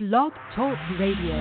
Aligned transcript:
Blog 0.00 0.32
Talk 0.56 0.76
Radio. 0.98 1.36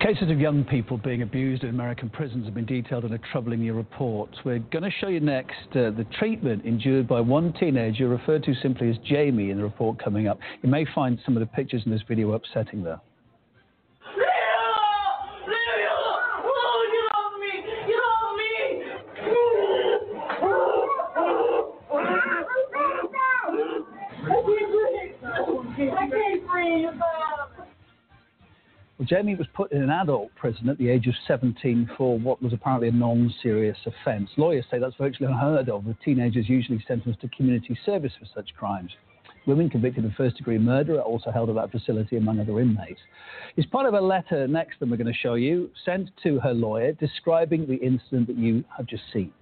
Cases 0.00 0.28
of 0.28 0.40
young 0.40 0.64
people 0.64 0.98
being 0.98 1.22
abused 1.22 1.62
in 1.62 1.68
American 1.68 2.10
prisons 2.10 2.46
have 2.46 2.54
been 2.54 2.66
detailed 2.66 3.04
in 3.04 3.12
a 3.12 3.18
troubling 3.30 3.60
new 3.60 3.72
report. 3.72 4.30
We're 4.44 4.58
going 4.58 4.82
to 4.82 4.90
show 5.00 5.06
you 5.06 5.20
next 5.20 5.68
uh, 5.76 5.92
the 5.92 6.04
treatment 6.18 6.64
endured 6.64 7.06
by 7.06 7.20
one 7.20 7.52
teenager 7.52 8.08
referred 8.08 8.42
to 8.42 8.54
simply 8.56 8.90
as 8.90 8.96
Jamie 9.08 9.50
in 9.50 9.58
the 9.58 9.62
report 9.62 10.02
coming 10.02 10.26
up. 10.26 10.40
You 10.64 10.70
may 10.70 10.84
find 10.92 11.20
some 11.24 11.36
of 11.36 11.40
the 11.42 11.46
pictures 11.46 11.84
in 11.86 11.92
this 11.92 12.02
video 12.08 12.32
upsetting 12.32 12.82
though. 12.82 13.00
Well, 29.00 29.06
Jamie 29.06 29.34
was 29.34 29.46
put 29.54 29.72
in 29.72 29.82
an 29.82 29.88
adult 29.88 30.34
prison 30.34 30.68
at 30.68 30.76
the 30.76 30.90
age 30.90 31.06
of 31.06 31.14
17 31.26 31.90
for 31.96 32.18
what 32.18 32.42
was 32.42 32.52
apparently 32.52 32.88
a 32.88 32.92
non 32.92 33.32
serious 33.42 33.78
offence. 33.86 34.28
Lawyers 34.36 34.66
say 34.70 34.78
that's 34.78 34.94
virtually 34.96 35.26
unheard 35.26 35.70
of, 35.70 35.86
with 35.86 35.98
teenagers 36.04 36.50
usually 36.50 36.84
sentenced 36.86 37.22
to 37.22 37.28
community 37.28 37.78
service 37.86 38.12
for 38.18 38.26
such 38.34 38.54
crimes. 38.58 38.90
Women 39.46 39.70
convicted 39.70 40.04
of 40.04 40.12
first 40.18 40.36
degree 40.36 40.58
murder 40.58 40.96
are 40.96 41.02
also 41.02 41.30
held 41.30 41.48
at 41.48 41.54
that 41.54 41.70
facility, 41.70 42.18
among 42.18 42.40
other 42.40 42.60
inmates. 42.60 43.00
It's 43.56 43.66
part 43.70 43.86
of 43.86 43.94
a 43.94 44.00
letter 44.00 44.46
next 44.46 44.80
that 44.80 44.90
we're 44.90 44.98
going 44.98 45.06
to 45.06 45.18
show 45.18 45.34
you, 45.34 45.70
sent 45.86 46.10
to 46.24 46.38
her 46.40 46.52
lawyer, 46.52 46.92
describing 46.92 47.66
the 47.66 47.76
incident 47.76 48.26
that 48.26 48.36
you 48.36 48.64
have 48.76 48.86
just 48.86 49.04
seen. 49.14 49.32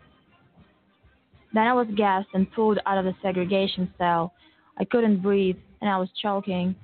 Then 1.53 1.67
I 1.67 1.73
was 1.73 1.89
gassed 1.97 2.29
and 2.33 2.51
pulled 2.53 2.79
out 2.87 2.99
of 2.99 3.05
the 3.05 3.15
segregation 3.23 3.93
cell. 3.99 4.35
I 4.79 4.85
couldn't 4.85 5.21
breathe 5.21 5.57
and 5.81 5.91
I 5.91 5.99
was 5.99 6.11
choking. 6.23 6.77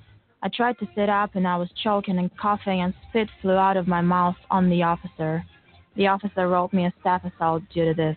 I 0.44 0.50
tried 0.54 0.78
to 0.80 0.88
sit 0.94 1.08
up 1.08 1.36
and 1.36 1.48
I 1.48 1.56
was 1.56 1.70
choking 1.82 2.18
and 2.18 2.30
coughing, 2.36 2.82
and 2.82 2.92
spit 3.08 3.28
flew 3.40 3.54
out 3.54 3.78
of 3.78 3.88
my 3.88 4.02
mouth 4.02 4.36
on 4.50 4.68
the 4.68 4.82
officer. 4.82 5.42
The 5.96 6.06
officer 6.06 6.48
wrote 6.48 6.74
me 6.74 6.84
a 6.84 6.92
staff 7.00 7.24
assault 7.24 7.62
due 7.72 7.86
to 7.86 7.94
this. 7.94 8.16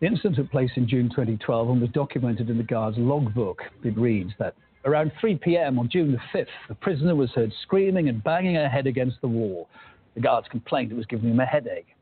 The 0.00 0.08
incident 0.08 0.36
took 0.36 0.50
place 0.50 0.72
in 0.74 0.88
June 0.88 1.08
2012 1.08 1.68
and 1.68 1.80
was 1.80 1.90
documented 1.90 2.50
in 2.50 2.58
the 2.58 2.64
guard's 2.64 2.98
logbook. 2.98 3.62
It 3.84 3.96
reads 3.96 4.32
that 4.40 4.56
around 4.84 5.12
3 5.20 5.36
p.m. 5.36 5.78
on 5.78 5.88
June 5.88 6.10
the 6.10 6.38
5th, 6.38 6.48
the 6.68 6.74
prisoner 6.74 7.14
was 7.14 7.30
heard 7.30 7.52
screaming 7.62 8.08
and 8.08 8.22
banging 8.24 8.56
her 8.56 8.68
head 8.68 8.88
against 8.88 9.20
the 9.20 9.28
wall. 9.28 9.68
The 10.16 10.20
guards 10.20 10.48
complained 10.50 10.90
it 10.90 10.96
was 10.96 11.06
giving 11.06 11.30
him 11.30 11.38
a 11.38 11.46
headache. 11.46 11.94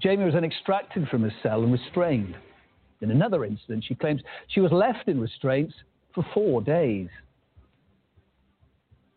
Jamie 0.00 0.24
was 0.24 0.34
then 0.34 0.44
extracted 0.44 1.06
from 1.08 1.22
his 1.22 1.32
cell 1.44 1.62
and 1.62 1.72
restrained. 1.72 2.36
In 3.02 3.12
another 3.12 3.44
incident, 3.44 3.84
she 3.86 3.94
claims 3.94 4.20
she 4.48 4.60
was 4.60 4.72
left 4.72 5.06
in 5.06 5.20
restraints 5.20 5.74
for 6.12 6.26
four 6.34 6.60
days. 6.60 7.08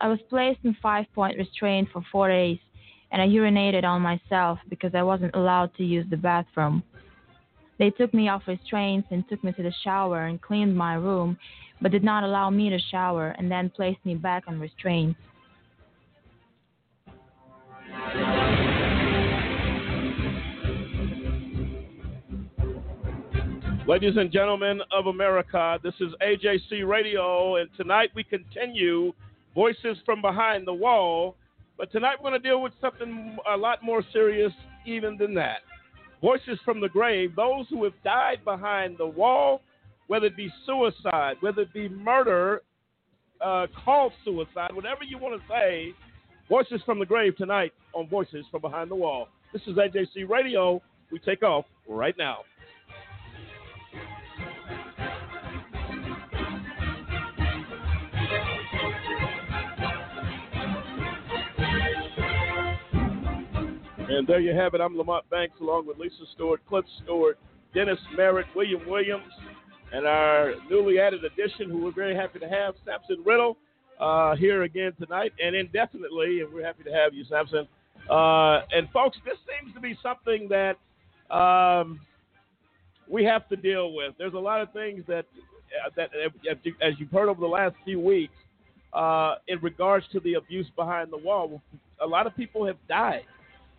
I 0.02 0.08
was 0.08 0.20
placed 0.30 0.60
in 0.64 0.78
five 0.82 1.06
point 1.14 1.38
restraint 1.38 1.90
for 1.92 2.02
four 2.10 2.30
days, 2.30 2.58
and 3.12 3.22
I 3.22 3.28
urinated 3.28 3.84
on 3.84 4.02
myself 4.02 4.58
because 4.70 4.96
I 4.96 5.04
wasn't 5.04 5.36
allowed 5.36 5.76
to 5.76 5.84
use 5.84 6.06
the 6.10 6.16
bathroom. 6.16 6.84
They 7.80 7.90
took 7.90 8.14
me 8.14 8.30
off 8.30 8.44
restraints 8.48 9.10
and 9.12 9.28
took 9.28 9.44
me 9.44 9.52
to 9.54 9.64
the 9.64 9.74
shower 9.84 10.28
and 10.28 10.42
cleaned 10.42 10.76
my 10.76 10.94
room, 10.96 11.38
but 11.82 11.92
did 11.92 12.04
not 12.04 12.24
allow 12.24 12.50
me 12.50 12.70
to 12.70 12.80
shower 12.92 13.36
and 13.38 13.52
then 13.52 13.70
placed 13.70 14.00
me 14.06 14.16
back 14.16 14.44
on 14.48 14.58
restraints. 14.60 15.20
Ladies 23.86 24.18
and 24.18 24.32
gentlemen 24.32 24.82
of 24.92 25.08
America, 25.08 25.80
this 25.84 25.96
is 26.00 26.14
AJC 26.22 26.88
Radio, 26.88 27.56
and 27.58 27.70
tonight 27.76 28.12
we 28.14 28.24
continue 28.24 29.14
Voices 29.56 29.98
from 30.06 30.22
Behind 30.22 30.68
the 30.68 30.74
Wall. 30.74 31.36
But 31.78 31.92
tonight 31.92 32.16
we're 32.20 32.30
going 32.30 32.42
to 32.42 32.48
deal 32.48 32.62
with 32.62 32.74
something 32.82 33.38
a 33.52 33.56
lot 33.56 33.84
more 33.84 34.04
serious 34.12 34.52
even 34.86 35.18
than 35.18 35.34
that. 35.36 35.60
Voices 36.22 36.60
from 36.66 36.82
the 36.82 36.90
grave, 36.90 37.36
those 37.36 37.66
who 37.70 37.84
have 37.86 37.94
died 38.04 38.44
behind 38.44 38.98
the 38.98 39.08
wall, 39.08 39.62
whether 40.08 40.26
it 40.26 40.36
be 40.36 40.52
suicide, 40.66 41.36
whether 41.40 41.62
it 41.62 41.74
be 41.74 41.88
murder, 41.88 42.62
uh, 43.40 43.68
called 43.86 44.12
suicide, 44.26 44.72
whatever 44.74 45.04
you 45.04 45.18
want 45.18 45.40
to 45.40 45.48
say, 45.48 45.94
Voices 46.50 46.82
from 46.84 46.98
the 46.98 47.06
grave 47.06 47.38
tonight 47.38 47.74
on 47.94 48.10
Voices 48.10 48.44
from 48.50 48.62
Behind 48.62 48.90
the 48.90 48.96
Wall. 48.96 49.28
This 49.54 49.62
is 49.68 49.78
AJC 49.78 50.28
Radio. 50.28 50.82
We 51.12 51.20
take 51.20 51.44
off 51.44 51.66
right 51.88 52.16
now. 52.18 52.40
And 64.10 64.26
there 64.26 64.40
you 64.40 64.56
have 64.56 64.74
it. 64.74 64.82
I'm 64.82 64.98
Lamont 64.98 65.30
Banks 65.30 65.54
along 65.62 65.86
with 65.86 66.00
Lisa 66.00 66.26
Stewart, 66.34 66.62
Cliff 66.68 66.84
Stewart, 67.04 67.38
Dennis 67.76 68.00
Merritt, 68.18 68.48
William 68.56 68.82
Williams, 68.88 69.32
and 69.94 70.08
our 70.08 70.56
newly 70.68 71.00
added 71.00 71.24
addition, 71.24 71.70
who 71.70 71.84
we're 71.84 71.92
very 71.92 72.16
happy 72.16 72.40
to 72.40 72.50
have, 72.50 72.74
Samson 72.84 73.24
Riddle, 73.24 73.56
uh, 74.00 74.36
here 74.36 74.64
again 74.64 74.94
tonight 75.00 75.32
and 75.40 75.56
indefinitely. 75.56 76.42
And 76.42 76.52
we're 76.52 76.66
happy 76.66 76.84
to 76.86 76.92
have 76.92 77.14
you, 77.14 77.24
Samson. 77.26 77.68
Uh, 78.10 78.62
and 78.72 78.90
folks, 78.92 79.20
this 79.26 79.38
seems 79.46 79.76
to 79.76 79.80
be 79.80 79.96
something 80.02 80.50
that 80.50 80.78
um, 81.32 82.00
we 83.08 83.24
have 83.26 83.48
to 83.50 83.56
deal 83.56 83.94
with. 83.94 84.16
There's 84.18 84.34
a 84.34 84.40
lot 84.40 84.60
of 84.60 84.74
things 84.74 85.04
that 85.08 85.26
uh, 85.86 85.92
that, 85.96 86.10
as 86.82 86.94
you've 86.98 87.12
heard 87.12 87.30
over 87.30 87.40
the 87.40 87.46
last 87.46 87.76
few 87.86 88.00
weeks, 88.00 88.34
uh, 88.92 89.36
in 89.48 89.60
regards 89.60 90.08
to 90.14 90.20
the 90.22 90.34
abuse 90.34 90.66
behind 90.76 91.12
the 91.12 91.18
wall, 91.18 91.62
a 92.02 92.08
lot 92.08 92.26
of 92.26 92.36
people 92.36 92.66
have 92.66 92.78
died. 92.88 93.22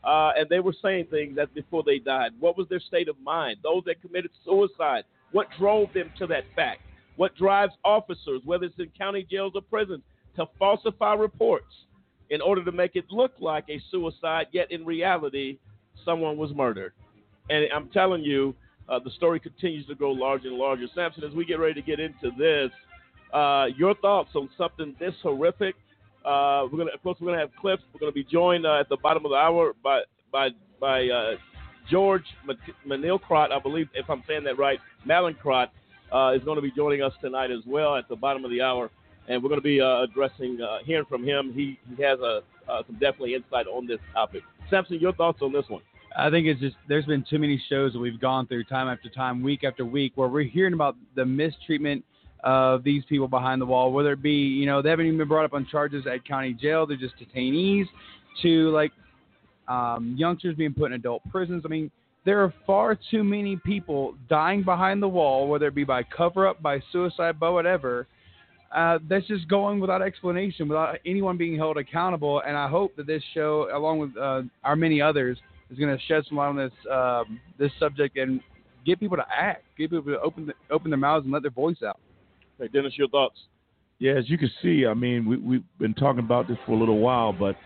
Uh, 0.03 0.33
and 0.37 0.49
they 0.49 0.61
were 0.61 0.75
saying 0.83 1.07
things 1.11 1.37
that 1.37 1.53
before 1.55 1.83
they 1.85 1.99
died. 1.99 2.33
What 2.41 2.57
was 2.57 2.67
their 2.69 2.81
state 2.81 3.09
of 3.09 3.17
mind? 3.21 3.59
Those 3.63 3.83
that 3.87 4.01
committed 4.01 4.31
suicide, 4.45 5.05
what 5.33 5.49
drove 5.59 5.93
them 5.93 6.11
to 6.19 6.27
that 6.29 6.45
fact? 6.57 6.81
What 7.17 7.37
drives 7.37 7.75
officers, 7.85 8.41
whether 8.45 8.65
it's 8.65 8.79
in 8.79 8.91
county 8.97 9.27
jails 9.31 9.53
or 9.55 9.61
prisons, 9.61 10.03
to 10.37 10.47
falsify 10.59 11.15
reports 11.15 11.73
in 12.31 12.41
order 12.41 12.65
to 12.65 12.73
make 12.73 12.97
it 12.97 13.05
look 13.11 13.33
like 13.41 13.65
a 13.69 13.81
suicide, 13.91 14.47
yet 14.53 14.71
in 14.71 14.87
reality, 14.87 15.59
someone 16.05 16.39
was 16.39 16.53
murdered? 16.55 16.93
And 17.51 17.67
I'm 17.75 17.89
telling 17.91 18.23
you, 18.23 18.55
uh, 18.89 19.01
the 19.01 19.11
story 19.11 19.39
continues 19.39 19.87
to 19.87 19.95
grow 19.95 20.13
larger 20.13 20.49
and 20.49 20.57
larger. 20.57 20.87
Samson, 20.95 21.25
as 21.25 21.35
we 21.35 21.45
get 21.45 21.59
ready 21.59 21.75
to 21.75 21.83
get 21.83 22.01
into 22.01 22.31
this, 22.39 22.71
uh, 23.35 23.67
your 23.77 23.95
thoughts 23.97 24.31
on 24.35 24.49
something 24.57 24.97
this 24.99 25.15
horrific 25.23 25.75
uh, 26.25 26.67
we're 26.71 26.79
gonna, 26.79 26.93
of 26.93 27.03
course, 27.03 27.19
we're 27.21 27.29
gonna 27.29 27.41
have 27.41 27.55
clips. 27.61 27.83
We're 27.93 28.01
gonna 28.01 28.13
be 28.13 28.25
joined 28.25 28.67
uh, 28.67 28.81
at 28.81 28.89
the 28.89 28.97
bottom 28.97 29.25
of 29.25 29.31
the 29.31 29.37
hour 29.37 29.73
by 29.83 30.03
by 30.33 30.51
by 30.81 31.09
uh, 31.09 31.37
George 31.91 32.25
Manilcrot, 32.87 33.53
I 33.53 33.59
believe, 33.59 33.89
if 33.95 34.09
I'm 34.09 34.23
saying 34.27 34.45
that 34.45 34.59
right. 34.59 34.79
Mallinckrodt 35.07 35.69
uh, 36.13 36.33
is 36.35 36.43
going 36.45 36.57
to 36.57 36.63
be 36.63 36.71
joining 36.71 37.03
us 37.03 37.13
tonight 37.21 37.51
as 37.51 37.61
well 37.67 37.97
at 37.97 38.09
the 38.09 38.17
bottom 38.17 38.45
of 38.45 38.51
the 38.51 38.63
hour, 38.63 38.91
and 39.29 39.43
we're 39.43 39.49
going 39.49 39.61
to 39.61 39.65
be 39.65 39.81
uh, 39.81 40.03
addressing, 40.03 40.61
uh, 40.61 40.79
hearing 40.85 41.05
from 41.07 41.25
him. 41.25 41.53
He, 41.55 41.79
he 41.97 42.03
has 42.03 42.19
a, 42.21 42.43
some 42.87 42.95
definitely 42.95 43.35
insight 43.35 43.67
on 43.67 43.87
this 43.87 43.99
topic. 44.13 44.43
Samson, 44.71 44.99
your 45.01 45.13
thoughts 45.13 45.41
on 45.43 45.53
this 45.53 45.65
one? 45.69 45.83
I 46.17 46.31
think 46.31 46.47
it's 46.47 46.61
just 46.61 46.77
there's 46.89 47.07
been 47.07 47.25
too 47.29 47.39
many 47.39 47.63
shows 47.69 47.93
that 47.93 47.99
we've 47.99 48.21
gone 48.21 48.47
through 48.47 48.65
time 48.65 48.89
after 48.89 49.09
time, 49.09 49.43
week 49.43 49.65
after 49.65 49.85
week, 49.85 50.13
where 50.17 50.29
we're 50.29 50.43
hearing 50.43 50.75
about 50.75 50.97
the 51.15 51.25
mistreatment 51.25 52.05
of 52.45 52.83
these 52.85 53.05
people 53.09 53.29
behind 53.29 53.61
the 53.61 53.67
wall, 53.67 53.93
whether 53.93 54.13
it 54.13 54.23
be, 54.23 54.33
you 54.33 54.67
know, 54.67 54.83
they 54.83 54.91
haven't 54.91 55.07
even 55.07 55.19
been 55.19 55.29
brought 55.29 55.45
up 55.45 55.53
on 55.53 55.67
charges 55.67 56.07
at 56.07 56.25
county 56.25 56.53
jail, 56.53 56.87
they're 56.87 56.97
just 56.97 57.15
detainees, 57.19 57.87
to 58.43 58.71
like 58.71 58.93
um, 59.69 60.15
youngsters 60.19 60.57
being 60.57 60.73
put 60.73 60.87
in 60.87 60.95
adult 60.95 61.23
prisons. 61.31 61.63
I 61.65 61.69
mean, 61.69 61.91
there 62.25 62.43
are 62.43 62.53
far 62.67 62.99
too 63.11 63.25
many 63.25 63.57
people 63.57 64.15
dying 64.29 64.63
behind 64.63 65.03
the 65.03 65.09
wall, 65.09 65.49
whether 65.49 65.69
it 65.69 65.75
be 65.75 65.85
by 65.85 66.03
cover 66.03 66.47
up, 66.47 66.61
by 66.61 66.81
suicide, 66.93 67.41
by 67.41 67.49
whatever. 67.49 68.07
Uh, 68.75 68.99
that's 69.09 69.27
just 69.27 69.49
going 69.49 69.81
without 69.81 70.01
explanation, 70.01 70.69
without 70.69 70.97
anyone 71.05 71.37
being 71.37 71.57
held 71.57 71.77
accountable. 71.77 72.43
And 72.47 72.57
I 72.57 72.69
hope 72.69 72.95
that 72.97 73.07
this 73.07 73.23
show, 73.35 73.69
along 73.75 73.99
with 73.99 74.17
uh, 74.17 74.43
our 74.63 74.77
many 74.77 75.01
others, 75.01 75.39
is 75.71 75.79
going 75.79 75.97
to 75.97 76.03
shed 76.05 76.25
some 76.29 76.39
light 76.39 76.49
on 76.49 76.57
this 76.57 76.73
um, 76.91 77.41
this 77.59 77.73
subject 77.79 78.17
and 78.17 78.41
get 78.87 79.01
people 79.01 79.17
to 79.17 79.27
act, 79.35 79.65
get 79.77 79.91
people 79.91 80.13
to 80.13 80.21
open 80.21 80.47
the, 80.47 80.55
open 80.71 80.91
their 80.91 80.99
mouths 80.99 81.25
and 81.25 81.33
let 81.33 81.43
their 81.43 81.51
voice 81.51 81.83
out. 81.85 81.99
Hey, 82.61 82.69
Dennis, 82.69 82.93
your 82.99 83.09
thoughts? 83.09 83.39
Yeah, 84.01 84.13
as 84.13 84.29
you 84.29 84.37
can 84.37 84.51
see, 84.63 84.85
I 84.87 84.93
mean, 84.93 85.27
we, 85.27 85.39
we've 85.39 85.65
been 85.79 85.95
talking 85.95 86.21
about 86.21 86.47
this 86.47 86.59
for 86.67 86.73
a 86.73 86.79
little 86.79 86.99
while, 86.99 87.33
but 87.33 87.57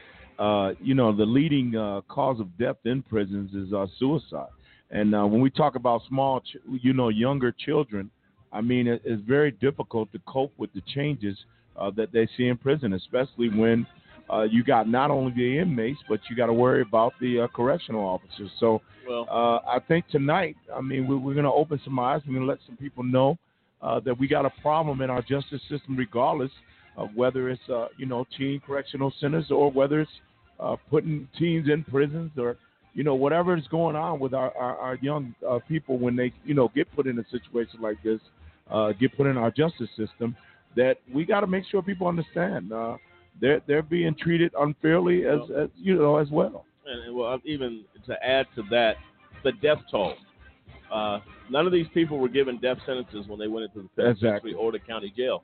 uh, 0.40 0.74
you 0.80 0.94
know, 0.94 1.14
the 1.14 1.24
leading 1.24 1.74
uh, 1.76 2.00
cause 2.08 2.38
of 2.38 2.56
death 2.58 2.76
in 2.84 3.02
prisons 3.02 3.54
is 3.54 3.72
uh, 3.72 3.86
suicide. 3.98 4.48
And 4.90 5.14
uh, 5.14 5.26
when 5.26 5.40
we 5.40 5.50
talk 5.50 5.74
about 5.74 6.02
small, 6.08 6.40
ch- 6.40 6.56
you 6.80 6.92
know, 6.92 7.08
younger 7.08 7.52
children, 7.52 8.08
I 8.52 8.60
mean, 8.60 8.86
it, 8.86 9.02
it's 9.04 9.22
very 9.26 9.50
difficult 9.50 10.12
to 10.12 10.20
cope 10.26 10.52
with 10.58 10.72
the 10.74 10.82
changes 10.94 11.36
uh, 11.76 11.90
that 11.96 12.12
they 12.12 12.28
see 12.36 12.46
in 12.46 12.56
prison, 12.56 12.92
especially 12.92 13.48
when 13.48 13.84
uh, 14.32 14.42
you 14.42 14.62
got 14.62 14.88
not 14.88 15.10
only 15.10 15.32
the 15.36 15.58
inmates, 15.58 15.98
but 16.08 16.20
you 16.30 16.36
got 16.36 16.46
to 16.46 16.52
worry 16.52 16.82
about 16.82 17.14
the 17.20 17.40
uh, 17.40 17.46
correctional 17.48 18.04
officers. 18.04 18.50
So 18.60 18.80
Well, 19.08 19.26
uh, 19.28 19.58
I 19.68 19.80
think 19.86 20.06
tonight, 20.08 20.56
I 20.74 20.80
mean, 20.80 21.08
we're, 21.08 21.18
we're 21.18 21.34
going 21.34 21.44
to 21.44 21.52
open 21.52 21.80
some 21.84 21.98
eyes. 21.98 22.22
We're 22.26 22.34
going 22.34 22.46
to 22.46 22.50
let 22.50 22.60
some 22.66 22.76
people 22.76 23.02
know 23.02 23.38
uh, 23.82 24.00
that 24.00 24.18
we 24.18 24.26
got 24.26 24.46
a 24.46 24.50
problem 24.62 25.00
in 25.00 25.10
our 25.10 25.22
justice 25.22 25.60
system, 25.68 25.96
regardless 25.96 26.50
of 26.96 27.08
whether 27.14 27.50
it's 27.50 27.68
uh, 27.68 27.88
you 27.96 28.06
know 28.06 28.26
teen 28.36 28.60
correctional 28.64 29.12
centers 29.20 29.50
or 29.50 29.70
whether 29.70 30.00
it's 30.00 30.10
uh, 30.60 30.76
putting 30.90 31.28
teens 31.38 31.68
in 31.68 31.84
prisons 31.84 32.30
or 32.38 32.56
you 32.94 33.02
know 33.02 33.14
whatever 33.14 33.56
is 33.56 33.66
going 33.68 33.96
on 33.96 34.20
with 34.20 34.34
our 34.34 34.56
our, 34.56 34.76
our 34.78 34.94
young 34.96 35.34
uh, 35.48 35.58
people 35.68 35.98
when 35.98 36.16
they 36.16 36.32
you 36.44 36.54
know 36.54 36.70
get 36.74 36.90
put 36.94 37.06
in 37.06 37.18
a 37.18 37.24
situation 37.30 37.80
like 37.80 38.02
this, 38.02 38.20
uh, 38.70 38.92
get 38.92 39.16
put 39.16 39.26
in 39.26 39.36
our 39.36 39.50
justice 39.50 39.90
system. 39.96 40.36
That 40.76 40.98
we 41.12 41.24
got 41.24 41.40
to 41.40 41.46
make 41.46 41.64
sure 41.70 41.82
people 41.82 42.08
understand 42.08 42.72
uh, 42.72 42.96
they're 43.40 43.60
they're 43.66 43.82
being 43.82 44.14
treated 44.14 44.52
unfairly 44.58 45.26
as, 45.26 45.40
as 45.56 45.68
you 45.76 45.96
know 45.96 46.16
as 46.16 46.30
well. 46.30 46.64
and, 46.86 47.04
and 47.04 47.16
well, 47.16 47.38
even 47.44 47.84
to 48.06 48.24
add 48.24 48.46
to 48.56 48.62
that, 48.70 48.96
the 49.42 49.52
death 49.52 49.78
toll. 49.90 50.14
Uh, 50.94 51.18
none 51.50 51.66
of 51.66 51.72
these 51.72 51.88
people 51.92 52.18
were 52.18 52.28
given 52.28 52.58
death 52.58 52.78
sentences 52.86 53.26
when 53.26 53.38
they 53.38 53.48
went 53.48 53.64
into 53.64 53.88
the 53.96 54.08
Exactly. 54.10 54.54
or 54.54 54.70
the 54.70 54.78
county 54.78 55.12
jail. 55.16 55.42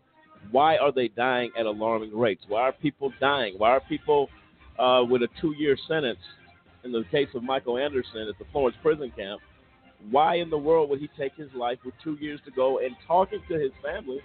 Why 0.52 0.76
are 0.76 0.92
they 0.92 1.08
dying 1.08 1.50
at 1.58 1.66
alarming 1.66 2.16
rates? 2.16 2.44
Why 2.48 2.62
are 2.62 2.72
people 2.72 3.12
dying? 3.20 3.54
Why 3.58 3.70
are 3.70 3.80
people 3.80 4.28
uh, 4.78 5.02
with 5.08 5.22
a 5.22 5.28
two-year 5.40 5.76
sentence? 5.88 6.20
In 6.84 6.92
the 6.92 7.04
case 7.10 7.28
of 7.34 7.42
Michael 7.42 7.76
Anderson 7.76 8.26
at 8.28 8.38
the 8.38 8.46
Florence 8.52 8.76
prison 8.80 9.12
camp, 9.14 9.42
why 10.10 10.36
in 10.36 10.48
the 10.48 10.56
world 10.56 10.88
would 10.88 10.98
he 11.00 11.10
take 11.18 11.34
his 11.34 11.50
life 11.54 11.78
with 11.84 11.94
two 12.02 12.16
years 12.20 12.40
to 12.46 12.50
go 12.52 12.78
and 12.78 12.96
talking 13.06 13.40
to 13.48 13.54
his 13.58 13.72
family 13.82 14.20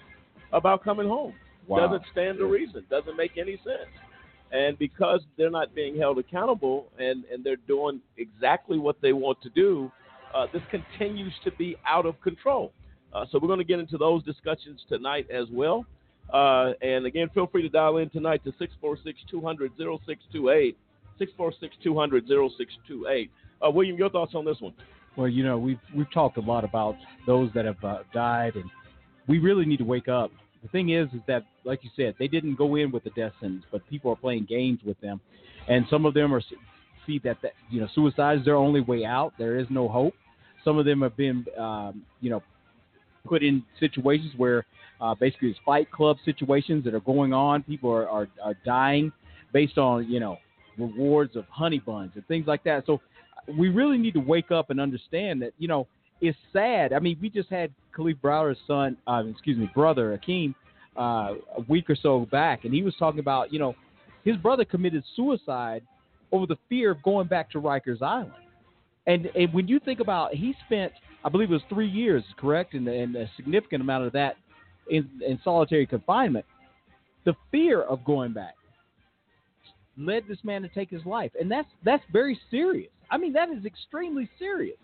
about 0.54 0.84
coming 0.84 1.08
home? 1.08 1.34
Wow. 1.68 1.88
Doesn't 1.88 2.04
stand 2.12 2.38
to 2.38 2.46
reason. 2.46 2.86
Doesn't 2.90 3.18
make 3.18 3.38
any 3.38 3.58
sense. 3.58 3.90
And 4.54 4.78
because 4.80 5.22
they're 5.38 5.50
not 5.50 5.76
being 5.76 5.98
held 5.98 6.18
accountable 6.18 6.86
and, 6.98 7.26
and 7.26 7.44
they're 7.44 7.58
doing 7.68 8.00
exactly 8.18 8.78
what 8.78 8.96
they 9.02 9.12
want 9.12 9.42
to 9.42 9.50
do, 9.50 9.92
uh, 10.34 10.48
this 10.54 10.62
continues 10.72 11.34
to 11.44 11.52
be 11.52 11.76
out 11.88 12.06
of 12.06 12.20
control. 12.22 12.72
Uh, 13.14 13.26
so 13.32 13.40
we're 13.42 13.48
going 13.48 13.60
to 13.60 13.66
get 13.66 13.80
into 13.80 13.98
those 13.98 14.24
discussions 14.24 14.82
tonight 14.90 15.28
as 15.32 15.46
well. 15.52 15.86
Uh, 16.34 16.74
and 16.82 17.06
again, 17.06 17.30
feel 17.34 17.48
free 17.48 17.62
to 17.62 17.70
dial 17.70 17.98
in 17.98 18.10
tonight 18.10 18.44
to 18.44 18.52
646 18.60 19.20
200 19.30 19.72
0628. 19.78 20.78
646 21.18 21.76
200 21.84 22.28
0628. 22.28 23.32
Uh, 23.66 23.72
William, 23.72 23.98
your 23.98 24.10
thoughts 24.10 24.34
on 24.36 24.44
this 24.44 24.60
one? 24.60 24.74
Well, 25.16 25.30
you 25.30 25.44
know, 25.44 25.58
we've 25.58 25.80
we've 25.96 26.12
talked 26.12 26.38
a 26.38 26.42
lot 26.42 26.66
about 26.66 26.96
those 27.26 27.50
that 27.56 27.64
have 27.66 27.82
uh, 27.84 28.00
died, 28.14 28.56
and 28.56 28.66
we 29.28 29.40
really 29.40 29.66
need 29.66 29.78
to 29.78 29.86
wake 29.86 30.10
up. 30.10 30.32
The 30.62 30.68
thing 30.70 30.90
is, 30.90 31.08
is 31.14 31.22
that 31.28 31.46
like 31.64 31.84
you 31.84 31.90
said, 31.96 32.16
they 32.20 32.28
didn't 32.28 32.56
go 32.56 32.76
in 32.76 32.92
with 32.92 33.06
the 33.06 33.12
death 33.12 33.32
sentence, 33.40 33.64
but 33.72 33.88
people 33.88 34.12
are 34.12 34.18
playing 34.18 34.46
games 34.50 34.80
with 34.86 35.00
them, 35.00 35.22
and 35.70 35.86
some 35.90 36.06
of 36.06 36.14
them 36.14 36.34
are 36.34 36.42
see 37.06 37.20
that, 37.24 37.38
that 37.42 37.54
you 37.70 37.82
know 37.82 37.88
suicide 37.94 38.40
is 38.40 38.46
their 38.46 38.56
only 38.56 38.82
way 38.82 39.06
out. 39.06 39.34
There 39.38 39.58
is 39.58 39.68
no 39.70 39.88
hope. 39.88 40.14
Some 40.64 40.78
of 40.78 40.86
them 40.86 41.02
have 41.02 41.16
been, 41.16 41.46
um, 41.58 42.04
you 42.22 42.30
know, 42.30 42.42
put 43.26 43.44
in 43.44 43.64
situations 43.80 44.34
where 44.38 44.66
uh, 45.02 45.14
basically 45.16 45.50
it's 45.50 45.60
fight 45.66 45.92
club 45.92 46.18
situations 46.26 46.84
that 46.86 46.94
are 46.94 47.02
going 47.02 47.34
on. 47.34 47.64
People 47.64 47.92
are, 47.92 48.08
are, 48.10 48.28
are 48.44 48.56
dying 48.66 49.12
based 49.54 49.78
on 49.78 50.10
you 50.10 50.20
know 50.20 50.38
rewards 50.78 51.36
of 51.36 51.46
honey 51.50 51.80
buns 51.80 52.12
and 52.16 52.26
things 52.28 52.48
like 52.48 52.64
that. 52.64 52.86
So 52.86 53.02
we 53.58 53.70
really 53.70 53.98
need 53.98 54.14
to 54.14 54.20
wake 54.20 54.52
up 54.52 54.70
and 54.70 54.80
understand 54.80 55.42
that 55.42 55.54
you 55.58 55.68
know 55.68 55.88
it's 56.22 56.38
sad. 56.54 56.94
I 56.94 57.00
mean, 57.00 57.18
we 57.22 57.30
just 57.30 57.50
had 57.50 57.72
Kalief 57.96 58.20
Browder's 58.22 58.58
son, 58.68 58.98
uh, 59.08 59.24
excuse 59.30 59.58
me, 59.58 59.70
brother 59.74 60.18
Akeem, 60.18 60.56
uh, 60.98 61.36
a 61.58 61.62
week 61.68 61.90
or 61.90 61.96
so 61.96 62.28
back, 62.32 62.66
and 62.66 62.74
he 62.74 62.84
was 62.84 62.96
talking 62.98 63.20
about 63.20 63.52
you 63.52 63.60
know 63.60 63.76
his 64.24 64.38
brother 64.38 64.66
committed 64.66 65.04
suicide 65.16 65.84
over 66.32 66.46
the 66.46 66.58
fear 66.70 66.92
of 66.92 67.02
going 67.04 67.28
back 67.28 67.52
to 67.52 67.62
Rikers 67.62 68.02
Island. 68.02 68.32
And, 69.08 69.28
and 69.36 69.54
when 69.54 69.68
you 69.68 69.80
think 69.80 70.00
about, 70.00 70.34
he 70.34 70.56
spent, 70.66 70.92
I 71.24 71.30
believe 71.30 71.50
it 71.50 71.54
was 71.54 71.62
three 71.70 71.90
years, 71.90 72.24
correct, 72.38 72.74
and, 72.74 72.88
and 72.88 73.16
a 73.16 73.30
significant 73.36 73.82
amount 73.82 74.06
of 74.06 74.14
that 74.14 74.36
in, 74.90 75.10
in 75.26 75.40
solitary 75.44 75.86
confinement. 75.86 76.46
The 77.26 77.36
fear 77.52 77.82
of 77.82 78.04
going 78.06 78.34
back 78.34 78.56
led 79.98 80.24
this 80.28 80.38
man 80.44 80.62
to 80.62 80.68
take 80.70 80.90
his 80.90 81.06
life, 81.06 81.32
and 81.40 81.50
that's 81.50 81.68
that's 81.84 82.04
very 82.12 82.40
serious. 82.52 82.92
I 83.10 83.18
mean, 83.18 83.34
that 83.34 83.50
is 83.50 83.66
extremely 83.66 84.30
serious. 84.38 84.78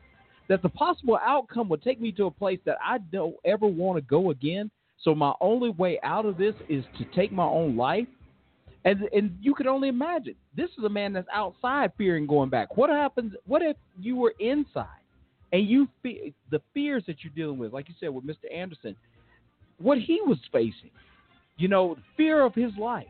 That 0.48 0.62
the 0.62 0.70
possible 0.70 1.20
outcome 1.24 1.70
would 1.70 1.84
take 1.84 2.02
me 2.02 2.12
to 2.14 2.26
a 2.26 2.32
place 2.32 2.60
that 2.66 2.78
I 2.84 2.98
don't 3.12 3.36
ever 3.46 3.68
want 3.68 3.98
to 3.98 4.02
go 4.02 4.32
again. 4.32 4.72
So 5.04 5.16
my 5.16 5.34
only 5.40 5.70
way 5.70 6.00
out 6.04 6.26
of 6.26 6.38
this 6.38 6.56
is 6.70 6.84
to 6.98 7.06
take 7.16 7.32
my 7.32 7.46
own 7.46 7.76
life. 7.76 8.08
And 8.84 9.02
and 9.14 9.38
you 9.42 9.54
can 9.54 9.68
only 9.68 9.90
imagine. 9.90 10.36
This 10.56 10.70
is 10.78 10.84
a 10.84 10.90
man 10.90 11.14
that's 11.14 11.28
outside 11.32 11.92
fearing 11.98 12.26
going 12.26 12.50
back. 12.50 12.78
What 12.78 12.90
happens? 12.90 13.34
What 13.46 13.62
if 13.62 13.78
you 14.00 14.16
were 14.16 14.34
inside 14.40 14.88
and 15.54 15.68
you 15.68 15.88
fe- 16.02 16.34
the 16.50 16.62
fears 16.74 17.04
that 17.08 17.18
you're 17.24 17.34
dealing 17.36 17.60
with, 17.60 17.74
like 17.74 17.90
you 17.90 17.96
said 18.00 18.10
with 18.10 18.26
Mr. 18.26 18.52
Anderson, 18.54 18.96
what 19.78 20.00
he 20.00 20.20
was 20.26 20.38
facing, 20.52 20.92
you 21.58 21.68
know, 21.68 21.98
fear 22.18 22.44
of 22.44 22.56
his 22.56 22.72
life, 22.80 23.06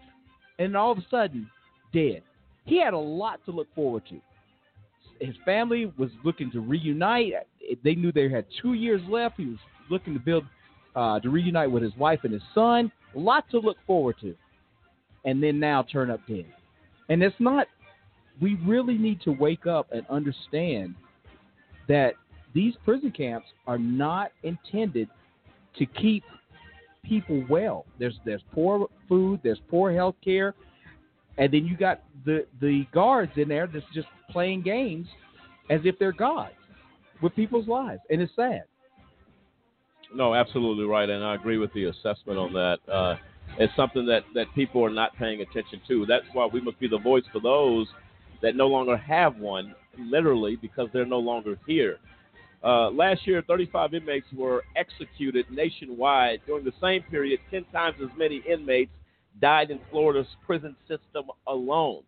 and 0.59 0.75
all 0.75 0.91
of 0.91 0.97
a 0.97 1.06
sudden 1.09 1.50
dead. 1.94 2.21
He 2.65 2.79
had 2.79 2.94
a 2.94 2.97
lot 2.97 3.39
to 3.45 3.51
look 3.51 3.73
forward 3.73 4.03
to. 4.09 4.19
His 5.25 5.35
family 5.45 5.91
was 5.97 6.09
looking 6.23 6.51
to 6.51 6.59
reunite. 6.59 7.33
They 7.83 7.95
knew 7.95 8.12
they 8.12 8.29
had 8.29 8.45
two 8.62 8.73
years 8.73 9.01
left. 9.07 9.35
He 9.38 9.45
was 9.45 9.57
looking 9.89 10.13
to 10.13 10.19
build 10.19 10.44
uh, 10.95 11.19
to 11.19 11.29
reunite 11.29 11.71
with 11.71 11.83
his 11.83 11.95
wife 11.95 12.19
and 12.23 12.33
his 12.33 12.41
son. 12.53 12.91
A 13.15 13.19
lot 13.19 13.50
to 13.51 13.59
look 13.59 13.77
forward 13.85 14.15
to 14.21 14.35
and 15.25 15.41
then 15.41 15.59
now 15.59 15.83
turn 15.83 16.09
up 16.09 16.19
dead. 16.27 16.45
And 17.09 17.21
it's 17.21 17.35
not, 17.39 17.68
we 18.41 18.56
really 18.65 18.97
need 18.97 19.21
to 19.21 19.31
wake 19.31 19.68
up 19.68 19.91
and 19.91 20.06
understand 20.09 20.95
that 21.88 22.13
these 22.53 22.73
prison 22.83 23.12
camps 23.12 23.47
are 23.68 23.77
not 23.77 24.31
intended 24.44 25.09
to 25.77 25.85
keep 25.85 26.23
people 27.03 27.44
well. 27.50 27.85
There's 28.00 28.15
there's 28.25 28.44
poor 28.53 28.88
food, 29.07 29.39
there's 29.44 29.59
poor 29.69 29.91
health 29.91 30.15
care, 30.23 30.53
and 31.38 31.51
then 31.51 31.65
you 31.65 31.77
got 31.77 32.03
the 32.25 32.45
the 32.59 32.85
guards 32.94 33.31
in 33.35 33.47
there 33.47 33.68
that's 33.68 33.85
just 33.94 34.07
playing 34.29 34.62
games 34.62 35.07
as 35.69 35.81
if 35.83 35.97
they're 36.00 36.12
gods 36.12 36.53
with 37.21 37.35
people's 37.35 37.68
lives, 37.68 38.01
and 38.09 38.21
it's 38.21 38.33
sad. 38.35 38.63
No, 40.13 40.35
absolutely 40.35 40.85
right, 40.85 41.09
and 41.09 41.23
I 41.23 41.35
agree 41.35 41.57
with 41.57 41.73
the 41.73 41.85
assessment 41.85 42.38
on 42.38 42.51
that. 42.53 42.79
Uh, 42.91 43.15
it's 43.57 43.75
something 43.75 44.06
that, 44.07 44.24
that 44.33 44.48
people 44.56 44.83
are 44.83 44.89
not 44.89 45.15
paying 45.18 45.42
attention 45.42 45.81
to. 45.88 46.06
That's 46.06 46.25
why 46.33 46.45
we 46.45 46.62
must 46.62 46.80
be 46.80 46.88
the 46.88 46.98
voice 46.98 47.24
for 47.31 47.39
those 47.39 47.88
that 48.42 48.56
no 48.56 48.68
longer 48.68 48.98
have 48.98 49.38
one, 49.38 49.75
literally, 50.00 50.56
because 50.56 50.88
they're 50.94 51.06
no 51.06 51.19
longer 51.19 51.57
here. 51.68 51.98
Uh, 52.63 52.92
last 52.92 53.25
year, 53.25 53.42
35 53.48 53.94
inmates 53.95 54.27
were 54.36 54.63
executed 54.75 55.45
nationwide. 55.50 56.42
During 56.45 56.63
the 56.63 56.74
same 56.81 57.03
period, 57.03 57.39
10 57.50 57.65
times 57.65 57.97
as 58.02 58.09
many 58.18 58.42
inmates 58.47 58.92
died 59.40 59.71
in 59.71 59.80
Florida's 59.90 60.28
prison 60.45 60.75
system 60.87 61.25
alone 61.47 62.04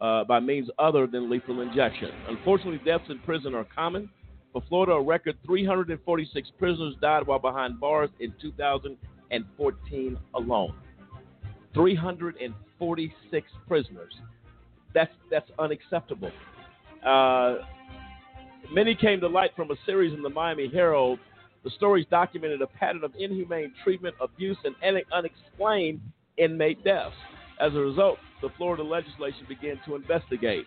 uh, 0.00 0.24
by 0.24 0.38
means 0.40 0.68
other 0.78 1.06
than 1.06 1.28
lethal 1.28 1.60
injection. 1.60 2.10
Unfortunately, 2.28 2.80
deaths 2.84 3.04
in 3.08 3.18
prison 3.20 3.54
are 3.54 3.66
common. 3.74 4.08
For 4.52 4.62
Florida, 4.68 4.92
a 4.92 5.02
record 5.02 5.36
346 5.44 6.52
prisoners 6.58 6.94
died 7.00 7.26
while 7.26 7.38
behind 7.38 7.80
bars 7.80 8.10
in 8.20 8.32
2014 8.40 10.18
alone. 10.34 10.74
346 11.74 13.46
prisoners. 13.66 14.14
That's 14.94 15.12
that's 15.30 15.50
unacceptable. 15.58 16.30
Uh, 17.04 17.56
many 18.72 18.94
came 18.94 19.20
to 19.20 19.28
light 19.28 19.50
from 19.54 19.70
a 19.70 19.76
series 19.86 20.12
in 20.14 20.22
the 20.22 20.30
Miami 20.30 20.68
Herald. 20.68 21.18
The 21.64 21.70
stories 21.70 22.06
documented 22.10 22.62
a 22.62 22.66
pattern 22.66 23.04
of 23.04 23.12
inhumane 23.18 23.72
treatment, 23.84 24.14
abuse, 24.20 24.56
and 24.64 24.74
unexplained 25.12 26.00
inmate 26.36 26.82
deaths. 26.84 27.14
As 27.60 27.74
a 27.74 27.78
result, 27.78 28.18
the 28.40 28.48
Florida 28.56 28.82
legislation 28.82 29.44
began 29.48 29.80
to 29.84 29.96
investigate. 29.96 30.64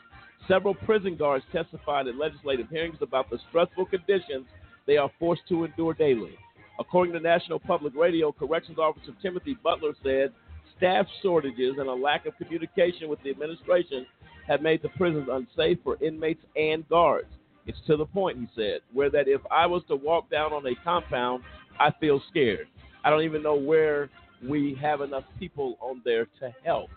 Several 0.47 0.73
prison 0.73 1.15
guards 1.15 1.45
testified 1.51 2.07
at 2.07 2.15
legislative 2.15 2.69
hearings 2.69 2.97
about 3.01 3.29
the 3.29 3.39
stressful 3.49 3.85
conditions 3.85 4.45
they 4.85 4.97
are 4.97 5.11
forced 5.19 5.43
to 5.49 5.63
endure 5.63 5.93
daily. 5.93 6.37
According 6.79 7.13
to 7.13 7.19
National 7.19 7.59
Public 7.59 7.95
Radio, 7.95 8.31
Corrections 8.31 8.79
Officer 8.79 9.13
Timothy 9.21 9.55
Butler 9.63 9.93
said 10.03 10.33
staff 10.81 11.05
shortages 11.21 11.75
and 11.77 11.87
a 11.87 11.93
lack 11.93 12.25
of 12.25 12.35
communication 12.37 13.07
with 13.07 13.21
the 13.21 13.29
administration 13.29 14.03
have 14.47 14.63
made 14.63 14.81
the 14.81 14.89
prisons 14.89 15.27
unsafe 15.31 15.77
for 15.83 16.03
inmates 16.03 16.43
and 16.55 16.87
guards. 16.89 17.27
It's 17.67 17.77
to 17.85 17.97
the 17.97 18.05
point, 18.07 18.39
he 18.39 18.47
said, 18.55 18.79
where 18.91 19.11
that 19.11 19.27
if 19.27 19.41
I 19.51 19.67
was 19.67 19.83
to 19.89 19.95
walk 19.95 20.31
down 20.31 20.53
on 20.53 20.65
a 20.65 20.73
compound, 20.83 21.43
I 21.79 21.91
feel 21.99 22.19
scared. 22.31 22.67
I 23.05 23.11
don't 23.11 23.21
even 23.21 23.43
know 23.43 23.53
where 23.53 24.09
we 24.43 24.75
have 24.81 25.01
enough 25.01 25.23
people 25.37 25.77
on 25.81 26.01
there 26.03 26.25
to 26.39 26.51
help. 26.65 26.89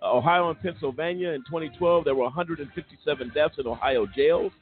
Uh, 0.00 0.12
Ohio 0.12 0.50
and 0.50 0.60
Pennsylvania 0.60 1.30
in 1.30 1.40
2012, 1.40 2.04
there 2.04 2.14
were 2.14 2.22
157 2.22 3.32
deaths 3.34 3.56
in 3.58 3.66
Ohio 3.66 4.06
jails 4.06 4.52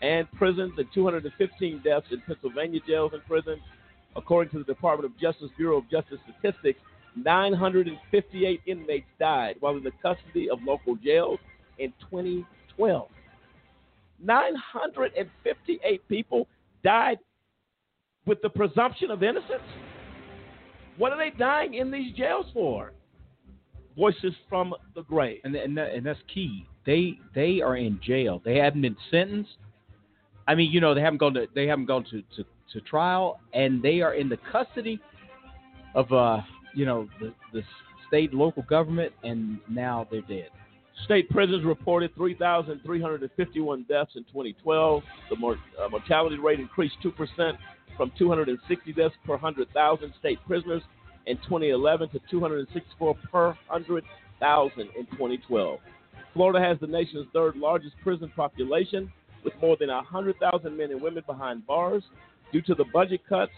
and 0.00 0.26
prisons, 0.32 0.72
and 0.78 0.86
215 0.94 1.82
deaths 1.84 2.06
in 2.10 2.22
Pennsylvania 2.22 2.80
jails 2.86 3.12
and 3.12 3.22
prisons. 3.26 3.60
According 4.16 4.52
to 4.52 4.58
the 4.58 4.64
Department 4.64 5.12
of 5.12 5.20
Justice 5.20 5.50
Bureau 5.58 5.78
of 5.78 5.90
Justice 5.90 6.18
Statistics, 6.40 6.80
958 7.16 8.60
inmates 8.66 9.06
died 9.18 9.56
while 9.60 9.76
in 9.76 9.82
the 9.82 9.92
custody 10.02 10.48
of 10.50 10.58
local 10.64 10.96
jails 10.96 11.38
in 11.78 11.92
2012. 12.10 13.08
958 14.22 16.08
people 16.08 16.46
died 16.84 17.18
with 18.26 18.40
the 18.42 18.48
presumption 18.48 19.10
of 19.10 19.22
innocence. 19.22 19.62
What 20.96 21.12
are 21.12 21.18
they 21.18 21.36
dying 21.36 21.74
in 21.74 21.90
these 21.90 22.14
jails 22.14 22.46
for? 22.52 22.92
Voices 23.96 24.34
from 24.48 24.74
the 24.94 25.02
grave. 25.02 25.40
And 25.44 25.54
and, 25.54 25.76
that, 25.76 25.94
and 25.94 26.06
that's 26.06 26.20
key. 26.32 26.66
They 26.86 27.18
they 27.34 27.60
are 27.60 27.76
in 27.76 28.00
jail. 28.02 28.40
They 28.44 28.56
haven't 28.56 28.82
been 28.82 28.96
sentenced. 29.10 29.56
I 30.46 30.54
mean, 30.54 30.70
you 30.70 30.80
know, 30.80 30.94
they 30.94 31.00
haven't 31.00 31.18
gone 31.18 31.34
to 31.34 31.46
they 31.54 31.66
haven't 31.66 31.86
gone 31.86 32.04
to, 32.04 32.22
to, 32.36 32.44
to 32.72 32.80
trial, 32.82 33.40
and 33.52 33.82
they 33.82 34.00
are 34.00 34.14
in 34.14 34.28
the 34.28 34.38
custody 34.50 35.00
of 35.94 36.10
uh 36.12 36.40
you 36.74 36.86
know 36.86 37.08
the 37.20 37.32
the 37.52 37.62
state 38.08 38.34
local 38.34 38.62
government, 38.64 39.12
and 39.24 39.58
now 39.70 40.06
they're 40.10 40.20
dead. 40.22 40.48
State 41.04 41.28
prisons 41.30 41.64
reported 41.64 42.14
3,351 42.14 43.86
deaths 43.88 44.12
in 44.14 44.24
2012. 44.24 45.02
The 45.30 45.36
mor- 45.36 45.56
uh, 45.82 45.88
mortality 45.88 46.38
rate 46.38 46.60
increased 46.60 46.96
2% 47.02 47.56
from 47.96 48.12
260 48.18 48.92
deaths 48.92 49.14
per 49.24 49.32
100,000 49.32 50.14
state 50.20 50.38
prisoners 50.46 50.82
in 51.26 51.36
2011 51.38 52.10
to 52.10 52.20
264 52.30 53.14
per 53.30 53.46
100,000 53.68 54.80
in 54.80 55.06
2012. 55.06 55.78
Florida 56.34 56.60
has 56.60 56.78
the 56.80 56.86
nation's 56.86 57.26
third 57.32 57.56
largest 57.56 57.94
prison 58.02 58.30
population 58.34 59.10
with 59.44 59.54
more 59.60 59.76
than 59.78 59.88
100,000 59.88 60.76
men 60.76 60.90
and 60.90 61.00
women 61.00 61.22
behind 61.26 61.66
bars. 61.66 62.02
Due 62.52 62.62
to 62.62 62.74
the 62.74 62.84
budget 62.92 63.20
cuts 63.28 63.52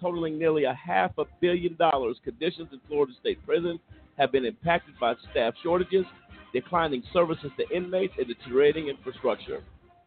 totaling 0.00 0.38
nearly 0.38 0.64
a 0.64 0.74
half 0.74 1.12
a 1.18 1.24
billion 1.40 1.76
dollars, 1.76 2.16
conditions 2.24 2.68
in 2.72 2.80
Florida 2.88 3.12
state 3.20 3.44
prisons 3.44 3.80
have 4.18 4.32
been 4.32 4.44
impacted 4.44 4.94
by 5.00 5.14
staff 5.30 5.54
shortages, 5.62 6.04
declining 6.52 7.02
services 7.12 7.50
to 7.56 7.76
inmates, 7.76 8.14
and 8.18 8.26
deteriorating 8.26 8.88
infrastructure, 8.88 9.62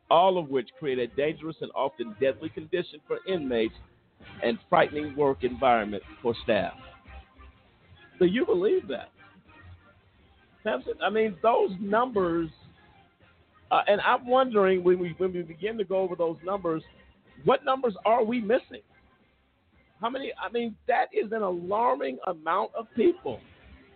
all 0.10 0.38
of 0.38 0.50
which 0.50 0.70
create 0.80 1.00
a 1.00 1.08
dangerous 1.08 1.56
and 1.62 1.72
often 1.76 2.16
deadly 2.20 2.50
condition 2.50 3.00
for 3.08 3.20
inmates 3.28 3.76
and 4.44 4.60
frightening 4.70 5.16
work 5.16 5.44
environment 5.44 6.04
for 6.22 6.36
staff. 6.44 6.74
Do 8.20 8.26
you 8.26 8.46
believe 8.46 8.88
that? 8.88 9.10
Samson, 10.64 10.94
I 11.04 11.10
mean, 11.10 11.36
those 11.42 11.72
numbers, 11.80 12.50
uh, 13.72 13.82
and 13.88 14.00
I'm 14.02 14.28
wondering 14.28 14.84
when 14.84 15.00
we 15.00 15.16
when 15.18 15.34
we 15.34 15.42
begin 15.42 15.78
to 15.78 15.84
go 15.84 15.98
over 15.98 16.16
those 16.16 16.38
numbers, 16.46 16.84
what 17.46 17.66
numbers 17.66 17.96
are 18.06 18.24
we 18.24 18.40
missing? 18.40 18.82
How 20.02 20.10
many? 20.10 20.32
I 20.44 20.52
mean, 20.52 20.76
that 20.88 21.06
is 21.14 21.32
an 21.32 21.44
alarming 21.44 22.18
amount 22.28 22.72
of 22.76 22.88
people. 22.96 23.40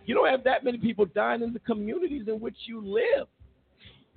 You 0.06 0.14
don't 0.14 0.28
have 0.28 0.44
that 0.44 0.64
many 0.64 0.78
people 0.78 1.04
dying 1.04 1.42
in 1.42 1.52
the 1.52 1.58
communities 1.58 2.22
in 2.28 2.40
which 2.40 2.56
you 2.66 2.80
live. 2.80 3.26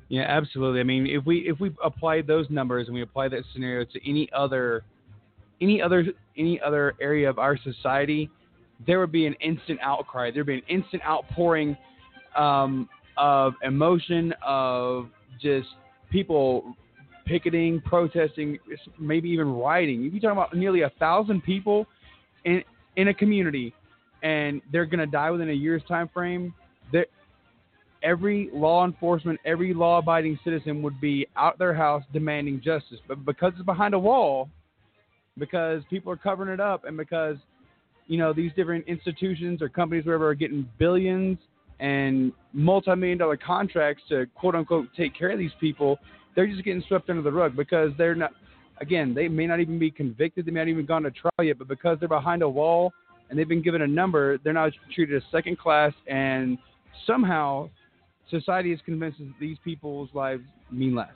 Yeah, 0.08 0.26
absolutely. 0.28 0.80
I 0.80 0.84
mean, 0.84 1.08
if 1.08 1.26
we 1.26 1.40
if 1.50 1.60
we 1.60 1.72
apply 1.84 2.22
those 2.22 2.46
numbers 2.50 2.88
and 2.88 2.96
we 2.96 3.02
apply 3.02 3.30
that 3.30 3.44
scenario 3.54 3.86
to 3.86 4.10
any 4.10 4.30
other 4.34 4.84
any 5.62 5.82
other 5.82 6.06
any 6.38 6.60
other 6.62 6.94
area 7.02 7.30
of 7.30 7.40
our 7.40 7.58
society, 7.58 8.30
there 8.86 9.00
would 9.00 9.12
be 9.12 9.26
an 9.26 9.36
instant 9.42 9.80
outcry. 9.82 10.32
There'd 10.32 10.46
be 10.46 10.56
an 10.56 10.62
instant 10.68 11.02
outpouring 11.04 11.76
um, 12.36 12.88
of 13.18 13.54
emotion, 13.64 14.34
of 14.46 15.10
just 15.42 15.68
people 16.12 16.76
picketing, 17.30 17.82
protesting, 17.82 18.58
maybe 19.00 19.30
even 19.30 19.54
rioting. 19.54 20.02
You're 20.02 20.12
talking 20.14 20.32
about 20.32 20.56
nearly 20.56 20.82
a 20.82 20.92
thousand 21.00 21.44
people 21.44 21.86
in 22.44 22.64
in 22.96 23.10
a 23.10 23.14
community, 23.14 23.74
and 24.24 24.62
they're 24.72 24.86
gonna 24.86 25.06
die 25.06 25.30
within 25.32 25.50
a 25.50 25.54
year's 25.54 25.84
time 25.88 26.10
frame, 26.14 26.54
there 26.92 27.06
every 28.02 28.50
law 28.54 28.86
enforcement, 28.86 29.40
every 29.46 29.74
law-abiding 29.74 30.40
citizen 30.44 30.82
would 30.82 31.00
be 31.00 31.28
out 31.36 31.60
their 31.60 31.74
house 31.74 32.04
demanding 32.14 32.62
justice. 32.62 33.00
But 33.08 33.26
because 33.26 33.54
it's 33.56 33.66
behind 33.66 33.94
a 33.94 34.00
wall, 34.00 34.50
because 35.38 35.84
people 35.90 36.12
are 36.12 36.18
covering 36.18 36.52
it 36.54 36.60
up, 36.60 36.86
and 36.86 36.98
because 36.98 37.38
you 38.08 38.18
know 38.18 38.34
these 38.34 38.52
different 38.56 38.88
institutions 38.88 39.62
or 39.62 39.70
companies, 39.70 40.06
wherever, 40.06 40.28
are 40.28 40.36
getting 40.36 40.68
billions 40.80 41.38
and 41.80 42.34
multi-million 42.52 43.18
dollar 43.18 43.38
contracts 43.38 44.04
to 44.10 44.26
quote 44.36 44.56
unquote 44.56 44.88
take 44.98 45.16
care 45.16 45.30
of 45.30 45.40
these 45.40 45.52
people, 45.60 46.00
they're 46.36 46.48
just 46.48 46.64
getting 46.64 46.84
swept 46.88 47.10
under 47.10 47.22
the 47.22 47.32
rug 47.32 47.56
because 47.56 47.92
they're 47.98 48.16
not. 48.16 48.32
Again, 48.82 49.14
they 49.14 49.28
may 49.28 49.46
not 49.46 49.60
even 49.60 49.78
be 49.78 49.92
convicted. 49.92 50.46
They 50.46 50.52
may 50.52 50.62
not 50.62 50.70
even 50.70 50.86
gone 50.86 51.04
to 51.04 51.12
trial 51.12 51.44
yet, 51.44 51.58
but 51.58 51.68
because 51.68 52.00
they're 52.00 52.08
behind 52.08 52.42
a 52.44 52.50
wall 52.50 52.94
and 53.30 53.38
they've 53.38 53.48
been 53.48 53.62
given 53.62 53.82
a 53.82 53.88
number, 53.88 54.38
they're 54.38 54.54
now 54.54 54.70
treated 54.96 55.18
as 55.18 55.24
second 55.32 55.60
class, 55.60 55.94
and 56.08 56.58
somehow 57.06 57.70
society 58.30 58.72
is 58.72 58.80
convinced 58.86 59.20
that 59.20 59.34
these 59.40 59.58
people's 59.64 60.10
lives 60.14 60.44
mean 60.72 60.96
less, 60.96 61.10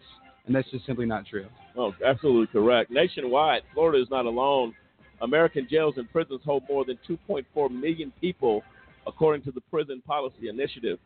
and 0.46 0.56
that's 0.56 0.70
just 0.72 0.86
simply 0.86 1.06
not 1.06 1.26
true. 1.26 1.48
Oh, 1.78 1.94
absolutely 2.06 2.48
correct. 2.48 2.92
Nationwide, 2.92 3.64
Florida 3.74 4.02
is 4.02 4.10
not 4.12 4.26
alone. 4.26 4.74
American 5.22 5.68
jails 5.70 5.96
and 5.98 6.12
prisons 6.12 6.42
hold 6.44 6.64
more 6.70 6.86
than 6.86 7.00
2.4 7.10 7.72
million 7.72 8.12
people, 8.20 8.62
according 9.08 9.42
to 9.44 9.52
the 9.52 9.62
Prison 9.72 10.02
Policy 10.06 10.50
Initiative. 10.50 11.00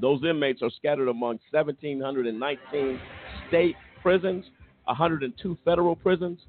Those 0.00 0.22
inmates 0.24 0.62
are 0.62 0.70
scattered 0.70 1.08
among 1.08 1.38
1,719 1.50 3.00
state 3.48 3.76
prisons, 4.02 4.44
102 4.84 5.58
federal 5.64 5.96
prisons, 5.96 6.40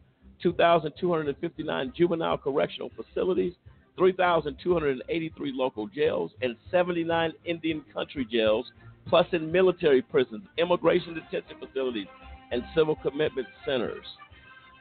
2,259 0.41 1.93
juvenile 1.95 2.37
correctional 2.37 2.91
facilities, 2.95 3.53
3,283 3.97 5.51
local 5.55 5.87
jails, 5.87 6.31
and 6.41 6.55
79 6.69 7.33
Indian 7.45 7.83
country 7.93 8.27
jails, 8.29 8.71
plus 9.07 9.25
in 9.31 9.51
military 9.51 10.01
prisons, 10.01 10.43
immigration 10.57 11.13
detention 11.15 11.57
facilities, 11.59 12.07
and 12.51 12.63
civil 12.75 12.95
commitment 12.95 13.47
centers. 13.65 14.05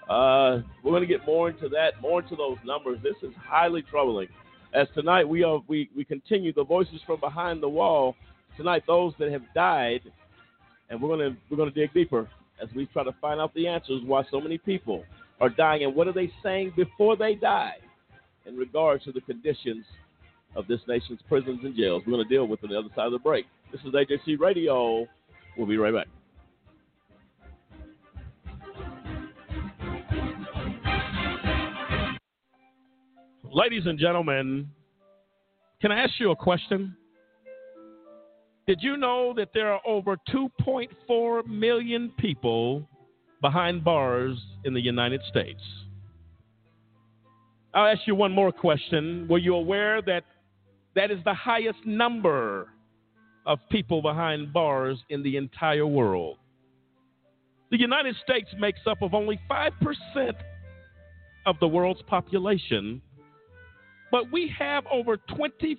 Uh, 0.09 0.61
we're 0.83 0.93
going 0.93 1.01
to 1.01 1.07
get 1.07 1.25
more 1.27 1.49
into 1.49 1.69
that, 1.69 2.01
more 2.01 2.21
into 2.21 2.37
those 2.37 2.59
numbers. 2.65 2.99
This 3.03 3.17
is 3.23 3.35
highly 3.37 3.83
troubling. 3.83 4.29
As 4.73 4.87
tonight 4.95 5.29
we 5.29 5.43
are, 5.43 5.61
we, 5.67 5.89
we 5.97 6.05
continue 6.05 6.53
the 6.53 6.65
voices 6.65 7.01
from 7.07 7.19
behind 7.19 7.63
the 7.63 7.69
wall. 7.69 8.15
Tonight, 8.57 8.85
those 8.87 9.13
that 9.19 9.31
have 9.31 9.43
died, 9.55 10.01
and 10.89 11.01
we're 11.01 11.17
going 11.17 11.33
to 11.33 11.37
we're 11.51 11.65
to 11.65 11.71
dig 11.71 11.93
deeper 11.93 12.29
as 12.63 12.69
we 12.75 12.87
try 12.87 13.05
to 13.05 13.15
find 13.21 13.41
out 13.41 13.53
the 13.55 13.67
answers 13.67 14.03
why 14.05 14.23
so 14.31 14.41
many 14.41 14.59
people 14.59 15.05
are 15.41 15.51
dying 15.51 15.85
and 15.85 15.95
what 15.95 16.09
are 16.09 16.13
they 16.13 16.33
saying 16.43 16.73
before 16.75 17.17
they 17.17 17.35
die 17.35 17.77
in 18.47 18.57
regards 18.57 19.05
to 19.05 19.13
the 19.13 19.21
conditions 19.23 19.85
of 20.55 20.67
this 20.67 20.81
nation's 20.89 21.21
prisons 21.29 21.61
and 21.65 21.77
jails. 21.77 22.03
We're 22.07 22.15
going 22.15 22.27
to 22.27 22.35
deal 22.35 22.47
with 22.47 22.63
on 22.65 22.71
the 22.71 22.79
other 22.79 22.89
side 22.97 23.07
of 23.07 23.13
the 23.13 23.19
break. 23.19 23.45
This 23.73 23.81
is 23.83 23.93
AJC 23.93 24.39
Radio. 24.39 25.07
We'll 25.57 25.67
be 25.67 25.77
right 25.77 25.93
back. 25.93 26.07
Ladies 33.53 33.87
and 33.87 33.99
gentlemen, 33.99 34.69
can 35.81 35.91
I 35.91 36.03
ask 36.03 36.13
you 36.19 36.31
a 36.31 36.37
question? 36.37 36.97
Did 38.67 38.83
you 38.83 38.97
know 38.97 39.33
that 39.37 39.51
there 39.55 39.73
are 39.73 39.81
over 39.87 40.17
2.4 40.29 41.47
million 41.47 42.11
people 42.19 42.89
behind 43.41 43.85
bars 43.85 44.37
in 44.65 44.75
the 44.75 44.81
United 44.81 45.21
States? 45.29 45.61
I'll 47.73 47.87
ask 47.87 48.01
you 48.07 48.17
one 48.17 48.33
more 48.33 48.51
question. 48.51 49.29
Were 49.29 49.39
you 49.39 49.55
aware 49.55 50.03
that 50.03 50.25
that 50.97 51.13
is 51.13 51.19
the 51.25 51.35
highest 51.35 51.79
number 51.85 52.69
of 53.45 53.61
people 53.71 54.03
behind 54.03 54.53
bars 54.53 54.99
in 55.11 55.23
the 55.23 55.37
entire 55.37 55.87
world? 55.87 56.39
The 57.71 57.79
United 57.79 58.17
States 58.25 58.49
makes 58.59 58.81
up 58.87 59.01
of 59.01 59.15
only 59.15 59.39
5% 59.49 60.33
of 61.47 61.57
the 61.61 61.69
world's 61.69 62.03
population, 62.03 63.01
but 64.11 64.33
we 64.33 64.53
have 64.59 64.85
over 64.91 65.19
25% 65.19 65.79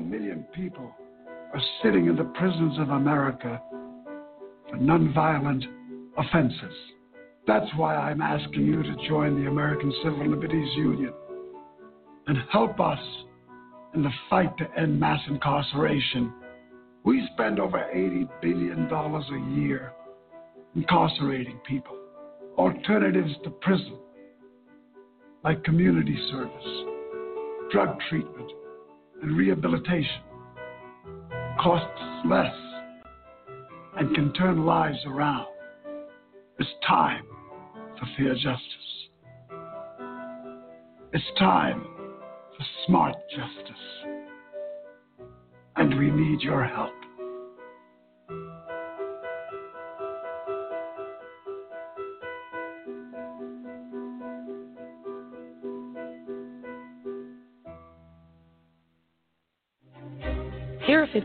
Million 0.00 0.44
people 0.54 0.90
are 1.52 1.62
sitting 1.82 2.06
in 2.06 2.16
the 2.16 2.24
prisons 2.24 2.78
of 2.78 2.90
America 2.90 3.60
for 4.68 4.76
nonviolent 4.76 5.64
offenses. 6.16 6.74
That's 7.46 7.66
why 7.76 7.96
I'm 7.96 8.20
asking 8.20 8.66
you 8.66 8.82
to 8.82 9.08
join 9.08 9.42
the 9.42 9.50
American 9.50 9.92
Civil 10.02 10.28
Liberties 10.28 10.76
Union 10.76 11.12
and 12.26 12.38
help 12.52 12.78
us 12.78 13.00
in 13.94 14.02
the 14.02 14.10
fight 14.28 14.56
to 14.58 14.80
end 14.80 15.00
mass 15.00 15.20
incarceration. 15.28 16.32
We 17.04 17.28
spend 17.32 17.58
over 17.58 17.78
$80 17.78 18.28
billion 18.40 18.88
a 18.90 19.60
year 19.60 19.92
incarcerating 20.76 21.58
people. 21.66 21.96
Alternatives 22.56 23.32
to 23.44 23.50
prison, 23.50 23.98
like 25.42 25.64
community 25.64 26.16
service, 26.30 26.84
drug 27.72 27.98
treatment, 28.08 28.50
and 29.22 29.36
rehabilitation, 29.36 30.22
costs 31.60 32.02
less 32.26 32.54
and 33.96 34.14
can 34.14 34.32
turn 34.32 34.64
lives 34.64 34.98
around. 35.06 35.46
It's 36.58 36.70
time 36.86 37.24
for 37.98 38.06
fair 38.16 38.34
justice. 38.34 38.90
It's 41.12 41.24
time 41.38 41.82
for 42.56 42.64
smart 42.86 43.16
justice. 43.30 43.84
And 45.76 45.98
we 45.98 46.10
need 46.10 46.40
your 46.40 46.64
help. 46.64 46.99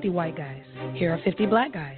50 0.05 0.13
white 0.13 0.37
guys. 0.37 0.61
Here 0.93 1.11
are 1.11 1.19
50 1.23 1.47
black 1.47 1.73
guys. 1.73 1.97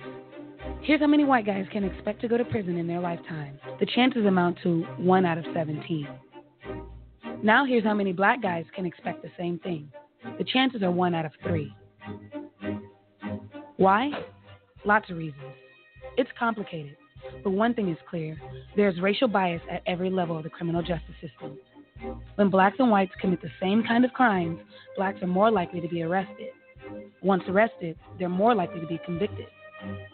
Here's 0.81 1.01
how 1.01 1.07
many 1.07 1.25
white 1.25 1.45
guys 1.45 1.65
can 1.73 1.83
expect 1.83 2.21
to 2.21 2.29
go 2.29 2.37
to 2.37 2.45
prison 2.45 2.77
in 2.77 2.87
their 2.87 3.01
lifetime. 3.01 3.59
The 3.81 3.85
chances 3.85 4.25
amount 4.25 4.59
to 4.63 4.83
1 4.97 5.25
out 5.25 5.37
of 5.37 5.43
17. 5.53 6.07
Now, 7.43 7.65
here's 7.65 7.83
how 7.83 7.93
many 7.93 8.13
black 8.13 8.41
guys 8.41 8.63
can 8.73 8.85
expect 8.85 9.23
the 9.23 9.31
same 9.37 9.59
thing. 9.59 9.91
The 10.37 10.45
chances 10.45 10.83
are 10.83 10.91
1 10.91 11.15
out 11.15 11.25
of 11.25 11.33
3. 11.43 11.75
Why? 13.75 14.11
Lots 14.85 15.09
of 15.09 15.17
reasons. 15.17 15.41
It's 16.15 16.29
complicated, 16.39 16.95
but 17.43 17.49
one 17.49 17.73
thing 17.73 17.89
is 17.89 17.97
clear 18.09 18.37
there's 18.77 19.01
racial 19.01 19.27
bias 19.27 19.61
at 19.69 19.81
every 19.85 20.09
level 20.09 20.37
of 20.37 20.43
the 20.43 20.49
criminal 20.49 20.81
justice 20.81 21.15
system. 21.19 21.57
When 22.35 22.49
blacks 22.49 22.77
and 22.79 22.89
whites 22.89 23.11
commit 23.19 23.41
the 23.41 23.51
same 23.61 23.83
kind 23.85 24.05
of 24.05 24.13
crimes, 24.13 24.59
blacks 24.95 25.21
are 25.21 25.27
more 25.27 25.51
likely 25.51 25.81
to 25.81 25.89
be 25.89 26.03
arrested. 26.03 26.46
Once 27.23 27.43
arrested, 27.47 27.97
they're 28.19 28.29
more 28.29 28.53
likely 28.53 28.79
to 28.79 28.87
be 28.87 28.99
convicted. 29.05 29.47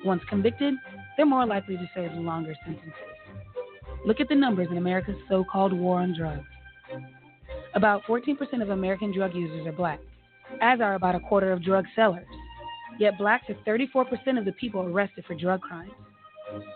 Once 0.06 0.22
convicted, 0.30 0.74
they're 1.18 1.26
more 1.26 1.46
likely 1.46 1.76
to 1.76 1.90
serve 1.94 2.12
longer 2.14 2.56
sentences. 2.66 2.94
Look 4.06 4.20
at 4.20 4.30
the 4.30 4.36
numbers 4.36 4.68
in 4.72 4.78
America's 4.78 5.16
so 5.30 5.44
called 5.50 5.74
war 5.74 6.00
on 6.00 6.16
drugs. 6.18 6.46
About 7.76 8.04
14% 8.04 8.62
of 8.62 8.70
American 8.70 9.14
drug 9.14 9.34
users 9.34 9.66
are 9.66 9.72
black, 9.72 10.00
as 10.62 10.80
are 10.80 10.96
about 10.96 11.16
a 11.16 11.20
quarter 11.20 11.52
of 11.52 11.64
drug 11.64 11.86
sellers. 11.96 12.28
Yet 13.00 13.18
blacks 13.18 13.46
are 13.50 13.56
34% 13.66 14.38
of 14.38 14.46
the 14.46 14.52
people 14.54 14.82
arrested 14.82 15.26
for 15.26 15.36
drug 15.36 15.62
crimes. 15.62 15.92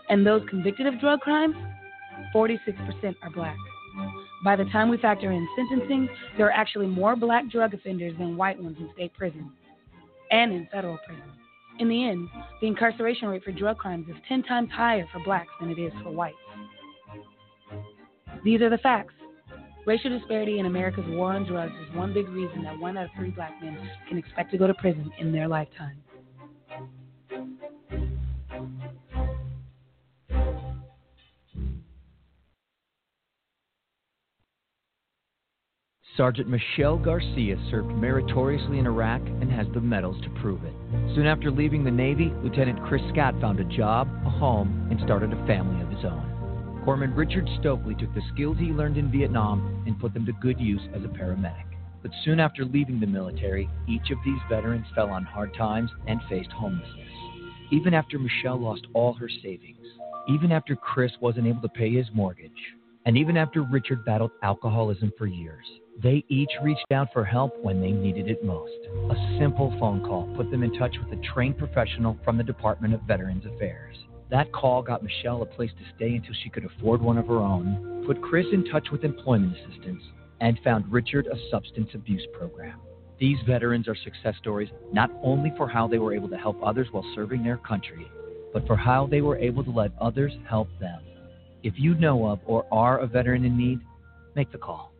And 0.08 0.26
those 0.26 0.42
convicted 0.48 0.86
of 0.86 1.00
drug 1.00 1.20
crimes, 1.20 1.54
46% 2.34 3.14
are 3.22 3.30
black. 3.30 3.56
By 4.44 4.56
the 4.56 4.64
time 4.66 4.88
we 4.88 4.98
factor 4.98 5.30
in 5.30 5.46
sentencing, 5.56 6.08
there 6.36 6.46
are 6.46 6.52
actually 6.52 6.86
more 6.86 7.16
black 7.16 7.48
drug 7.50 7.74
offenders 7.74 8.16
than 8.18 8.36
white 8.36 8.60
ones 8.60 8.76
in 8.78 8.88
state 8.94 9.12
prisons 9.14 9.50
and 10.30 10.52
in 10.52 10.68
federal 10.72 10.98
prisons. 11.06 11.32
In 11.78 11.88
the 11.88 12.08
end, 12.08 12.28
the 12.60 12.66
incarceration 12.66 13.28
rate 13.28 13.44
for 13.44 13.52
drug 13.52 13.78
crimes 13.78 14.08
is 14.08 14.16
10 14.28 14.42
times 14.42 14.70
higher 14.72 15.06
for 15.12 15.22
blacks 15.24 15.52
than 15.60 15.70
it 15.70 15.78
is 15.78 15.92
for 16.02 16.10
whites. 16.10 16.36
These 18.44 18.60
are 18.60 18.70
the 18.70 18.78
facts. 18.78 19.14
Racial 19.86 20.10
disparity 20.18 20.58
in 20.58 20.66
America's 20.66 21.06
war 21.08 21.32
on 21.32 21.46
drugs 21.46 21.72
is 21.72 21.96
one 21.96 22.12
big 22.12 22.28
reason 22.28 22.62
that 22.64 22.78
one 22.78 22.96
out 22.96 23.06
of 23.06 23.10
three 23.16 23.30
black 23.30 23.52
men 23.62 23.78
can 24.08 24.18
expect 24.18 24.50
to 24.50 24.58
go 24.58 24.66
to 24.66 24.74
prison 24.74 25.10
in 25.18 25.32
their 25.32 25.48
lifetime. 25.48 26.02
Sergeant 36.18 36.48
Michelle 36.48 36.98
Garcia 36.98 37.56
served 37.70 37.92
meritoriously 37.92 38.80
in 38.80 38.88
Iraq 38.88 39.20
and 39.40 39.48
has 39.52 39.68
the 39.72 39.80
medals 39.80 40.20
to 40.24 40.40
prove 40.40 40.64
it. 40.64 40.74
Soon 41.14 41.28
after 41.28 41.48
leaving 41.48 41.84
the 41.84 41.92
Navy, 41.92 42.32
Lieutenant 42.42 42.84
Chris 42.86 43.02
Scott 43.12 43.40
found 43.40 43.60
a 43.60 43.76
job, 43.76 44.08
a 44.26 44.28
home, 44.28 44.88
and 44.90 44.98
started 45.04 45.32
a 45.32 45.46
family 45.46 45.80
of 45.80 45.88
his 45.90 46.04
own. 46.04 46.82
Corpsman 46.84 47.16
Richard 47.16 47.48
Stokely 47.60 47.94
took 47.94 48.12
the 48.16 48.28
skills 48.34 48.56
he 48.58 48.72
learned 48.72 48.96
in 48.96 49.12
Vietnam 49.12 49.84
and 49.86 50.00
put 50.00 50.12
them 50.12 50.26
to 50.26 50.32
good 50.42 50.58
use 50.58 50.82
as 50.92 51.04
a 51.04 51.06
paramedic. 51.06 51.66
But 52.02 52.10
soon 52.24 52.40
after 52.40 52.64
leaving 52.64 52.98
the 52.98 53.06
military, 53.06 53.70
each 53.86 54.10
of 54.10 54.18
these 54.24 54.40
veterans 54.50 54.86
fell 54.96 55.10
on 55.10 55.22
hard 55.22 55.54
times 55.54 55.90
and 56.08 56.18
faced 56.28 56.50
homelessness. 56.50 57.12
Even 57.70 57.94
after 57.94 58.18
Michelle 58.18 58.58
lost 58.58 58.88
all 58.92 59.12
her 59.12 59.28
savings, 59.28 59.86
even 60.28 60.50
after 60.50 60.74
Chris 60.74 61.12
wasn't 61.20 61.46
able 61.46 61.62
to 61.62 61.68
pay 61.68 61.92
his 61.92 62.08
mortgage, 62.12 62.50
and 63.06 63.16
even 63.16 63.36
after 63.36 63.62
Richard 63.62 64.04
battled 64.04 64.32
alcoholism 64.42 65.12
for 65.16 65.26
years, 65.26 65.64
they 66.02 66.24
each 66.28 66.50
reached 66.62 66.92
out 66.92 67.08
for 67.12 67.24
help 67.24 67.52
when 67.62 67.80
they 67.80 67.90
needed 67.90 68.28
it 68.28 68.44
most. 68.44 68.78
A 69.10 69.38
simple 69.40 69.74
phone 69.80 70.00
call 70.00 70.32
put 70.36 70.48
them 70.50 70.62
in 70.62 70.72
touch 70.78 70.94
with 71.02 71.18
a 71.18 71.22
trained 71.22 71.58
professional 71.58 72.16
from 72.24 72.36
the 72.36 72.44
Department 72.44 72.94
of 72.94 73.02
Veterans 73.02 73.44
Affairs. 73.46 73.96
That 74.30 74.52
call 74.52 74.80
got 74.80 75.02
Michelle 75.02 75.42
a 75.42 75.46
place 75.46 75.72
to 75.72 75.96
stay 75.96 76.14
until 76.14 76.34
she 76.42 76.50
could 76.50 76.64
afford 76.64 77.00
one 77.00 77.18
of 77.18 77.26
her 77.26 77.38
own, 77.38 78.04
put 78.06 78.22
Chris 78.22 78.46
in 78.52 78.64
touch 78.66 78.88
with 78.92 79.02
employment 79.02 79.56
assistance, 79.56 80.02
and 80.40 80.60
found 80.62 80.90
Richard 80.92 81.26
a 81.26 81.50
substance 81.50 81.90
abuse 81.94 82.26
program. 82.32 82.78
These 83.18 83.38
veterans 83.44 83.88
are 83.88 83.96
success 83.96 84.34
stories 84.38 84.68
not 84.92 85.10
only 85.22 85.52
for 85.56 85.66
how 85.66 85.88
they 85.88 85.98
were 85.98 86.14
able 86.14 86.28
to 86.28 86.36
help 86.36 86.62
others 86.62 86.86
while 86.92 87.04
serving 87.16 87.42
their 87.42 87.56
country, 87.56 88.06
but 88.52 88.64
for 88.68 88.76
how 88.76 89.08
they 89.08 89.20
were 89.20 89.36
able 89.36 89.64
to 89.64 89.70
let 89.70 89.90
others 90.00 90.32
help 90.48 90.68
them. 90.78 91.00
If 91.64 91.74
you 91.76 91.96
know 91.96 92.26
of 92.26 92.38
or 92.46 92.66
are 92.70 92.98
a 92.98 93.06
veteran 93.08 93.44
in 93.44 93.58
need, 93.58 93.80
make 94.36 94.52
the 94.52 94.58
call. 94.58 94.92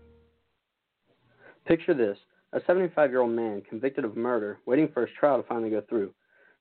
Picture 1.69 1.93
this 1.93 2.17
a 2.55 2.63
75 2.67 3.11
year 3.11 3.21
old 3.21 3.33
man 3.33 3.61
convicted 3.69 4.03
of 4.03 4.17
murder, 4.17 4.59
waiting 4.65 4.89
for 4.89 5.05
his 5.05 5.15
trial 5.21 5.37
to 5.37 5.47
finally 5.47 5.69
go 5.69 5.83
through. 5.87 6.15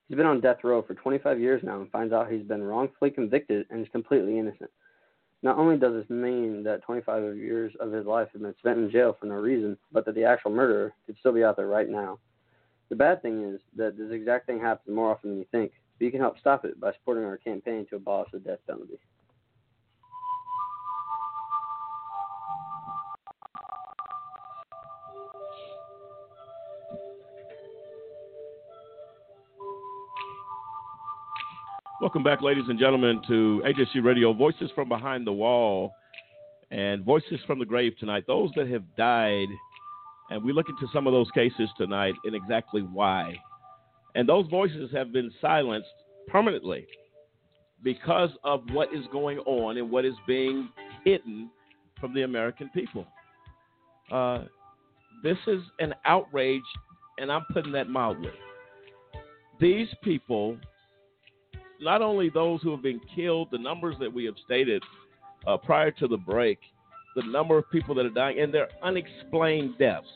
He's 0.06 0.18
been 0.18 0.26
on 0.26 0.42
death 0.42 0.58
row 0.62 0.82
for 0.82 0.92
25 0.92 1.40
years 1.40 1.62
now 1.64 1.80
and 1.80 1.90
finds 1.90 2.12
out 2.12 2.30
he's 2.30 2.42
been 2.42 2.62
wrongfully 2.62 3.10
convicted 3.10 3.64
and 3.70 3.80
is 3.80 3.90
completely 3.90 4.38
innocent. 4.38 4.70
Not 5.42 5.56
only 5.56 5.78
does 5.78 5.94
this 5.94 6.10
mean 6.10 6.62
that 6.64 6.82
25 6.82 7.38
years 7.38 7.72
of 7.80 7.90
his 7.90 8.04
life 8.04 8.28
have 8.34 8.42
been 8.42 8.54
spent 8.58 8.80
in 8.80 8.90
jail 8.90 9.16
for 9.18 9.24
no 9.24 9.36
reason, 9.36 9.78
but 9.92 10.04
that 10.04 10.14
the 10.14 10.24
actual 10.24 10.50
murderer 10.50 10.92
could 11.06 11.16
still 11.18 11.32
be 11.32 11.42
out 11.42 11.56
there 11.56 11.68
right 11.68 11.88
now. 11.88 12.18
The 12.90 12.96
bad 12.96 13.22
thing 13.22 13.44
is 13.44 13.62
that 13.76 13.96
this 13.96 14.12
exact 14.12 14.44
thing 14.44 14.60
happens 14.60 14.94
more 14.94 15.10
often 15.10 15.30
than 15.30 15.38
you 15.38 15.46
think, 15.50 15.72
but 15.98 16.04
you 16.04 16.10
can 16.10 16.20
help 16.20 16.38
stop 16.38 16.66
it 16.66 16.78
by 16.78 16.92
supporting 16.92 17.24
our 17.24 17.38
campaign 17.38 17.86
to 17.88 17.96
abolish 17.96 18.28
the 18.30 18.40
death 18.40 18.60
penalty. 18.66 18.98
Welcome 32.08 32.22
back, 32.22 32.40
ladies 32.40 32.64
and 32.68 32.78
gentlemen, 32.78 33.20
to 33.28 33.62
AJC 33.66 34.02
Radio, 34.02 34.32
Voices 34.32 34.70
from 34.74 34.88
Behind 34.88 35.26
the 35.26 35.32
Wall 35.32 35.92
and 36.70 37.04
Voices 37.04 37.38
from 37.46 37.58
the 37.58 37.66
Grave 37.66 37.92
tonight. 38.00 38.24
Those 38.26 38.50
that 38.56 38.66
have 38.68 38.82
died, 38.96 39.48
and 40.30 40.42
we 40.42 40.54
look 40.54 40.70
into 40.70 40.86
some 40.90 41.06
of 41.06 41.12
those 41.12 41.30
cases 41.32 41.68
tonight 41.76 42.14
and 42.24 42.34
exactly 42.34 42.80
why. 42.80 43.34
And 44.14 44.26
those 44.26 44.46
voices 44.48 44.90
have 44.90 45.12
been 45.12 45.30
silenced 45.38 45.90
permanently 46.28 46.86
because 47.84 48.30
of 48.42 48.62
what 48.72 48.88
is 48.94 49.04
going 49.12 49.40
on 49.40 49.76
and 49.76 49.90
what 49.90 50.06
is 50.06 50.14
being 50.26 50.70
hidden 51.04 51.50
from 52.00 52.14
the 52.14 52.22
American 52.22 52.70
people. 52.70 53.06
Uh, 54.10 54.44
this 55.22 55.36
is 55.46 55.60
an 55.78 55.94
outrage, 56.06 56.62
and 57.18 57.30
I'm 57.30 57.44
putting 57.52 57.72
that 57.72 57.90
mildly. 57.90 58.32
These 59.60 59.88
people 60.02 60.56
not 61.80 62.02
only 62.02 62.30
those 62.30 62.60
who 62.62 62.70
have 62.70 62.82
been 62.82 63.00
killed, 63.14 63.48
the 63.50 63.58
numbers 63.58 63.96
that 64.00 64.12
we 64.12 64.24
have 64.24 64.34
stated 64.44 64.82
uh, 65.46 65.56
prior 65.56 65.90
to 65.92 66.08
the 66.08 66.16
break, 66.16 66.58
the 67.14 67.22
number 67.22 67.58
of 67.58 67.70
people 67.70 67.94
that 67.94 68.06
are 68.06 68.10
dying, 68.10 68.40
and 68.40 68.52
they're 68.52 68.68
unexplained 68.82 69.78
deaths, 69.78 70.06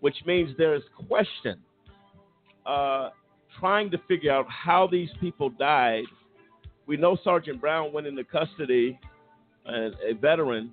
which 0.00 0.16
means 0.26 0.56
there 0.58 0.74
is 0.74 0.82
question 1.08 1.58
uh, 2.66 3.10
trying 3.58 3.90
to 3.90 3.98
figure 4.08 4.32
out 4.32 4.46
how 4.48 4.86
these 4.86 5.08
people 5.20 5.50
died. 5.50 6.04
We 6.86 6.96
know 6.96 7.16
Sergeant 7.24 7.60
Brown 7.60 7.92
went 7.92 8.06
into 8.06 8.24
custody, 8.24 8.98
uh, 9.68 9.90
a 10.08 10.14
veteran, 10.20 10.72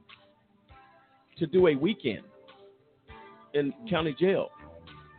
to 1.37 1.47
do 1.47 1.67
a 1.67 1.75
weekend 1.75 2.23
in 3.53 3.73
county 3.89 4.15
jail. 4.19 4.49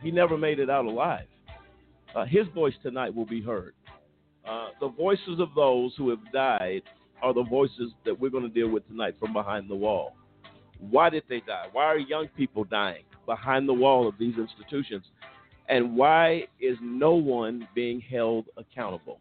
He 0.01 0.11
never 0.11 0.37
made 0.37 0.59
it 0.59 0.69
out 0.69 0.85
alive. 0.85 1.25
Uh, 2.15 2.25
his 2.25 2.47
voice 2.53 2.73
tonight 2.83 3.13
will 3.13 3.25
be 3.25 3.41
heard. 3.41 3.73
Uh, 4.47 4.69
the 4.79 4.89
voices 4.89 5.39
of 5.39 5.49
those 5.55 5.93
who 5.97 6.09
have 6.09 6.19
died 6.31 6.83
are 7.21 7.33
the 7.33 7.43
voices 7.43 7.91
that 8.05 8.19
we're 8.19 8.29
going 8.29 8.43
to 8.43 8.49
deal 8.49 8.69
with 8.69 8.87
tonight 8.87 9.15
from 9.19 9.33
behind 9.33 9.69
the 9.69 9.75
wall. 9.75 10.15
Why 10.79 11.09
did 11.09 11.23
they 11.27 11.39
die? 11.39 11.67
Why 11.71 11.85
are 11.85 11.97
young 11.97 12.27
people 12.35 12.63
dying 12.63 13.03
behind 13.25 13.67
the 13.67 13.73
wall 13.73 14.07
of 14.07 14.15
these 14.19 14.35
institutions? 14.37 15.05
And 15.67 15.95
why 15.95 16.45
is 16.59 16.77
no 16.81 17.13
one 17.15 17.67
being 17.73 17.99
held 17.99 18.45
accountable? 18.57 19.19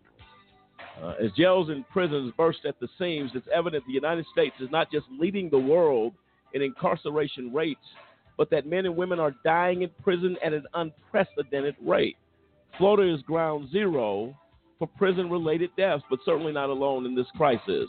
Uh, 1.03 1.15
as 1.23 1.33
jails 1.33 1.71
and 1.71 1.89
prisons 1.89 2.33
burst 2.37 2.61
at 2.67 2.79
the 2.81 2.89
seams, 2.99 3.31
it's 3.35 3.49
evident 3.53 3.85
the 3.87 3.93
United 3.93 4.27
States 4.31 4.55
is 4.61 4.69
not 4.71 4.91
just 4.93 5.07
leading 5.19 5.49
the 5.49 5.59
world 5.59 6.13
in 6.53 6.63
incarceration 6.63 7.53
rates, 7.53 7.81
but 8.37 8.51
that 8.51 8.67
men 8.67 8.85
and 8.85 8.95
women 8.95 9.19
are 9.19 9.35
dying 9.45 9.83
in 9.83 9.91
prison 10.03 10.37
at 10.45 10.53
an 10.53 10.65
unprecedented 10.75 11.77
rate. 11.83 12.17
Florida 12.77 13.13
is 13.13 13.23
ground 13.23 13.71
zero 13.71 14.37
for 14.79 14.87
prison 14.87 15.31
related 15.31 15.71
deaths, 15.77 16.03
but 16.11 16.19
certainly 16.25 16.53
not 16.53 16.71
alone 16.71 17.07
in 17.07 17.15
this 17.15 17.27
crisis. 17.37 17.89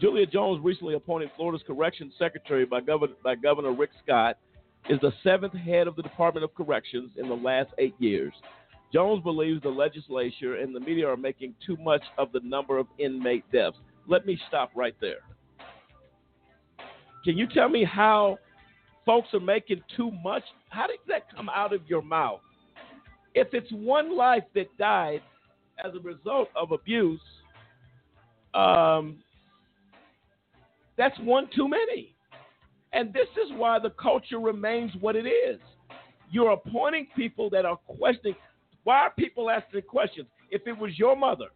Julie 0.00 0.26
Jones, 0.26 0.64
recently 0.64 0.94
appointed 0.94 1.30
Florida's 1.36 1.64
Corrections 1.66 2.14
Secretary 2.18 2.64
by 2.64 2.80
Governor, 2.80 3.12
by 3.22 3.34
Governor 3.34 3.72
Rick 3.72 3.90
Scott, 4.02 4.38
is 4.88 4.98
the 5.00 5.12
seventh 5.22 5.54
head 5.54 5.86
of 5.86 5.94
the 5.96 6.02
Department 6.02 6.42
of 6.42 6.54
Corrections 6.54 7.10
in 7.16 7.28
the 7.28 7.34
last 7.34 7.70
eight 7.78 7.94
years. 7.98 8.32
Jones 8.92 9.22
believes 9.22 9.62
the 9.62 9.68
legislature 9.68 10.56
and 10.56 10.74
the 10.74 10.80
media 10.80 11.06
are 11.06 11.16
making 11.16 11.54
too 11.64 11.76
much 11.76 12.02
of 12.18 12.32
the 12.32 12.40
number 12.40 12.78
of 12.78 12.86
inmate 12.98 13.44
deaths. 13.52 13.76
Let 14.08 14.26
me 14.26 14.38
stop 14.48 14.70
right 14.74 14.96
there. 15.00 15.20
Can 17.24 17.36
you 17.36 17.46
tell 17.46 17.68
me 17.68 17.84
how 17.84 18.38
folks 19.04 19.28
are 19.34 19.40
making 19.40 19.82
too 19.96 20.10
much? 20.24 20.42
How 20.70 20.86
did 20.86 20.98
that 21.08 21.32
come 21.34 21.48
out 21.50 21.72
of 21.72 21.82
your 21.86 22.02
mouth? 22.02 22.40
If 23.34 23.48
it's 23.52 23.70
one 23.70 24.16
life 24.16 24.44
that 24.54 24.76
died 24.78 25.20
as 25.84 25.94
a 25.94 26.00
result 26.00 26.48
of 26.56 26.72
abuse, 26.72 27.20
um, 28.54 29.18
that's 30.96 31.18
one 31.20 31.48
too 31.54 31.68
many. 31.68 32.14
And 32.92 33.12
this 33.12 33.28
is 33.44 33.52
why 33.56 33.78
the 33.78 33.90
culture 33.90 34.38
remains 34.38 34.92
what 35.00 35.16
it 35.16 35.26
is. 35.26 35.60
You're 36.30 36.52
appointing 36.52 37.08
people 37.16 37.50
that 37.50 37.64
are 37.64 37.76
questioning. 37.76 38.36
Why 38.84 38.98
are 38.98 39.10
people 39.10 39.50
asking 39.50 39.82
questions? 39.82 40.26
If 40.50 40.66
it 40.66 40.76
was 40.76 40.98
your 40.98 41.16
mother, 41.16 41.46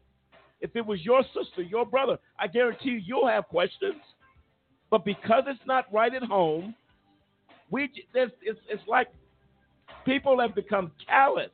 if 0.61 0.75
it 0.77 0.87
was 0.87 1.05
your 1.05 1.23
sister, 1.35 1.63
your 1.63 1.85
brother, 1.85 2.19
I 2.39 2.47
guarantee 2.47 2.91
you, 2.91 3.03
you'll 3.05 3.29
have 3.29 3.49
questions. 3.49 4.01
But 4.91 5.05
because 5.05 5.45
it's 5.47 5.61
not 5.67 5.93
right 5.93 6.15
at 6.15 6.23
home, 6.23 6.75
we 7.71 7.91
it's, 8.15 8.33
it's, 8.43 8.61
it's 8.69 8.83
like 8.87 9.09
people 10.05 10.41
have 10.41 10.55
become 10.55 10.93
callous. 11.07 11.51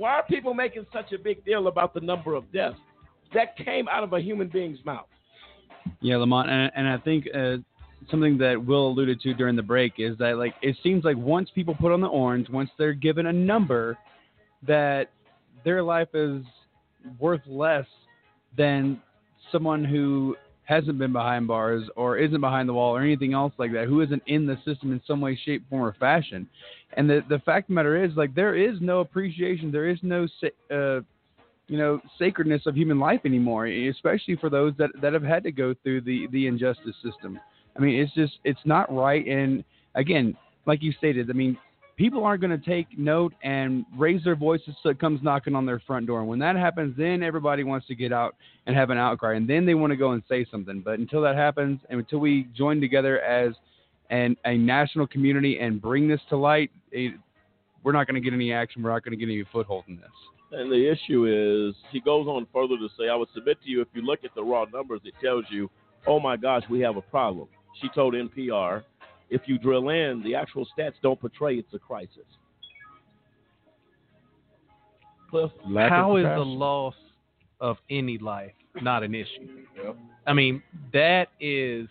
Why 0.00 0.14
are 0.14 0.22
people 0.22 0.54
making 0.54 0.86
such 0.94 1.12
a 1.12 1.18
big 1.18 1.44
deal 1.44 1.68
about 1.68 1.92
the 1.92 2.00
number 2.00 2.34
of 2.34 2.50
deaths? 2.54 2.78
That 3.34 3.54
came 3.58 3.86
out 3.86 4.02
of 4.02 4.14
a 4.14 4.18
human 4.18 4.48
being's 4.48 4.82
mouth. 4.82 5.04
Yeah, 6.00 6.16
Lamont, 6.16 6.48
and, 6.48 6.72
and 6.74 6.88
I 6.88 6.96
think 6.96 7.26
uh, 7.34 7.56
something 8.10 8.38
that 8.38 8.64
Will 8.64 8.88
alluded 8.88 9.20
to 9.20 9.34
during 9.34 9.56
the 9.56 9.62
break 9.62 9.92
is 9.98 10.16
that 10.16 10.38
like 10.38 10.54
it 10.62 10.74
seems 10.82 11.04
like 11.04 11.18
once 11.18 11.50
people 11.54 11.74
put 11.74 11.92
on 11.92 12.00
the 12.00 12.06
orange, 12.06 12.48
once 12.48 12.70
they're 12.78 12.94
given 12.94 13.26
a 13.26 13.32
number, 13.34 13.98
that 14.66 15.10
their 15.66 15.82
life 15.82 16.08
is 16.14 16.44
worth 17.18 17.42
less 17.46 17.84
than 18.56 19.02
someone 19.52 19.84
who 19.84 20.34
hasn't 20.64 20.98
been 20.98 21.12
behind 21.12 21.46
bars 21.46 21.84
or 21.94 22.16
isn't 22.16 22.40
behind 22.40 22.70
the 22.70 22.72
wall 22.72 22.96
or 22.96 23.02
anything 23.02 23.34
else 23.34 23.52
like 23.58 23.72
that, 23.72 23.84
who 23.84 24.00
isn't 24.00 24.22
in 24.28 24.46
the 24.46 24.56
system 24.64 24.92
in 24.92 25.02
some 25.06 25.20
way, 25.20 25.38
shape, 25.44 25.68
form, 25.68 25.82
or 25.82 25.94
fashion. 26.00 26.48
And 26.94 27.08
the 27.08 27.22
the 27.28 27.38
fact 27.40 27.64
of 27.64 27.68
the 27.68 27.74
matter 27.74 28.04
is, 28.04 28.12
like, 28.16 28.34
there 28.34 28.56
is 28.56 28.80
no 28.80 29.00
appreciation, 29.00 29.70
there 29.70 29.88
is 29.88 29.98
no, 30.02 30.26
uh, 30.70 31.00
you 31.68 31.78
know, 31.78 32.00
sacredness 32.18 32.62
of 32.66 32.76
human 32.76 32.98
life 32.98 33.20
anymore, 33.24 33.66
especially 33.66 34.36
for 34.36 34.50
those 34.50 34.72
that 34.78 34.90
that 35.00 35.12
have 35.12 35.22
had 35.22 35.44
to 35.44 35.52
go 35.52 35.74
through 35.82 36.00
the 36.00 36.26
the 36.32 36.46
injustice 36.46 36.96
system. 37.02 37.38
I 37.76 37.80
mean, 37.80 38.00
it's 38.00 38.12
just 38.14 38.38
it's 38.44 38.60
not 38.64 38.92
right. 38.92 39.24
And 39.26 39.62
again, 39.94 40.36
like 40.66 40.82
you 40.82 40.92
stated, 40.92 41.30
I 41.30 41.32
mean, 41.32 41.56
people 41.96 42.24
aren't 42.24 42.40
going 42.40 42.58
to 42.58 42.66
take 42.66 42.98
note 42.98 43.32
and 43.44 43.84
raise 43.96 44.24
their 44.24 44.34
voices 44.34 44.74
so 44.82 44.88
it 44.88 44.98
comes 44.98 45.22
knocking 45.22 45.54
on 45.54 45.66
their 45.66 45.80
front 45.86 46.06
door. 46.06 46.20
And 46.20 46.28
when 46.28 46.38
that 46.40 46.56
happens, 46.56 46.96
then 46.96 47.22
everybody 47.22 47.62
wants 47.62 47.86
to 47.86 47.94
get 47.94 48.12
out 48.12 48.34
and 48.66 48.74
have 48.74 48.90
an 48.90 48.98
outcry, 48.98 49.36
and 49.36 49.48
then 49.48 49.64
they 49.64 49.74
want 49.74 49.92
to 49.92 49.96
go 49.96 50.10
and 50.12 50.22
say 50.28 50.44
something. 50.50 50.80
But 50.84 50.98
until 50.98 51.22
that 51.22 51.36
happens, 51.36 51.78
and 51.88 52.00
until 52.00 52.18
we 52.18 52.48
join 52.56 52.80
together 52.80 53.20
as 53.20 53.54
an, 54.10 54.36
a 54.44 54.56
national 54.56 55.06
community 55.06 55.58
and 55.58 55.80
bring 55.80 56.08
this 56.08 56.20
to 56.28 56.36
light, 56.36 56.70
it, 56.90 57.14
we're 57.82 57.92
not 57.92 58.06
going 58.06 58.14
to 58.14 58.20
get 58.20 58.34
any 58.34 58.52
action. 58.52 58.82
We're 58.82 58.92
not 58.92 59.04
going 59.04 59.18
to 59.18 59.24
get 59.24 59.32
any 59.32 59.44
foothold 59.52 59.84
in 59.88 59.96
this. 59.96 60.10
And 60.52 60.70
the 60.70 60.90
issue 60.90 61.26
is, 61.26 61.74
he 61.90 62.00
goes 62.00 62.26
on 62.26 62.46
further 62.52 62.76
to 62.76 62.88
say, 62.98 63.08
I 63.08 63.14
would 63.14 63.28
submit 63.34 63.62
to 63.62 63.70
you 63.70 63.80
if 63.80 63.88
you 63.94 64.02
look 64.02 64.24
at 64.24 64.34
the 64.34 64.42
raw 64.42 64.64
numbers, 64.72 65.00
it 65.04 65.14
tells 65.22 65.44
you, 65.48 65.70
oh 66.06 66.18
my 66.18 66.36
gosh, 66.36 66.64
we 66.68 66.80
have 66.80 66.96
a 66.96 67.02
problem. 67.02 67.48
She 67.80 67.88
told 67.94 68.14
NPR 68.14 68.82
if 69.30 69.42
you 69.46 69.58
drill 69.58 69.90
in, 69.90 70.22
the 70.24 70.34
actual 70.34 70.66
stats 70.76 70.94
don't 71.02 71.20
portray 71.20 71.56
it's 71.56 71.72
a 71.72 71.78
crisis. 71.78 72.18
Cliff, 75.30 75.52
how 75.76 76.16
is 76.16 76.24
the 76.24 76.44
loss 76.44 76.94
of 77.60 77.76
any 77.88 78.18
life 78.18 78.50
not 78.82 79.04
an 79.04 79.14
issue? 79.14 79.64
Yep. 79.82 79.96
I 80.26 80.32
mean, 80.32 80.60
that 80.92 81.28
is 81.40 81.88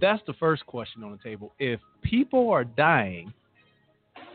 that's 0.00 0.22
the 0.26 0.32
first 0.34 0.66
question 0.66 1.02
on 1.02 1.12
the 1.12 1.18
table. 1.18 1.52
If 1.58 1.80
people 2.02 2.50
are 2.50 2.64
dying, 2.64 3.32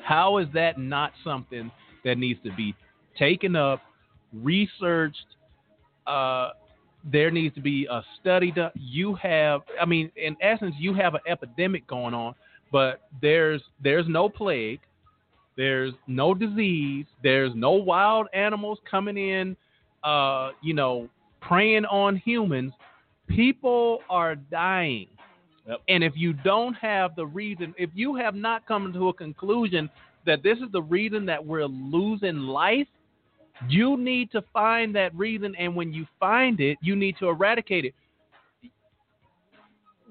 how 0.03 0.37
is 0.37 0.47
that 0.53 0.79
not 0.79 1.11
something 1.23 1.71
that 2.03 2.17
needs 2.17 2.39
to 2.43 2.55
be 2.55 2.75
taken 3.17 3.55
up, 3.55 3.81
researched, 4.33 5.17
uh, 6.07 6.49
there 7.03 7.31
needs 7.31 7.55
to 7.55 7.61
be 7.61 7.87
a 7.89 8.03
study 8.19 8.51
done. 8.51 8.71
You 8.75 9.15
have, 9.15 9.61
I 9.81 9.85
mean, 9.85 10.11
in 10.15 10.35
essence, 10.41 10.75
you 10.77 10.93
have 10.95 11.13
an 11.13 11.21
epidemic 11.27 11.87
going 11.87 12.13
on, 12.13 12.35
but 12.71 13.01
there's 13.21 13.61
there's 13.83 14.05
no 14.07 14.29
plague, 14.29 14.79
there's 15.55 15.93
no 16.07 16.33
disease, 16.33 17.05
there's 17.23 17.51
no 17.55 17.71
wild 17.71 18.27
animals 18.33 18.79
coming 18.89 19.17
in, 19.17 19.55
uh, 20.03 20.51
you 20.61 20.73
know, 20.73 21.09
preying 21.41 21.85
on 21.85 22.17
humans. 22.17 22.73
People 23.27 23.99
are 24.09 24.35
dying. 24.35 25.07
Yep. 25.69 25.82
And 25.88 26.03
if 26.03 26.13
you 26.15 26.34
don't 26.34 26.73
have 26.73 27.15
the 27.15 27.25
reason, 27.25 27.75
if 27.77 27.91
you 27.93 28.15
have 28.15 28.34
not 28.34 28.65
come 28.65 28.91
to 28.91 29.10
a 29.10 29.13
conclusion 29.13 29.88
that 30.25 30.41
this 30.41 30.58
is 30.58 30.71
the 30.71 30.82
reason 30.82 31.25
that 31.27 31.45
we're 31.45 31.65
losing 31.65 32.38
life, 32.38 32.88
you 33.67 33.95
need 33.95 34.32
to 34.32 34.43
find 34.51 34.95
that 34.95 35.13
reason, 35.13 35.53
and 35.60 35.75
when 35.75 35.93
you 35.93 36.08
find 36.19 36.60
it, 36.60 36.77
you 36.82 36.95
need 36.95 37.17
to 37.19 37.27
eradicate 37.27 37.86
it. 37.86 37.93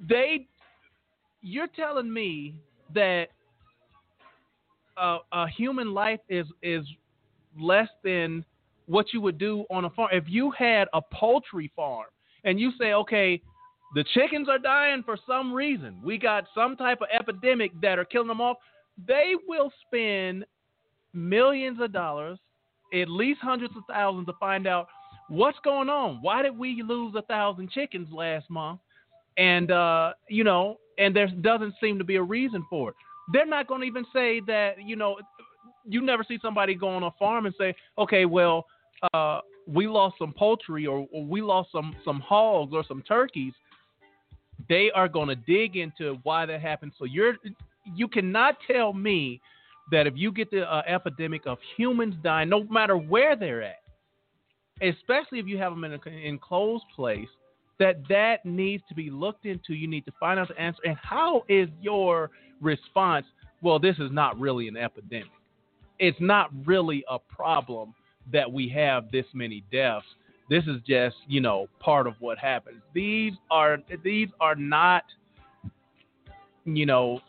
They, 0.08 0.46
you're 1.42 1.66
telling 1.66 2.12
me 2.12 2.54
that 2.94 3.28
a, 4.96 5.18
a 5.32 5.48
human 5.48 5.92
life 5.92 6.20
is 6.28 6.46
is 6.62 6.84
less 7.58 7.88
than 8.04 8.44
what 8.86 9.12
you 9.12 9.20
would 9.20 9.38
do 9.38 9.64
on 9.70 9.86
a 9.86 9.90
farm. 9.90 10.10
If 10.12 10.24
you 10.28 10.52
had 10.52 10.86
a 10.92 11.00
poultry 11.02 11.72
farm 11.74 12.06
and 12.44 12.60
you 12.60 12.70
say, 12.78 12.92
okay, 12.92 13.42
the 13.94 14.04
chickens 14.14 14.48
are 14.48 14.58
dying 14.58 15.02
for 15.02 15.16
some 15.26 15.52
reason, 15.52 16.00
we 16.02 16.18
got 16.18 16.44
some 16.54 16.76
type 16.76 17.00
of 17.00 17.08
epidemic 17.12 17.72
that 17.80 17.98
are 17.98 18.04
killing 18.04 18.28
them 18.28 18.40
off, 18.40 18.58
they 19.06 19.34
will 19.46 19.72
spend 19.86 20.44
millions 21.14 21.80
of 21.80 21.92
dollars 21.92 22.38
at 22.92 23.08
least 23.08 23.40
hundreds 23.42 23.74
of 23.76 23.82
thousands 23.88 24.26
to 24.26 24.32
find 24.40 24.66
out 24.66 24.88
what's 25.28 25.58
going 25.64 25.88
on. 25.88 26.18
Why 26.22 26.42
did 26.42 26.56
we 26.56 26.82
lose 26.82 27.14
a 27.16 27.22
thousand 27.22 27.70
chickens 27.70 28.08
last 28.12 28.48
month? 28.50 28.80
And 29.36 29.70
uh, 29.70 30.14
you 30.28 30.44
know, 30.44 30.78
and 30.98 31.14
there 31.14 31.28
doesn't 31.28 31.74
seem 31.80 31.98
to 31.98 32.04
be 32.04 32.16
a 32.16 32.22
reason 32.22 32.64
for 32.68 32.90
it. 32.90 32.96
They're 33.32 33.46
not 33.46 33.68
going 33.68 33.82
to 33.82 33.86
even 33.86 34.04
say 34.12 34.40
that. 34.46 34.74
You 34.84 34.96
know, 34.96 35.16
you 35.86 36.00
never 36.00 36.24
see 36.26 36.38
somebody 36.42 36.74
go 36.74 36.88
on 36.88 37.02
a 37.04 37.10
farm 37.18 37.46
and 37.46 37.54
say, 37.58 37.74
okay, 37.98 38.24
well, 38.24 38.66
uh, 39.12 39.40
we 39.66 39.86
lost 39.86 40.16
some 40.18 40.32
poultry 40.32 40.86
or, 40.86 41.06
or 41.12 41.24
we 41.24 41.40
lost 41.40 41.70
some 41.72 41.94
some 42.04 42.20
hogs 42.20 42.72
or 42.74 42.84
some 42.86 43.02
turkeys. 43.02 43.52
They 44.68 44.90
are 44.94 45.08
going 45.08 45.28
to 45.28 45.36
dig 45.36 45.76
into 45.76 46.18
why 46.22 46.46
that 46.46 46.60
happened. 46.60 46.92
So 46.98 47.04
you're 47.04 47.34
you 47.96 48.08
cannot 48.08 48.56
tell 48.70 48.92
me 48.92 49.40
that 49.90 50.06
if 50.06 50.14
you 50.16 50.30
get 50.30 50.50
the 50.50 50.70
uh, 50.70 50.82
epidemic 50.86 51.46
of 51.46 51.58
humans 51.76 52.14
dying, 52.22 52.48
no 52.50 52.64
matter 52.64 52.96
where 52.96 53.36
they're 53.36 53.62
at, 53.62 53.82
especially 54.82 55.38
if 55.38 55.46
you 55.46 55.58
have 55.58 55.72
them 55.72 55.84
in 55.84 55.92
an 55.92 56.00
enclosed 56.06 56.84
place, 56.94 57.28
that 57.78 58.02
that 58.08 58.44
needs 58.44 58.82
to 58.88 58.94
be 58.94 59.10
looked 59.10 59.46
into. 59.46 59.72
You 59.72 59.88
need 59.88 60.04
to 60.06 60.12
find 60.18 60.38
out 60.38 60.48
the 60.48 60.60
answer. 60.60 60.82
And 60.84 60.96
how 61.02 61.44
is 61.48 61.68
your 61.80 62.30
response? 62.60 63.26
Well, 63.62 63.78
this 63.78 63.96
is 63.98 64.10
not 64.12 64.38
really 64.38 64.68
an 64.68 64.76
epidemic. 64.76 65.30
It's 65.98 66.18
not 66.20 66.50
really 66.66 67.04
a 67.08 67.18
problem 67.18 67.94
that 68.32 68.50
we 68.50 68.68
have 68.68 69.10
this 69.10 69.24
many 69.32 69.64
deaths. 69.72 70.06
This 70.48 70.64
is 70.64 70.80
just, 70.86 71.16
you 71.26 71.40
know, 71.40 71.68
part 71.78 72.06
of 72.06 72.14
what 72.20 72.38
happens. 72.38 72.80
These 72.94 73.34
are 73.50 73.78
these 74.02 74.28
are 74.40 74.54
not, 74.54 75.04
you 76.64 76.86
know, 76.86 77.20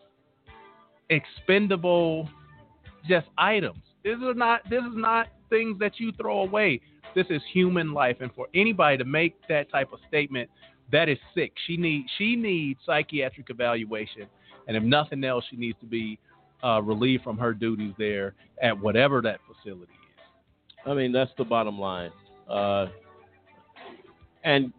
expendable 1.09 2.29
just 3.07 3.27
items. 3.37 3.81
This 4.03 4.17
is 4.17 4.35
not 4.35 4.61
this 4.69 4.81
is 4.81 4.95
not 4.95 5.27
things 5.49 5.77
that 5.79 5.99
you 5.99 6.11
throw 6.13 6.41
away. 6.41 6.81
This 7.15 7.25
is 7.29 7.41
human 7.51 7.93
life, 7.93 8.17
and 8.21 8.31
for 8.33 8.47
anybody 8.53 8.97
to 8.97 9.05
make 9.05 9.35
that 9.49 9.69
type 9.71 9.91
of 9.91 9.99
statement, 10.07 10.49
that 10.91 11.09
is 11.09 11.17
sick. 11.33 11.51
She 11.67 11.75
needs 11.75 12.09
she 12.17 12.35
needs 12.35 12.79
psychiatric 12.85 13.49
evaluation, 13.49 14.27
and 14.67 14.77
if 14.77 14.83
nothing 14.83 15.23
else, 15.23 15.43
she 15.49 15.57
needs 15.57 15.77
to 15.81 15.87
be 15.87 16.19
uh, 16.63 16.81
relieved 16.81 17.23
from 17.23 17.37
her 17.37 17.53
duties 17.53 17.93
there 17.97 18.35
at 18.61 18.79
whatever 18.79 19.21
that 19.21 19.39
facility 19.47 19.91
is. 19.91 20.85
I 20.85 20.93
mean, 20.93 21.11
that's 21.11 21.31
the 21.37 21.43
bottom 21.43 21.79
line. 21.79 22.11
Uh, 22.47 22.87
and 24.43 24.73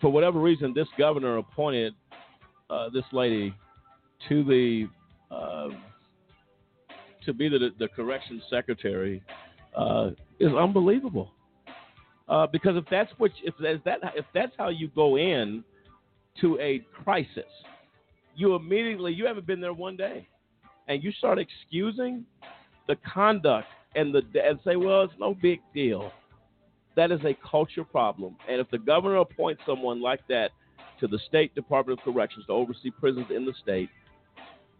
for 0.00 0.10
whatever 0.10 0.38
reason, 0.38 0.72
this 0.74 0.88
governor 0.98 1.38
appointed 1.38 1.94
uh, 2.70 2.88
this 2.90 3.04
lady 3.12 3.54
to 4.28 4.44
the 4.44 4.88
uh, 5.34 5.68
to 7.24 7.32
be 7.32 7.48
the, 7.48 7.70
the 7.78 7.88
corrections 7.88 8.42
secretary 8.48 9.22
uh, 9.76 10.10
is 10.38 10.52
unbelievable. 10.52 11.32
Uh, 12.28 12.46
because 12.46 12.76
if 12.76 12.84
that's 12.90 13.12
what 13.18 13.30
if 13.42 13.54
that 13.84 14.00
if 14.14 14.24
that's 14.34 14.52
how 14.58 14.68
you 14.68 14.88
go 14.88 15.16
in 15.16 15.62
to 16.40 16.58
a 16.60 16.84
crisis, 17.04 17.44
you 18.34 18.54
immediately 18.54 19.12
you 19.12 19.26
haven't 19.26 19.46
been 19.46 19.60
there 19.60 19.72
one 19.72 19.96
day, 19.96 20.26
and 20.88 21.02
you 21.04 21.12
start 21.12 21.38
excusing 21.38 22.24
the 22.88 22.96
conduct 23.12 23.68
and 23.94 24.14
the 24.14 24.22
and 24.44 24.58
say, 24.64 24.76
well, 24.76 25.02
it's 25.02 25.14
no 25.18 25.34
big 25.34 25.60
deal. 25.72 26.12
That 26.96 27.12
is 27.12 27.20
a 27.24 27.36
culture 27.48 27.84
problem, 27.84 28.36
and 28.48 28.60
if 28.60 28.70
the 28.70 28.78
governor 28.78 29.16
appoints 29.16 29.62
someone 29.66 30.00
like 30.00 30.26
that 30.28 30.50
to 31.00 31.06
the 31.06 31.18
state 31.28 31.54
Department 31.54 32.00
of 32.00 32.04
Corrections 32.04 32.46
to 32.46 32.52
oversee 32.52 32.90
prisons 32.90 33.26
in 33.30 33.44
the 33.44 33.52
state, 33.62 33.90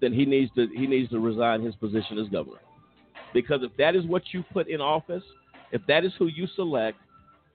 then 0.00 0.12
he 0.12 0.24
needs 0.24 0.50
to 0.55 0.66
he 0.74 0.87
needs 0.87 1.11
to 1.11 1.20
resign 1.20 1.62
his 1.62 1.74
position 1.76 2.18
as 2.18 2.29
governor. 2.29 2.61
Because 3.35 3.61
if 3.62 3.76
that 3.76 3.94
is 3.94 4.05
what 4.07 4.22
you 4.33 4.42
put 4.52 4.68
in 4.68 4.81
office, 4.81 5.22
if 5.72 5.83
that 5.88 6.05
is 6.05 6.12
who 6.18 6.26
you 6.29 6.46
select, 6.57 6.98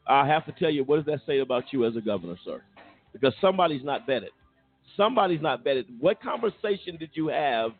I 0.08 0.28
have 0.28 0.46
to 0.46 0.52
tell 0.52 0.70
you, 0.70 0.84
what 0.84 0.98
does 0.98 1.06
that 1.06 1.26
say 1.26 1.40
about 1.40 1.66
you 1.72 1.86
as 1.86 1.96
a 1.96 2.02
governor, 2.02 2.36
sir? 2.46 2.62
Because 3.14 3.34
somebody's 3.42 3.84
not 3.84 4.08
vetted. 4.08 4.30
Somebody's 4.98 5.42
not 5.42 5.64
vetted. 5.64 5.86
What 6.00 6.22
conversation 6.22 6.98
did 6.98 7.12
you 7.14 7.28
have 7.28 7.72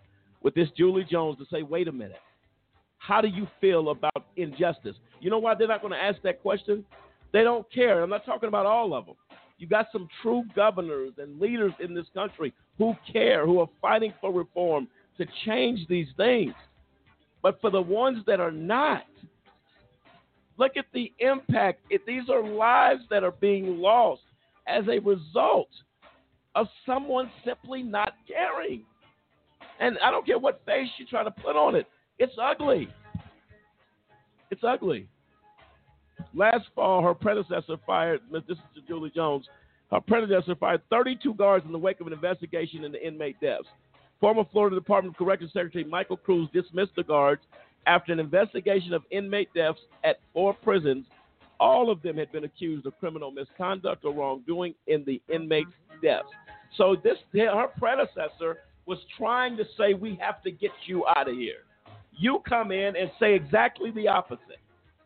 with 0.42 0.56
this 0.56 0.70
Julie 0.78 1.06
Jones 1.10 1.38
to 1.38 1.46
say, 1.52 1.62
wait 1.62 1.88
a 1.88 1.92
minute, 1.92 2.22
how 3.02 3.20
do 3.20 3.28
you 3.28 3.48
feel 3.60 3.90
about 3.90 4.28
injustice? 4.36 4.96
You 5.20 5.32
know 5.32 5.40
why 5.40 5.56
they're 5.56 5.68
not 5.68 5.82
going 5.82 5.94
to 5.94 6.02
ask 6.02 6.22
that 6.22 6.42
question? 6.42 6.86
They 7.34 7.44
don't 7.44 7.70
care. 7.74 8.04
I'm 8.04 8.10
not 8.10 8.26
talking 8.26 8.48
about 8.48 8.66
all 8.66 8.94
of 8.94 9.08
them. 9.08 9.16
You 9.58 9.68
got 9.68 9.88
some 9.92 10.08
true 10.22 10.44
governors 10.56 11.14
and 11.18 11.40
leaders 11.40 11.74
in 11.80 11.96
this 11.96 12.06
country 12.14 12.54
who 12.78 12.94
care, 13.12 13.46
who 13.46 13.60
are 13.60 13.70
fighting 13.82 14.14
for 14.22 14.32
reform 14.32 14.88
to 15.18 15.26
change 15.46 15.88
these 15.88 16.08
things. 16.16 16.54
But 17.42 17.60
for 17.60 17.72
the 17.72 17.82
ones 17.82 18.24
that 18.28 18.40
are 18.40 18.52
not, 18.52 19.04
look 20.58 20.78
at 20.78 20.86
the 20.94 21.12
impact. 21.20 21.82
If 21.90 22.06
these 22.06 22.30
are 22.30 22.48
lives 22.48 23.02
that 23.10 23.24
are 23.24 23.32
being 23.32 23.80
lost 23.80 24.22
as 24.68 24.84
a 24.88 25.00
result 25.00 25.70
of 26.54 26.68
someone 26.86 27.32
simply 27.44 27.82
not 27.82 28.14
caring. 28.28 28.84
And 29.80 29.98
I 30.04 30.12
don't 30.12 30.26
care 30.26 30.38
what 30.38 30.62
face 30.66 30.90
you 30.98 31.06
try 31.08 31.24
to 31.24 31.32
put 31.32 31.56
on 31.56 31.76
it, 31.76 31.88
it's 32.22 32.34
ugly. 32.40 32.88
It's 34.52 34.64
ugly. 34.64 35.08
Last 36.36 36.66
fall, 36.76 37.02
her 37.02 37.16
predecessor 37.16 37.78
fired, 37.86 38.22
this 38.32 38.44
is 38.48 38.58
Julie 38.88 39.12
Jones, 39.14 39.48
her 39.90 40.00
predecessor 40.00 40.56
fired 40.56 40.82
32 40.92 41.34
guards 41.34 41.66
in 41.66 41.72
the 41.72 41.80
wake 41.80 42.00
of 42.00 42.06
an 42.06 42.14
investigation 42.14 42.84
into 42.84 43.06
inmate 43.06 43.42
deaths. 43.42 43.68
Former 44.20 44.44
Florida 44.52 44.76
Department 44.76 45.16
of 45.16 45.18
Corrections 45.18 45.52
Secretary 45.52 45.84
Michael 45.84 46.16
Crews 46.16 46.48
dismissed 46.54 46.92
the 46.96 47.04
guards 47.04 47.42
after 47.88 48.14
an 48.14 48.20
investigation 48.20 48.94
of 48.94 49.02
inmate 49.10 49.50
deaths 49.56 49.80
at 50.04 50.20
four 50.32 50.54
prisons. 50.54 51.06
All 51.60 51.90
of 51.90 52.04
them 52.04 52.18
had 52.18 52.32
been 52.32 52.44
accused 52.44 52.86
of 52.86 52.98
criminal 53.00 53.32
misconduct 53.32 54.06
or 54.06 54.14
wrongdoing 54.14 54.76
in 54.86 55.04
the 55.06 55.20
inmates' 55.34 55.72
deaths. 56.04 56.30
So 56.78 56.96
this, 57.04 57.18
her 57.34 57.68
predecessor 57.80 58.60
was 58.86 59.00
trying 59.18 59.58
to 59.58 59.66
say, 59.76 59.96
"We 59.96 60.16
have 60.22 60.44
to 60.44 60.52
get 60.52 60.72
you 60.86 61.06
out 61.08 61.28
of 61.28 61.36
here." 61.36 61.64
You 62.12 62.40
come 62.48 62.72
in 62.72 62.96
and 62.96 63.12
say 63.20 63.34
exactly 63.34 63.92
the 63.92 64.08
opposite 64.08 64.60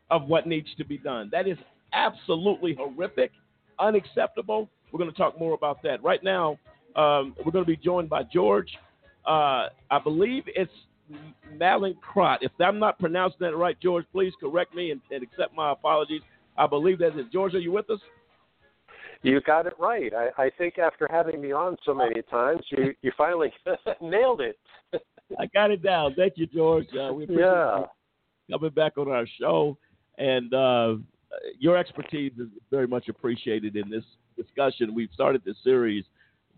of 0.10 0.28
what 0.28 0.48
needs 0.48 0.68
to 0.78 0.86
be 0.86 0.98
done. 0.98 1.30
That 1.32 1.48
is 1.48 1.58
absolutely 1.94 2.76
horrific, 2.76 3.32
unacceptable. 3.80 4.70
We're 4.92 5.00
going 5.00 5.12
to 5.12 5.18
talk 5.18 5.40
more 5.40 5.54
about 5.54 5.82
that. 5.84 6.04
Right 6.04 6.24
now, 6.24 6.60
um, 6.96 7.36
we're 7.44 7.52
going 7.52 7.66
to 7.66 7.70
be 7.70 7.78
joined 7.78 8.10
by 8.10 8.24
George. 8.24 8.70
Uh, 9.26 9.70
I 9.90 10.00
believe 10.04 10.44
it's 10.48 10.72
Mallinckrodt. 11.58 12.38
If 12.42 12.52
I'm 12.60 12.80
not 12.80 13.00
pronouncing 13.00 13.40
that 13.42 13.56
right, 13.56 13.80
George, 13.82 14.06
please 14.12 14.34
correct 14.40 14.74
me 14.76 14.92
and, 14.92 15.02
and 15.12 15.24
accept 15.24 15.56
my 15.56 15.72
apologies. 15.72 16.22
I 16.58 16.68
believe 16.68 17.00
that 17.00 17.20
is. 17.20 17.26
George, 17.34 17.54
are 17.54 17.60
you 17.60 17.72
with 17.72 17.90
us? 17.90 18.00
You 19.24 19.42
got 19.42 19.68
it 19.68 19.74
right. 19.80 20.12
I, 20.14 20.44
I 20.44 20.52
think 20.58 20.78
after 20.78 21.08
having 21.10 21.42
me 21.42 21.52
on 21.52 21.78
so 21.86 21.94
many 21.94 22.22
times, 22.24 22.62
you, 22.70 22.94
you 23.02 23.12
finally 23.18 23.52
nailed 24.02 24.42
it. 24.42 24.58
I 25.40 25.48
got 25.48 25.72
it 25.72 25.82
down. 25.82 26.14
Thank 26.16 26.34
you, 26.36 26.46
George. 26.48 26.88
Uh, 26.94 27.14
we 27.14 27.24
appreciate 27.24 27.46
yeah. 27.46 27.80
you 28.48 28.58
coming 28.58 28.72
back 28.72 28.98
on 28.98 29.10
our 29.10 29.26
show 29.40 29.78
and 30.18 30.54
uh, 30.54 30.96
your 31.60 31.78
expertise 31.78 32.34
is 32.40 32.48
very 32.72 32.88
much 32.88 33.10
appreciated 33.10 33.76
in 33.76 33.90
this 33.90 34.04
discussion. 34.38 34.94
We've 34.94 35.10
started 35.14 35.42
this 35.46 35.58
series, 35.64 36.06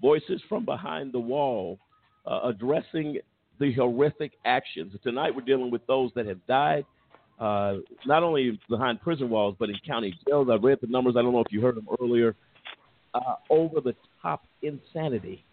Voices 0.02 0.41
from 0.48 0.65
Behind 0.65 1.12
the 1.12 1.20
Wall, 1.20 1.80
uh, 2.26 2.41
addressing 2.43 3.17
the 3.60 3.74
horrific 3.74 4.34
actions. 4.46 4.93
Tonight 5.04 5.34
we're 5.36 5.41
dealing 5.41 5.72
with 5.72 5.86
those 5.88 6.12
that 6.15 6.26
have 6.26 6.46
died, 6.46 6.86
uh, 7.39 7.78
not 8.06 8.24
only 8.24 8.60
behind 8.70 9.02
prison 9.02 9.30
walls, 9.30 9.56
but 9.58 9.70
in 9.70 9.76
county 9.86 10.13
jails. 10.28 10.48
I 10.52 10.56
read 10.56 10.80
the 10.82 10.88
numbers. 10.88 11.15
I 11.17 11.22
don't 11.22 11.34
know 11.34 11.41
if 11.41 11.52
you 11.52 11.62
heard 11.62 11.76
them 11.76 11.88
earlier. 12.02 12.36
Uh, 13.13 13.36
over 13.50 13.82
the 13.82 13.96
top 14.22 14.43
insanity. 14.62 15.43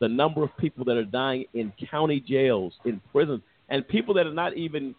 The 0.00 0.08
number 0.08 0.42
of 0.42 0.50
people 0.56 0.84
that 0.86 0.96
are 0.96 1.04
dying 1.04 1.44
in 1.54 1.72
county 1.90 2.18
jails, 2.18 2.72
in 2.84 3.00
prisons, 3.12 3.42
and 3.68 3.86
people 3.86 4.14
that 4.14 4.26
are 4.26 4.34
not 4.34 4.56
even 4.56 4.94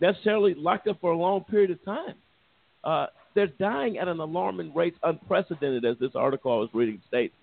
necessarily 0.00 0.54
locked 0.54 0.88
up 0.88 0.98
for 1.00 1.10
a 1.10 1.16
long 1.16 1.44
period 1.44 1.70
of 1.70 1.84
time. 1.84 2.14
Uh, 2.82 3.06
they're 3.34 3.46
dying 3.46 3.98
at 3.98 4.08
an 4.08 4.20
alarming 4.20 4.74
rate, 4.74 4.94
unprecedented, 5.02 5.84
as 5.84 5.98
this 5.98 6.12
article 6.14 6.52
I 6.52 6.56
was 6.56 6.70
reading 6.72 7.02
states. 7.08 7.34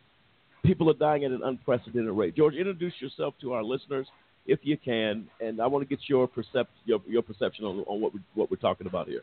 People 0.63 0.89
are 0.89 0.95
dying 0.95 1.23
at 1.23 1.31
an 1.31 1.41
unprecedented 1.43 2.11
rate. 2.11 2.35
George, 2.35 2.55
introduce 2.55 2.93
yourself 2.99 3.35
to 3.41 3.53
our 3.53 3.63
listeners 3.63 4.07
if 4.47 4.59
you 4.63 4.77
can, 4.77 5.27
and 5.39 5.61
I 5.61 5.67
want 5.67 5.87
to 5.87 5.95
get 5.95 6.09
your 6.09 6.27
percep- 6.27 6.67
your, 6.85 7.01
your 7.07 7.21
perception 7.21 7.65
on, 7.65 7.79
on 7.81 8.01
what, 8.01 8.13
we, 8.13 8.21
what 8.33 8.49
we're 8.49 8.57
talking 8.57 8.87
about 8.87 9.07
here. 9.07 9.21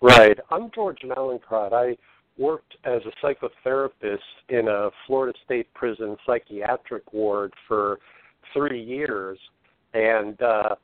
Right. 0.00 0.38
I'm 0.50 0.70
George 0.74 1.00
Mallinckrodt. 1.04 1.72
I 1.72 1.96
worked 2.38 2.76
as 2.84 3.00
a 3.06 3.26
psychotherapist 3.26 4.18
in 4.48 4.68
a 4.68 4.90
Florida 5.06 5.36
State 5.44 5.72
Prison 5.74 6.16
psychiatric 6.26 7.12
ward 7.12 7.52
for 7.66 7.98
three 8.52 8.82
years, 8.82 9.38
and 9.94 10.40
uh, 10.42 10.74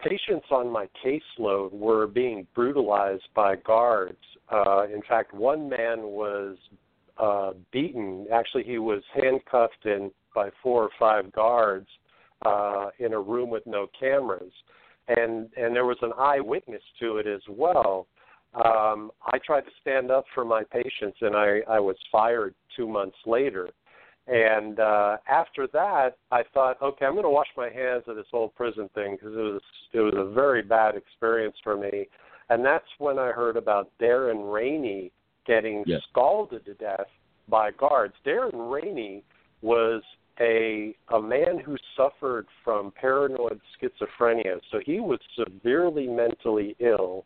patients 0.00 0.46
on 0.50 0.70
my 0.70 0.88
caseload 1.04 1.72
were 1.72 2.06
being 2.06 2.46
brutalized 2.54 3.28
by 3.34 3.56
guards. 3.56 4.18
Uh, 4.50 4.86
in 4.86 5.02
fact, 5.08 5.34
one 5.34 5.68
man 5.68 6.02
was 6.02 6.56
uh, 7.18 7.52
beaten. 7.72 8.26
Actually, 8.32 8.64
he 8.64 8.78
was 8.78 9.02
handcuffed 9.14 9.84
in 9.84 10.10
by 10.34 10.50
four 10.62 10.84
or 10.84 10.90
five 10.98 11.32
guards 11.32 11.88
uh, 12.46 12.88
in 12.98 13.12
a 13.12 13.20
room 13.20 13.50
with 13.50 13.66
no 13.66 13.88
cameras, 13.98 14.52
and 15.08 15.48
and 15.56 15.74
there 15.74 15.86
was 15.86 15.98
an 16.02 16.12
eyewitness 16.18 16.82
to 17.00 17.16
it 17.16 17.26
as 17.26 17.42
well. 17.48 18.06
Um, 18.54 19.10
I 19.26 19.38
tried 19.44 19.62
to 19.62 19.70
stand 19.80 20.10
up 20.10 20.24
for 20.34 20.44
my 20.44 20.62
patients, 20.64 21.18
and 21.20 21.36
I, 21.36 21.60
I 21.68 21.78
was 21.80 21.96
fired 22.10 22.54
two 22.76 22.88
months 22.88 23.16
later. 23.26 23.68
And 24.26 24.78
uh, 24.78 25.16
after 25.28 25.66
that, 25.72 26.16
I 26.30 26.42
thought, 26.52 26.80
okay, 26.82 27.06
I'm 27.06 27.12
going 27.12 27.24
to 27.24 27.30
wash 27.30 27.48
my 27.56 27.70
hands 27.70 28.04
of 28.06 28.16
this 28.16 28.26
whole 28.30 28.48
prison 28.50 28.88
thing 28.94 29.16
because 29.18 29.34
it 29.34 29.40
was 29.40 29.62
it 29.94 30.00
was 30.00 30.14
a 30.16 30.34
very 30.34 30.60
bad 30.62 30.96
experience 30.96 31.56
for 31.64 31.78
me. 31.78 32.06
And 32.50 32.64
that's 32.64 32.84
when 32.98 33.18
I 33.18 33.30
heard 33.30 33.56
about 33.56 33.90
Darren 34.00 34.52
Rainey 34.52 35.12
getting 35.46 35.82
yes. 35.86 36.00
scalded 36.10 36.66
to 36.66 36.74
death 36.74 37.06
by 37.48 37.70
guards. 37.70 38.14
Darren 38.26 38.70
Rainey 38.70 39.24
was 39.62 40.02
a 40.40 40.94
a 41.14 41.20
man 41.20 41.58
who 41.64 41.76
suffered 41.96 42.46
from 42.62 42.92
paranoid 43.00 43.60
schizophrenia, 43.80 44.60
so 44.70 44.78
he 44.84 45.00
was 45.00 45.18
severely 45.36 46.06
mentally 46.06 46.76
ill. 46.80 47.24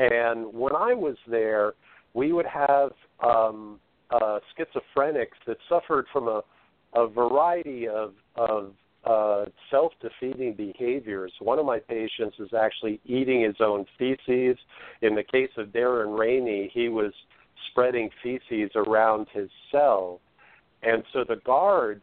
And 0.00 0.52
when 0.54 0.74
I 0.74 0.94
was 0.94 1.16
there, 1.28 1.74
we 2.14 2.32
would 2.32 2.46
have 2.46 2.92
um, 3.22 3.78
uh, 4.10 4.38
schizophrenics 4.56 5.36
that 5.46 5.58
suffered 5.68 6.06
from 6.10 6.26
a, 6.26 6.40
a 6.94 7.06
variety 7.06 7.86
of, 7.86 8.14
of 8.34 8.72
uh, 9.04 9.44
self-defeating 9.70 10.54
behaviors. 10.54 11.32
One 11.40 11.58
of 11.58 11.66
my 11.66 11.80
patients 11.80 12.36
is 12.38 12.48
actually 12.58 12.98
eating 13.04 13.42
his 13.42 13.56
own 13.60 13.84
feces. 13.98 14.56
In 15.02 15.14
the 15.14 15.22
case 15.22 15.50
of 15.58 15.68
Darren 15.68 16.18
Rainey, 16.18 16.70
he 16.72 16.88
was 16.88 17.12
spreading 17.70 18.08
feces 18.22 18.70
around 18.74 19.26
his 19.34 19.50
cell, 19.70 20.20
and 20.82 21.02
so 21.12 21.24
the 21.28 21.36
guards, 21.44 22.02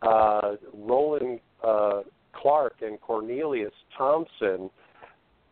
uh, 0.00 0.52
Roland 0.74 1.40
uh, 1.62 2.00
Clark 2.32 2.76
and 2.80 3.00
Cornelius 3.00 3.72
Thompson, 3.96 4.70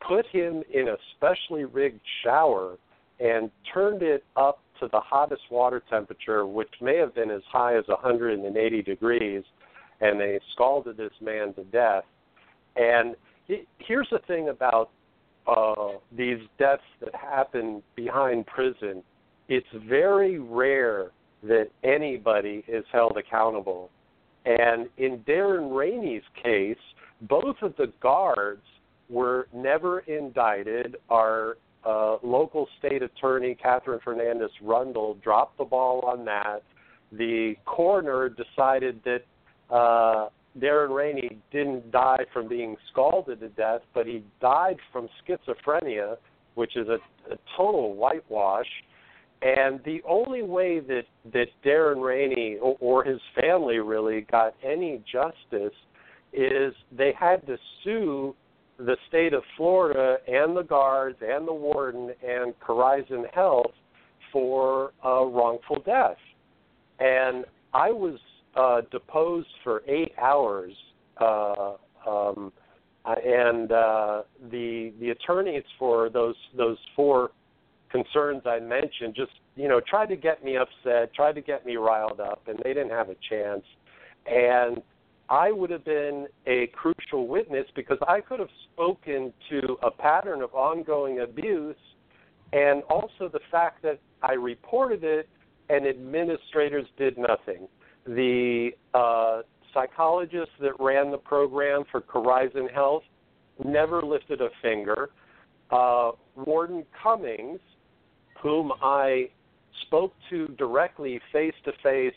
put 0.07 0.27
him 0.27 0.63
in 0.73 0.89
a 0.89 0.97
specially 1.17 1.65
rigged 1.65 2.01
shower 2.23 2.77
and 3.21 3.51
turned 3.73 4.03
it 4.03 4.25
up 4.37 4.59
to 4.81 4.89
the 4.91 5.01
hottest 5.01 5.43
water 5.51 5.83
temperature, 5.89 6.47
which 6.47 6.73
may 6.81 6.97
have 6.97 7.15
been 7.15 7.31
as 7.31 7.43
high 7.51 7.77
as 7.77 7.85
180 7.87 8.83
degrees, 8.83 9.43
and 10.01 10.21
they 10.21 10.41
scalded 10.53 10.97
this 10.97 11.13
man 11.21 11.55
to 11.55 11.65
death. 11.65 12.05
And 12.77 13.15
he, 13.47 13.63
here's 13.79 14.09
the 14.11 14.19
thing 14.27 14.49
about 14.49 14.91
uh, 15.47 15.99
these 16.17 16.39
deaths 16.59 16.83
that 17.01 17.15
happen 17.15 17.83
behind 17.95 18.47
prison 18.47 19.03
it's 19.49 19.67
very 19.87 20.39
rare 20.39 21.11
that 21.43 21.69
anybody 21.83 22.65
is 22.67 22.85
held 22.93 23.17
accountable. 23.19 23.91
And 24.47 24.89
in 24.97 25.19
Darren 25.29 25.75
Rainey's 25.75 26.23
case, 26.43 26.79
both 27.23 27.57
of 27.63 27.75
the 27.77 27.93
guards 28.01 28.63
were 29.09 29.49
never 29.53 30.01
indicted. 30.01 30.97
Our 31.11 31.57
uh, 31.85 32.17
local 32.23 32.69
state 32.79 33.03
attorney, 33.03 33.55
Katherine 33.55 34.01
Fernandez 34.03 34.51
Rundle, 34.63 35.15
dropped 35.23 35.59
the 35.59 35.65
ball 35.65 36.01
on 36.01 36.25
that. 36.25 36.63
The 37.13 37.55
coroner 37.67 38.29
decided 38.29 39.01
that 39.05 39.25
uh, 39.75 40.29
Darren 40.59 40.95
Rainey 40.95 41.39
didn't 41.51 41.91
die 41.91 42.25
from 42.33 42.49
being 42.49 42.77
scalded 42.91 43.41
to 43.41 43.49
death, 43.51 43.83
but 43.93 44.07
he 44.07 44.25
died 44.41 44.77
from 44.93 45.09
schizophrenia, 45.27 46.17
which 46.55 46.77
is 46.77 46.89
a, 46.89 46.99
a 47.33 47.37
total 47.57 47.95
whitewash. 47.95 48.67
And 49.43 49.81
the 49.85 50.01
only 50.09 50.43
way 50.43 50.81
that 50.81 51.05
that 51.33 51.49
Darren 51.65 52.03
Rainey 52.03 52.57
or, 52.63 52.77
or 52.81 53.05
his 53.05 53.21
family 53.39 53.79
really 53.79 54.23
got 54.23 54.55
any 54.65 55.03
justice 55.11 55.75
is 56.33 56.73
they 56.97 57.13
had 57.19 57.47
to 57.47 57.59
sue 57.83 58.35
the 58.79 58.97
state 59.09 59.33
of 59.33 59.43
Florida 59.57 60.17
and 60.27 60.57
the 60.57 60.63
guards 60.63 61.17
and 61.21 61.47
the 61.47 61.53
warden 61.53 62.11
and 62.27 62.55
Corizon 62.61 63.25
Health 63.33 63.73
for 64.33 64.93
a 65.05 65.25
wrongful 65.25 65.83
death. 65.87 66.17
And 66.99 67.45
I 67.73 67.91
was 67.91 68.19
uh, 68.57 68.83
deposed 68.91 69.49
for 69.63 69.83
eight 69.87 70.13
hours, 70.21 70.73
uh, 71.21 71.75
um, 72.07 72.53
and 73.05 73.71
uh, 73.71 74.23
the 74.51 74.93
the 75.01 75.11
attorneys 75.11 75.65
for 75.79 76.09
those 76.09 76.37
those 76.57 76.79
four 76.97 77.31
concerns 77.91 78.43
I 78.47 78.61
mentioned 78.61 79.15
just 79.15 79.33
you 79.57 79.69
know 79.69 79.81
tried 79.89 80.07
to 80.07 80.17
get 80.17 80.45
me 80.45 80.57
upset, 80.57 81.13
tried 81.15 81.35
to 81.35 81.41
get 81.41 81.67
me 81.67 81.77
riled 81.77 82.21
up, 82.21 82.43
and 82.47 82.59
they 82.65 82.73
didn't 82.73 82.91
have 82.91 83.09
a 83.09 83.17
chance. 83.29 83.65
And 84.27 84.83
I 85.29 85.53
would 85.53 85.71
have 85.71 85.85
been 85.85 86.27
a 86.47 86.69
crucial 86.69 87.27
witness 87.27 87.67
because 87.75 87.99
I 88.07 88.21
could 88.21 88.41
have 88.41 88.51
spoken 88.73 89.33
to 89.51 89.79
a 89.83 89.91
pattern 89.91 90.43
of 90.43 90.55
ongoing 90.55 91.21
abuse 91.21 91.77
and 92.53 92.83
also 92.85 93.29
the 93.33 93.41
fact 93.51 93.83
that 93.83 93.99
I 94.23 94.35
reported 94.35 95.03
it 95.03 95.29
and 95.71 95.87
administrators 95.87 96.87
did 96.99 97.17
nothing. 97.17 97.69
The 98.07 98.71
uh, 98.93 99.43
psychologist 99.73 100.51
that 100.61 100.73
ran 100.79 101.11
the 101.11 101.19
program 101.19 101.85
for 101.91 102.03
Corizon 102.03 102.71
Health 102.73 103.03
never 103.65 104.03
lifted 104.03 104.41
a 104.43 104.51
finger. 104.61 105.11
Uh, 105.71 106.13
Warden 106.37 106.85
Cummings 107.03 107.61
whom 108.45 108.73
I 108.83 109.31
spoke 109.87 110.13
to 110.29 110.49
directly 110.59 111.19
face 111.33 111.55
to 111.65 111.73
face 111.83 112.15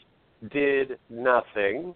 did 0.52 1.00
nothing 1.10 1.96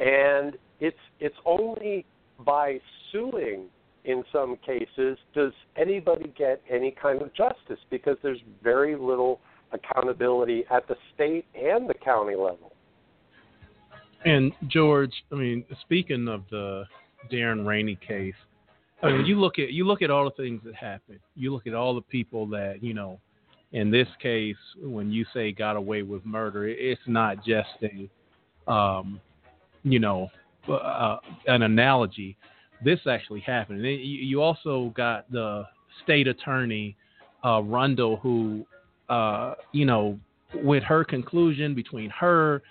and 0.00 0.56
it's 0.80 0.96
it's 1.20 1.36
only 1.44 2.04
by 2.44 2.80
suing 3.12 3.66
in 4.04 4.24
some 4.32 4.56
cases 4.64 5.18
does 5.34 5.52
anybody 5.76 6.32
get 6.36 6.62
any 6.70 6.90
kind 6.90 7.20
of 7.20 7.32
justice 7.34 7.78
because 7.90 8.16
there's 8.22 8.40
very 8.62 8.96
little 8.96 9.40
accountability 9.72 10.64
at 10.70 10.88
the 10.88 10.96
state 11.14 11.44
and 11.54 11.88
the 11.88 11.94
county 11.94 12.34
level. 12.34 12.72
And 14.24 14.52
George, 14.68 15.12
I 15.30 15.34
mean, 15.34 15.64
speaking 15.82 16.28
of 16.28 16.42
the 16.50 16.84
Darren 17.30 17.66
Rainey 17.66 17.98
case, 18.06 18.34
I 19.02 19.12
mean, 19.12 19.24
you 19.24 19.40
look 19.40 19.58
at 19.58 19.72
you 19.72 19.86
look 19.86 20.02
at 20.02 20.10
all 20.10 20.24
the 20.24 20.42
things 20.42 20.60
that 20.64 20.74
happened. 20.74 21.20
You 21.34 21.52
look 21.52 21.66
at 21.66 21.74
all 21.74 21.94
the 21.94 22.02
people 22.02 22.46
that 22.48 22.82
you 22.82 22.92
know 22.92 23.18
in 23.72 23.90
this 23.90 24.08
case, 24.20 24.56
when 24.82 25.10
you 25.12 25.24
say 25.32 25.52
got 25.52 25.76
away 25.76 26.02
with 26.02 26.24
murder, 26.26 26.68
it's 26.68 27.00
not 27.06 27.44
just 27.44 27.68
a, 27.82 28.70
um, 28.70 29.20
you 29.82 29.98
know, 29.98 30.28
uh, 30.68 31.16
an 31.46 31.62
analogy. 31.62 32.36
This 32.84 33.00
actually 33.06 33.40
happened. 33.40 33.84
And 33.84 34.00
you 34.00 34.42
also 34.42 34.92
got 34.96 35.30
the 35.30 35.64
state 36.02 36.26
attorney, 36.28 36.96
uh, 37.44 37.62
Rundle, 37.62 38.16
who, 38.16 38.64
uh, 39.08 39.54
you 39.72 39.84
know, 39.84 40.18
with 40.54 40.82
her 40.84 41.04
conclusion 41.04 41.74
between 41.74 42.10
her 42.10 42.62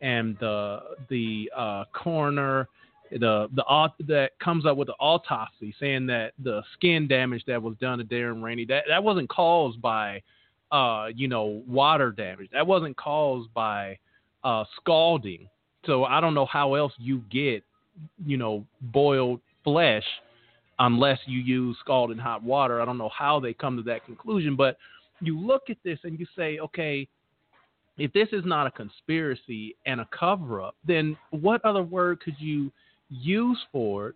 and 0.00 0.36
the 0.40 0.80
the 1.08 1.50
uh, 1.56 1.84
coroner, 1.92 2.68
the 3.10 3.48
the 3.54 3.88
that 4.06 4.30
comes 4.42 4.66
up 4.66 4.76
with 4.76 4.88
the 4.88 4.94
autopsy 4.94 5.74
saying 5.78 6.06
that 6.06 6.32
the 6.42 6.62
skin 6.74 7.06
damage 7.06 7.44
that 7.46 7.62
was 7.62 7.74
done 7.80 7.98
to 7.98 8.04
Darren 8.04 8.42
Rainey 8.42 8.64
that 8.66 8.84
that 8.88 9.02
wasn't 9.02 9.28
caused 9.28 9.80
by 9.82 10.22
uh, 10.70 11.08
you 11.14 11.28
know, 11.28 11.62
water 11.66 12.10
damage. 12.10 12.50
That 12.52 12.66
wasn't 12.66 12.96
caused 12.96 13.52
by 13.54 13.98
uh, 14.44 14.64
scalding. 14.76 15.48
So 15.86 16.04
I 16.04 16.20
don't 16.20 16.34
know 16.34 16.46
how 16.46 16.74
else 16.74 16.92
you 16.98 17.22
get, 17.30 17.64
you 18.24 18.36
know, 18.36 18.64
boiled 18.80 19.40
flesh 19.64 20.04
unless 20.78 21.18
you 21.26 21.40
use 21.40 21.76
scalding 21.80 22.18
hot 22.18 22.42
water. 22.42 22.80
I 22.80 22.84
don't 22.84 22.98
know 22.98 23.10
how 23.16 23.40
they 23.40 23.52
come 23.52 23.76
to 23.76 23.82
that 23.84 24.04
conclusion, 24.04 24.56
but 24.56 24.76
you 25.20 25.38
look 25.38 25.70
at 25.70 25.78
this 25.84 25.98
and 26.04 26.18
you 26.18 26.26
say, 26.36 26.58
okay, 26.58 27.08
if 27.96 28.12
this 28.12 28.28
is 28.32 28.44
not 28.44 28.66
a 28.66 28.70
conspiracy 28.70 29.74
and 29.86 30.00
a 30.00 30.08
cover 30.16 30.62
up, 30.62 30.76
then 30.86 31.16
what 31.30 31.64
other 31.64 31.82
word 31.82 32.20
could 32.20 32.36
you 32.38 32.70
use 33.10 33.58
for 33.72 34.10
it? 34.10 34.14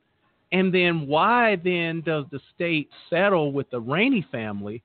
And 0.53 0.72
then 0.72 1.07
why 1.07 1.57
then 1.57 2.03
does 2.03 2.27
the 2.31 2.40
state 2.55 2.88
settle 3.11 3.53
with 3.53 3.70
the 3.70 3.81
Rainey 3.81 4.25
family, 4.31 4.83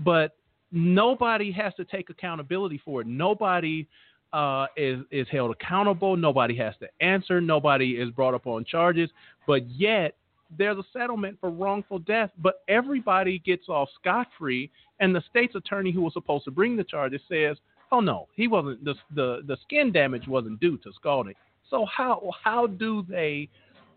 but 0.00 0.34
nobody 0.72 1.52
has 1.52 1.72
to 1.76 1.84
take 1.84 2.10
accountability 2.10 2.82
for 2.84 3.00
it. 3.00 3.06
Nobody 3.06 3.86
uh, 4.32 4.66
is 4.76 5.00
is 5.10 5.26
held 5.30 5.50
accountable. 5.50 6.16
Nobody 6.16 6.56
has 6.56 6.74
to 6.80 6.88
answer. 7.00 7.40
Nobody 7.40 7.92
is 7.92 8.10
brought 8.10 8.34
up 8.34 8.46
on 8.46 8.64
charges. 8.64 9.10
But 9.46 9.68
yet 9.70 10.16
there's 10.56 10.78
a 10.78 10.84
settlement 10.92 11.38
for 11.40 11.50
wrongful 11.50 12.00
death. 12.00 12.30
But 12.38 12.62
everybody 12.68 13.38
gets 13.40 13.68
off 13.68 13.88
scot 14.00 14.28
free. 14.38 14.70
And 15.00 15.14
the 15.14 15.22
state's 15.30 15.54
attorney 15.54 15.92
who 15.92 16.02
was 16.02 16.12
supposed 16.12 16.44
to 16.44 16.50
bring 16.50 16.76
the 16.76 16.84
charges 16.84 17.20
says, 17.28 17.56
"Oh 17.92 18.00
no, 18.00 18.28
he 18.34 18.48
wasn't. 18.48 18.84
The 18.84 18.94
the, 19.14 19.42
the 19.46 19.56
skin 19.62 19.92
damage 19.92 20.26
wasn't 20.26 20.60
due 20.60 20.78
to 20.78 20.92
scalding." 20.94 21.34
So 21.70 21.84
how 21.86 22.30
how 22.42 22.66
do 22.66 23.04
they 23.08 23.48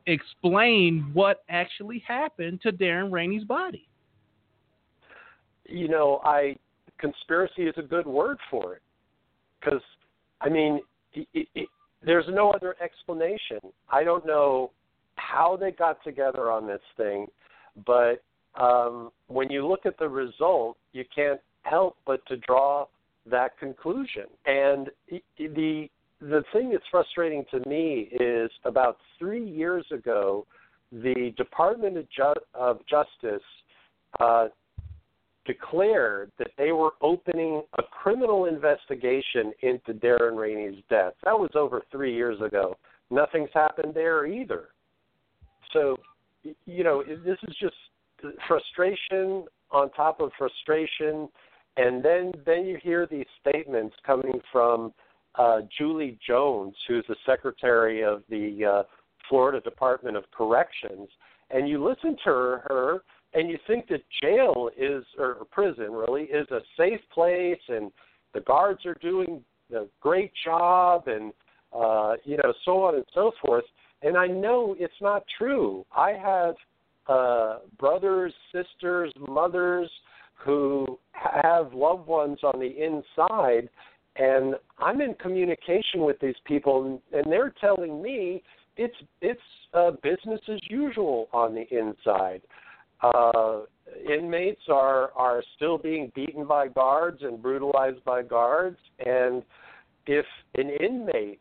explain 0.08 1.12
what 1.14 1.44
actually 1.50 2.04
happened 2.08 2.62
to 2.62 2.72
Darren 2.72 3.12
Rainey's 3.12 3.44
body? 3.44 3.90
you 5.70 5.88
know, 5.88 6.20
I 6.24 6.56
conspiracy 7.00 7.64
is 7.64 7.76
a 7.78 7.82
good 7.82 8.06
word 8.06 8.38
for 8.50 8.76
it 8.76 8.82
because 9.60 9.82
I 10.42 10.50
mean, 10.50 10.82
it, 11.14 11.28
it, 11.34 11.48
it, 11.56 11.70
there's 12.04 12.26
no 12.30 12.52
other 12.52 12.76
explanation. 12.82 13.60
I 13.90 14.04
don't 14.04 14.26
know 14.26 14.72
how 15.16 15.58
they 15.60 15.72
got 15.72 16.04
together 16.04 16.50
on 16.50 16.66
this 16.66 16.82
thing, 16.96 17.28
but 17.86 18.24
um, 18.60 19.12
when 19.28 19.50
you 19.50 19.68
look 19.68 19.86
at 19.86 19.98
the 19.98 20.08
result, 20.08 20.78
you 20.94 21.04
can't 21.14 21.40
help 21.64 21.98
but 22.06 22.26
to 22.28 22.38
draw 22.38 22.86
that 23.30 23.58
conclusion. 23.60 24.26
And 24.46 24.90
the 25.38 25.90
the 26.22 26.44
thing 26.52 26.72
that's 26.72 26.84
frustrating 26.92 27.46
to 27.52 27.68
me 27.70 28.10
is 28.20 28.52
about 28.66 28.98
three 29.18 29.46
years 29.46 29.86
ago, 29.90 30.46
the 30.92 31.34
Department 31.38 31.98
of, 31.98 32.10
Ju- 32.10 32.42
of 32.54 32.80
Justice 32.90 33.42
uh, 34.20 34.48
declared 35.50 36.32
that 36.38 36.52
they 36.60 36.72
were 36.72 36.92
opening 37.02 37.64
a 37.80 37.84
criminal 37.84 38.46
investigation 38.46 39.52
into 39.64 39.94
Darren 39.96 40.38
Rainey's 40.38 40.84
death. 40.92 41.14
That 41.24 41.40
was 41.40 41.50
over 41.56 41.82
three 41.92 42.14
years 42.14 42.40
ago. 42.40 42.78
Nothing's 43.10 43.50
happened 43.54 43.96
there 43.96 44.28
either. 44.28 44.68
So, 45.74 45.98
you 46.66 46.84
know, 46.84 47.04
this 47.04 47.38
is 47.48 47.56
just 47.60 47.76
frustration 48.48 49.46
on 49.72 49.90
top 49.92 50.20
of 50.20 50.32
frustration. 50.38 51.28
and 51.78 52.04
then 52.04 52.32
then 52.46 52.66
you 52.66 52.78
hear 52.84 53.08
these 53.08 53.30
statements 53.42 53.96
coming 54.06 54.40
from 54.52 54.94
uh, 55.36 55.62
Julie 55.78 56.20
Jones, 56.28 56.76
who's 56.88 57.06
the 57.08 57.16
secretary 57.26 58.04
of 58.04 58.24
the 58.30 58.66
uh, 58.66 58.84
Florida 59.28 59.62
Department 59.62 60.16
of 60.18 60.26
Corrections, 60.36 61.08
and 61.50 61.68
you 61.70 61.84
listen 61.84 62.16
to 62.24 62.30
her, 62.30 62.62
her 62.68 63.04
and 63.34 63.50
you 63.50 63.58
think 63.68 63.88
that 63.90 64.02
jail 64.22 64.70
is 64.78 65.04
or 65.18 65.46
prison 65.52 65.92
really 65.92 66.24
is 66.24 66.48
a 66.52 66.60
safe 66.78 67.02
place 67.14 67.60
and 67.68 67.92
the 68.34 68.42
guards 68.42 68.86
are 68.86 68.98
doing 69.02 69.44
a 69.76 69.86
great 70.02 70.32
job 70.44 71.08
and 71.08 71.32
uh 71.74 72.14
you 72.24 72.38
know 72.38 72.54
so 72.66 72.84
on 72.84 72.96
and 72.96 73.06
so 73.14 73.32
forth. 73.46 73.66
And 74.02 74.18
i 74.18 74.28
know 74.28 74.76
it's 74.80 74.94
not 75.02 75.24
true. 75.38 75.86
I 75.96 76.12
have 76.12 76.56
uh 77.08 77.60
brothers 77.78 78.34
sisters 78.52 79.14
mothers 79.28 79.90
who 80.36 80.98
have 81.12 81.74
loved 81.74 82.08
ones 82.08 82.40
on 82.44 82.60
the 82.60 82.84
inside 82.84 83.70
and 84.16 84.56
i'm 84.80 85.02
in 85.02 85.14
communication 85.16 86.02
with 86.02 86.18
these 86.20 86.36
people 86.46 86.86
and 86.86 87.20
and 87.20 87.32
they're 87.32 87.54
telling 87.60 88.02
me 88.02 88.42
it's 88.78 88.96
it's 89.22 89.42
uh, 89.74 89.92
business 90.02 90.40
as 90.52 90.60
usual 90.70 91.28
on 91.34 91.54
the 91.54 91.66
inside 91.76 92.42
uh, 93.02 93.62
inmates 94.12 94.62
are 94.70 95.12
are 95.16 95.44
still 95.56 95.78
being 95.78 96.12
beaten 96.16 96.46
by 96.46 96.68
guards 96.68 97.20
and 97.22 97.42
brutalized 97.42 98.04
by 98.04 98.22
guards, 98.22 98.78
and 99.06 99.44
if 100.06 100.26
an 100.56 100.70
inmate 100.82 101.40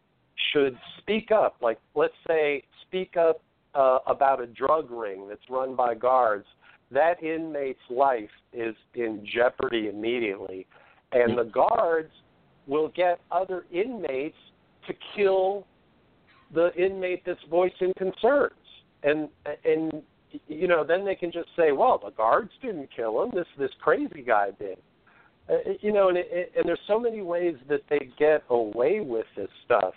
should 0.53 0.79
speak 0.99 1.31
up, 1.31 1.57
like 1.61 1.79
let's 1.95 2.15
say 2.27 2.63
speak 2.87 3.17
up 3.17 3.43
uh, 3.75 3.99
about 4.07 4.41
a 4.41 4.47
drug 4.47 4.91
ring 4.91 5.29
that's 5.29 5.43
run 5.51 5.75
by 5.75 5.95
guards, 5.95 6.47
that 6.91 7.23
inmate's 7.23 7.79
life 7.91 8.31
is 8.53 8.75
in 8.95 9.27
jeopardy 9.35 9.89
immediately, 9.89 10.67
and 11.13 11.37
the 11.37 11.45
guards 11.45 12.13
will 12.67 12.89
get 12.89 13.21
other 13.31 13.65
inmates 13.73 14.37
to 14.87 14.95
kill 15.17 15.67
the 16.55 16.73
inmate 16.75 17.23
that's 17.27 17.41
voicing 17.51 17.93
concerns. 17.97 18.53
And 19.03 19.29
and 19.65 20.03
you 20.47 20.69
know, 20.69 20.85
then 20.85 21.05
they 21.05 21.15
can 21.15 21.33
just 21.33 21.49
say, 21.57 21.73
well, 21.73 22.01
the 22.03 22.11
guards 22.11 22.51
didn't 22.63 22.89
kill 22.95 23.23
him. 23.23 23.31
This 23.35 23.47
this 23.59 23.71
crazy 23.81 24.23
guy 24.27 24.51
did. 24.59 24.79
Uh, 25.49 25.55
you 25.81 25.93
know, 25.93 26.09
and 26.09 26.19
it, 26.19 26.53
and 26.57 26.67
there's 26.67 26.79
so 26.87 27.01
many 27.01 27.23
ways 27.23 27.55
that 27.69 27.81
they 27.89 28.11
get 28.19 28.43
away 28.51 29.01
with 29.01 29.27
this 29.37 29.49
stuff. 29.65 29.95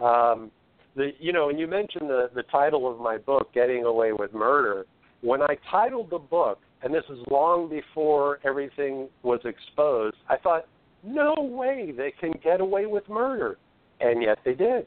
Um, 0.00 0.50
the 0.96 1.12
you 1.18 1.32
know, 1.32 1.48
and 1.48 1.58
you 1.58 1.66
mentioned 1.66 2.10
the 2.10 2.30
the 2.34 2.42
title 2.44 2.90
of 2.90 2.98
my 2.98 3.18
book, 3.18 3.52
"Getting 3.54 3.84
Away 3.84 4.12
with 4.12 4.32
Murder." 4.34 4.86
When 5.22 5.40
I 5.40 5.56
titled 5.70 6.10
the 6.10 6.18
book, 6.18 6.58
and 6.82 6.92
this 6.92 7.04
is 7.08 7.18
long 7.30 7.70
before 7.70 8.40
everything 8.44 9.08
was 9.22 9.40
exposed, 9.44 10.16
I 10.28 10.36
thought, 10.36 10.66
no 11.02 11.34
way 11.38 11.92
they 11.96 12.12
can 12.20 12.34
get 12.42 12.60
away 12.60 12.84
with 12.84 13.08
murder, 13.08 13.56
and 14.00 14.22
yet 14.22 14.38
they 14.44 14.52
did. 14.52 14.86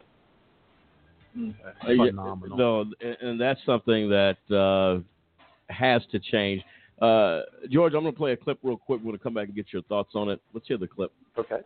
Uh, 1.37 1.91
yeah, 1.91 2.11
no, 2.11 2.85
and, 3.01 3.17
and 3.21 3.41
that's 3.41 3.59
something 3.65 4.09
that 4.09 4.37
uh, 4.51 4.99
has 5.71 6.01
to 6.11 6.19
change. 6.19 6.63
Uh, 7.01 7.41
George, 7.69 7.93
I'm 7.93 8.01
going 8.01 8.13
to 8.13 8.17
play 8.17 8.31
a 8.31 8.37
clip 8.37 8.57
real 8.63 8.77
quick. 8.77 8.99
We're 8.99 9.11
going 9.11 9.17
to 9.17 9.23
come 9.23 9.33
back 9.35 9.47
and 9.47 9.55
get 9.55 9.67
your 9.71 9.83
thoughts 9.83 10.11
on 10.15 10.29
it. 10.29 10.41
Let's 10.53 10.67
hear 10.67 10.77
the 10.77 10.87
clip. 10.87 11.11
Okay. 11.37 11.59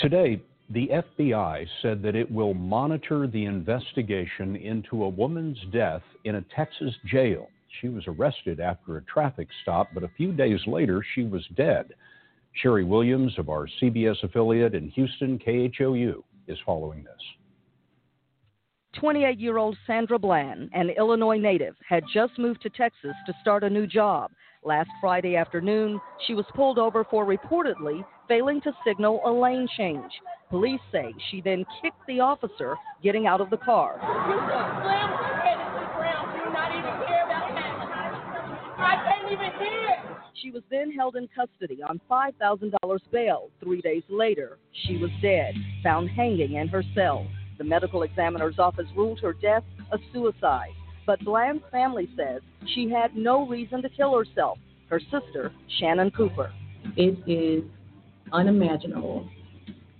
Today, 0.00 0.42
the 0.70 0.88
FBI 0.88 1.66
said 1.80 2.02
that 2.02 2.16
it 2.16 2.28
will 2.30 2.54
monitor 2.54 3.26
the 3.26 3.44
investigation 3.44 4.56
into 4.56 5.04
a 5.04 5.08
woman's 5.08 5.58
death 5.72 6.02
in 6.24 6.36
a 6.36 6.44
Texas 6.56 6.94
jail. 7.06 7.48
She 7.80 7.88
was 7.88 8.04
arrested 8.06 8.60
after 8.60 8.96
a 8.96 9.04
traffic 9.04 9.48
stop, 9.62 9.88
but 9.94 10.02
a 10.02 10.10
few 10.16 10.32
days 10.32 10.60
later, 10.66 11.04
she 11.14 11.24
was 11.24 11.46
dead. 11.56 11.92
Sherry 12.54 12.84
Williams 12.84 13.38
of 13.38 13.48
our 13.48 13.66
CBS 13.80 14.22
affiliate 14.22 14.74
in 14.74 14.90
Houston, 14.90 15.38
KHOU, 15.38 16.22
is 16.48 16.58
following 16.66 17.02
this. 17.02 17.12
28 18.98 19.38
year 19.40 19.56
old 19.56 19.76
Sandra 19.86 20.18
Bland, 20.18 20.68
an 20.74 20.90
Illinois 20.90 21.38
native, 21.38 21.74
had 21.88 22.04
just 22.12 22.38
moved 22.38 22.60
to 22.62 22.68
Texas 22.68 23.14
to 23.26 23.32
start 23.40 23.64
a 23.64 23.70
new 23.70 23.86
job. 23.86 24.30
Last 24.64 24.90
Friday 25.00 25.34
afternoon, 25.34 26.00
she 26.26 26.34
was 26.34 26.44
pulled 26.54 26.78
over 26.78 27.04
for 27.04 27.24
reportedly 27.24 28.04
failing 28.28 28.60
to 28.60 28.72
signal 28.86 29.20
a 29.24 29.30
lane 29.30 29.66
change. 29.76 30.12
Police 30.50 30.80
say 30.92 31.14
she 31.30 31.40
then 31.40 31.64
kicked 31.80 32.06
the 32.06 32.20
officer 32.20 32.76
getting 33.02 33.26
out 33.26 33.40
of 33.40 33.50
the 33.50 33.56
car. 33.56 33.98
She 40.34 40.50
was 40.50 40.62
then 40.70 40.90
held 40.90 41.16
in 41.16 41.28
custody 41.28 41.82
on 41.82 42.00
$5,000 42.10 43.00
bail. 43.12 43.50
Three 43.62 43.80
days 43.80 44.02
later, 44.08 44.58
she 44.84 44.96
was 44.96 45.10
dead, 45.20 45.54
found 45.82 46.10
hanging 46.10 46.54
in 46.54 46.68
her 46.68 46.82
cell. 46.94 47.26
The 47.58 47.64
medical 47.64 48.02
examiner's 48.02 48.58
office 48.58 48.86
ruled 48.96 49.20
her 49.20 49.32
death 49.34 49.62
a 49.92 49.98
suicide. 50.12 50.72
But 51.06 51.24
Bland's 51.24 51.62
family 51.70 52.08
says 52.16 52.42
she 52.74 52.90
had 52.90 53.16
no 53.16 53.46
reason 53.46 53.82
to 53.82 53.88
kill 53.88 54.16
herself. 54.16 54.58
Her 54.88 55.00
sister, 55.00 55.52
Sharon 55.78 56.10
Cooper. 56.10 56.52
It 56.96 57.18
is 57.26 57.62
unimaginable 58.32 59.28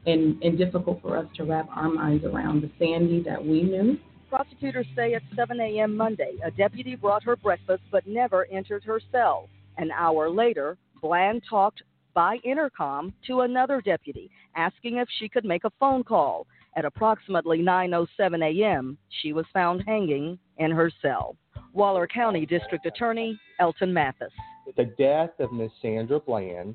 and, 0.07 0.43
and 0.43 0.59
difficult 0.59 1.01
for 1.01 1.17
us 1.17 1.27
to 1.37 1.45
wrap 1.45 1.69
our 1.75 1.89
minds 1.89 2.25
around 2.25 2.63
the 2.63 2.71
Sandy 2.79 3.23
that 3.23 3.45
we 3.45 3.63
knew 3.63 3.99
Prosecutors 4.33 4.87
say 4.97 5.13
at 5.13 5.21
7 5.37 5.61
a.m. 5.61 5.95
Monday, 5.95 6.37
a 6.43 6.51
deputy 6.51 6.97
brought 6.97 7.23
her 7.23 7.37
breakfast 7.37 7.83
but 7.91 8.07
never 8.07 8.47
entered 8.47 8.83
her 8.83 8.99
cell. 9.13 9.47
An 9.77 9.91
hour 9.91 10.31
later, 10.31 10.79
Bland 11.03 11.43
talked 11.51 11.83
by 12.15 12.39
intercom 12.43 13.13
to 13.27 13.43
another 13.43 13.83
deputy, 13.83 14.31
asking 14.57 14.97
if 14.97 15.09
she 15.19 15.29
could 15.29 15.45
make 15.45 15.65
a 15.65 15.73
phone 15.79 16.03
call. 16.03 16.47
At 16.77 16.87
approximately 16.87 17.59
9:07 17.59 18.09
a.m., 18.43 18.97
she 19.21 19.35
was 19.35 19.45
found 19.53 19.83
hanging 19.87 20.39
in 20.57 20.71
her 20.71 20.91
cell. 21.03 21.37
Waller 21.75 22.07
County 22.07 22.47
District 22.47 22.87
Attorney 22.87 23.39
Elton 23.61 23.93
Mathis. 23.93 24.33
The 24.79 24.95
death 24.97 25.33
of 25.41 25.53
Miss 25.53 25.73
Sandra 25.83 26.21
Bland 26.21 26.75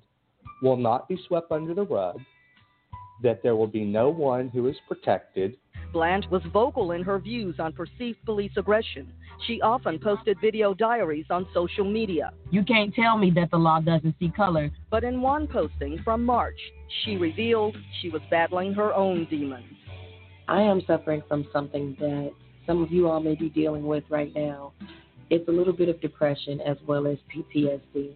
will 0.62 0.78
not 0.78 1.08
be 1.08 1.18
swept 1.28 1.52
under 1.52 1.74
the 1.74 1.86
rug. 1.86 2.20
That 3.24 3.42
there 3.42 3.56
will 3.56 3.66
be 3.66 3.84
no 3.84 4.10
one 4.12 4.50
who 4.50 4.68
is 4.68 4.76
protected 4.88 5.58
Bland 5.92 6.26
was 6.30 6.42
vocal 6.52 6.92
in 6.92 7.04
her 7.04 7.20
views 7.20 7.56
on 7.60 7.74
perceived 7.74 8.24
police 8.26 8.52
aggression. 8.58 9.12
She 9.46 9.62
often 9.62 10.00
posted 10.00 10.38
video 10.42 10.74
diaries 10.74 11.26
on 11.30 11.48
social 11.54 11.86
media. 11.86 12.34
You 12.52 12.64
can't 12.64 12.94
tell 12.94 13.18
me 13.18 13.32
that 13.32 13.52
the 13.52 13.58
law 13.58 13.80
doesn't 13.80 14.16
see 14.20 14.30
color. 14.30 14.72
But 14.90 15.04
in 15.04 15.22
one 15.22 15.48
posting 15.48 16.00
from 16.04 16.24
March, 16.24 16.60
she 17.04 17.18
revealed 17.18 17.76
she 18.02 18.10
was 18.10 18.22
battling 18.30 18.74
her 18.74 18.94
own 18.94 19.28
demons. 19.30 19.66
I 20.48 20.62
am 20.62 20.82
suffering 20.88 21.24
from 21.28 21.48
something 21.52 21.96
that 22.00 22.32
some 22.66 22.82
of 22.82 22.92
you 22.92 23.10
all 23.10 23.20
may 23.20 23.36
be 23.36 23.50
dealing 23.50 23.86
with 23.86 24.04
right 24.10 24.34
now. 24.36 24.74
It's 25.30 25.48
a 25.48 25.52
little 25.52 25.74
bit 25.74 25.90
of 25.90 26.00
depression 26.02 26.62
as 26.62 26.78
well 26.88 27.06
as 27.08 27.18
PTSD. 27.34 28.14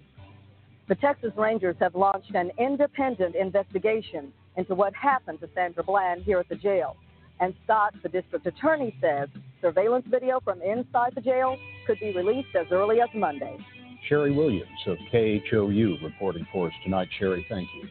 The 0.88 0.96
Texas 0.96 1.32
Rangers 1.38 1.76
have 1.80 1.96
launched 1.96 2.34
an 2.34 2.52
independent 2.58 3.36
investigation 3.36 4.34
into 4.58 4.76
what 4.76 4.94
happened 4.94 5.40
to 5.42 5.50
Sandra 5.54 5.84
Bland 5.84 6.24
here 6.24 6.40
at 6.40 6.50
the 6.50 6.56
jail. 6.56 6.98
And 7.42 7.56
Scott, 7.64 7.96
the 8.04 8.10
district 8.10 8.46
attorney, 8.46 8.96
says 9.02 9.28
surveillance 9.62 10.06
video 10.08 10.40
from 10.40 10.62
inside 10.62 11.14
the 11.16 11.22
jail 11.22 11.58
could 11.88 12.00
be 12.00 12.14
released 12.16 12.56
as 12.56 12.68
early 12.72 13.02
as 13.02 13.10
Monday. 13.16 13.58
Sherry 14.08 14.32
Williams 14.32 14.70
of 14.86 14.98
KHOU 15.12 16.04
reporting 16.04 16.46
for 16.54 16.68
us 16.68 16.74
tonight. 16.84 17.10
Sherry, 17.20 17.46
thank 17.50 17.68
you. 17.76 17.90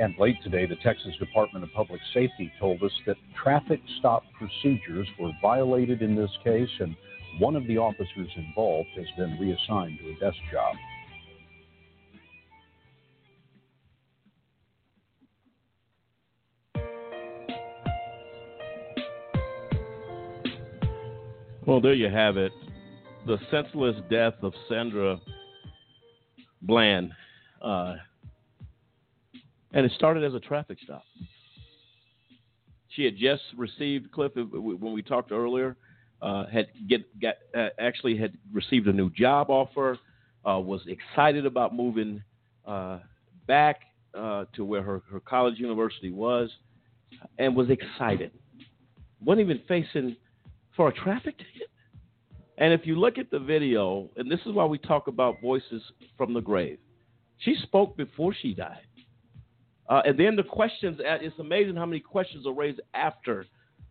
And 0.00 0.14
late 0.18 0.36
today, 0.42 0.66
the 0.66 0.76
Texas 0.76 1.14
Department 1.18 1.64
of 1.64 1.72
Public 1.72 2.00
Safety 2.14 2.50
told 2.60 2.82
us 2.82 2.92
that 3.06 3.16
traffic 3.42 3.80
stop 3.98 4.22
procedures 4.38 5.08
were 5.18 5.32
violated 5.42 6.00
in 6.00 6.14
this 6.14 6.30
case, 6.44 6.70
and 6.78 6.96
one 7.38 7.56
of 7.56 7.66
the 7.66 7.78
officers 7.78 8.30
involved 8.36 8.88
has 8.96 9.06
been 9.16 9.36
reassigned 9.38 9.98
to 9.98 10.10
a 10.10 10.14
desk 10.20 10.38
job. 10.50 10.76
Well, 21.64 21.80
there 21.80 21.94
you 21.94 22.10
have 22.10 22.36
it. 22.36 22.52
The 23.24 23.38
senseless 23.50 23.94
death 24.10 24.34
of 24.42 24.52
Sandra 24.68 25.20
Bland. 26.60 27.12
Uh, 27.60 27.94
and 29.72 29.86
it 29.86 29.92
started 29.92 30.24
as 30.24 30.34
a 30.34 30.40
traffic 30.40 30.78
stop. 30.82 31.04
She 32.88 33.04
had 33.04 33.16
just 33.16 33.42
received 33.56 34.10
Cliff 34.10 34.32
when 34.34 34.92
we 34.92 35.02
talked 35.02 35.30
earlier. 35.30 35.76
Uh, 36.20 36.46
had 36.46 36.66
get, 36.88 37.20
get 37.20 37.38
uh, 37.56 37.68
actually 37.78 38.16
had 38.16 38.32
received 38.52 38.88
a 38.88 38.92
new 38.92 39.10
job 39.10 39.48
offer. 39.48 39.98
Uh, 40.44 40.58
was 40.58 40.80
excited 40.88 41.46
about 41.46 41.74
moving 41.74 42.22
uh, 42.66 42.98
back 43.46 43.82
uh, 44.18 44.44
to 44.54 44.64
where 44.64 44.82
her, 44.82 45.02
her 45.10 45.20
college 45.20 45.58
university 45.58 46.10
was, 46.10 46.50
and 47.38 47.54
was 47.54 47.70
excited. 47.70 48.32
wasn't 49.20 49.40
even 49.40 49.60
facing 49.68 50.16
for 50.76 50.88
a 50.88 50.92
traffic 50.92 51.36
ticket. 51.38 51.68
And 52.58 52.72
if 52.72 52.86
you 52.86 52.96
look 52.96 53.18
at 53.18 53.30
the 53.30 53.38
video, 53.38 54.10
and 54.16 54.30
this 54.30 54.40
is 54.46 54.52
why 54.52 54.64
we 54.64 54.78
talk 54.78 55.08
about 55.08 55.40
voices 55.40 55.82
from 56.16 56.34
the 56.34 56.40
grave, 56.40 56.78
she 57.38 57.56
spoke 57.62 57.96
before 57.96 58.34
she 58.40 58.54
died. 58.54 58.86
Uh, 59.88 60.02
and 60.04 60.18
then 60.18 60.36
the 60.36 60.42
questions, 60.42 61.00
uh, 61.00 61.18
it's 61.20 61.38
amazing 61.38 61.76
how 61.76 61.86
many 61.86 62.00
questions 62.00 62.46
are 62.46 62.54
raised 62.54 62.80
after 62.94 63.44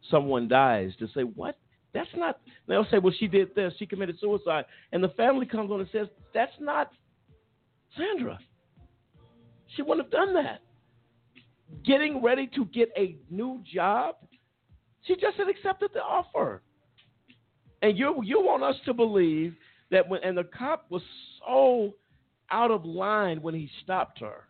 someone 0.09 0.47
dies 0.47 0.91
to 0.99 1.07
say, 1.13 1.21
what? 1.21 1.57
That's 1.93 2.09
not, 2.15 2.39
they'll 2.67 2.87
say, 2.89 2.99
well, 2.99 3.13
she 3.19 3.27
did 3.27 3.53
this, 3.53 3.73
she 3.77 3.85
committed 3.85 4.17
suicide. 4.19 4.65
And 4.93 5.03
the 5.03 5.09
family 5.09 5.45
comes 5.45 5.69
on 5.71 5.81
and 5.81 5.89
says, 5.91 6.07
that's 6.33 6.53
not 6.59 6.91
Sandra. 7.97 8.39
She 9.75 9.81
wouldn't 9.81 10.05
have 10.05 10.11
done 10.11 10.33
that. 10.35 10.61
Getting 11.83 12.21
ready 12.21 12.47
to 12.55 12.65
get 12.65 12.89
a 12.97 13.17
new 13.29 13.61
job, 13.73 14.15
she 15.03 15.15
just 15.15 15.37
had 15.37 15.49
accepted 15.49 15.91
the 15.93 16.01
offer. 16.01 16.61
And 17.81 17.97
you 17.97 18.21
you 18.23 18.41
want 18.41 18.63
us 18.63 18.75
to 18.85 18.93
believe 18.93 19.55
that 19.89 20.07
when 20.07 20.23
and 20.23 20.37
the 20.37 20.43
cop 20.43 20.85
was 20.89 21.01
so 21.39 21.93
out 22.49 22.71
of 22.71 22.85
line 22.85 23.41
when 23.41 23.55
he 23.55 23.69
stopped 23.83 24.19
her 24.19 24.47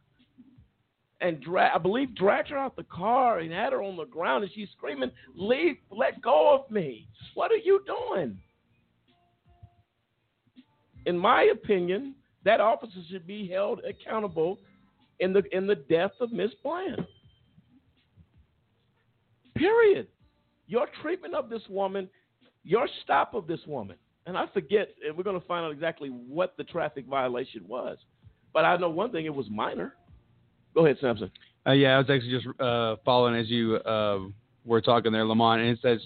and 1.22 1.40
dra- 1.40 1.72
I 1.74 1.78
believe 1.78 2.16
dragged 2.16 2.50
her 2.50 2.58
out 2.58 2.76
the 2.76 2.84
car 2.84 3.40
and 3.40 3.52
had 3.52 3.74
her 3.74 3.82
on 3.82 3.96
the 3.96 4.06
ground 4.06 4.44
and 4.44 4.52
she's 4.54 4.70
screaming, 4.76 5.12
"Leave! 5.36 5.78
Let 5.90 6.22
go 6.22 6.54
of 6.54 6.70
me! 6.72 7.08
What 7.36 7.52
are 7.52 7.58
you 7.58 7.84
doing?" 7.86 8.40
In 11.06 11.18
my 11.18 11.44
opinion, 11.44 12.16
that 12.44 12.60
officer 12.60 13.00
should 13.10 13.26
be 13.26 13.48
held 13.48 13.82
accountable 13.84 14.60
in 15.20 15.32
the 15.32 15.44
in 15.56 15.68
the 15.68 15.76
death 15.76 16.12
of 16.20 16.32
Miss 16.32 16.52
Bland. 16.64 17.06
Period. 19.56 20.08
Your 20.68 20.88
treatment 21.02 21.36
of 21.36 21.50
this 21.50 21.68
woman 21.70 22.10
your 22.64 22.88
stop 23.04 23.34
of 23.34 23.48
this 23.48 23.60
woman, 23.68 23.98
and 24.26 24.38
I 24.38 24.46
forget, 24.54 24.90
and 25.06 25.16
we're 25.18 25.24
going 25.24 25.40
to 25.40 25.46
find 25.48 25.66
out 25.66 25.72
exactly 25.72 26.10
what 26.10 26.56
the 26.58 26.64
traffic 26.64 27.06
violation 27.06 27.68
was, 27.68 27.98
but 28.54 28.66
I 28.66 28.78
know 28.78 28.90
one 28.90 29.12
thing: 29.12 29.26
it 29.26 29.34
was 29.34 29.48
minor. 29.50 29.96
Go 30.74 30.86
ahead, 30.86 30.98
Samson. 31.02 31.32
Uh, 31.68 31.72
yeah, 31.72 31.96
I 31.96 31.98
was 31.98 32.10
actually 32.10 32.32
just 32.32 32.48
uh, 32.60 32.96
following 33.06 33.36
as 33.36 33.50
you 33.50 33.76
uh, 33.76 34.20
were 34.66 34.82
talking 34.82 35.12
there, 35.12 35.26
Lamont, 35.26 35.62
and 35.62 35.70
it 35.70 35.80
says 35.82 36.00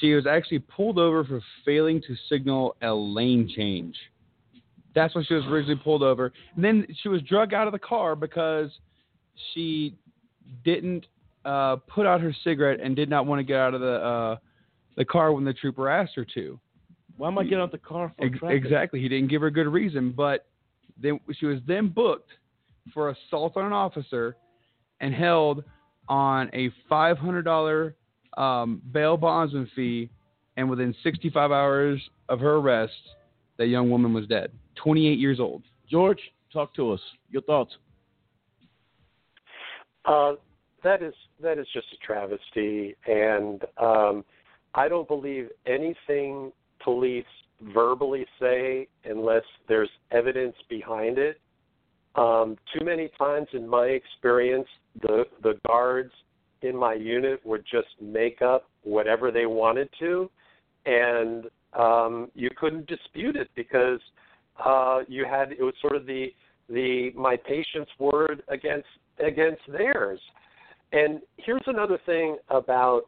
she 0.00 0.14
was 0.14 0.26
actually 0.26 0.60
pulled 0.60 0.98
over 0.98 1.24
for 1.24 1.40
failing 1.64 2.00
to 2.02 2.16
signal 2.28 2.76
a 2.82 2.92
lane 2.92 3.50
change. 3.54 3.96
That's 4.94 5.14
when 5.14 5.24
she 5.24 5.34
was 5.34 5.44
originally 5.46 5.80
pulled 5.82 6.02
over. 6.02 6.32
And 6.54 6.64
then 6.64 6.86
she 7.02 7.08
was 7.08 7.20
drug 7.22 7.52
out 7.52 7.66
of 7.66 7.72
the 7.72 7.78
car 7.78 8.16
because 8.16 8.70
she 9.52 9.94
didn't 10.64 11.06
uh, 11.44 11.76
put 11.76 12.06
out 12.06 12.20
her 12.20 12.34
cigarette 12.42 12.80
and 12.80 12.96
did 12.96 13.10
not 13.10 13.26
want 13.26 13.38
to 13.40 13.44
get 13.44 13.58
out 13.58 13.74
of 13.74 13.80
the 13.80 13.92
uh, 13.92 14.36
the 14.96 15.04
car 15.04 15.32
when 15.32 15.44
the 15.44 15.52
trooper 15.52 15.88
asked 15.88 16.14
her 16.16 16.26
to. 16.34 16.58
Why 17.16 17.28
am 17.28 17.38
I 17.38 17.44
getting 17.44 17.60
out 17.60 17.72
the 17.72 17.78
car 17.78 18.12
for 18.16 18.24
Ex- 18.24 18.38
traffic? 18.38 18.64
Exactly. 18.64 19.00
He 19.00 19.08
didn't 19.08 19.28
give 19.28 19.40
her 19.40 19.46
a 19.46 19.52
good 19.52 19.68
reason, 19.68 20.12
but 20.12 20.46
then 21.00 21.20
she 21.38 21.46
was 21.46 21.58
then 21.66 21.88
booked 21.88 22.30
for 22.92 23.10
assault 23.10 23.56
on 23.56 23.64
an 23.64 23.72
officer 23.72 24.36
and 25.00 25.14
held 25.14 25.64
on 26.08 26.50
a 26.52 26.70
five 26.88 27.18
hundred 27.18 27.42
dollar 27.42 27.94
um, 28.36 28.82
bail 28.92 29.16
bondsman 29.16 29.70
fee. 29.74 30.10
And 30.58 30.70
within 30.70 30.94
65 31.02 31.52
hours 31.52 32.00
of 32.30 32.40
her 32.40 32.56
arrest, 32.56 32.94
that 33.58 33.66
young 33.66 33.90
woman 33.90 34.14
was 34.14 34.26
dead. 34.26 34.50
28 34.76 35.18
years 35.18 35.38
old. 35.38 35.62
George, 35.90 36.20
talk 36.50 36.74
to 36.76 36.92
us. 36.92 37.00
Your 37.30 37.42
thoughts. 37.42 37.76
Uh, 40.06 40.32
that 40.82 41.02
is 41.02 41.12
that 41.42 41.58
is 41.58 41.66
just 41.74 41.86
a 41.92 42.06
travesty, 42.06 42.94
and 43.06 43.62
um, 43.76 44.24
I 44.76 44.88
don't 44.88 45.08
believe 45.08 45.48
anything 45.66 46.52
police 46.84 47.24
verbally 47.72 48.26
say 48.38 48.86
unless 49.04 49.42
there's 49.68 49.88
evidence 50.12 50.54
behind 50.68 51.18
it. 51.18 51.40
Um, 52.14 52.56
too 52.72 52.84
many 52.84 53.10
times 53.18 53.48
in 53.54 53.66
my 53.66 53.86
experience, 53.86 54.68
the 55.00 55.24
the 55.42 55.58
guards 55.66 56.12
in 56.62 56.76
my 56.76 56.94
unit 56.94 57.40
would 57.44 57.64
just 57.70 57.88
make 58.00 58.42
up 58.42 58.68
whatever 58.82 59.30
they 59.30 59.46
wanted 59.46 59.88
to, 59.98 60.30
and 60.84 61.46
um, 61.72 62.30
you 62.34 62.50
couldn't 62.58 62.86
dispute 62.86 63.36
it 63.36 63.50
because 63.54 64.00
uh, 64.64 65.00
you 65.08 65.24
had 65.24 65.52
it 65.52 65.62
was 65.62 65.74
sort 65.80 65.96
of 65.96 66.06
the 66.06 66.28
the 66.68 67.10
my 67.14 67.36
patient's 67.36 67.90
word 67.98 68.42
against 68.48 68.88
against 69.18 69.62
theirs. 69.68 70.20
And 70.92 71.20
here's 71.36 71.64
another 71.66 71.98
thing 72.06 72.36
about 72.48 73.02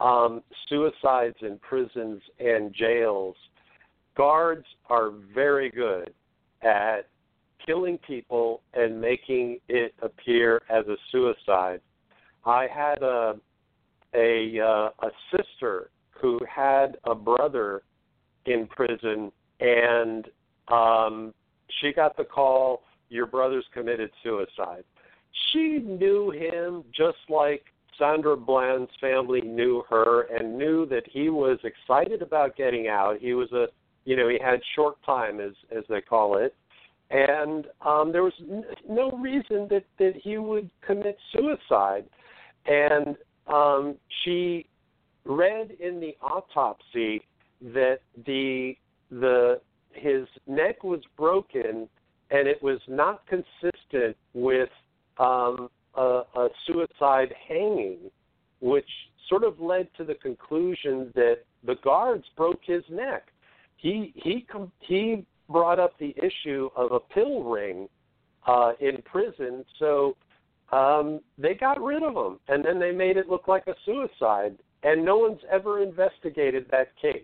um, 0.00 0.42
suicides 0.68 1.36
in 1.42 1.58
prisons 1.58 2.20
and 2.38 2.74
jails. 2.74 3.36
Guards 4.16 4.66
are 4.88 5.10
very 5.34 5.70
good 5.70 6.12
at 6.62 7.08
killing 7.64 7.98
people 8.06 8.62
and 8.74 9.00
making 9.00 9.58
it 9.68 9.94
appear 10.02 10.62
as 10.70 10.86
a 10.86 10.96
suicide. 11.10 11.80
I 12.44 12.66
had 12.72 13.02
a 13.02 13.34
a 14.14 14.60
uh, 14.60 15.06
a 15.06 15.10
sister 15.36 15.90
who 16.10 16.38
had 16.48 16.96
a 17.04 17.14
brother 17.14 17.82
in 18.46 18.66
prison, 18.68 19.32
and 19.60 20.26
um, 20.68 21.34
she 21.80 21.92
got 21.92 22.16
the 22.16 22.24
call, 22.24 22.84
"Your 23.08 23.26
brother's 23.26 23.66
committed 23.74 24.10
suicide." 24.22 24.84
She 25.52 25.78
knew 25.78 26.30
him 26.30 26.84
just 26.96 27.18
like 27.28 27.64
Sandra 27.98 28.36
Bland's 28.36 28.90
family 29.00 29.40
knew 29.40 29.82
her 29.88 30.22
and 30.22 30.56
knew 30.56 30.86
that 30.86 31.04
he 31.10 31.28
was 31.28 31.58
excited 31.64 32.22
about 32.22 32.56
getting 32.56 32.88
out. 32.88 33.18
He 33.20 33.34
was 33.34 33.50
a, 33.52 33.66
you 34.04 34.16
know, 34.16 34.28
he 34.28 34.38
had 34.42 34.60
short 34.74 34.96
time 35.04 35.40
as 35.40 35.52
as 35.76 35.84
they 35.88 36.00
call 36.00 36.38
it, 36.38 36.54
and 37.10 37.66
um, 37.84 38.12
there 38.12 38.22
was 38.22 38.34
n- 38.40 38.64
no 38.88 39.10
reason 39.12 39.66
that 39.70 39.84
that 39.98 40.14
he 40.22 40.38
would 40.38 40.70
commit 40.86 41.16
suicide. 41.32 42.04
And 42.66 43.16
um, 43.46 43.96
she 44.24 44.66
read 45.24 45.72
in 45.80 46.00
the 46.00 46.16
autopsy 46.20 47.22
that 47.60 47.98
the 48.26 48.74
the 49.10 49.60
his 49.92 50.26
neck 50.46 50.84
was 50.84 51.00
broken 51.16 51.88
and 52.30 52.48
it 52.48 52.62
was 52.62 52.80
not 52.88 53.22
consistent 53.26 54.16
with 54.34 54.68
um, 55.18 55.70
a, 55.96 56.22
a 56.36 56.48
suicide 56.66 57.34
hanging, 57.48 58.10
which 58.60 58.88
sort 59.28 59.44
of 59.44 59.60
led 59.60 59.88
to 59.96 60.04
the 60.04 60.14
conclusion 60.14 61.10
that 61.14 61.38
the 61.64 61.76
guards 61.82 62.24
broke 62.36 62.60
his 62.64 62.82
neck. 62.90 63.28
He 63.76 64.12
he 64.14 64.46
he 64.80 65.26
brought 65.48 65.78
up 65.78 65.98
the 65.98 66.14
issue 66.16 66.70
of 66.76 66.92
a 66.92 67.00
pill 67.00 67.42
ring 67.44 67.88
uh, 68.46 68.72
in 68.80 69.02
prison, 69.02 69.64
so 69.78 70.16
um, 70.72 71.20
they 71.38 71.54
got 71.54 71.80
rid 71.80 72.02
of 72.02 72.16
him, 72.16 72.38
and 72.48 72.64
then 72.64 72.78
they 72.78 72.92
made 72.92 73.16
it 73.16 73.28
look 73.28 73.46
like 73.46 73.66
a 73.66 73.74
suicide, 73.84 74.56
and 74.82 75.04
no 75.04 75.16
one's 75.18 75.40
ever 75.50 75.82
investigated 75.82 76.66
that 76.70 76.88
case. 77.00 77.22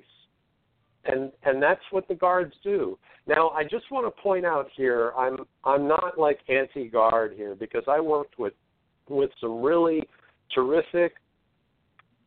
And 1.04 1.32
and 1.44 1.60
that's 1.60 1.80
what 1.90 2.06
the 2.06 2.14
guards 2.14 2.54
do. 2.62 2.98
Now, 3.26 3.50
I 3.50 3.64
just 3.64 3.90
want 3.90 4.06
to 4.06 4.22
point 4.22 4.44
out 4.44 4.68
here, 4.76 5.12
I'm 5.16 5.38
I'm 5.64 5.88
not 5.88 6.18
like 6.18 6.40
anti-guard 6.48 7.34
here 7.36 7.54
because 7.54 7.84
I 7.88 7.98
worked 8.00 8.38
with 8.38 8.52
with 9.08 9.30
some 9.40 9.62
really 9.62 10.02
terrific 10.54 11.14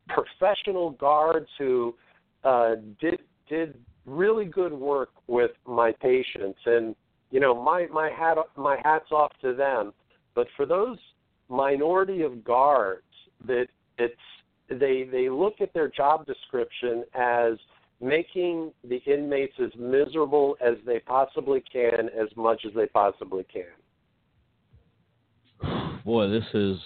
professional 0.10 0.92
guards 0.92 1.48
who 1.58 1.96
uh, 2.44 2.76
did 3.00 3.20
did 3.50 3.76
really 4.06 4.46
good 4.46 4.74
work 4.74 5.10
with 5.28 5.52
my 5.68 5.92
patients, 5.92 6.60
and 6.66 6.96
you 7.32 7.40
know 7.40 7.60
my 7.60 7.88
my 7.92 8.10
hat 8.10 8.38
my 8.56 8.78
hats 8.84 9.12
off 9.12 9.32
to 9.42 9.54
them. 9.54 9.94
But 10.36 10.48
for 10.56 10.66
those 10.66 10.98
minority 11.50 12.22
of 12.22 12.44
guards 12.44 13.04
that 13.48 13.68
it's 13.98 14.14
they 14.70 15.08
they 15.12 15.30
look 15.30 15.62
at 15.62 15.74
their 15.74 15.88
job 15.90 16.26
description 16.26 17.04
as 17.14 17.54
making 18.02 18.72
the 18.88 18.98
inmates 19.06 19.54
as 19.64 19.72
miserable 19.80 20.58
as 20.60 20.76
they 20.86 21.00
possibly 21.00 21.64
can 21.72 22.10
as 22.10 22.28
much 22.36 22.66
as 22.66 22.74
they 22.76 22.88
possibly 22.88 23.44
can 23.52 23.64
boy, 26.06 26.30
this 26.30 26.46
is 26.54 26.78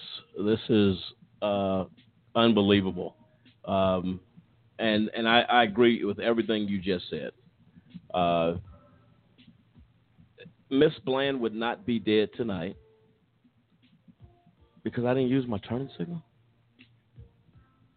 this 0.44 0.58
is 0.70 0.96
uh, 1.42 1.84
unbelievable, 2.34 3.14
um, 3.66 4.18
and 4.78 5.10
and 5.14 5.28
I, 5.28 5.42
I, 5.42 5.64
agree 5.64 6.02
with 6.04 6.18
everything 6.18 6.66
you 6.66 6.80
just 6.80 7.04
said. 7.10 7.30
Uh, 8.14 8.54
Miss 10.70 10.92
Bland 11.04 11.38
would 11.40 11.54
not 11.54 11.84
be 11.84 11.98
dead 11.98 12.30
tonight 12.36 12.76
because 14.82 15.04
I 15.04 15.12
didn't 15.12 15.28
use 15.28 15.46
my 15.46 15.58
turning 15.58 15.90
signal. 15.98 16.22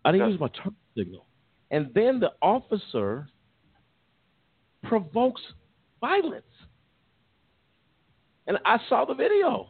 I 0.03 0.11
didn't 0.11 0.31
use 0.31 0.39
my 0.39 0.49
turning 0.49 0.75
signal, 0.97 1.25
and 1.71 1.89
then 1.95 2.19
the 2.19 2.33
officer 2.41 3.27
provokes 4.83 5.41
violence, 6.01 6.43
and 8.45 8.57
I 8.65 8.77
saw 8.89 9.05
the 9.05 9.13
video. 9.13 9.69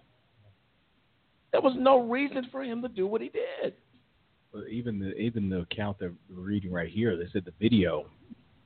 There 1.53 1.61
was 1.61 1.75
no 1.77 2.01
reason 2.01 2.47
for 2.51 2.63
him 2.63 2.81
to 2.81 2.89
do 2.89 3.07
what 3.07 3.21
he 3.21 3.29
did. 3.29 3.75
even 4.69 4.99
the 4.99 5.13
even 5.15 5.49
the 5.49 5.59
account 5.59 5.99
that 5.99 6.11
we're 6.29 6.41
reading 6.41 6.71
right 6.71 6.89
here, 6.89 7.15
they 7.15 7.27
said 7.31 7.45
the 7.45 7.53
video 7.61 8.07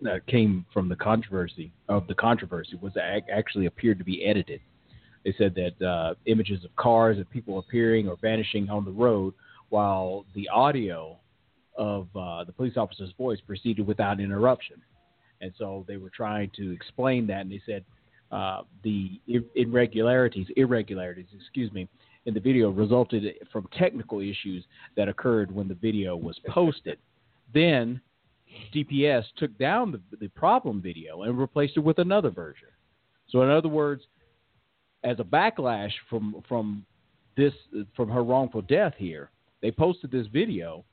that 0.01 0.25
came 0.27 0.65
from 0.73 0.88
the 0.88 0.95
controversy 0.95 1.71
of 1.89 2.07
the 2.07 2.15
controversy 2.15 2.79
was 2.81 2.93
actually 3.31 3.65
appeared 3.65 3.97
to 3.97 4.05
be 4.05 4.25
edited. 4.25 4.61
They 5.25 5.35
said 5.38 5.53
that 5.55 5.85
uh, 5.85 6.13
images 6.27 6.63
of 6.63 6.73
cars 6.77 7.17
and 7.17 7.29
people 7.29 7.59
appearing 7.59 8.07
or 8.07 8.15
vanishing 8.21 8.69
on 8.69 8.85
the 8.85 8.91
road, 8.91 9.33
while 9.67 10.25
the 10.33 10.47
audio 10.47 11.17
of 11.77 12.07
uh, 12.15 12.45
the 12.45 12.53
police 12.53 12.77
officer's 12.77 13.11
voice 13.17 13.39
proceeded 13.45 13.85
without 13.85 14.21
interruption. 14.21 14.81
And 15.41 15.51
so 15.57 15.83
they 15.88 15.97
were 15.97 16.09
trying 16.09 16.51
to 16.55 16.71
explain 16.71 17.27
that, 17.27 17.41
and 17.41 17.51
they 17.51 17.61
said 17.65 17.83
uh, 18.31 18.61
the 18.83 19.19
irregularities, 19.55 20.47
irregularities, 20.55 21.27
excuse 21.38 21.71
me, 21.73 21.89
in 22.28 22.34
the 22.34 22.39
video 22.41 22.69
resulted 22.69 23.23
from 23.51 23.67
technical 23.80 24.19
issues 24.19 24.65
that 24.97 25.07
occurred 25.07 25.49
when 25.49 25.67
the 25.67 25.73
video 25.75 26.15
was 26.15 26.38
posted. 26.47 26.99
then 27.53 27.99
DPS 28.73 29.23
took 29.38 29.57
down 29.57 29.91
the, 29.91 30.17
the 30.17 30.28
problem 30.30 30.82
video 30.82 31.23
and 31.23 31.38
replaced 31.38 31.78
it 31.78 31.82
with 31.82 31.99
another 31.99 32.30
version. 32.30 32.69
So, 33.30 33.41
in 33.43 33.49
other 33.49 33.69
words, 33.69 34.03
as 35.03 35.19
a 35.19 35.23
backlash 35.23 35.91
from 36.09 36.43
from 36.47 36.86
this 37.36 37.53
from 37.95 38.09
her 38.09 38.23
wrongful 38.23 38.61
death 38.63 38.93
here, 38.97 39.30
they 39.61 39.71
posted 39.71 40.11
this 40.11 40.28
video, 40.28 40.84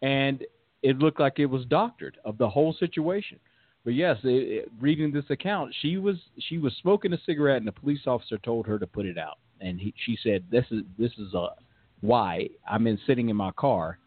and 0.00 0.44
it 0.82 0.98
looked 0.98 1.20
like 1.20 1.38
it 1.38 1.46
was 1.46 1.64
doctored 1.66 2.18
of 2.24 2.38
the 2.38 2.48
whole 2.48 2.72
situation. 2.78 3.38
But 3.84 3.94
yes, 3.94 4.16
it, 4.24 4.28
it, 4.28 4.72
reading 4.80 5.12
this 5.12 5.28
account, 5.28 5.74
she 5.80 5.96
was 5.96 6.16
she 6.38 6.58
was 6.58 6.72
smoking 6.80 7.12
a 7.12 7.18
cigarette, 7.26 7.58
and 7.58 7.66
the 7.66 7.72
police 7.72 8.06
officer 8.06 8.38
told 8.38 8.66
her 8.66 8.78
to 8.78 8.86
put 8.86 9.06
it 9.06 9.18
out. 9.18 9.38
And 9.62 9.80
he, 9.80 9.94
she 10.04 10.18
said, 10.22 10.44
"This 10.50 10.64
is 10.70 10.82
this 10.98 11.12
is 11.18 11.34
a 11.34 11.50
why 12.00 12.48
I'm 12.68 12.86
in 12.86 12.98
sitting 13.06 13.28
in 13.28 13.36
my 13.36 13.52
car. 13.52 13.98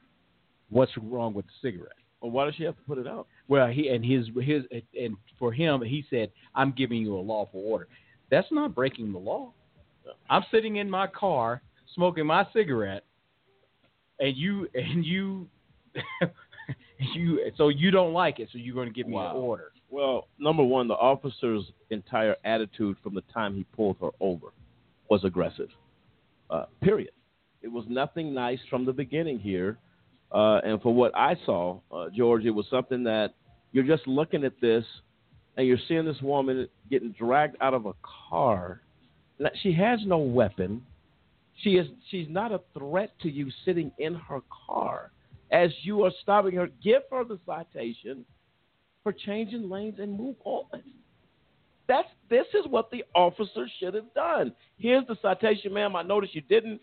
What's 0.69 0.91
wrong 0.97 1.33
with 1.33 1.45
the 1.45 1.51
cigarette?" 1.61 1.93
Well, 2.21 2.31
why 2.31 2.45
does 2.45 2.55
she 2.55 2.63
have 2.63 2.75
to 2.75 2.81
put 2.83 2.97
it 2.97 3.07
out? 3.07 3.27
Well, 3.47 3.67
he 3.67 3.87
and 3.89 4.03
his 4.03 4.27
his 4.41 4.63
and 4.99 5.15
for 5.39 5.51
him, 5.53 5.81
he 5.81 6.03
said, 6.09 6.31
"I'm 6.53 6.71
giving 6.71 7.01
you 7.01 7.15
a 7.15 7.19
lawful 7.19 7.63
order." 7.65 7.87
That's 8.29 8.47
not 8.51 8.75
breaking 8.75 9.11
the 9.13 9.19
law. 9.19 9.53
I'm 10.29 10.43
sitting 10.51 10.75
in 10.77 10.89
my 10.89 11.07
car 11.07 11.61
smoking 11.93 12.25
my 12.25 12.45
cigarette, 12.51 13.03
and 14.19 14.35
you 14.35 14.67
and 14.73 15.05
you 15.05 15.47
you 17.13 17.51
so 17.57 17.69
you 17.69 17.91
don't 17.91 18.13
like 18.13 18.39
it, 18.39 18.49
so 18.51 18.57
you're 18.57 18.75
going 18.75 18.89
to 18.89 18.93
give 18.93 19.07
me 19.07 19.13
Wow. 19.15 19.31
an 19.31 19.37
order. 19.37 19.71
Well, 19.89 20.27
number 20.37 20.63
one, 20.63 20.87
the 20.87 20.95
officer's 20.95 21.63
entire 21.91 22.35
attitude 22.43 22.97
from 23.01 23.13
the 23.13 23.21
time 23.33 23.55
he 23.55 23.63
pulled 23.75 23.97
her 24.01 24.09
over 24.19 24.47
was 25.09 25.23
aggressive. 25.23 25.69
Uh, 26.49 26.65
period. 26.81 27.11
It 27.61 27.71
was 27.71 27.85
nothing 27.89 28.33
nice 28.33 28.59
from 28.69 28.85
the 28.85 28.93
beginning 28.93 29.39
here. 29.39 29.77
Uh, 30.31 30.59
and 30.63 30.81
for 30.81 30.93
what 30.93 31.15
I 31.15 31.35
saw, 31.45 31.79
uh, 31.91 32.05
George, 32.15 32.45
it 32.45 32.51
was 32.51 32.65
something 32.69 33.03
that 33.05 33.33
you're 33.71 33.83
just 33.85 34.07
looking 34.07 34.43
at 34.43 34.53
this 34.61 34.83
and 35.57 35.67
you're 35.67 35.77
seeing 35.87 36.05
this 36.05 36.21
woman 36.21 36.67
getting 36.89 37.11
dragged 37.17 37.55
out 37.61 37.73
of 37.73 37.85
a 37.85 37.93
car. 38.29 38.81
Now, 39.39 39.49
She 39.63 39.73
has 39.73 39.99
no 40.05 40.17
weapon. 40.17 40.81
She 41.61 41.71
is 41.71 41.87
she's 42.09 42.27
not 42.29 42.51
a 42.51 42.59
threat 42.77 43.11
to 43.21 43.29
you 43.29 43.49
sitting 43.63 43.91
in 43.97 44.15
her 44.15 44.41
car. 44.67 45.11
As 45.51 45.71
you 45.83 46.03
are 46.03 46.11
stopping 46.21 46.55
her, 46.55 46.67
give 46.83 47.03
her 47.11 47.23
the 47.23 47.39
citation 47.45 48.25
for 49.03 49.13
changing 49.13 49.69
lanes 49.69 49.99
and 49.99 50.17
move 50.17 50.35
on. 50.43 50.83
That's 51.87 52.07
this 52.29 52.45
is 52.53 52.65
what 52.67 52.89
the 52.91 53.03
officer 53.13 53.67
should 53.79 53.93
have 53.93 54.13
done. 54.13 54.53
Here's 54.77 55.05
the 55.07 55.15
citation, 55.21 55.73
ma'am. 55.73 55.95
I 55.95 56.01
noticed 56.01 56.33
you 56.33 56.41
didn't 56.41 56.81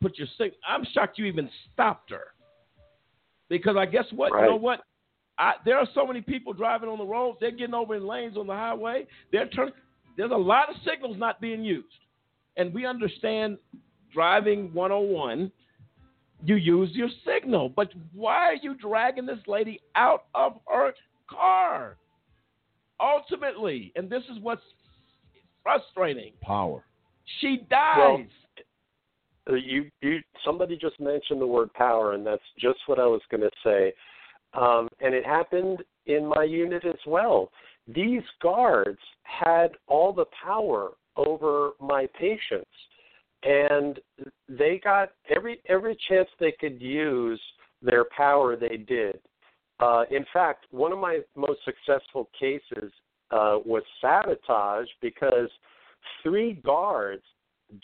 put 0.00 0.18
your 0.18 0.26
sig. 0.38 0.52
I'm 0.66 0.84
shocked 0.92 1.18
you 1.18 1.26
even 1.26 1.50
stopped 1.72 2.10
her. 2.10 2.28
Because 3.48 3.76
I 3.78 3.86
guess 3.86 4.04
what 4.12 4.32
you 4.32 4.50
know 4.50 4.56
what. 4.56 4.80
I, 5.38 5.52
there 5.64 5.78
are 5.78 5.86
so 5.94 6.04
many 6.04 6.20
people 6.20 6.52
driving 6.52 6.88
on 6.88 6.98
the 6.98 7.04
roads. 7.04 7.38
They're 7.40 7.52
getting 7.52 7.74
over 7.74 7.94
in 7.94 8.06
lanes 8.06 8.36
on 8.36 8.48
the 8.48 8.54
highway. 8.54 9.06
They're 9.30 9.48
turning. 9.48 9.74
There's 10.16 10.32
a 10.32 10.36
lot 10.36 10.68
of 10.68 10.76
signals 10.84 11.16
not 11.16 11.40
being 11.40 11.64
used, 11.64 11.86
and 12.56 12.74
we 12.74 12.84
understand 12.84 13.58
driving 14.12 14.72
101. 14.74 15.52
You 16.44 16.56
use 16.56 16.90
your 16.92 17.08
signal, 17.24 17.68
but 17.68 17.92
why 18.12 18.46
are 18.46 18.56
you 18.56 18.74
dragging 18.74 19.26
this 19.26 19.38
lady 19.46 19.80
out 19.94 20.24
of 20.34 20.54
her 20.66 20.92
car? 21.28 21.96
Ultimately, 23.00 23.92
and 23.96 24.10
this 24.10 24.22
is 24.30 24.38
what's 24.42 24.62
frustrating. 25.62 26.32
Power. 26.42 26.84
She 27.40 27.66
Well, 27.70 28.18
dies. 28.18 28.26
Uh, 29.48 29.54
you 29.54 29.90
you 30.00 30.18
somebody 30.44 30.76
just 30.76 30.98
mentioned 31.00 31.40
the 31.40 31.46
word 31.46 31.72
power, 31.74 32.12
and 32.12 32.26
that's 32.26 32.42
just 32.58 32.78
what 32.86 32.98
I 32.98 33.06
was 33.06 33.22
going 33.30 33.40
to 33.42 33.50
say. 33.64 33.92
Um, 34.54 34.88
and 35.00 35.14
it 35.14 35.24
happened 35.24 35.82
in 36.06 36.26
my 36.26 36.44
unit 36.44 36.84
as 36.84 36.98
well. 37.06 37.50
These 37.86 38.22
guards 38.42 38.98
had 39.22 39.72
all 39.86 40.12
the 40.12 40.26
power 40.42 40.90
over 41.16 41.70
my 41.80 42.06
patients, 42.18 42.70
and 43.42 43.98
they 44.48 44.80
got 44.82 45.10
every 45.34 45.60
every 45.68 45.96
chance 46.08 46.28
they 46.38 46.52
could 46.58 46.80
use 46.80 47.40
their 47.82 48.04
power. 48.16 48.56
They 48.56 48.76
did. 48.76 49.20
Uh, 49.80 50.04
in 50.10 50.24
fact, 50.32 50.66
one 50.70 50.92
of 50.92 50.98
my 50.98 51.20
most 51.36 51.60
successful 51.64 52.28
cases 52.38 52.92
uh, 53.30 53.58
was 53.64 53.82
sabotage 54.00 54.88
because 55.00 55.48
three 56.22 56.54
guards 56.64 57.22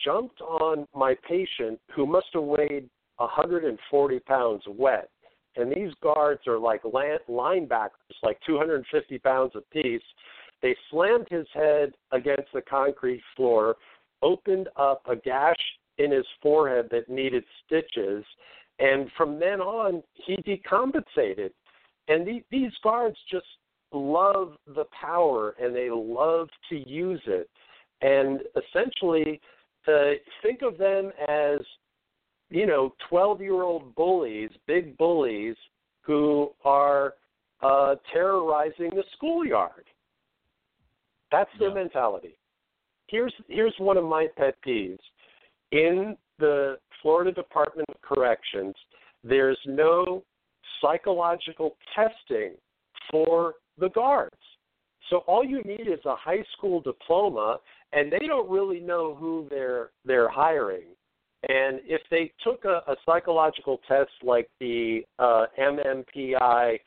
jumped 0.03 0.41
on 0.41 0.87
my 0.95 1.15
patient 1.29 1.79
who 1.95 2.07
must 2.07 2.27
have 2.33 2.43
weighed 2.43 2.89
140 3.19 4.19
pounds 4.21 4.63
wet. 4.67 5.11
And 5.57 5.71
these 5.71 5.93
guards 6.03 6.41
are 6.49 6.59
like 6.59 6.83
linebackers, 6.83 7.91
like 8.23 8.39
250 8.45 9.19
pounds 9.19 9.53
apiece. 9.55 10.03
They 10.63 10.75
slammed 10.91 11.29
his 11.31 11.47
head 11.53 11.93
against 12.11 12.53
the 12.53 12.63
concrete 12.63 13.23
floor, 13.37 13.77
opened 14.23 14.69
up 14.77 15.03
a 15.07 15.15
gash 15.15 15.55
in 15.99 16.11
his 16.11 16.27
forehead 16.43 16.89
that 16.91 17.09
needed 17.09 17.45
stitches, 17.65 18.25
and 18.81 19.09
from 19.17 19.39
then 19.39 19.61
on, 19.61 20.03
he 20.27 20.37
decompensated. 20.37 21.51
And 22.09 22.27
the, 22.27 22.43
these 22.51 22.73
guards 22.83 23.17
just 23.31 23.47
love 23.93 24.57
the 24.67 24.85
power 24.99 25.55
and 25.61 25.75
they 25.75 25.89
love 25.91 26.49
to 26.71 26.89
use 26.89 27.23
it. 27.27 27.49
And 28.03 28.41
essentially, 28.57 29.41
uh, 29.89 30.13
think 30.43 30.63
of 30.63 30.79
them 30.79 31.13
as, 31.29 31.61
you 32.51 32.67
know, 32.67 32.95
12 33.09 33.41
year 33.41 33.63
old 33.63 33.95
bullies, 33.95 34.51
big 34.67 34.97
bullies, 34.97 35.57
who 36.03 36.51
are 36.65 37.15
uh, 37.63 37.95
terrorizing 38.13 38.91
the 38.91 39.05
schoolyard. 39.17 39.85
That's 41.33 41.51
their 41.59 41.75
mentality. 41.75 42.37
Here's 43.09 43.35
here's 43.49 43.75
one 43.79 43.97
of 43.97 44.05
my 44.05 44.29
pet 44.37 44.55
peeves. 44.67 44.99
In 45.73 46.17
the 46.39 46.79
Florida 47.03 47.33
Department 47.33 47.89
of 47.89 48.01
Corrections, 48.03 48.75
there's 49.23 49.59
no 49.67 50.23
psychological 50.85 51.77
testing 51.95 52.53
for 53.11 53.55
the 53.79 53.89
guards. 53.91 54.37
So 55.11 55.19
all 55.27 55.45
you 55.45 55.63
need 55.63 55.83
is 55.83 56.01
a 56.07 56.17
high 56.17 56.45
school 56.57 56.81
diploma, 56.81 57.59
and 57.93 58.11
they 58.11 58.27
don't 58.27 58.51
really 58.51 58.81
know 58.81 59.15
who 59.15 59.47
they're 59.51 59.91
they're 60.05 60.29
hiring. 60.29 60.87
And 61.49 61.81
if 61.85 62.01
they 62.11 62.33
took 62.43 62.65
a, 62.65 62.81
a 62.91 62.97
psychological 63.05 63.81
test 63.87 64.11
like 64.23 64.49
the 64.61 65.03
uh, 65.19 65.47
MMPI 65.61 66.79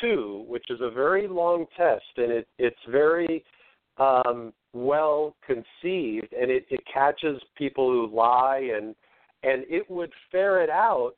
two, 0.00 0.44
which 0.46 0.64
is 0.68 0.80
a 0.82 0.90
very 0.90 1.26
long 1.26 1.64
test, 1.76 2.04
and 2.16 2.30
it, 2.30 2.48
it's 2.58 2.76
very 2.90 3.42
um, 3.96 4.52
well 4.74 5.34
conceived, 5.46 6.32
and 6.38 6.50
it, 6.50 6.66
it 6.70 6.80
catches 6.92 7.40
people 7.56 7.90
who 7.90 8.14
lie, 8.14 8.70
and 8.76 8.94
and 9.42 9.64
it 9.68 9.90
would 9.90 10.12
ferret 10.30 10.70
out 10.70 11.12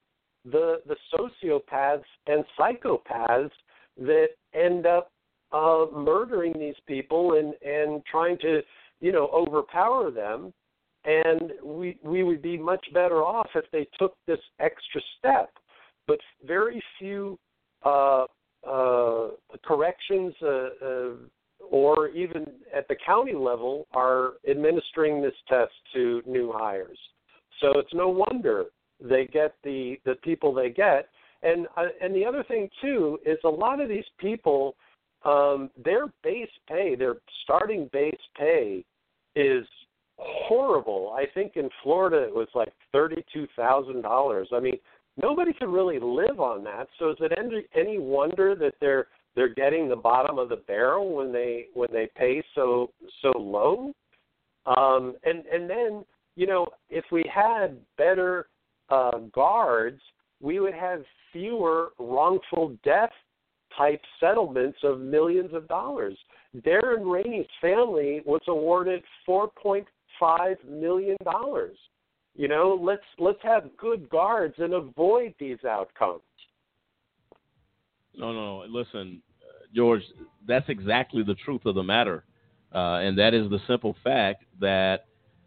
the 0.50 0.80
the 0.86 0.96
sociopaths 1.12 2.04
and 2.26 2.44
psychopaths 2.58 3.50
that 3.98 4.28
end 4.54 4.86
up 4.86 5.10
uh, 5.52 5.86
murdering 5.94 6.52
these 6.58 6.74
people 6.86 7.34
and 7.34 7.54
and 7.62 8.04
trying 8.06 8.38
to 8.38 8.60
you 9.00 9.12
know 9.12 9.28
overpower 9.32 10.10
them. 10.10 10.52
And 11.04 11.52
we 11.62 11.98
we 12.02 12.24
would 12.24 12.42
be 12.42 12.58
much 12.58 12.84
better 12.92 13.22
off 13.22 13.48
if 13.54 13.64
they 13.72 13.86
took 13.98 14.16
this 14.26 14.40
extra 14.60 15.00
step. 15.18 15.50
But 16.06 16.18
very 16.44 16.82
few 16.98 17.38
uh, 17.84 18.24
uh, 18.68 19.28
corrections 19.64 20.34
uh, 20.42 20.68
uh, 20.84 21.10
or 21.70 22.08
even 22.08 22.46
at 22.74 22.86
the 22.88 22.96
county 23.04 23.34
level 23.34 23.86
are 23.92 24.34
administering 24.48 25.22
this 25.22 25.34
test 25.48 25.72
to 25.94 26.22
new 26.26 26.52
hires. 26.52 26.98
So 27.60 27.78
it's 27.78 27.94
no 27.94 28.08
wonder 28.08 28.66
they 29.00 29.26
get 29.26 29.54
the 29.64 29.98
the 30.04 30.14
people 30.16 30.52
they 30.52 30.70
get 30.70 31.08
and 31.42 31.66
uh, 31.76 31.86
and 32.00 32.14
the 32.14 32.24
other 32.24 32.44
thing 32.44 32.68
too 32.80 33.18
is 33.24 33.38
a 33.44 33.48
lot 33.48 33.80
of 33.80 33.88
these 33.88 34.04
people 34.18 34.74
um 35.24 35.70
their 35.82 36.06
base 36.22 36.48
pay 36.68 36.94
their 36.94 37.16
starting 37.44 37.88
base 37.92 38.14
pay 38.36 38.84
is 39.34 39.66
horrible 40.18 41.14
i 41.16 41.24
think 41.34 41.52
in 41.56 41.68
florida 41.82 42.22
it 42.22 42.34
was 42.34 42.48
like 42.54 42.72
thirty 42.92 43.24
two 43.32 43.46
thousand 43.56 44.02
dollars 44.02 44.48
i 44.52 44.60
mean 44.60 44.78
nobody 45.16 45.52
can 45.52 45.70
really 45.70 45.98
live 45.98 46.40
on 46.40 46.62
that. 46.64 46.88
So 46.98 47.10
is 47.10 47.16
it 47.20 47.32
any, 47.38 47.64
any 47.74 47.98
wonder 47.98 48.54
that 48.56 48.74
they're 48.80 49.08
they're 49.34 49.52
getting 49.52 49.88
the 49.88 49.96
bottom 49.96 50.38
of 50.38 50.48
the 50.48 50.56
barrel 50.56 51.14
when 51.14 51.32
they 51.32 51.66
when 51.74 51.88
they 51.92 52.08
pay 52.16 52.42
so 52.54 52.90
so 53.22 53.32
low? 53.36 53.92
Um, 54.66 55.14
and 55.24 55.44
and 55.46 55.68
then 55.68 56.04
you 56.36 56.46
know 56.46 56.66
if 56.90 57.04
we 57.12 57.24
had 57.32 57.76
better 57.98 58.48
uh, 58.88 59.18
guards, 59.32 60.00
we 60.40 60.60
would 60.60 60.74
have 60.74 61.02
fewer 61.32 61.92
wrongful 61.98 62.76
death 62.84 63.10
type 63.76 64.00
settlements 64.20 64.78
of 64.82 65.00
millions 65.00 65.52
of 65.52 65.68
dollars. 65.68 66.16
Darren 66.58 67.10
Rainey's 67.10 67.46
family 67.60 68.22
was 68.24 68.40
awarded 68.48 69.02
4.5 69.28 70.64
million 70.68 71.16
dollars. 71.24 71.76
You 72.34 72.48
know, 72.48 72.78
let's 72.80 73.02
let's 73.18 73.38
have 73.42 73.76
good 73.78 74.08
guards 74.10 74.54
and 74.58 74.74
avoid 74.74 75.34
these 75.38 75.64
outcomes. 75.68 76.20
No, 78.14 78.32
no, 78.32 78.64
listen, 78.68 79.22
uh, 79.42 79.66
George, 79.74 80.02
that's 80.46 80.68
exactly 80.68 81.22
the 81.22 81.34
truth 81.34 81.66
of 81.66 81.74
the 81.74 81.82
matter, 81.82 82.24
uh, 82.74 83.00
and 83.00 83.18
that 83.18 83.34
is 83.34 83.48
the 83.50 83.58
simple 83.66 83.96
fact 84.04 84.44
that 84.60 85.06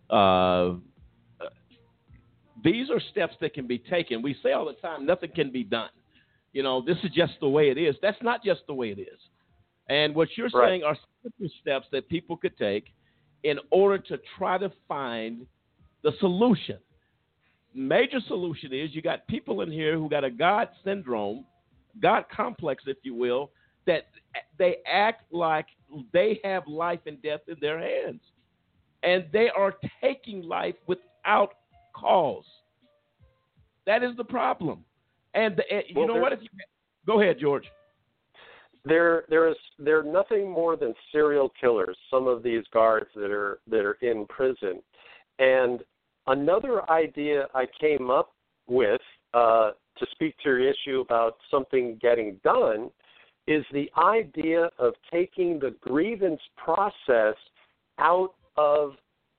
uh, 0.10 0.76
these 2.64 2.90
are 2.90 3.00
steps 3.12 3.36
that 3.42 3.54
can 3.54 3.68
be 3.68 3.78
taken. 3.78 4.22
We 4.22 4.36
say 4.42 4.52
all 4.52 4.66
the 4.66 4.74
time, 4.74 5.06
nothing 5.06 5.32
can 5.36 5.52
be 5.52 5.64
done. 5.64 5.90
You 6.54 6.64
know, 6.64 6.82
this 6.82 6.98
is 7.04 7.12
just 7.12 7.34
the 7.42 7.50
way 7.50 7.70
it 7.70 7.78
is. 7.78 7.96
That's 8.02 8.22
not 8.22 8.44
just 8.44 8.62
the 8.68 8.74
way 8.74 8.90
it 8.90 9.00
is. 9.00 9.20
And 9.88 10.16
what 10.16 10.30
you're 10.38 10.50
Right. 10.54 10.70
saying 10.70 10.84
are 10.84 10.98
simple 11.24 11.50
steps 11.62 11.88
that 11.92 12.08
people 12.10 12.38
could 12.38 12.58
take 12.58 12.94
in 13.44 13.60
order 13.72 13.98
to 13.98 14.18
try 14.38 14.58
to 14.58 14.70
find 14.88 15.48
the 16.02 16.12
solution. 16.20 16.80
Major 17.74 18.20
solution 18.22 18.74
is 18.74 18.96
you 18.96 19.02
got 19.02 19.28
people 19.28 19.62
in 19.62 19.72
here 19.72 19.96
who 19.98 20.10
got 20.10 20.24
a 20.24 20.30
God 20.32 20.70
syndrome, 20.84 21.46
God 22.00 22.26
complex, 22.30 22.84
if 22.88 22.98
you 23.04 23.14
will, 23.14 23.52
that 23.86 24.08
they 24.58 24.78
act 24.86 25.32
like 25.32 25.68
they 26.12 26.40
have 26.44 26.68
life 26.68 27.00
and 27.06 27.22
death 27.22 27.42
in 27.48 27.58
their 27.62 27.80
hands. 27.80 28.22
And 29.04 29.26
they 29.32 29.50
are 29.50 29.76
taking 30.02 30.42
life 30.44 30.76
without 30.88 31.54
cause. 32.00 32.46
That 33.86 34.04
is 34.04 34.16
the 34.18 34.24
problem. 34.24 34.84
And 35.34 35.58
the, 35.58 35.64
you 35.88 35.96
Well, 35.96 36.08
know 36.08 36.16
what? 36.16 36.34
If 36.34 36.42
you, 36.42 36.50
go 37.06 37.22
ahead, 37.22 37.38
George. 37.40 37.66
They're 38.86 39.26
there 39.30 39.50
is 39.50 39.58
they're 39.78 40.04
nothing 40.04 40.50
more 40.50 40.76
than 40.78 40.94
serial 41.12 41.52
killers. 41.60 41.98
Some 42.10 42.28
of 42.28 42.44
these 42.44 42.64
guards 42.72 43.10
that 43.16 43.30
are 43.30 43.60
that 43.68 43.82
are 43.82 43.98
in 44.02 44.26
prison, 44.28 44.82
and 45.38 45.82
another 46.28 46.90
idea 46.90 47.48
I 47.54 47.66
came 47.80 48.10
up 48.10 48.32
with 48.68 49.02
uh, 49.34 49.72
to 49.98 50.06
speak 50.12 50.36
to 50.44 50.50
your 50.50 50.60
issue 50.60 51.02
about 51.02 51.38
something 51.52 52.00
getting 52.02 52.40
done 52.44 52.90
is 53.48 53.66
the 53.74 53.92
idea 53.98 54.70
of 54.78 54.94
taking 55.12 55.60
the 55.60 55.76
grievance 55.82 56.42
process 56.56 57.36
out 57.98 58.34
of 58.56 58.94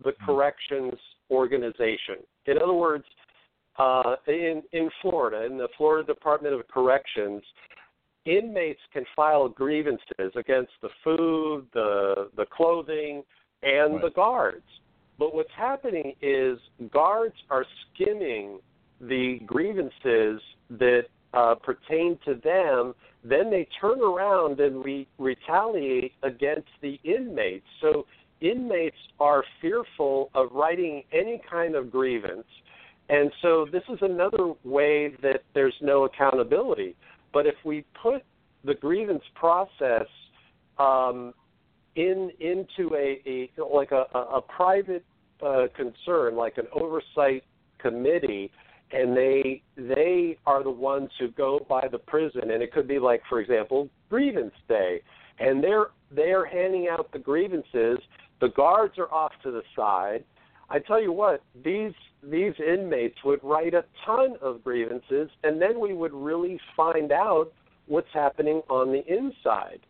the 0.04 0.12
corrections 0.24 0.98
organization. 1.30 2.16
In 2.46 2.58
other 2.58 2.74
words, 2.74 3.04
uh, 3.78 4.16
in 4.26 4.62
in 4.72 4.90
Florida, 5.02 5.46
in 5.46 5.56
the 5.56 5.68
Florida 5.76 6.06
Department 6.06 6.54
of 6.54 6.66
Corrections, 6.68 7.42
inmates 8.24 8.80
can 8.92 9.04
file 9.16 9.48
grievances 9.48 10.32
against 10.36 10.72
the 10.82 10.88
food, 11.04 11.66
the 11.72 12.30
the 12.36 12.46
clothing, 12.46 13.22
and 13.62 14.02
the 14.02 14.10
guards. 14.14 14.66
But 15.18 15.34
what's 15.34 15.50
happening 15.56 16.14
is 16.22 16.58
guards 16.92 17.34
are 17.50 17.66
skimming 17.94 18.58
the 19.00 19.40
grievances 19.46 20.40
that 20.70 21.02
uh, 21.34 21.54
pertain 21.56 22.18
to 22.24 22.34
them. 22.42 22.94
Then 23.22 23.50
they 23.50 23.68
turn 23.80 24.00
around 24.00 24.60
and 24.60 24.84
re- 24.84 25.06
retaliate 25.18 26.12
against 26.22 26.68
the 26.80 26.98
inmates. 27.04 27.66
So 27.80 28.06
inmates 28.40 28.96
are 29.18 29.44
fearful 29.60 30.30
of 30.34 30.48
writing 30.52 31.02
any 31.12 31.40
kind 31.50 31.74
of 31.74 31.90
grievance. 31.90 32.46
And 33.08 33.30
so 33.42 33.66
this 33.70 33.82
is 33.88 33.98
another 34.02 34.54
way 34.64 35.14
that 35.22 35.42
there's 35.54 35.74
no 35.80 36.04
accountability. 36.04 36.94
But 37.32 37.46
if 37.46 37.56
we 37.64 37.84
put 38.00 38.22
the 38.64 38.74
grievance 38.74 39.22
process 39.34 40.06
um, 40.78 41.34
in 41.96 42.30
into 42.40 42.94
a, 42.94 43.20
a 43.26 43.50
like 43.62 43.92
a, 43.92 44.04
a 44.14 44.40
private 44.40 45.04
uh, 45.44 45.66
concern, 45.76 46.36
like 46.36 46.58
an 46.58 46.66
oversight 46.72 47.42
committee, 47.78 48.50
and 48.92 49.16
they 49.16 49.62
they 49.76 50.36
are 50.46 50.62
the 50.62 50.70
ones 50.70 51.10
who 51.18 51.28
go 51.28 51.64
by 51.68 51.86
the 51.90 51.98
prison, 51.98 52.50
and 52.50 52.62
it 52.62 52.72
could 52.72 52.88
be 52.88 52.98
like, 52.98 53.22
for 53.28 53.40
example, 53.40 53.88
grievance 54.08 54.54
day, 54.68 55.00
and 55.38 55.62
they're 55.62 55.88
they're 56.14 56.44
handing 56.46 56.88
out 56.88 57.10
the 57.12 57.18
grievances. 57.18 57.98
The 58.40 58.48
guards 58.48 58.98
are 58.98 59.12
off 59.12 59.32
to 59.42 59.50
the 59.50 59.62
side. 59.76 60.24
I 60.68 60.78
tell 60.78 61.02
you 61.02 61.12
what, 61.12 61.42
these 61.64 61.92
these 62.22 62.52
inmates 62.60 63.16
would 63.24 63.40
write 63.42 63.72
a 63.74 63.84
ton 64.04 64.36
of 64.42 64.62
grievances, 64.62 65.30
and 65.42 65.60
then 65.60 65.80
we 65.80 65.94
would 65.94 66.12
really 66.12 66.60
find 66.76 67.12
out 67.12 67.52
what's 67.86 68.12
happening 68.12 68.62
on 68.68 68.92
the 68.92 69.02
inside. 69.06 69.80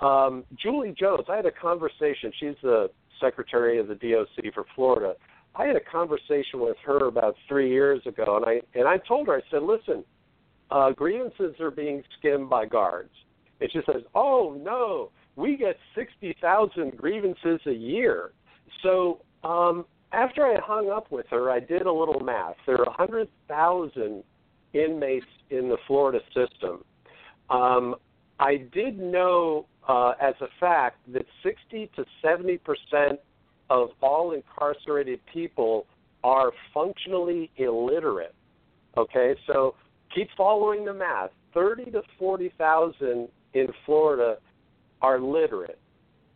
Um, 0.00 0.44
Julie 0.60 0.94
Jones, 0.98 1.26
I 1.28 1.36
had 1.36 1.46
a 1.46 1.52
conversation. 1.52 2.32
She's 2.40 2.56
the 2.62 2.90
secretary 3.20 3.78
of 3.78 3.88
the 3.88 3.94
DOC 3.94 4.52
for 4.54 4.64
Florida. 4.74 5.14
I 5.54 5.66
had 5.66 5.76
a 5.76 5.80
conversation 5.80 6.60
with 6.60 6.76
her 6.84 7.06
about 7.06 7.36
three 7.48 7.70
years 7.70 8.02
ago, 8.06 8.36
and 8.36 8.44
I 8.44 8.78
and 8.78 8.88
I 8.88 8.98
told 9.06 9.28
her, 9.28 9.36
I 9.36 9.40
said, 9.50 9.62
listen, 9.62 10.04
uh, 10.70 10.90
grievances 10.90 11.54
are 11.60 11.70
being 11.70 12.02
skimmed 12.18 12.50
by 12.50 12.66
guards. 12.66 13.12
And 13.60 13.70
she 13.72 13.80
says, 13.86 14.02
oh 14.14 14.60
no, 14.62 15.10
we 15.36 15.56
get 15.56 15.76
sixty 15.94 16.34
thousand 16.40 16.96
grievances 16.96 17.60
a 17.66 17.72
year. 17.72 18.32
So 18.82 19.20
um, 19.44 19.84
after 20.12 20.44
I 20.44 20.58
hung 20.60 20.90
up 20.90 21.10
with 21.10 21.26
her, 21.30 21.50
I 21.50 21.60
did 21.60 21.82
a 21.82 21.92
little 21.92 22.20
math. 22.20 22.56
There 22.66 22.80
are 22.80 22.84
a 22.84 22.92
hundred 22.92 23.28
thousand 23.46 24.24
inmates 24.72 25.26
in 25.50 25.68
the 25.68 25.76
Florida 25.86 26.20
system. 26.28 26.84
Um, 27.50 27.94
I 28.40 28.56
did 28.72 28.98
know 28.98 29.66
uh, 29.88 30.12
as 30.20 30.34
a 30.40 30.48
fact 30.58 30.98
that 31.12 31.24
60 31.42 31.90
to 31.96 32.04
70 32.22 32.58
percent 32.58 33.20
of 33.70 33.90
all 34.00 34.32
incarcerated 34.32 35.20
people 35.32 35.86
are 36.24 36.52
functionally 36.72 37.50
illiterate. 37.56 38.34
Okay, 38.96 39.34
so 39.46 39.74
keep 40.14 40.28
following 40.36 40.84
the 40.84 40.94
math. 40.94 41.30
30 41.54 41.90
to 41.92 42.02
40,000 42.18 43.28
in 43.54 43.66
Florida 43.84 44.36
are 45.02 45.20
literate, 45.20 45.78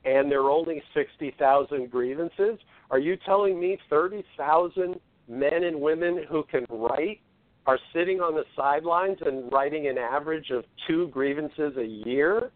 and 0.05 0.31
there 0.31 0.41
are 0.41 0.51
only 0.51 0.83
60,000 0.95 1.91
grievances. 1.91 2.59
Are 2.91 2.99
you 2.99 3.17
telling 3.25 3.61
me 3.61 3.79
30,000 3.89 5.01
men 5.29 5.65
and 5.65 5.81
women 5.81 6.25
who 6.29 6.43
can 6.45 6.67
write 6.71 7.21
are 7.67 7.79
sitting 7.95 8.21
on 8.21 8.35
the 8.35 8.45
sidelines 8.57 9.19
and 9.25 9.51
writing 9.53 9.89
an 9.89 9.99
average 9.99 10.51
of 10.51 10.65
two 10.87 11.09
grievances 11.09 11.77
a 11.77 11.85
year? 11.85 12.51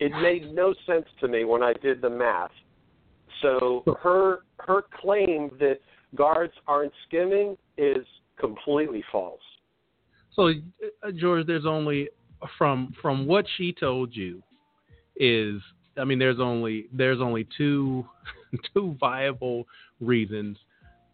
It 0.00 0.12
made 0.22 0.54
no 0.54 0.74
sense 0.86 1.06
to 1.20 1.28
me 1.28 1.44
when 1.44 1.62
I 1.62 1.72
did 1.72 2.00
the 2.00 2.10
math. 2.10 2.52
So 3.42 3.82
her 4.02 4.40
her 4.60 4.84
claim 5.00 5.50
that 5.58 5.78
guards 6.14 6.52
aren't 6.66 6.92
skimming 7.06 7.56
is 7.76 8.06
completely 8.38 9.04
false. 9.10 9.40
So, 10.34 10.48
uh, 11.02 11.10
George, 11.12 11.46
there's 11.46 11.66
only 11.66 12.08
from 12.56 12.94
from 13.02 13.26
what 13.26 13.44
she 13.56 13.72
told 13.72 14.14
you 14.14 14.42
is, 15.18 15.60
I 15.96 16.04
mean, 16.04 16.18
there's 16.18 16.40
only 16.40 16.86
there's 16.92 17.20
only 17.20 17.46
two 17.56 18.06
two 18.74 18.96
viable 18.98 19.64
reasons 20.00 20.58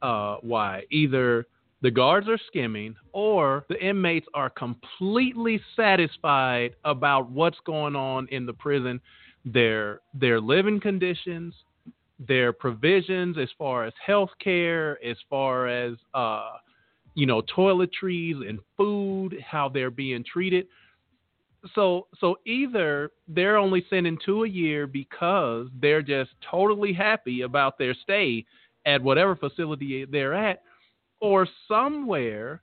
uh, 0.02 0.36
why 0.42 0.82
either 0.90 1.46
the 1.82 1.90
guards 1.90 2.28
are 2.28 2.38
skimming 2.46 2.94
or 3.12 3.64
the 3.68 3.82
inmates 3.82 4.26
are 4.34 4.50
completely 4.50 5.60
satisfied 5.76 6.74
about 6.84 7.30
what's 7.30 7.58
going 7.66 7.96
on 7.96 8.26
in 8.28 8.46
the 8.46 8.52
prison, 8.52 9.00
their 9.44 10.00
their 10.12 10.40
living 10.40 10.80
conditions, 10.80 11.54
their 12.18 12.52
provisions 12.52 13.36
as 13.38 13.48
far 13.58 13.84
as 13.84 13.92
health 14.04 14.30
care, 14.42 14.98
as 15.04 15.16
far 15.28 15.68
as 15.68 15.94
uh, 16.14 16.52
you 17.14 17.26
know, 17.26 17.42
toiletries 17.42 18.48
and 18.48 18.58
food, 18.76 19.36
how 19.48 19.68
they're 19.68 19.90
being 19.90 20.24
treated. 20.24 20.66
So 21.74 22.08
so 22.18 22.36
either 22.46 23.10
they're 23.28 23.56
only 23.56 23.84
sending 23.88 24.18
two 24.24 24.44
a 24.44 24.48
year 24.48 24.86
because 24.86 25.68
they're 25.80 26.02
just 26.02 26.30
totally 26.50 26.92
happy 26.92 27.42
about 27.42 27.78
their 27.78 27.94
stay 27.94 28.44
at 28.86 29.02
whatever 29.02 29.34
facility 29.34 30.04
they're 30.04 30.34
at, 30.34 30.62
or 31.20 31.48
somewhere 31.66 32.62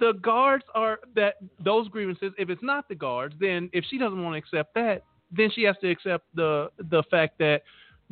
the 0.00 0.14
guards 0.22 0.64
are 0.74 0.98
that 1.14 1.34
those 1.62 1.86
grievances 1.88 2.32
if 2.38 2.50
it's 2.50 2.62
not 2.62 2.88
the 2.88 2.94
guards 2.94 3.34
then 3.38 3.68
if 3.72 3.84
she 3.90 3.98
doesn't 3.98 4.22
want 4.24 4.34
to 4.34 4.38
accept 4.38 4.74
that 4.74 5.04
then 5.30 5.50
she 5.54 5.62
has 5.62 5.76
to 5.80 5.90
accept 5.90 6.24
the 6.34 6.70
the 6.78 7.02
fact 7.10 7.38
that 7.38 7.62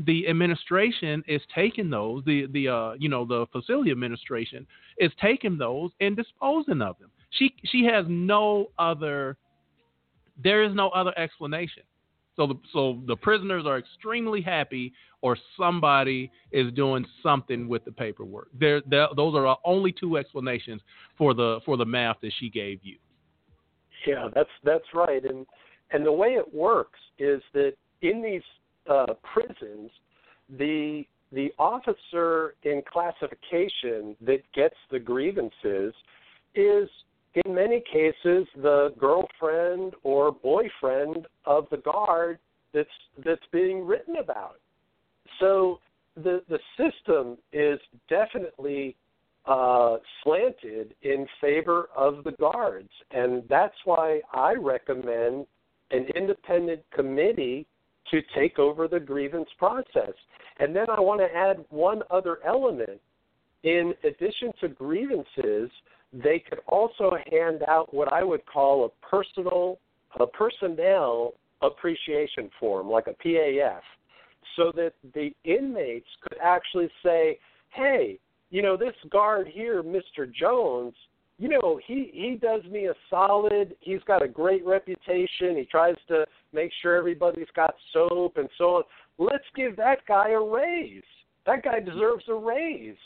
the 0.06 0.28
administration 0.28 1.24
is 1.26 1.42
taking 1.52 1.90
those, 1.90 2.24
the 2.24 2.46
the 2.52 2.68
uh, 2.68 2.92
you 2.98 3.08
know 3.08 3.24
the 3.24 3.46
facility 3.50 3.90
administration 3.90 4.66
is 4.98 5.10
taking 5.20 5.58
those 5.58 5.90
and 6.00 6.16
disposing 6.16 6.80
of 6.80 6.98
them. 6.98 7.10
She 7.30 7.54
she 7.66 7.84
has 7.84 8.04
no 8.08 8.70
other. 8.78 9.36
There 10.42 10.62
is 10.62 10.74
no 10.74 10.88
other 10.90 11.12
explanation. 11.18 11.82
So 12.36 12.46
the 12.46 12.54
so 12.72 13.02
the 13.06 13.16
prisoners 13.16 13.64
are 13.66 13.78
extremely 13.78 14.40
happy, 14.40 14.92
or 15.22 15.36
somebody 15.58 16.30
is 16.52 16.72
doing 16.72 17.04
something 17.22 17.68
with 17.68 17.84
the 17.84 17.92
paperwork. 17.92 18.48
There, 18.58 18.80
those 18.88 19.34
are 19.34 19.56
only 19.64 19.92
two 19.92 20.16
explanations 20.16 20.80
for 21.16 21.34
the 21.34 21.60
for 21.66 21.76
the 21.76 21.84
math 21.84 22.20
that 22.22 22.32
she 22.38 22.48
gave 22.48 22.78
you. 22.82 22.96
Yeah, 24.06 24.28
that's 24.34 24.50
that's 24.62 24.84
right. 24.94 25.24
And 25.24 25.46
and 25.90 26.06
the 26.06 26.12
way 26.12 26.28
it 26.28 26.54
works 26.54 27.00
is 27.18 27.42
that 27.54 27.72
in 28.02 28.22
these 28.22 28.42
uh, 28.88 29.14
prisons, 29.34 29.90
the 30.58 31.04
the 31.32 31.52
officer 31.58 32.54
in 32.62 32.82
classification 32.90 34.16
that 34.20 34.40
gets 34.54 34.76
the 34.90 34.98
grievances 34.98 35.92
is 36.54 36.88
in 37.44 37.54
many 37.54 37.82
cases 37.92 38.46
the 38.56 38.92
girlfriend 38.98 39.94
or 40.02 40.32
boyfriend 40.32 41.26
of 41.44 41.66
the 41.70 41.78
guard 41.78 42.38
that's 42.72 42.88
that's 43.24 43.46
being 43.52 43.86
written 43.86 44.16
about. 44.16 44.60
So 45.40 45.80
the 46.16 46.42
the 46.48 46.58
system 46.76 47.38
is 47.52 47.78
definitely 48.08 48.96
uh, 49.46 49.96
slanted 50.22 50.94
in 51.02 51.26
favor 51.40 51.88
of 51.96 52.24
the 52.24 52.32
guards, 52.32 52.90
and 53.10 53.42
that's 53.48 53.76
why 53.84 54.20
I 54.32 54.54
recommend 54.54 55.46
an 55.90 56.06
independent 56.14 56.82
committee 56.94 57.66
to 58.10 58.20
take 58.34 58.58
over 58.58 58.88
the 58.88 59.00
grievance 59.00 59.48
process. 59.58 60.12
And 60.60 60.74
then 60.74 60.86
I 60.90 61.00
want 61.00 61.20
to 61.20 61.34
add 61.34 61.64
one 61.70 62.02
other 62.10 62.38
element. 62.44 63.00
In 63.62 63.94
addition 64.04 64.52
to 64.60 64.68
grievances, 64.68 65.70
they 66.12 66.42
could 66.48 66.60
also 66.66 67.12
hand 67.30 67.62
out 67.68 67.92
what 67.92 68.12
I 68.12 68.22
would 68.22 68.44
call 68.46 68.84
a 68.86 69.06
personal, 69.06 69.78
a 70.18 70.26
personnel 70.26 71.34
appreciation 71.62 72.50
form, 72.58 72.88
like 72.88 73.06
a 73.06 73.14
PAF, 73.26 73.80
so 74.56 74.72
that 74.76 74.92
the 75.14 75.30
inmates 75.44 76.08
could 76.22 76.38
actually 76.42 76.88
say, 77.02 77.38
hey, 77.70 78.18
you 78.50 78.62
know, 78.62 78.76
this 78.76 78.94
guard 79.10 79.48
here, 79.48 79.82
Mr. 79.82 80.32
Jones, 80.32 80.94
you 81.38 81.48
know, 81.48 81.78
he 81.86 82.10
he 82.12 82.36
does 82.40 82.64
me 82.64 82.86
a 82.86 82.94
solid. 83.08 83.76
He's 83.80 84.02
got 84.06 84.24
a 84.24 84.28
great 84.28 84.66
reputation. 84.66 85.56
He 85.56 85.68
tries 85.70 85.94
to 86.08 86.26
make 86.52 86.72
sure 86.82 86.96
everybody's 86.96 87.46
got 87.54 87.74
soap 87.92 88.38
and 88.38 88.48
so 88.58 88.64
on. 88.76 88.82
Let's 89.18 89.44
give 89.54 89.76
that 89.76 89.98
guy 90.08 90.30
a 90.30 90.40
raise. 90.40 91.02
That 91.46 91.62
guy 91.62 91.78
deserves 91.80 92.24
a 92.28 92.34
raise. 92.34 92.96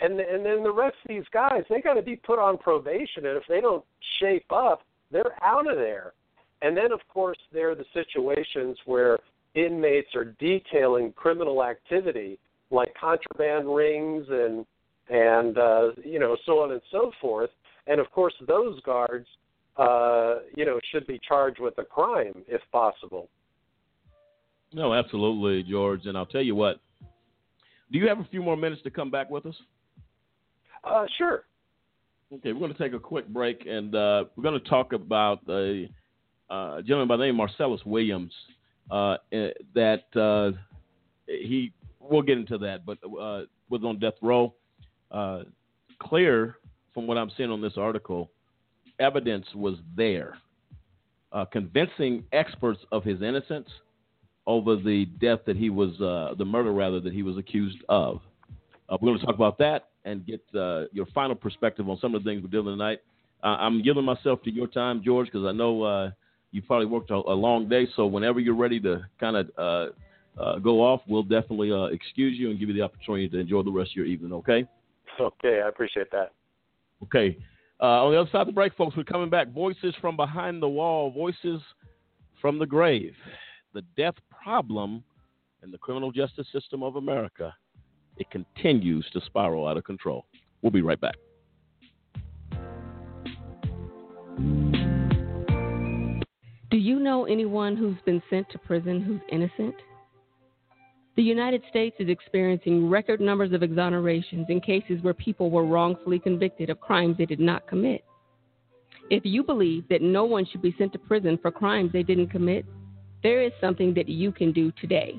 And 0.00 0.18
and 0.20 0.44
then 0.44 0.62
the 0.62 0.72
rest 0.72 0.96
of 1.04 1.08
these 1.08 1.24
guys, 1.32 1.64
they 1.68 1.80
got 1.80 1.94
to 1.94 2.02
be 2.02 2.16
put 2.16 2.38
on 2.38 2.58
probation, 2.58 3.26
and 3.26 3.36
if 3.36 3.44
they 3.48 3.60
don't 3.60 3.84
shape 4.20 4.50
up, 4.50 4.82
they're 5.10 5.42
out 5.42 5.68
of 5.70 5.76
there. 5.76 6.12
And 6.62 6.76
then, 6.76 6.92
of 6.92 7.00
course, 7.08 7.38
there 7.52 7.70
are 7.70 7.74
the 7.74 7.84
situations 7.92 8.76
where 8.84 9.18
inmates 9.54 10.14
are 10.14 10.36
detailing 10.38 11.12
criminal 11.12 11.64
activity, 11.64 12.38
like 12.70 12.94
contraband 13.00 13.74
rings 13.74 14.26
and 14.30 14.64
and 15.08 15.58
uh, 15.58 15.90
you 16.04 16.18
know 16.18 16.36
so 16.46 16.60
on 16.60 16.72
and 16.72 16.82
so 16.90 17.10
forth 17.20 17.50
and 17.88 18.00
of 18.00 18.10
course, 18.12 18.34
those 18.46 18.80
guards, 18.82 19.26
uh, 19.76 20.36
you 20.54 20.64
know, 20.64 20.78
should 20.92 21.06
be 21.06 21.18
charged 21.26 21.58
with 21.58 21.76
a 21.78 21.84
crime 21.84 22.44
if 22.46 22.60
possible. 22.70 23.28
No, 24.72 24.92
absolutely, 24.92 25.68
George. 25.68 26.04
And 26.04 26.16
I'll 26.16 26.26
tell 26.26 26.42
you 26.42 26.54
what. 26.54 26.78
Do 27.90 27.98
you 27.98 28.06
have 28.06 28.18
a 28.18 28.28
few 28.30 28.42
more 28.42 28.56
minutes 28.56 28.82
to 28.82 28.90
come 28.90 29.10
back 29.10 29.30
with 29.30 29.46
us? 29.46 29.54
Uh, 30.84 31.06
sure. 31.16 31.44
Okay, 32.32 32.52
we're 32.52 32.60
going 32.60 32.74
to 32.74 32.78
take 32.78 32.92
a 32.92 32.98
quick 32.98 33.26
break, 33.28 33.64
and 33.66 33.94
uh, 33.94 34.24
we're 34.36 34.42
going 34.42 34.60
to 34.60 34.68
talk 34.68 34.92
about 34.92 35.40
a 35.48 35.88
uh, 36.50 36.82
gentleman 36.82 37.08
by 37.08 37.16
the 37.16 37.24
name 37.24 37.36
Marcellus 37.36 37.80
Williams. 37.84 38.32
Uh, 38.90 39.16
eh, 39.32 39.50
that 39.74 40.04
uh, 40.16 40.56
he, 41.26 41.72
we'll 42.00 42.22
get 42.22 42.38
into 42.38 42.56
that, 42.58 42.86
but 42.86 42.98
was 43.04 43.82
on 43.84 43.98
death 43.98 44.14
row. 44.22 44.54
clear 46.00 46.56
from 46.94 47.06
what 47.06 47.18
I'm 47.18 47.30
seeing 47.36 47.50
on 47.50 47.60
this 47.60 47.74
article, 47.76 48.30
evidence 48.98 49.46
was 49.54 49.76
there, 49.96 50.38
convincing 51.52 52.24
experts 52.32 52.80
of 52.92 53.04
his 53.04 53.20
innocence 53.22 53.68
over 54.48 54.76
the 54.76 55.04
death 55.20 55.40
that 55.46 55.56
he 55.56 55.68
was, 55.68 56.00
uh, 56.00 56.34
the 56.38 56.44
murder 56.44 56.72
rather, 56.72 56.98
that 57.00 57.12
he 57.12 57.22
was 57.22 57.36
accused 57.36 57.78
of. 57.90 58.20
Uh, 58.88 58.96
we're 59.00 59.10
going 59.10 59.20
to 59.20 59.26
talk 59.26 59.34
about 59.34 59.58
that 59.58 59.87
and 60.04 60.26
get 60.26 60.42
uh, 60.54 60.84
your 60.92 61.06
final 61.14 61.34
perspective 61.34 61.88
on 61.88 61.98
some 62.00 62.14
of 62.14 62.22
the 62.22 62.30
things 62.30 62.42
we're 62.42 62.50
dealing 62.50 62.74
tonight. 62.76 63.00
Uh, 63.42 63.56
I'm 63.58 63.82
giving 63.82 64.04
myself 64.04 64.42
to 64.44 64.50
your 64.50 64.66
time, 64.66 65.02
George, 65.04 65.26
because 65.26 65.46
I 65.46 65.52
know 65.52 65.82
uh, 65.82 66.10
you 66.50 66.62
probably 66.62 66.86
worked 66.86 67.10
a, 67.10 67.14
a, 67.14 67.34
long 67.34 67.68
day. 67.68 67.86
So 67.94 68.06
whenever 68.06 68.40
you're 68.40 68.56
ready 68.56 68.80
to 68.80 69.06
kind 69.20 69.36
of 69.36 69.92
go 70.62 70.82
off, 70.82 71.02
we'll 71.06 71.22
definitely 71.22 71.72
excuse 71.92 72.38
you 72.38 72.50
and 72.50 72.58
give 72.58 72.68
you 72.68 72.74
the 72.74 72.82
opportunity 72.82 73.28
to 73.28 73.38
enjoy 73.38 73.62
the 73.62 73.70
rest 73.70 73.90
of 73.90 73.96
your 73.96 74.06
evening. 74.06 74.32
Okay? 74.32 74.66
Okay, 75.20 75.60
I 75.64 75.68
appreciate 75.68 76.10
that. 76.12 76.32
Okay. 77.02 77.36
Uh, 77.80 78.04
on 78.04 78.12
the 78.12 78.20
other 78.20 78.30
side 78.30 78.40
of 78.40 78.46
the 78.48 78.52
break, 78.52 78.74
folks, 78.76 78.96
we're 78.96 79.04
coming 79.04 79.30
back. 79.30 79.52
Voices 79.52 79.94
from 80.00 80.16
behind 80.16 80.60
the 80.60 80.68
wall, 80.68 81.10
voices 81.10 81.60
from 82.40 82.58
the 82.58 82.66
grave. 82.66 83.14
The 83.72 83.82
death 83.96 84.14
problem 84.42 85.04
in 85.62 85.70
the 85.70 85.78
criminal 85.78 86.10
justice 86.10 86.46
system 86.52 86.82
of 86.82 86.96
America. 86.96 87.54
It 88.18 88.30
continues 88.30 89.06
to 89.12 89.20
spiral 89.26 89.66
out 89.66 89.76
of 89.76 89.84
control. 89.84 90.26
We'll 90.62 90.72
be 90.72 90.82
right 90.82 91.00
back. 91.00 91.14
Do 96.70 96.76
you 96.76 96.98
know 96.98 97.24
anyone 97.24 97.76
who's 97.76 97.96
been 98.04 98.22
sent 98.28 98.50
to 98.50 98.58
prison 98.58 99.00
who's 99.00 99.20
innocent? 99.32 99.74
The 101.16 101.22
United 101.22 101.62
States 101.70 101.96
is 101.98 102.08
experiencing 102.08 102.88
record 102.88 103.20
numbers 103.20 103.52
of 103.52 103.62
exonerations 103.62 104.48
in 104.48 104.60
cases 104.60 105.02
where 105.02 105.14
people 105.14 105.50
were 105.50 105.64
wrongfully 105.64 106.18
convicted 106.18 106.70
of 106.70 106.78
crimes 106.78 107.16
they 107.16 107.26
did 107.26 107.40
not 107.40 107.66
commit. 107.66 108.04
If 109.10 109.24
you 109.24 109.42
believe 109.42 109.88
that 109.88 110.02
no 110.02 110.24
one 110.24 110.44
should 110.46 110.62
be 110.62 110.74
sent 110.78 110.92
to 110.92 110.98
prison 110.98 111.38
for 111.40 111.50
crimes 111.50 111.90
they 111.92 112.02
didn't 112.02 112.28
commit, 112.28 112.66
there 113.22 113.42
is 113.42 113.52
something 113.60 113.94
that 113.94 114.08
you 114.08 114.30
can 114.30 114.52
do 114.52 114.70
today. 114.80 115.16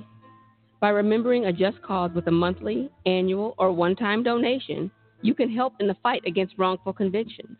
By 0.80 0.90
remembering 0.90 1.46
a 1.46 1.54
just 1.54 1.82
cause 1.82 2.12
with 2.14 2.28
a 2.28 2.32
monthly, 2.32 2.90
annual, 3.06 3.56
or 3.58 3.72
one 3.72 3.96
time 3.96 4.24
donation, 4.24 4.92
you 5.22 5.34
can 5.34 5.54
help 5.54 5.74
in 5.80 5.88
the 5.88 5.98
fight 6.02 6.24
against 6.26 6.58
wrongful 6.58 6.94
convictions. 6.94 7.58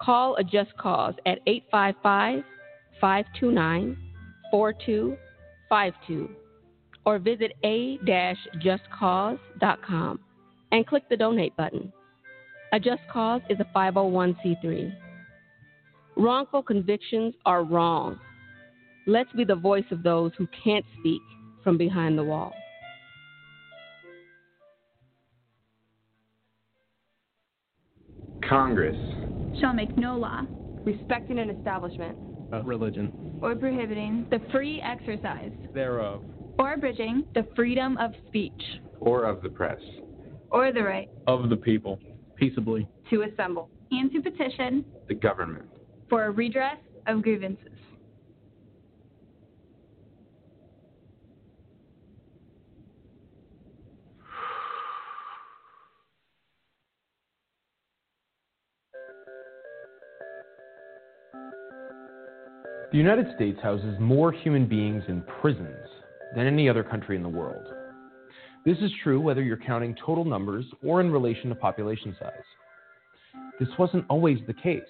Call 0.00 0.36
a 0.36 0.44
just 0.44 0.74
cause 0.78 1.14
at 1.26 1.40
855 1.46 2.42
529 3.00 3.96
4252 4.50 6.30
or 7.04 7.18
visit 7.18 7.52
a-justcause.com 7.62 10.20
and 10.72 10.86
click 10.86 11.02
the 11.10 11.16
donate 11.16 11.54
button. 11.56 11.92
A 12.72 12.80
Just 12.80 13.02
Cause 13.12 13.42
is 13.50 13.60
a 13.60 13.66
501c3. 13.76 14.96
Wrongful 16.16 16.62
convictions 16.62 17.34
are 17.44 17.62
wrong. 17.62 18.18
Let's 19.06 19.30
be 19.32 19.44
the 19.44 19.54
voice 19.54 19.84
of 19.90 20.02
those 20.02 20.32
who 20.38 20.48
can't 20.64 20.86
speak 20.98 21.20
from 21.64 21.78
behind 21.78 22.16
the 22.16 22.22
wall. 22.22 22.54
Congress. 28.48 28.96
Shall 29.58 29.72
make 29.72 29.96
no 29.96 30.16
law. 30.16 30.42
Respecting 30.84 31.38
an 31.38 31.48
establishment, 31.48 32.16
of 32.52 32.66
religion, 32.66 33.38
or 33.40 33.56
prohibiting 33.56 34.26
the 34.30 34.38
free 34.52 34.82
exercise. 34.82 35.50
Thereof. 35.72 36.22
Or 36.58 36.74
abridging 36.74 37.24
the 37.34 37.46
freedom 37.56 37.96
of 37.96 38.12
speech. 38.28 38.52
Or 39.00 39.24
of 39.24 39.42
the 39.42 39.48
press. 39.48 39.80
Or 40.50 40.72
the 40.72 40.82
right. 40.82 41.08
Of 41.26 41.48
the 41.48 41.56
people. 41.56 41.98
Peaceably. 42.36 42.86
To 43.10 43.22
assemble. 43.22 43.70
And 43.90 44.12
to 44.12 44.20
petition. 44.20 44.84
The 45.08 45.14
government. 45.14 45.64
For 46.10 46.26
a 46.26 46.30
redress 46.30 46.76
of 47.06 47.22
grievances. 47.22 47.73
The 62.94 62.98
United 62.98 63.26
States 63.34 63.58
houses 63.60 63.96
more 63.98 64.30
human 64.30 64.66
beings 64.66 65.02
in 65.08 65.24
prisons 65.40 65.88
than 66.36 66.46
any 66.46 66.68
other 66.68 66.84
country 66.84 67.16
in 67.16 67.24
the 67.24 67.28
world. 67.28 67.66
This 68.64 68.78
is 68.78 68.92
true 69.02 69.20
whether 69.20 69.42
you're 69.42 69.56
counting 69.56 69.96
total 69.96 70.24
numbers 70.24 70.64
or 70.80 71.00
in 71.00 71.10
relation 71.10 71.48
to 71.48 71.56
population 71.56 72.14
size. 72.20 73.40
This 73.58 73.68
wasn't 73.80 74.04
always 74.08 74.38
the 74.46 74.54
case. 74.54 74.82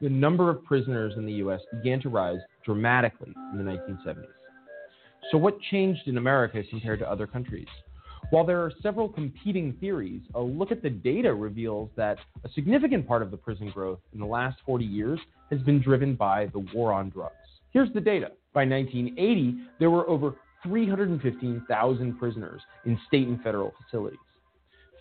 The 0.00 0.08
number 0.08 0.48
of 0.48 0.64
prisoners 0.64 1.12
in 1.18 1.26
the 1.26 1.34
U.S. 1.34 1.60
began 1.70 2.00
to 2.00 2.08
rise 2.08 2.40
dramatically 2.64 3.34
in 3.52 3.58
the 3.58 3.70
1970s. 3.70 4.24
So, 5.30 5.36
what 5.36 5.60
changed 5.70 6.08
in 6.08 6.16
America 6.16 6.62
compared 6.70 7.00
to 7.00 7.10
other 7.10 7.26
countries? 7.26 7.68
While 8.30 8.44
there 8.44 8.60
are 8.60 8.72
several 8.82 9.08
competing 9.08 9.74
theories, 9.80 10.20
a 10.34 10.40
look 10.40 10.72
at 10.72 10.82
the 10.82 10.90
data 10.90 11.32
reveals 11.32 11.90
that 11.96 12.18
a 12.44 12.48
significant 12.50 13.06
part 13.06 13.22
of 13.22 13.30
the 13.30 13.36
prison 13.36 13.70
growth 13.70 14.00
in 14.12 14.18
the 14.18 14.26
last 14.26 14.58
40 14.66 14.84
years 14.84 15.20
has 15.50 15.60
been 15.62 15.80
driven 15.80 16.14
by 16.14 16.46
the 16.46 16.66
war 16.74 16.92
on 16.92 17.10
drugs. 17.10 17.34
Here's 17.70 17.92
the 17.92 18.00
data. 18.00 18.32
By 18.52 18.64
1980, 18.64 19.58
there 19.78 19.90
were 19.90 20.08
over 20.08 20.34
315,000 20.64 22.18
prisoners 22.18 22.60
in 22.84 22.98
state 23.06 23.28
and 23.28 23.40
federal 23.42 23.72
facilities. 23.84 24.18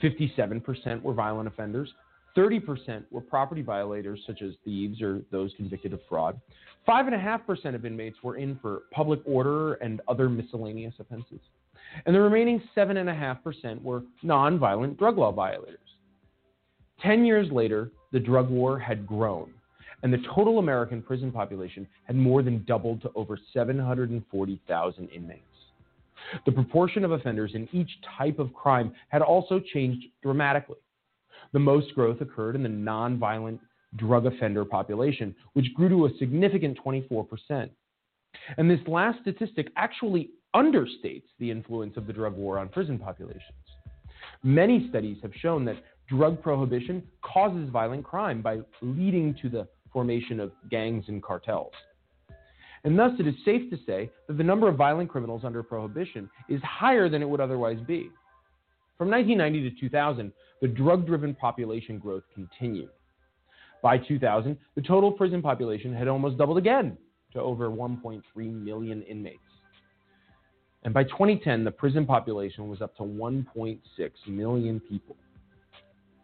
57% 0.04 1.02
were 1.02 1.14
violent 1.14 1.48
offenders, 1.48 1.92
30% 2.36 3.04
were 3.12 3.22
property 3.22 3.62
violators, 3.62 4.20
such 4.28 4.42
as 4.42 4.52
thieves 4.64 5.02
or 5.02 5.22
those 5.32 5.54
convicted 5.56 5.94
of 5.94 6.02
fraud. 6.08 6.40
5.5% 6.88 7.76
of 7.76 7.86
inmates 7.86 8.18
were 8.22 8.36
in 8.36 8.60
for 8.62 8.84
public 8.92 9.22
order 9.26 9.76
and 9.76 10.02
other 10.08 10.30
miscellaneous 10.30 10.94
offenses. 11.00 11.40
And 12.06 12.16
the 12.16 12.22
remaining 12.22 12.62
7.5% 12.76 13.82
were 13.82 14.04
nonviolent 14.24 14.98
drug 14.98 15.18
law 15.18 15.32
violators. 15.32 15.80
Ten 17.02 17.26
years 17.26 17.52
later, 17.52 17.92
the 18.12 18.20
drug 18.20 18.50
war 18.50 18.80
had 18.80 19.06
grown, 19.06 19.54
and 20.04 20.14
the 20.14 20.24
total 20.34 20.60
American 20.60 21.02
prison 21.02 21.32
population 21.32 21.88
had 22.06 22.16
more 22.16 22.42
than 22.42 22.64
doubled 22.66 23.02
to 23.02 23.12
over 23.16 23.38
740,000 23.54 25.10
inmates. 25.10 25.42
The 26.46 26.52
proportion 26.52 27.04
of 27.04 27.12
offenders 27.12 27.52
in 27.54 27.70
each 27.72 27.90
type 28.18 28.40
of 28.40 28.54
crime 28.54 28.94
had 29.10 29.22
also 29.22 29.60
changed 29.60 30.08
dramatically. 30.24 30.78
The 31.54 31.60
most 31.60 31.94
growth 31.94 32.22
occurred 32.22 32.56
in 32.56 32.64
the 32.64 32.70
nonviolent 32.70 33.60
drug 33.98 34.26
offender 34.26 34.66
population, 34.66 35.36
which 35.54 35.74
grew 35.76 35.90
to 35.90 36.06
a 36.06 36.18
significant 36.18 36.78
24%. 36.84 37.70
And 38.58 38.70
this 38.70 38.80
last 38.88 39.20
statistic 39.22 39.68
actually 39.78 40.32
understates 40.56 41.26
the 41.40 41.52
influence 41.52 41.98
of 41.98 42.08
the 42.08 42.14
drug 42.14 42.36
war 42.36 42.58
on 42.58 42.70
prison 42.70 42.98
populations. 42.98 43.44
Many 44.42 44.88
studies 44.90 45.18
have 45.22 45.34
shown 45.36 45.66
that 45.66 45.78
drug 46.08 46.42
prohibition 46.42 47.04
causes 47.22 47.70
violent 47.70 48.06
crime 48.06 48.42
by 48.42 48.60
leading 48.82 49.36
to 49.42 49.50
the 49.50 49.68
formation 49.92 50.40
of 50.40 50.52
gangs 50.70 51.06
and 51.08 51.22
cartels. 51.22 51.74
And 52.84 52.98
thus, 52.98 53.12
it 53.20 53.28
is 53.28 53.34
safe 53.44 53.70
to 53.72 53.78
say 53.86 54.12
that 54.28 54.38
the 54.38 54.44
number 54.44 54.68
of 54.68 54.76
violent 54.76 55.10
criminals 55.10 55.42
under 55.44 55.64
prohibition 55.64 56.30
is 56.48 56.62
higher 56.62 57.10
than 57.10 57.22
it 57.22 57.30
would 57.30 57.42
otherwise 57.42 57.80
be. 57.88 58.10
From 58.98 59.10
1990 59.10 59.70
to 59.72 59.82
2000, 59.82 60.32
the 60.62 60.68
drug 60.68 61.06
driven 61.06 61.34
population 61.34 61.98
growth 61.98 62.24
continued. 62.34 62.90
By 63.82 63.98
2000, 63.98 64.58
the 64.76 64.82
total 64.82 65.12
prison 65.12 65.42
population 65.42 65.94
had 65.94 66.08
almost 66.08 66.38
doubled 66.38 66.58
again 66.60 66.98
to 67.34 67.42
over 67.42 67.70
1.3 67.70 68.22
million 68.36 69.02
inmates. 69.04 69.40
And 70.86 70.94
by 70.94 71.04
2010, 71.04 71.64
the 71.64 71.72
prison 71.72 72.06
population 72.06 72.70
was 72.70 72.80
up 72.80 72.96
to 72.98 73.04
1.6 73.04 73.80
million 74.28 74.80
people. 74.80 75.18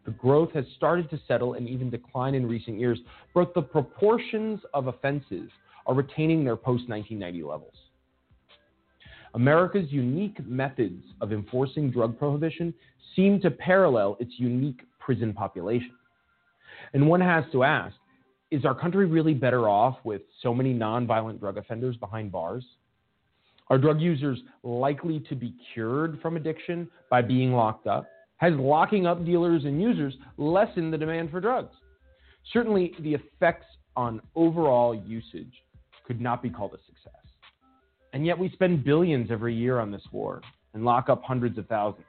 The 0.06 0.12
growth 0.12 0.52
has 0.54 0.66
started 0.78 1.10
to 1.10 1.20
settle 1.28 1.56
and 1.56 1.68
even 1.68 1.90
decline 1.90 2.36
in 2.36 2.48
recent 2.48 2.80
years, 2.80 3.00
but 3.34 3.54
the 3.56 3.62
proportions 3.62 4.60
of 4.76 4.88
offenses 4.88 5.50
are 5.88 5.96
retaining 5.96 6.44
their 6.44 6.56
post 6.56 6.88
1990 6.88 7.44
levels. 7.44 7.74
America's 9.34 9.92
unique 9.92 10.46
methods 10.46 11.04
of 11.22 11.32
enforcing 11.32 11.90
drug 11.90 12.18
prohibition 12.20 12.72
seem 13.16 13.42
to 13.42 13.50
parallel 13.50 14.16
its 14.20 14.34
unique 14.38 14.82
prison 15.00 15.34
population. 15.34 15.96
And 16.94 17.08
one 17.08 17.22
has 17.22 17.46
to 17.52 17.64
ask 17.64 17.96
is 18.52 18.66
our 18.66 18.76
country 18.76 19.06
really 19.06 19.34
better 19.34 19.70
off 19.70 19.98
with 20.04 20.22
so 20.44 20.54
many 20.54 20.74
nonviolent 20.74 21.40
drug 21.40 21.58
offenders 21.58 21.96
behind 21.96 22.32
bars? 22.32 22.66
Are 23.72 23.78
drug 23.78 24.02
users 24.02 24.38
likely 24.64 25.22
to 25.30 25.34
be 25.34 25.56
cured 25.74 26.20
from 26.22 26.36
addiction 26.36 26.90
by 27.10 27.22
being 27.22 27.54
locked 27.54 27.88
up? 27.88 28.06
Has 28.36 28.52
locking 28.56 29.08
up 29.08 29.24
dealers 29.24 29.64
and 29.64 29.82
users 29.82 30.14
lessened 30.36 30.92
the 30.92 30.98
demand 30.98 31.32
for 31.32 31.40
drugs? 31.40 31.74
Certainly, 32.52 32.96
the 33.00 33.14
effects 33.14 33.68
on 33.96 34.20
overall 34.36 34.94
usage 34.94 35.54
could 36.06 36.20
not 36.20 36.44
be 36.44 36.50
called 36.50 36.74
a 36.74 36.80
success. 36.86 37.24
And 38.12 38.26
yet, 38.26 38.38
we 38.38 38.50
spend 38.50 38.84
billions 38.84 39.32
every 39.32 39.56
year 39.56 39.80
on 39.80 39.90
this 39.90 40.04
war 40.12 40.42
and 40.74 40.84
lock 40.84 41.08
up 41.08 41.24
hundreds 41.24 41.58
of 41.58 41.66
thousands. 41.68 42.04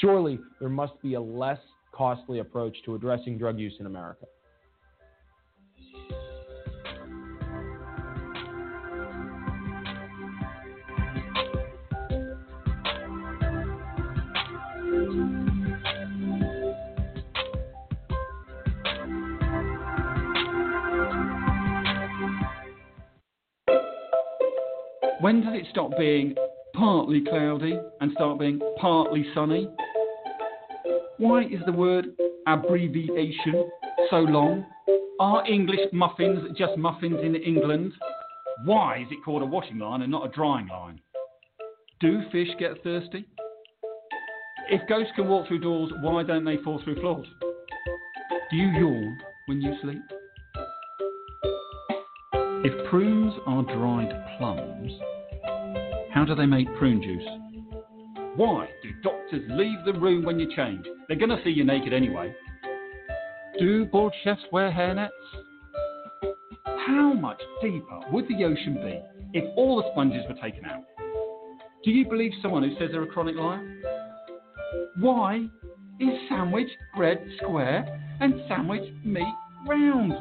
Surely, 0.00 0.38
there 0.60 0.68
must 0.68 0.92
be 1.02 1.14
a 1.14 1.20
less 1.20 1.58
costly 1.90 2.38
approach 2.38 2.76
to 2.84 2.94
addressing 2.94 3.38
drug 3.38 3.58
use 3.58 3.74
in 3.80 3.86
America. 3.86 4.26
When 25.22 25.40
does 25.40 25.54
it 25.54 25.68
stop 25.70 25.96
being 25.96 26.34
partly 26.74 27.20
cloudy 27.20 27.78
and 28.00 28.10
start 28.10 28.40
being 28.40 28.58
partly 28.80 29.24
sunny? 29.32 29.68
Why 31.18 31.44
is 31.44 31.60
the 31.64 31.70
word 31.70 32.06
abbreviation 32.48 33.70
so 34.10 34.16
long? 34.16 34.66
Are 35.20 35.46
English 35.46 35.78
muffins 35.92 36.50
just 36.58 36.76
muffins 36.76 37.20
in 37.22 37.36
England? 37.36 37.92
Why 38.64 39.02
is 39.02 39.06
it 39.12 39.24
called 39.24 39.42
a 39.42 39.46
washing 39.46 39.78
line 39.78 40.02
and 40.02 40.10
not 40.10 40.26
a 40.26 40.32
drying 40.32 40.66
line? 40.66 41.00
Do 42.00 42.22
fish 42.32 42.48
get 42.58 42.82
thirsty? 42.82 43.24
If 44.70 44.88
ghosts 44.88 45.12
can 45.14 45.28
walk 45.28 45.46
through 45.46 45.60
doors, 45.60 45.92
why 46.00 46.24
don't 46.24 46.44
they 46.44 46.56
fall 46.64 46.80
through 46.82 47.00
floors? 47.00 47.28
Do 48.50 48.56
you 48.56 48.70
yawn 48.70 49.18
when 49.46 49.60
you 49.60 49.72
sleep? 49.82 50.02
If 52.64 52.88
prunes 52.90 53.34
are 53.44 53.64
dried 53.64 54.12
plums, 54.38 54.92
how 56.12 56.24
do 56.24 56.36
they 56.36 56.46
make 56.46 56.68
prune 56.78 57.02
juice? 57.02 57.26
Why 58.36 58.68
do 58.84 58.90
doctors 59.02 59.42
leave 59.50 59.84
the 59.84 59.98
room 59.98 60.24
when 60.24 60.38
you 60.38 60.46
change? 60.54 60.86
They're 61.08 61.18
going 61.18 61.36
to 61.36 61.42
see 61.42 61.50
you 61.50 61.64
naked 61.64 61.92
anyway. 61.92 62.32
Do 63.58 63.84
board 63.86 64.12
chefs 64.22 64.42
wear 64.52 64.70
hairnets? 64.70 65.10
How 66.86 67.12
much 67.14 67.42
deeper 67.60 68.00
would 68.12 68.28
the 68.28 68.44
ocean 68.44 68.74
be 68.74 69.00
if 69.38 69.44
all 69.56 69.82
the 69.82 69.90
sponges 69.90 70.22
were 70.28 70.40
taken 70.40 70.64
out? 70.64 70.84
Do 71.84 71.90
you 71.90 72.08
believe 72.08 72.30
someone 72.40 72.62
who 72.62 72.76
says 72.78 72.90
they're 72.92 73.02
a 73.02 73.08
chronic 73.08 73.34
liar? 73.34 73.82
Why 75.00 75.48
is 75.98 76.10
sandwich 76.28 76.68
bread 76.96 77.18
square 77.38 78.16
and 78.20 78.34
sandwich 78.48 78.88
meat 79.04 79.34
round? 79.66 80.12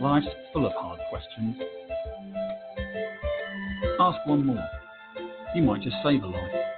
Life's 0.00 0.26
full 0.54 0.64
of 0.64 0.72
hard 0.72 0.98
questions. 1.10 1.56
Ask 4.00 4.26
one 4.26 4.46
more. 4.46 4.68
You 5.54 5.62
might 5.62 5.82
just 5.82 5.96
save 6.02 6.22
a 6.22 6.26
life. 6.26 6.69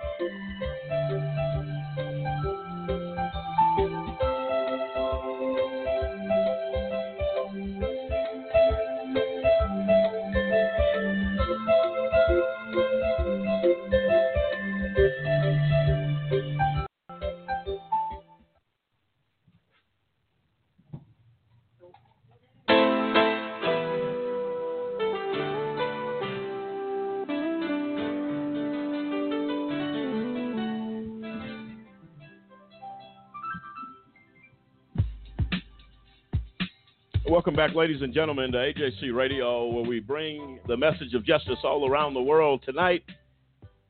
Welcome 37.32 37.56
back, 37.56 37.74
ladies 37.74 38.02
and 38.02 38.12
gentlemen, 38.12 38.52
to 38.52 38.58
AJC 38.58 39.14
Radio, 39.14 39.64
where 39.64 39.84
we 39.84 40.00
bring 40.00 40.60
the 40.68 40.76
message 40.76 41.14
of 41.14 41.24
justice 41.24 41.56
all 41.64 41.88
around 41.88 42.12
the 42.12 42.20
world. 42.20 42.62
Tonight, 42.62 43.04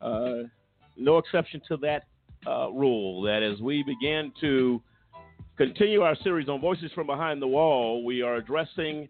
uh, 0.00 0.44
no 0.96 1.18
exception 1.18 1.60
to 1.66 1.76
that 1.78 2.04
uh, 2.46 2.70
rule, 2.70 3.20
that 3.22 3.42
as 3.42 3.60
we 3.60 3.82
begin 3.82 4.32
to 4.40 4.80
continue 5.56 6.02
our 6.02 6.14
series 6.22 6.48
on 6.48 6.60
Voices 6.60 6.92
from 6.94 7.08
Behind 7.08 7.42
the 7.42 7.46
Wall, 7.48 8.04
we 8.04 8.22
are 8.22 8.36
addressing 8.36 9.08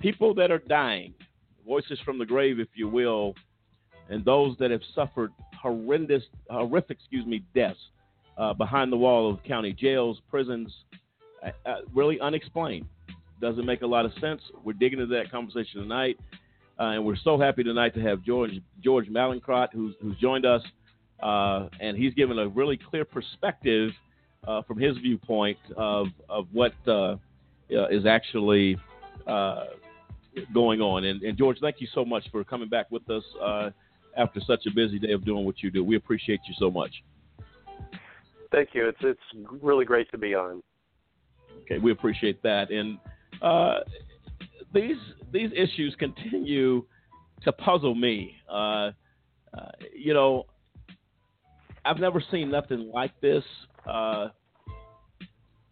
people 0.00 0.34
that 0.34 0.50
are 0.50 0.58
dying, 0.58 1.14
voices 1.66 1.98
from 2.04 2.18
the 2.18 2.26
grave, 2.26 2.60
if 2.60 2.68
you 2.74 2.90
will, 2.90 3.32
and 4.10 4.22
those 4.22 4.54
that 4.58 4.70
have 4.70 4.82
suffered 4.94 5.32
horrendous, 5.58 6.24
horrific, 6.50 6.98
excuse 6.98 7.24
me, 7.24 7.42
deaths 7.54 7.80
uh, 8.36 8.52
behind 8.52 8.92
the 8.92 8.98
wall 8.98 9.30
of 9.30 9.42
county 9.44 9.72
jails, 9.72 10.20
prisons, 10.28 10.70
uh, 11.42 11.48
uh, 11.64 11.76
really 11.94 12.20
unexplained. 12.20 12.86
Doesn't 13.40 13.64
make 13.64 13.82
a 13.82 13.86
lot 13.86 14.04
of 14.04 14.12
sense. 14.20 14.40
We're 14.64 14.72
digging 14.72 15.00
into 15.00 15.14
that 15.14 15.30
conversation 15.30 15.80
tonight, 15.80 16.18
uh, 16.78 16.84
and 16.84 17.04
we're 17.04 17.16
so 17.16 17.38
happy 17.38 17.62
tonight 17.64 17.94
to 17.94 18.00
have 18.00 18.22
George 18.22 18.52
George 18.82 19.08
Mallinckrodt 19.08 19.68
who's 19.72 19.94
who's 20.00 20.16
joined 20.18 20.46
us, 20.46 20.62
uh, 21.22 21.68
and 21.80 21.96
he's 21.96 22.14
given 22.14 22.38
a 22.38 22.48
really 22.48 22.78
clear 22.90 23.04
perspective 23.04 23.90
uh, 24.46 24.62
from 24.62 24.78
his 24.78 24.96
viewpoint 24.98 25.58
of 25.76 26.08
of 26.28 26.46
what 26.52 26.72
uh, 26.88 27.16
is 27.68 28.06
actually 28.06 28.76
uh, 29.26 29.64
going 30.52 30.80
on. 30.80 31.04
And, 31.04 31.22
and, 31.22 31.36
George, 31.36 31.58
thank 31.60 31.80
you 31.80 31.88
so 31.94 32.04
much 32.04 32.24
for 32.30 32.44
coming 32.44 32.68
back 32.68 32.90
with 32.90 33.08
us 33.10 33.24
uh, 33.42 33.70
after 34.16 34.40
such 34.46 34.66
a 34.66 34.70
busy 34.74 34.98
day 34.98 35.12
of 35.12 35.24
doing 35.24 35.44
what 35.44 35.62
you 35.62 35.70
do. 35.70 35.82
We 35.82 35.96
appreciate 35.96 36.40
you 36.46 36.54
so 36.58 36.70
much. 36.70 36.90
Thank 38.52 38.70
you. 38.74 38.88
It's 38.88 38.98
it's 39.02 39.48
really 39.62 39.84
great 39.84 40.10
to 40.12 40.18
be 40.18 40.34
on. 40.34 40.62
Okay, 41.62 41.78
we 41.78 41.90
appreciate 41.90 42.42
that. 42.42 42.70
And 42.70 42.98
uh, 43.42 43.78
these 44.72 44.96
these 45.32 45.50
issues 45.54 45.94
continue 45.98 46.84
to 47.42 47.52
puzzle 47.52 47.94
me. 47.94 48.34
Uh, 48.50 48.54
uh, 48.54 48.90
you 49.94 50.14
know, 50.14 50.46
I've 51.84 51.98
never 51.98 52.22
seen 52.30 52.50
nothing 52.50 52.90
like 52.92 53.18
this, 53.20 53.44
uh, 53.86 54.28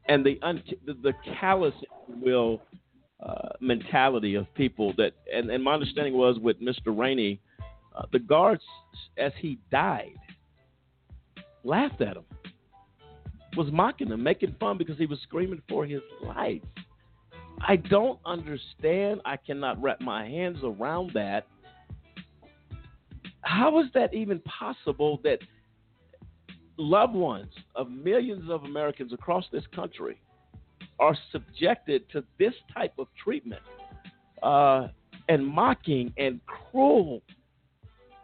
and 0.08 0.24
the, 0.24 0.38
un- 0.42 0.62
the 0.86 1.12
callous, 1.38 1.74
will, 2.08 2.60
mentality 3.60 4.34
of 4.34 4.52
people 4.54 4.92
that, 4.98 5.12
and, 5.32 5.50
and, 5.50 5.64
my 5.64 5.72
understanding 5.72 6.12
was 6.12 6.38
with 6.38 6.60
Mr. 6.60 6.96
Rainey, 6.96 7.40
the 8.12 8.18
guards, 8.18 8.62
as 9.16 9.32
he 9.40 9.58
died, 9.70 10.18
laughed 11.62 12.02
at 12.02 12.16
him, 12.16 12.24
was 13.56 13.70
mocking 13.72 14.08
him, 14.08 14.22
making 14.22 14.54
fun 14.60 14.78
because 14.78 14.98
he 14.98 15.06
was 15.06 15.18
screaming 15.22 15.62
for 15.68 15.86
his 15.86 16.02
life. 16.22 16.60
I 17.61 17.76
don't 17.76 18.18
understand. 18.26 19.20
I 19.24 19.36
cannot 19.36 19.80
wrap 19.82 20.00
my 20.00 20.26
hands 20.26 20.59
around 20.62 21.12
that. 21.14 21.46
How 23.42 23.80
is 23.80 23.86
that 23.94 24.14
even 24.14 24.40
possible 24.40 25.20
that 25.22 25.38
loved 26.76 27.14
ones 27.14 27.52
of 27.74 27.90
millions 27.90 28.50
of 28.50 28.64
Americans 28.64 29.12
across 29.12 29.44
this 29.52 29.64
country 29.74 30.20
are 30.98 31.16
subjected 31.32 32.09
to 32.11 32.24
this 32.38 32.55
type 32.72 32.92
of 32.98 33.09
treatment 33.22 33.62
uh, 34.42 34.88
and 35.28 35.46
mocking 35.46 36.12
and 36.16 36.40
cruel 36.46 37.22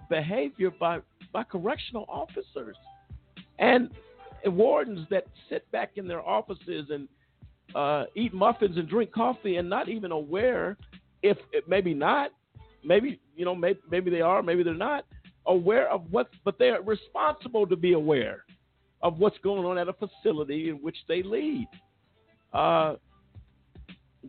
behavior 0.09 0.71
by, 0.79 0.99
by 1.33 1.43
correctional 1.45 2.05
officers 2.09 2.77
and 3.59 3.91
wardens 4.47 5.07
that 5.11 5.25
sit 5.49 5.71
back 5.71 5.93
in 5.97 6.09
their 6.09 6.27
offices 6.27 6.87
and 6.91 7.09
uh, 7.75 8.05
eat 8.15 8.35
muffins 8.35 8.77
and 8.77 8.89
drink 8.89 9.13
coffee 9.13 9.57
and 9.57 9.69
not 9.69 9.89
even 9.89 10.13
aware 10.13 10.77
if 11.23 11.37
maybe 11.67 11.95
not, 11.95 12.31
maybe 12.85 13.21
you 13.37 13.45
know 13.45 13.55
maybe, 13.55 13.79
maybe 13.91 14.11
they 14.11 14.21
are, 14.21 14.43
maybe 14.43 14.63
they're 14.63 14.75
not 14.75 15.05
aware 15.47 15.89
of 15.91 16.11
what, 16.11 16.29
but 16.45 16.59
they're 16.59 16.83
responsible 16.83 17.67
to 17.67 17.77
be 17.77 17.93
aware 17.93 18.45
of 19.03 19.19
what's 19.19 19.39
going 19.39 19.65
on 19.65 19.79
at 19.79 19.89
a 19.89 19.95
facility 19.95 20.69
in 20.69 20.77
which 20.77 20.97
they 21.09 21.23
lead. 21.23 21.69
Uh, 22.53 22.95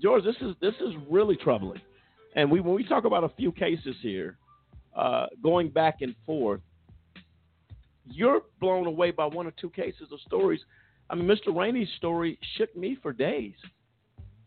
George, 0.01 0.23
this 0.23 0.35
is 0.41 0.55
this 0.61 0.75
is 0.75 0.93
really 1.09 1.35
troubling, 1.35 1.81
and 2.35 2.49
we 2.49 2.59
when 2.59 2.75
we 2.75 2.83
talk 2.83 3.05
about 3.05 3.23
a 3.23 3.29
few 3.29 3.51
cases 3.51 3.95
here, 4.01 4.37
uh, 4.95 5.27
going 5.43 5.69
back 5.69 5.97
and 6.01 6.15
forth, 6.25 6.61
you're 8.05 8.41
blown 8.59 8.87
away 8.87 9.11
by 9.11 9.25
one 9.25 9.47
or 9.47 9.51
two 9.59 9.69
cases 9.69 10.07
or 10.11 10.17
stories 10.27 10.61
I 11.11 11.15
mean, 11.15 11.27
Mr. 11.27 11.55
Rainey's 11.55 11.89
story 11.97 12.39
shook 12.57 12.75
me 12.75 12.97
for 13.01 13.11
days 13.11 13.53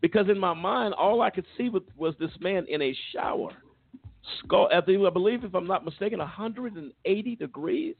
because 0.01 0.27
in 0.29 0.39
my 0.39 0.53
mind, 0.53 0.95
all 0.95 1.21
I 1.21 1.29
could 1.29 1.45
see 1.57 1.69
was, 1.69 1.83
was 1.95 2.15
this 2.19 2.31
man 2.39 2.65
in 2.67 2.81
a 2.81 2.95
shower, 3.13 3.51
skull, 4.39 4.69
I 4.73 4.81
believe, 4.81 5.43
if 5.43 5.53
I'm 5.53 5.67
not 5.67 5.85
mistaken, 5.85 6.17
180 6.19 7.35
degrees, 7.35 7.95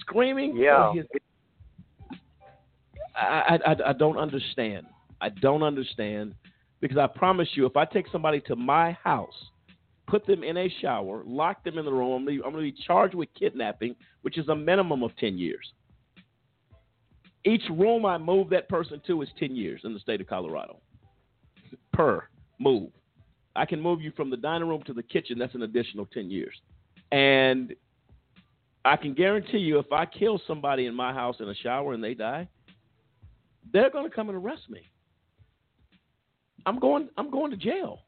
screaming 0.00 0.54
yeah. 0.56 0.92
his. 0.92 1.06
I, 3.16 3.58
I, 3.66 3.76
I 3.90 3.92
don't 3.94 4.18
understand. 4.18 4.86
I 5.20 5.30
don't 5.30 5.62
understand 5.62 6.34
because 6.80 6.98
I 6.98 7.06
promise 7.06 7.48
you, 7.54 7.64
if 7.64 7.76
I 7.76 7.84
take 7.86 8.06
somebody 8.12 8.40
to 8.40 8.56
my 8.56 8.92
house, 9.02 9.34
put 10.06 10.26
them 10.26 10.42
in 10.42 10.56
a 10.56 10.68
shower, 10.80 11.22
lock 11.24 11.64
them 11.64 11.78
in 11.78 11.84
the 11.84 11.92
room, 11.92 12.28
I'm 12.28 12.38
going 12.40 12.54
to 12.54 12.60
be 12.60 12.74
charged 12.86 13.14
with 13.14 13.28
kidnapping, 13.38 13.94
which 14.22 14.36
is 14.36 14.48
a 14.48 14.54
minimum 14.54 15.02
of 15.02 15.16
10 15.16 15.38
years. 15.38 15.72
Each 17.44 17.62
room 17.70 18.06
I 18.06 18.18
move 18.18 18.50
that 18.50 18.68
person 18.68 19.00
to 19.06 19.22
is 19.22 19.28
10 19.38 19.56
years 19.56 19.80
in 19.84 19.94
the 19.94 20.00
state 20.00 20.20
of 20.20 20.26
Colorado 20.28 20.80
per 21.92 22.28
move. 22.58 22.90
I 23.56 23.66
can 23.66 23.80
move 23.80 24.00
you 24.00 24.12
from 24.16 24.30
the 24.30 24.36
dining 24.36 24.68
room 24.68 24.82
to 24.84 24.92
the 24.92 25.02
kitchen, 25.02 25.38
that's 25.38 25.54
an 25.54 25.62
additional 25.62 26.06
10 26.06 26.30
years. 26.30 26.54
And 27.10 27.74
I 28.84 28.96
can 28.96 29.14
guarantee 29.14 29.58
you 29.58 29.78
if 29.78 29.92
I 29.92 30.06
kill 30.06 30.40
somebody 30.46 30.86
in 30.86 30.94
my 30.94 31.12
house 31.12 31.36
in 31.40 31.48
a 31.48 31.54
shower 31.54 31.92
and 31.92 32.02
they 32.02 32.14
die, 32.14 32.48
they're 33.72 33.90
going 33.90 34.08
to 34.08 34.14
come 34.14 34.28
and 34.28 34.38
arrest 34.38 34.62
me. 34.68 34.80
I'm 36.64 36.78
going 36.78 37.08
I'm 37.16 37.30
going 37.30 37.50
to 37.50 37.56
jail. 37.56 38.00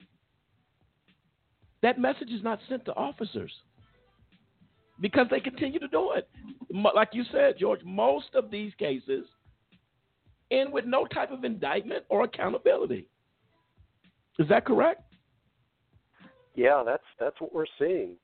That 1.83 1.99
message 1.99 2.31
is 2.31 2.43
not 2.43 2.61
sent 2.69 2.85
to 2.87 2.95
officers 2.95 3.53
because 5.01 5.27
they 5.31 5.41
continue 5.41 5.79
to 5.79 5.89
do 5.89 6.13
it. 6.13 6.29
Like 6.71 7.11
you 7.13 7.25
said, 7.33 7.55
George, 7.59 7.81
most 7.85 8.35
of 8.35 8.51
these 8.51 8.73
cases 8.79 9.27
end 10.51 10.73
with 10.73 10.85
no 10.85 11.07
type 11.07 11.31
of 11.31 11.45
indictment 11.45 12.05
or 12.09 12.25
accountability. 12.25 13.07
Is 14.39 14.49
that 14.49 14.65
correct? 14.65 15.03
Yeah, 16.55 16.83
that's 16.85 17.05
that's 17.19 17.41
what 17.41 17.55
we're 17.55 17.67
seeing, 17.79 18.17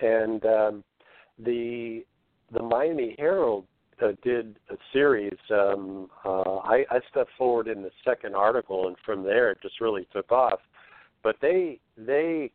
and 0.00 0.44
um, 0.44 0.84
the 1.38 2.04
the 2.52 2.62
Miami 2.62 3.16
Herald 3.18 3.66
uh, 4.00 4.12
did 4.22 4.58
a 4.70 4.76
series. 4.92 5.36
Um, 5.50 6.08
uh, 6.24 6.58
I, 6.58 6.84
I 6.90 7.00
stepped 7.10 7.30
forward 7.36 7.68
in 7.68 7.82
the 7.82 7.90
second 8.04 8.34
article, 8.34 8.88
and 8.88 8.96
from 9.04 9.22
there 9.24 9.50
it 9.50 9.58
just 9.62 9.80
really 9.80 10.06
took 10.12 10.30
off. 10.30 10.60
But 11.22 11.36
they 11.40 11.80
they 11.96 12.50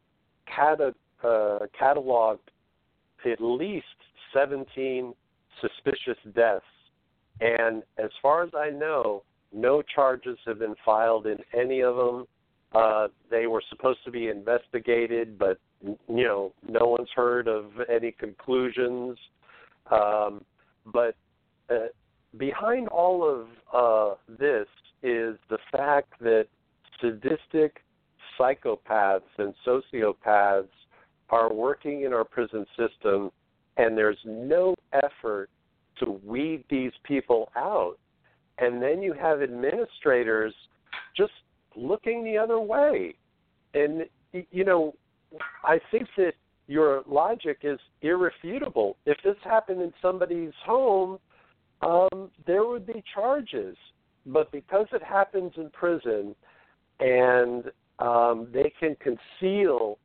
cata- 0.45 0.95
uh, 1.24 1.59
cataloged 1.80 2.39
at 3.26 3.41
least 3.41 3.86
17 4.34 5.13
suspicious 5.61 6.18
deaths. 6.36 6.65
And 7.39 7.84
as 7.97 8.09
far 8.22 8.43
as 8.43 8.49
I 8.57 8.70
know, 8.70 9.24
no 9.53 9.82
charges 9.82 10.38
have 10.45 10.59
been 10.59 10.76
filed 10.86 11.28
in 11.28 11.38
any 11.57 11.82
of 11.82 11.95
them. 11.95 12.26
Uh, 12.74 13.07
they 13.30 13.47
were 13.47 13.63
supposed 13.70 13.99
to 14.05 14.11
be 14.11 14.28
investigated, 14.28 15.38
but 15.38 15.59
you 15.82 15.97
know, 16.07 16.53
no 16.68 16.86
one's 16.88 17.09
heard 17.15 17.47
of 17.47 17.65
any 17.89 18.11
conclusions. 18.11 19.18
Um, 19.89 20.43
but 20.86 21.15
uh, 21.70 21.88
behind 22.38 22.88
all 22.89 23.24
of 23.28 23.47
uh, 23.74 24.15
this 24.28 24.68
is 25.03 25.38
the 25.49 25.59
fact 25.72 26.13
that 26.20 26.47
sadistic 26.99 27.84
psychopaths 28.39 29.22
and 29.38 29.53
sociopaths 29.65 30.68
are 31.30 31.53
working 31.53 32.03
in 32.03 32.13
our 32.13 32.23
prison 32.23 32.65
system 32.78 33.32
and 33.78 33.97
there's 33.97 34.17
no 34.25 34.75
effort 34.93 35.49
to 35.99 36.20
weed 36.25 36.63
these 36.70 36.91
people 37.04 37.51
out. 37.55 37.95
And 38.59 38.82
then 38.82 39.01
you 39.01 39.13
have 39.13 39.41
administrators 39.41 40.54
just 41.16 41.33
looking 41.75 42.24
the 42.24 42.37
other 42.37 42.59
way. 42.59 43.16
And, 43.74 44.05
you 44.51 44.63
know, 44.63 44.95
I 45.63 45.79
think 45.91 46.08
that 46.17 46.33
your 46.67 47.04
logic 47.08 47.59
is 47.63 47.79
irrefutable. 48.01 48.97
If 49.05 49.17
this 49.24 49.36
happened 49.43 49.82
in 49.82 49.93
somebody's 50.01 50.54
home, 50.66 51.20
um, 51.82 52.32
there 52.45 52.66
would 52.66 52.86
be 52.86 53.04
charges. 53.13 53.78
But 54.25 54.51
because 54.51 54.87
it 54.91 55.04
happens 55.04 55.54
in 55.55 55.70
prison 55.70 56.36
and 56.99 57.66
um, 57.99 58.47
they 58.51 58.74
can 58.79 58.95
conceal 58.99 59.97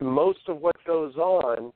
most 0.00 0.48
of 0.48 0.60
what 0.60 0.76
goes 0.86 1.16
on, 1.16 1.72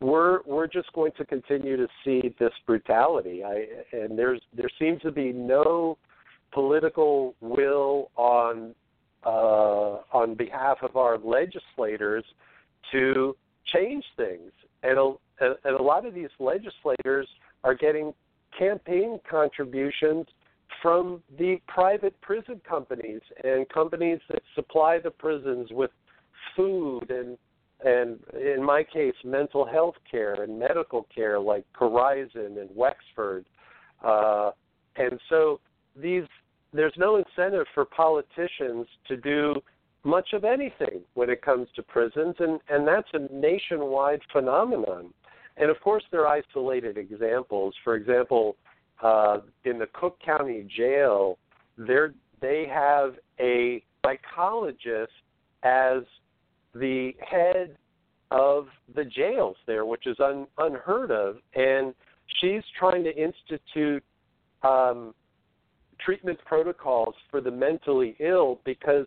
we're 0.00 0.40
we're 0.46 0.66
just 0.66 0.92
going 0.94 1.12
to 1.18 1.26
continue 1.26 1.76
to 1.76 1.86
see 2.04 2.34
this 2.38 2.52
brutality. 2.66 3.44
I, 3.44 3.66
and 3.92 4.18
there's 4.18 4.40
there 4.54 4.70
seems 4.78 5.02
to 5.02 5.12
be 5.12 5.32
no 5.32 5.98
political 6.52 7.34
will 7.40 8.10
on 8.16 8.74
uh, 9.24 9.98
on 10.12 10.34
behalf 10.34 10.78
of 10.82 10.96
our 10.96 11.18
legislators 11.18 12.24
to 12.92 13.36
change 13.66 14.04
things, 14.16 14.50
and 14.82 14.98
a, 14.98 15.14
and 15.40 15.78
a 15.78 15.82
lot 15.82 16.06
of 16.06 16.14
these 16.14 16.30
legislators 16.38 17.28
are 17.62 17.74
getting 17.74 18.14
campaign 18.58 19.20
contributions 19.28 20.26
from 20.80 21.22
the 21.38 21.60
private 21.68 22.18
prison 22.20 22.60
companies 22.66 23.20
and 23.44 23.68
companies 23.68 24.18
that 24.30 24.42
supply 24.54 24.98
the 24.98 25.10
prisons 25.10 25.68
with 25.70 25.90
food 26.56 27.10
and 27.10 27.36
and 27.84 28.18
in 28.34 28.62
my 28.62 28.84
case, 28.84 29.14
mental 29.24 29.66
health 29.66 29.96
care 30.10 30.42
and 30.42 30.58
medical 30.58 31.06
care 31.14 31.38
like 31.38 31.64
Corizon 31.78 32.60
and 32.60 32.68
Wexford. 32.74 33.46
Uh, 34.04 34.50
and 34.96 35.18
so 35.28 35.60
these 35.96 36.24
there's 36.72 36.94
no 36.96 37.16
incentive 37.16 37.66
for 37.74 37.84
politicians 37.84 38.86
to 39.08 39.16
do 39.16 39.54
much 40.04 40.32
of 40.32 40.44
anything 40.44 41.00
when 41.14 41.28
it 41.28 41.42
comes 41.42 41.68
to 41.76 41.82
prisons, 41.82 42.34
and, 42.38 42.60
and 42.68 42.86
that's 42.86 43.08
a 43.12 43.32
nationwide 43.32 44.20
phenomenon. 44.32 45.12
And 45.56 45.68
of 45.68 45.80
course, 45.80 46.04
there 46.10 46.26
are 46.26 46.42
isolated 46.42 46.96
examples. 46.96 47.74
For 47.84 47.96
example, 47.96 48.56
uh, 49.02 49.38
in 49.64 49.78
the 49.78 49.88
Cook 49.92 50.18
County 50.24 50.66
Jail, 50.74 51.38
there 51.76 52.14
they 52.40 52.66
have 52.72 53.14
a 53.38 53.82
psychologist 54.04 55.12
as 55.62 56.02
the 56.74 57.12
head 57.28 57.76
of 58.30 58.66
the 58.94 59.04
jails 59.04 59.56
there, 59.66 59.84
which 59.84 60.06
is 60.06 60.16
un, 60.20 60.46
unheard 60.58 61.10
of, 61.10 61.36
and 61.54 61.94
she's 62.40 62.62
trying 62.78 63.02
to 63.04 63.16
institute 63.16 64.04
um, 64.62 65.14
treatment 66.04 66.38
protocols 66.44 67.14
for 67.30 67.40
the 67.40 67.50
mentally 67.50 68.16
ill 68.20 68.60
because 68.64 69.06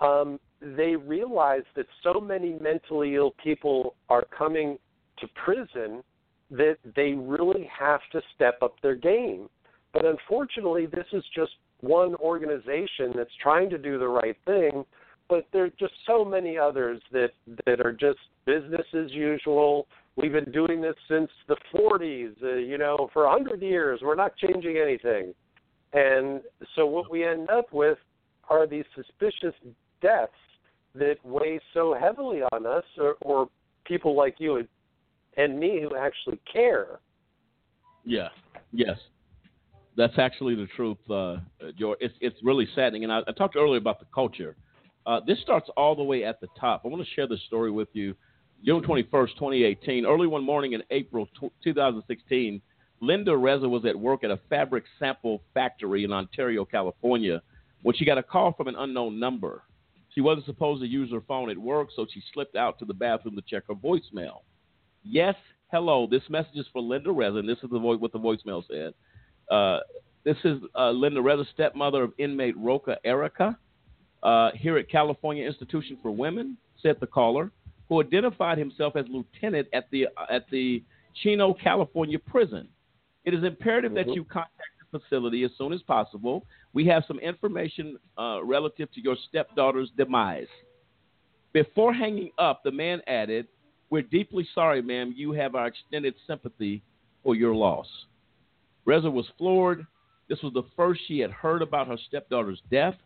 um, 0.00 0.40
they 0.60 0.96
realize 0.96 1.62
that 1.76 1.86
so 2.02 2.20
many 2.20 2.58
mentally 2.60 3.14
ill 3.16 3.34
people 3.42 3.94
are 4.08 4.24
coming 4.36 4.78
to 5.18 5.28
prison 5.44 6.02
that 6.50 6.76
they 6.96 7.12
really 7.12 7.68
have 7.78 8.00
to 8.12 8.20
step 8.34 8.58
up 8.62 8.74
their 8.82 8.94
game. 8.94 9.48
But 9.92 10.04
unfortunately, 10.04 10.86
this 10.86 11.06
is 11.12 11.22
just 11.34 11.52
one 11.80 12.14
organization 12.16 13.12
that's 13.14 13.34
trying 13.40 13.70
to 13.70 13.78
do 13.78 13.98
the 13.98 14.08
right 14.08 14.36
thing, 14.44 14.84
but 15.28 15.46
there 15.52 15.64
are 15.64 15.70
just 15.78 15.94
so 16.06 16.24
many 16.24 16.58
others 16.58 17.00
that 17.12 17.30
that 17.66 17.80
are 17.80 17.92
just 17.92 18.18
business 18.44 18.86
as 18.94 19.10
usual. 19.10 19.86
We've 20.16 20.32
been 20.32 20.52
doing 20.52 20.80
this 20.80 20.94
since 21.08 21.30
the 21.48 21.56
40s, 21.74 22.34
uh, 22.42 22.54
you 22.56 22.78
know, 22.78 23.10
for 23.12 23.24
a 23.24 23.30
100 23.30 23.60
years. 23.62 24.00
We're 24.02 24.14
not 24.14 24.36
changing 24.36 24.76
anything. 24.76 25.34
And 25.92 26.40
so 26.76 26.86
what 26.86 27.10
we 27.10 27.24
end 27.24 27.50
up 27.50 27.72
with 27.72 27.98
are 28.48 28.66
these 28.66 28.84
suspicious 28.94 29.54
deaths 30.00 30.32
that 30.94 31.16
weigh 31.24 31.58
so 31.72 31.96
heavily 31.98 32.42
on 32.52 32.66
us 32.66 32.84
or, 32.98 33.16
or 33.22 33.48
people 33.84 34.16
like 34.16 34.36
you 34.38 34.66
and 35.36 35.58
me 35.58 35.80
who 35.82 35.96
actually 35.96 36.38
care. 36.52 37.00
Yeah. 38.04 38.28
Yes. 38.72 38.98
That's 39.96 40.18
actually 40.18 40.54
the 40.56 40.66
truth, 40.76 40.98
uh, 41.10 41.36
George. 41.78 41.98
It's 42.00 42.14
it's 42.20 42.36
really 42.42 42.66
saddening. 42.74 43.04
And 43.04 43.12
I, 43.12 43.20
I 43.28 43.32
talked 43.32 43.56
earlier 43.56 43.78
about 43.78 44.00
the 44.00 44.06
culture. 44.12 44.56
Uh, 45.06 45.20
this 45.26 45.40
starts 45.40 45.68
all 45.76 45.94
the 45.94 46.02
way 46.02 46.24
at 46.24 46.40
the 46.40 46.48
top. 46.58 46.82
I 46.84 46.88
want 46.88 47.04
to 47.04 47.14
share 47.14 47.26
this 47.26 47.42
story 47.46 47.70
with 47.70 47.88
you. 47.92 48.14
June 48.64 48.82
21st, 48.82 49.34
2018, 49.34 50.06
early 50.06 50.26
one 50.26 50.42
morning 50.42 50.72
in 50.72 50.82
April 50.90 51.28
2016, 51.62 52.62
Linda 53.00 53.36
Reza 53.36 53.68
was 53.68 53.84
at 53.84 53.98
work 53.98 54.24
at 54.24 54.30
a 54.30 54.38
fabric 54.48 54.84
sample 54.98 55.42
factory 55.52 56.04
in 56.04 56.12
Ontario, 56.12 56.64
California, 56.64 57.42
when 57.82 57.94
she 57.94 58.06
got 58.06 58.16
a 58.16 58.22
call 58.22 58.52
from 58.52 58.68
an 58.68 58.76
unknown 58.78 59.20
number. 59.20 59.62
She 60.14 60.22
wasn't 60.22 60.46
supposed 60.46 60.80
to 60.80 60.88
use 60.88 61.10
her 61.12 61.20
phone 61.20 61.50
at 61.50 61.58
work, 61.58 61.88
so 61.94 62.06
she 62.10 62.22
slipped 62.32 62.56
out 62.56 62.78
to 62.78 62.86
the 62.86 62.94
bathroom 62.94 63.36
to 63.36 63.42
check 63.42 63.64
her 63.68 63.74
voicemail. 63.74 64.38
Yes, 65.02 65.34
hello. 65.70 66.06
This 66.10 66.22
message 66.30 66.56
is 66.56 66.66
for 66.72 66.80
Linda 66.80 67.10
Reza, 67.10 67.38
and 67.38 67.48
this 67.48 67.58
is 67.62 67.68
the 67.70 67.78
vo- 67.78 67.98
what 67.98 68.12
the 68.12 68.18
voicemail 68.18 68.62
said. 68.66 68.94
Uh, 69.50 69.80
this 70.24 70.36
is 70.44 70.62
uh, 70.78 70.90
Linda 70.90 71.20
Reza, 71.20 71.44
stepmother 71.52 72.04
of 72.04 72.12
inmate 72.16 72.56
Rocha 72.56 72.96
Erika, 73.04 73.58
uh, 74.24 74.50
here 74.54 74.78
at 74.78 74.88
California 74.88 75.46
Institution 75.46 75.98
for 76.02 76.10
Women, 76.10 76.56
said 76.82 76.96
the 77.00 77.06
caller, 77.06 77.50
who 77.88 78.00
identified 78.00 78.58
himself 78.58 78.96
as 78.96 79.04
lieutenant 79.08 79.68
at 79.72 79.90
the 79.90 80.06
at 80.30 80.46
the 80.50 80.82
Chino, 81.22 81.54
California 81.54 82.18
prison. 82.18 82.66
It 83.24 83.34
is 83.34 83.44
imperative 83.44 83.94
that 83.94 84.12
you 84.14 84.24
contact 84.24 84.74
the 84.92 84.98
facility 84.98 85.44
as 85.44 85.50
soon 85.56 85.72
as 85.72 85.80
possible. 85.82 86.44
We 86.72 86.86
have 86.86 87.04
some 87.06 87.18
information 87.20 87.98
uh, 88.18 88.44
relative 88.44 88.90
to 88.92 89.00
your 89.00 89.16
stepdaughter's 89.28 89.90
demise. 89.96 90.48
Before 91.52 91.94
hanging 91.94 92.30
up, 92.36 92.62
the 92.64 92.72
man 92.72 93.00
added, 93.06 93.46
We're 93.90 94.02
deeply 94.02 94.46
sorry, 94.54 94.82
ma'am. 94.82 95.14
You 95.16 95.32
have 95.32 95.54
our 95.54 95.68
extended 95.68 96.14
sympathy 96.26 96.82
for 97.22 97.34
your 97.34 97.54
loss. 97.54 97.86
Reza 98.84 99.10
was 99.10 99.26
floored. 99.38 99.86
This 100.28 100.42
was 100.42 100.52
the 100.52 100.64
first 100.76 101.00
she 101.06 101.18
had 101.18 101.30
heard 101.30 101.62
about 101.62 101.86
her 101.86 101.98
stepdaughter's 102.08 102.60
death. 102.70 102.96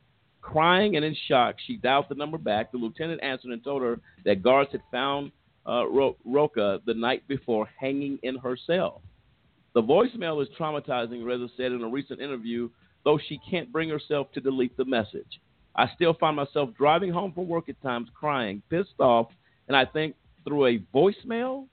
Crying 0.40 0.96
and 0.96 1.04
in 1.04 1.16
shock, 1.26 1.56
she 1.66 1.76
dialed 1.76 2.06
the 2.08 2.14
number 2.14 2.38
back. 2.38 2.72
The 2.72 2.78
lieutenant 2.78 3.22
answered 3.22 3.50
and 3.50 3.62
told 3.62 3.82
her 3.82 4.00
that 4.24 4.42
guards 4.42 4.70
had 4.72 4.82
found 4.90 5.32
uh, 5.66 5.86
Ro- 5.88 6.16
Rocha 6.24 6.80
the 6.86 6.94
night 6.94 7.26
before 7.28 7.68
hanging 7.78 8.18
in 8.22 8.36
her 8.36 8.56
cell. 8.66 9.02
The 9.74 9.82
voicemail 9.82 10.42
is 10.42 10.48
traumatizing, 10.58 11.24
Reza 11.24 11.48
said 11.56 11.72
in 11.72 11.82
a 11.82 11.88
recent 11.88 12.20
interview, 12.20 12.70
though 13.04 13.18
she 13.28 13.38
can't 13.48 13.70
bring 13.70 13.88
herself 13.88 14.32
to 14.32 14.40
delete 14.40 14.76
the 14.76 14.84
message. 14.84 15.40
I 15.76 15.88
still 15.94 16.14
find 16.14 16.34
myself 16.34 16.70
driving 16.76 17.12
home 17.12 17.32
from 17.32 17.46
work 17.46 17.68
at 17.68 17.80
times 17.82 18.08
crying, 18.14 18.62
pissed 18.70 18.98
off, 18.98 19.28
and 19.68 19.76
I 19.76 19.84
think 19.84 20.16
through 20.44 20.66
a 20.66 20.78
voicemail? 20.94 21.66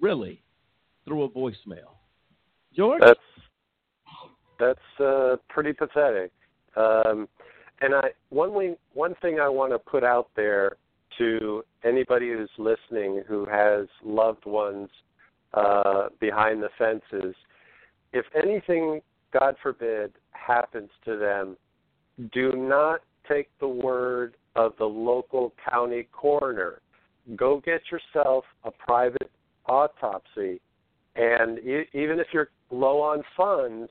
Really? 0.00 0.42
Through 1.04 1.24
a 1.24 1.28
voicemail. 1.28 1.94
George? 2.74 3.02
That's 3.04 3.20
that's 4.58 5.00
uh, 5.00 5.36
pretty 5.48 5.72
pathetic. 5.72 6.32
Um, 6.76 7.28
and 7.84 7.94
I 7.94 8.08
one 8.30 8.54
way, 8.54 8.76
one 8.94 9.14
thing 9.20 9.38
I 9.40 9.48
want 9.48 9.72
to 9.72 9.78
put 9.78 10.04
out 10.04 10.28
there 10.34 10.76
to 11.18 11.62
anybody 11.84 12.32
who's 12.32 12.50
listening 12.58 13.22
who 13.28 13.44
has 13.44 13.86
loved 14.02 14.46
ones 14.46 14.88
uh, 15.52 16.08
behind 16.18 16.62
the 16.62 16.70
fences, 16.78 17.34
if 18.12 18.24
anything, 18.34 19.00
God 19.38 19.54
forbid, 19.62 20.12
happens 20.30 20.90
to 21.04 21.16
them, 21.16 21.56
do 22.32 22.52
not 22.52 23.00
take 23.28 23.48
the 23.60 23.68
word 23.68 24.34
of 24.56 24.72
the 24.78 24.84
local 24.84 25.52
county 25.68 26.08
coroner. 26.10 26.80
Go 27.36 27.60
get 27.64 27.82
yourself 27.90 28.44
a 28.64 28.70
private 28.70 29.30
autopsy, 29.66 30.60
and 31.16 31.58
e- 31.58 31.88
even 31.92 32.18
if 32.18 32.28
you're 32.32 32.50
low 32.70 33.00
on 33.00 33.22
funds, 33.36 33.90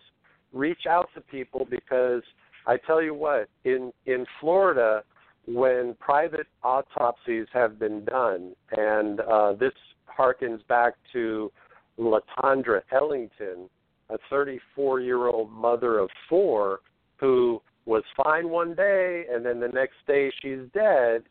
reach 0.52 0.86
out 0.90 1.10
to 1.15 1.22
people 1.22 1.68
because 1.70 2.22
I 2.65 2.77
tell 2.77 3.02
you 3.02 3.14
what, 3.14 3.49
in 3.65 3.91
in 4.06 4.26
Florida, 4.40 5.03
when 5.45 5.95
private 5.99 6.48
autopsies 6.64 7.48
have 7.53 7.80
been 7.80 8.06
done, 8.06 8.53
and 8.72 9.19
uh, 9.22 9.53
this 9.53 9.73
harkens 10.18 10.65
back 10.68 10.94
to 11.11 11.52
Latandra 11.99 12.81
Ellington, 12.91 13.69
a 14.10 14.18
34 14.30 15.02
year 15.02 15.27
old 15.27 15.52
mother 15.52 15.99
of 15.99 16.10
four 16.30 16.80
who 17.18 17.61
was 17.85 18.03
fine 18.15 18.49
one 18.49 18.73
day 18.76 19.26
and 19.31 19.45
then 19.45 19.60
the 19.60 19.68
next 19.68 19.95
day 20.07 20.31
she's 20.41 20.60
dead. 20.73 21.23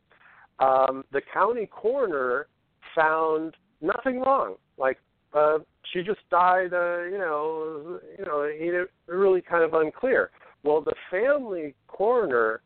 Um, 0.59 1.05
the 1.13 1.23
county 1.33 1.67
coroner 1.67 2.47
found 2.95 3.55
nothing 3.81 4.21
wrong. 4.21 4.57
Like 4.79 4.99
uh, 5.35 5.59
she 5.93 6.03
just 6.03 6.21
died, 6.31 6.73
uh, 6.73 7.03
you 7.03 7.19
know, 7.19 8.01
you 8.19 8.25
know, 8.25 8.43
it, 8.43 8.91
really 9.07 9.41
kind 9.41 9.65
of 9.65 9.75
unclear. 9.75 10.31
Well, 10.65 10.81
the 10.81 10.95
family 11.11 11.75
coroner 11.89 12.63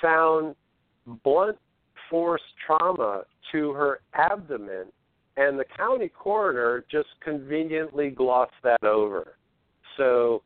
found 0.00 0.54
blunt 1.22 1.58
force 2.08 2.42
trauma 2.66 3.24
to 3.52 3.72
her 3.72 4.00
abdomen, 4.14 4.86
and 5.36 5.58
the 5.58 5.64
county 5.76 6.08
coroner 6.08 6.84
just 6.90 7.08
conveniently 7.22 8.10
glossed 8.10 8.52
that 8.62 8.82
over. 8.84 9.36
So 9.96 10.42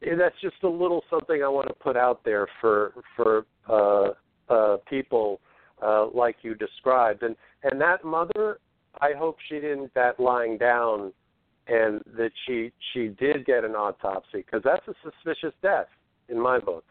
that's 0.00 0.34
just 0.40 0.56
a 0.62 0.68
little 0.68 1.04
something 1.10 1.42
I 1.42 1.48
want 1.48 1.68
to 1.68 1.74
put 1.74 1.96
out 1.96 2.24
there 2.24 2.46
for 2.60 2.92
for 3.14 3.46
uh, 3.68 4.52
uh, 4.52 4.76
people 4.88 5.40
uh, 5.82 6.08
like 6.08 6.36
you 6.42 6.54
described, 6.54 7.22
and 7.22 7.36
and 7.62 7.80
that 7.80 8.04
mother, 8.04 8.58
I 9.00 9.12
hope 9.16 9.36
she 9.48 9.56
didn't 9.56 9.92
that 9.94 10.20
lying 10.20 10.58
down, 10.58 11.12
and 11.68 12.00
that 12.16 12.30
she 12.46 12.72
she 12.92 13.08
did 13.08 13.44
get 13.44 13.64
an 13.64 13.72
autopsy 13.72 14.38
because 14.38 14.62
that's 14.64 14.86
a 14.88 14.94
suspicious 15.02 15.52
death 15.62 15.86
in 16.28 16.38
my 16.40 16.58
book. 16.58 16.84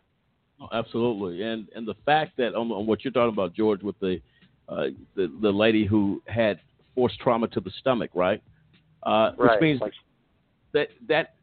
Oh, 0.62 0.70
absolutely, 0.72 1.44
and 1.44 1.68
and 1.76 1.88
the 1.88 1.96
fact 2.06 2.38
that 2.38 2.56
on, 2.56 2.72
on 2.72 2.86
what 2.86 3.04
you're 3.04 3.12
talking 3.14 3.34
about, 3.34 3.54
George, 3.54 3.82
with 3.84 4.00
the 4.00 4.22
uh, 4.70 4.88
the 5.16 5.32
the 5.42 5.52
lady 5.52 5.86
who 5.86 6.22
had 6.28 6.60
force 6.94 7.14
trauma 7.22 7.48
to 7.50 7.60
the 7.60 7.72
stomach, 7.80 8.12
right? 8.14 8.42
Uh, 9.04 9.32
Right, 9.38 9.52
Which 9.52 9.62
means 9.62 9.82
like- 9.82 9.94
that 10.74 10.90
that 11.08 11.36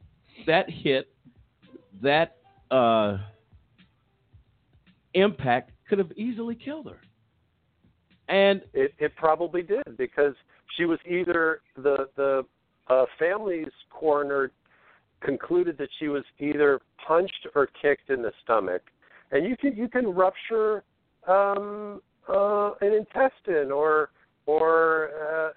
that 0.47 0.69
hit, 0.71 1.09
that 2.03 2.37
uh, 2.71 3.19
impact 5.15 5.71
could 5.89 5.99
have 5.99 6.13
easily 6.17 6.55
killed 6.55 6.87
her. 6.87 7.01
And 8.29 8.63
it 8.73 8.95
it 8.99 9.15
probably 9.17 9.63
did 9.63 9.97
because 9.99 10.35
she 10.77 10.85
was 10.85 10.99
either 11.07 11.61
the 11.77 12.09
the 12.17 12.45
uh, 12.89 13.05
family's 13.19 13.73
coroner 13.91 14.51
concluded 15.21 15.79
that 15.79 15.89
she 15.99 16.09
was 16.09 16.25
either 16.39 16.81
punched 17.07 17.47
or 17.55 17.69
kicked 17.81 18.11
in 18.11 18.23
the 18.23 18.33
stomach, 18.43 18.83
and 19.31 19.47
you 19.47 19.57
can 19.57 19.77
you 19.77 19.89
can 19.89 20.07
rupture 20.07 20.83
um, 21.29 22.01
uh, 22.29 22.73
an 22.81 22.93
intestine 22.93 23.71
or 23.71 24.11
or 24.47 25.11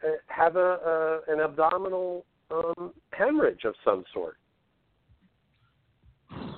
uh, 0.04 0.08
have 0.28 0.56
a, 0.56 1.22
a 1.30 1.34
an 1.34 1.40
abdominal 1.40 2.26
um, 2.52 2.94
hemorrhage 3.12 3.64
of 3.66 3.74
some 3.84 4.04
sort. 4.14 4.38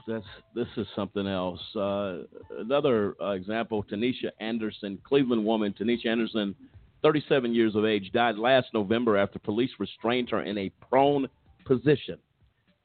that's 0.08 0.26
this 0.56 0.68
is 0.78 0.88
something 0.96 1.28
else. 1.28 1.60
Uh, 1.76 2.20
another 2.58 3.16
uh, 3.22 3.32
example: 3.32 3.84
Tanisha 3.84 4.32
Anderson, 4.40 4.98
Cleveland 5.04 5.46
woman. 5.46 5.74
Tanisha 5.80 6.08
Anderson, 6.08 6.56
37 7.04 7.54
years 7.54 7.76
of 7.76 7.86
age, 7.86 8.12
died 8.12 8.38
last 8.38 8.68
November 8.74 9.18
after 9.18 9.40
police 9.40 9.72
restrained 9.80 10.30
her 10.30 10.42
in 10.42 10.58
a 10.58 10.72
prone 10.90 11.28
position. 11.66 12.18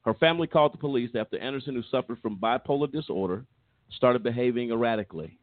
Her 0.01 0.13
family 0.13 0.47
called 0.47 0.73
the 0.73 0.77
police 0.77 1.11
after 1.15 1.39
Anderson, 1.39 1.75
who 1.75 1.83
suffered 1.89 2.19
from 2.21 2.37
bipolar 2.37 2.91
disorder, 2.91 3.45
started 3.91 4.23
behaving 4.23 4.71
erratically. 4.71 5.37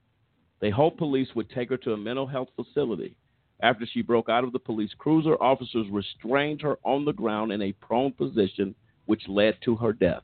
They 0.60 0.70
hoped 0.70 0.98
police 0.98 1.28
would 1.34 1.50
take 1.50 1.70
her 1.70 1.78
to 1.78 1.94
a 1.94 1.96
mental 1.96 2.26
health 2.26 2.48
facility. 2.54 3.16
After 3.62 3.86
she 3.86 4.02
broke 4.02 4.28
out 4.28 4.44
of 4.44 4.52
the 4.52 4.58
police 4.58 4.92
cruiser, 4.98 5.42
officers 5.42 5.86
restrained 5.90 6.62
her 6.62 6.78
on 6.84 7.04
the 7.04 7.12
ground 7.12 7.52
in 7.52 7.62
a 7.62 7.72
prone 7.72 8.12
position, 8.12 8.74
which 9.06 9.28
led 9.28 9.56
to 9.64 9.76
her 9.76 9.92
death. 9.92 10.22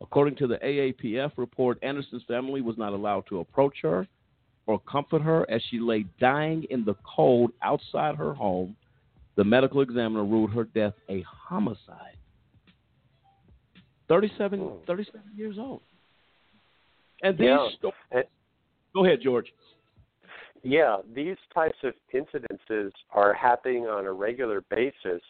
According 0.00 0.36
to 0.36 0.46
the 0.46 0.58
AAPF 0.58 1.32
report, 1.36 1.78
Anderson's 1.82 2.24
family 2.24 2.60
was 2.60 2.78
not 2.78 2.92
allowed 2.92 3.26
to 3.28 3.40
approach 3.40 3.78
her 3.82 4.06
or 4.70 4.78
comfort 4.80 5.20
her 5.22 5.44
as 5.50 5.60
she 5.70 5.80
lay 5.80 6.04
dying 6.20 6.64
in 6.70 6.84
the 6.84 6.94
cold 7.16 7.52
outside 7.62 8.14
her 8.16 8.32
home. 8.32 8.76
The 9.36 9.44
medical 9.44 9.80
examiner 9.80 10.24
ruled 10.24 10.52
her 10.52 10.64
death 10.64 10.94
a 11.08 11.22
homicide. 11.22 12.16
37, 14.08 14.70
37 14.86 15.20
years 15.36 15.56
old. 15.58 15.80
And 17.22 17.36
these 17.36 17.46
Yeah. 17.48 17.68
sto- 17.78 17.94
Go 18.94 19.04
ahead, 19.04 19.20
George. 19.20 19.52
Yeah, 20.62 21.00
these 21.14 21.36
types 21.54 21.78
of 21.84 21.94
incidences 22.12 22.92
are 23.10 23.32
happening 23.32 23.86
on 23.86 24.04
a 24.06 24.12
regular 24.12 24.60
basis. 24.62 25.22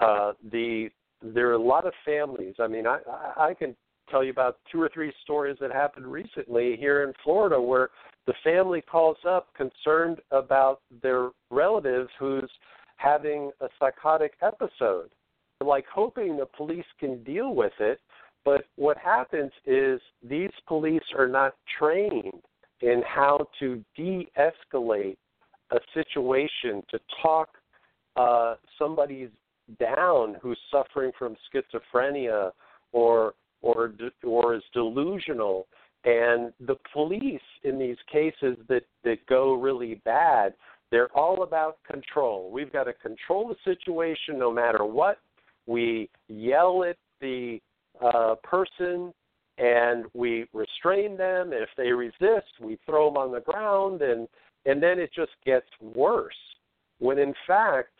Uh, 0.00 0.32
the 0.50 0.90
there 1.22 1.48
are 1.48 1.54
a 1.54 1.58
lot 1.58 1.86
of 1.86 1.94
families. 2.04 2.54
I 2.58 2.66
mean, 2.66 2.86
I 2.86 2.98
I 3.08 3.48
I 3.50 3.54
can 3.54 3.74
tell 4.10 4.24
you 4.24 4.30
about 4.30 4.58
two 4.70 4.80
or 4.80 4.90
three 4.92 5.12
stories 5.22 5.56
that 5.60 5.72
happened 5.72 6.06
recently 6.06 6.76
here 6.78 7.04
in 7.04 7.12
Florida 7.22 7.60
where 7.60 7.90
the 8.26 8.34
family 8.42 8.82
calls 8.82 9.16
up 9.26 9.48
concerned 9.54 10.18
about 10.30 10.80
their 11.02 11.30
relative 11.50 12.08
who's 12.18 12.50
having 12.96 13.50
a 13.60 13.68
psychotic 13.78 14.32
episode. 14.42 15.10
Like 15.64 15.86
hoping 15.92 16.36
the 16.36 16.46
police 16.46 16.84
can 16.98 17.22
deal 17.22 17.54
with 17.54 17.72
it, 17.80 18.00
but 18.44 18.66
what 18.76 18.96
happens 18.98 19.52
is 19.64 20.00
these 20.22 20.50
police 20.66 21.02
are 21.16 21.28
not 21.28 21.54
trained 21.78 22.42
in 22.80 23.02
how 23.06 23.48
to 23.58 23.82
de-escalate 23.96 25.16
a 25.72 25.78
situation 25.94 26.82
to 26.90 27.00
talk 27.22 27.48
uh, 28.16 28.54
somebody's 28.78 29.30
down 29.80 30.36
who's 30.40 30.58
suffering 30.70 31.10
from 31.18 31.36
schizophrenia 31.52 32.50
or 32.92 33.34
or 33.62 33.92
or 34.24 34.54
is 34.54 34.62
delusional. 34.72 35.66
And 36.04 36.52
the 36.60 36.76
police 36.92 37.40
in 37.64 37.78
these 37.78 37.96
cases 38.10 38.56
that 38.68 38.84
that 39.04 39.26
go 39.26 39.54
really 39.54 39.96
bad 40.04 40.54
they're 40.90 41.10
all 41.16 41.42
about 41.42 41.78
control. 41.90 42.50
We've 42.50 42.72
got 42.72 42.84
to 42.84 42.92
control 42.92 43.48
the 43.48 43.56
situation 43.64 44.38
no 44.38 44.52
matter 44.52 44.84
what. 44.84 45.18
We 45.66 46.08
yell 46.28 46.84
at 46.84 46.96
the 47.20 47.60
uh, 48.00 48.36
person 48.44 49.12
and 49.58 50.04
we 50.14 50.46
restrain 50.52 51.16
them. 51.16 51.52
And 51.52 51.62
if 51.62 51.70
they 51.76 51.90
resist 51.90 52.52
we 52.60 52.78
throw 52.86 53.08
them 53.08 53.16
on 53.16 53.32
the 53.32 53.40
ground 53.40 54.02
and 54.02 54.28
and 54.64 54.82
then 54.82 54.98
it 54.98 55.10
just 55.14 55.32
gets 55.44 55.66
worse. 55.80 56.34
When 56.98 57.18
in 57.18 57.34
fact 57.46 57.92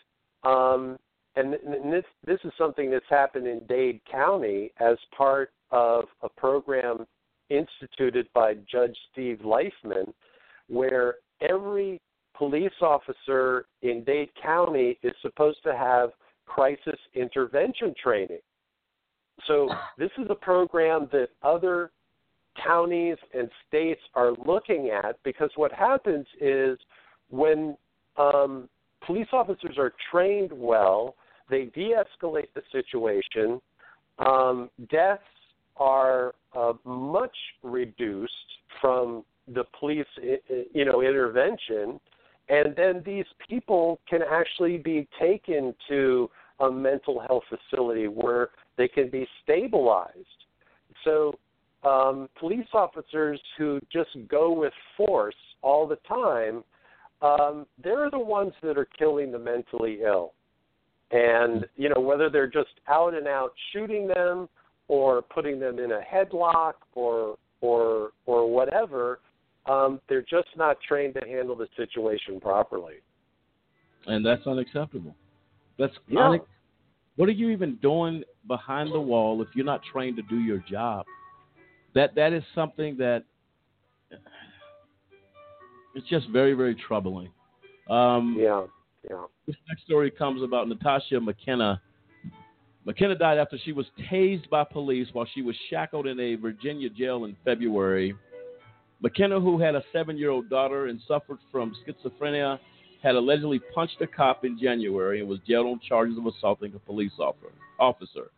um 0.44 0.98
and, 1.36 1.54
and 1.54 1.92
this 1.92 2.04
this 2.24 2.38
is 2.44 2.52
something 2.58 2.90
that's 2.90 3.04
happened 3.08 3.46
in 3.46 3.60
Dade 3.68 4.00
County 4.10 4.72
as 4.80 4.96
part 5.16 5.50
of 5.70 6.04
a 6.22 6.28
program 6.28 7.06
instituted 7.50 8.28
by 8.34 8.54
Judge 8.70 8.96
Steve 9.12 9.40
Leifman 9.44 10.12
where 10.68 11.16
every 11.40 12.00
police 12.36 12.72
officer 12.80 13.66
in 13.82 14.02
Dade 14.04 14.30
County 14.42 14.98
is 15.02 15.12
supposed 15.22 15.62
to 15.64 15.76
have 15.76 16.10
crisis 16.46 16.98
intervention 17.14 17.94
training. 18.02 18.40
So 19.46 19.68
this 19.98 20.10
is 20.18 20.26
a 20.30 20.34
program 20.34 21.08
that 21.12 21.28
other 21.42 21.90
counties 22.64 23.18
and 23.34 23.50
states 23.68 24.00
are 24.14 24.32
looking 24.46 24.90
at 24.90 25.16
because 25.24 25.50
what 25.56 25.72
happens 25.72 26.26
is 26.40 26.78
when 27.28 27.76
um, 28.16 28.68
police 29.04 29.26
officers 29.32 29.76
are 29.78 29.92
trained 30.10 30.50
well, 30.52 31.16
they 31.48 31.66
de-escalate 31.66 32.48
the 32.54 32.62
situation. 32.72 33.60
Um, 34.18 34.70
deaths 34.90 35.22
are 35.76 36.34
uh, 36.54 36.72
much 36.84 37.36
reduced 37.62 38.32
from 38.80 39.24
the 39.54 39.64
police, 39.78 40.06
you 40.72 40.84
know, 40.84 41.02
intervention, 41.02 42.00
and 42.48 42.74
then 42.76 43.02
these 43.04 43.26
people 43.48 44.00
can 44.08 44.20
actually 44.22 44.78
be 44.78 45.06
taken 45.20 45.74
to 45.88 46.30
a 46.60 46.70
mental 46.70 47.20
health 47.20 47.42
facility 47.48 48.08
where 48.08 48.50
they 48.76 48.88
can 48.88 49.10
be 49.10 49.26
stabilized. 49.42 50.26
So, 51.04 51.34
um, 51.84 52.28
police 52.40 52.66
officers 52.72 53.40
who 53.56 53.80
just 53.92 54.10
go 54.28 54.52
with 54.52 54.72
force 54.96 55.34
all 55.62 55.86
the 55.86 55.98
time, 56.08 56.64
um, 57.22 57.66
they're 57.82 58.10
the 58.10 58.18
ones 58.18 58.52
that 58.62 58.76
are 58.76 58.88
killing 58.98 59.30
the 59.30 59.38
mentally 59.38 60.00
ill. 60.04 60.32
And, 61.12 61.66
you 61.76 61.88
know, 61.88 62.00
whether 62.00 62.28
they're 62.28 62.48
just 62.48 62.80
out 62.88 63.14
and 63.14 63.28
out 63.28 63.52
shooting 63.72 64.08
them 64.08 64.48
or 64.88 65.22
putting 65.22 65.60
them 65.60 65.78
in 65.78 65.92
a 65.92 66.00
headlock 66.00 66.74
or 66.94 67.36
or 67.60 68.10
or 68.26 68.50
whatever, 68.52 69.20
um, 69.66 70.00
they're 70.08 70.22
just 70.22 70.48
not 70.56 70.76
trained 70.86 71.14
to 71.14 71.26
handle 71.26 71.56
the 71.56 71.68
situation 71.76 72.40
properly. 72.40 72.96
and 74.08 74.24
that's 74.24 74.46
unacceptable. 74.46 75.16
That's 75.78 75.98
Yeah. 76.06 76.20
unac- 76.20 76.46
what 77.16 77.28
are 77.28 77.32
you 77.32 77.50
even 77.50 77.74
doing 77.76 78.22
behind 78.46 78.92
the 78.92 79.00
wall 79.00 79.42
if 79.42 79.48
you're 79.56 79.64
not 79.64 79.82
trained 79.82 80.16
to 80.16 80.22
do 80.22 80.38
your 80.38 80.58
job? 80.58 81.04
That 81.94 82.14
that 82.14 82.32
is 82.32 82.44
something 82.54 82.96
that 82.98 83.24
it's 85.94 86.06
just 86.08 86.28
very 86.28 86.52
very 86.52 86.74
troubling. 86.74 87.32
Um, 87.88 88.36
yeah, 88.38 88.66
This 89.46 89.56
next 89.68 89.84
story 89.84 90.10
comes 90.10 90.42
about 90.42 90.68
Natasha 90.68 91.20
McKenna. 91.20 91.80
McKenna 92.84 93.16
died 93.16 93.38
after 93.38 93.58
she 93.64 93.72
was 93.72 93.86
tased 94.10 94.48
by 94.48 94.64
police 94.64 95.08
while 95.12 95.26
she 95.34 95.42
was 95.42 95.56
shackled 95.70 96.06
in 96.06 96.18
a 96.20 96.34
Virginia 96.36 96.88
jail 96.88 97.24
in 97.24 97.36
February. 97.44 98.14
McKenna, 99.00 99.40
who 99.40 99.58
had 99.58 99.74
a 99.74 99.82
seven 99.92 100.16
year 100.16 100.30
old 100.30 100.48
daughter 100.48 100.86
and 100.86 101.00
suffered 101.06 101.38
from 101.52 101.74
schizophrenia, 101.86 102.58
had 103.02 103.14
allegedly 103.14 103.60
punched 103.74 104.00
a 104.00 104.06
cop 104.06 104.44
in 104.44 104.58
January 104.58 105.20
and 105.20 105.28
was 105.28 105.38
jailed 105.46 105.66
on 105.66 105.80
charges 105.86 106.16
of 106.18 106.26
assaulting 106.26 106.74
a 106.74 106.78
police 106.78 107.12
officer. 107.78 108.30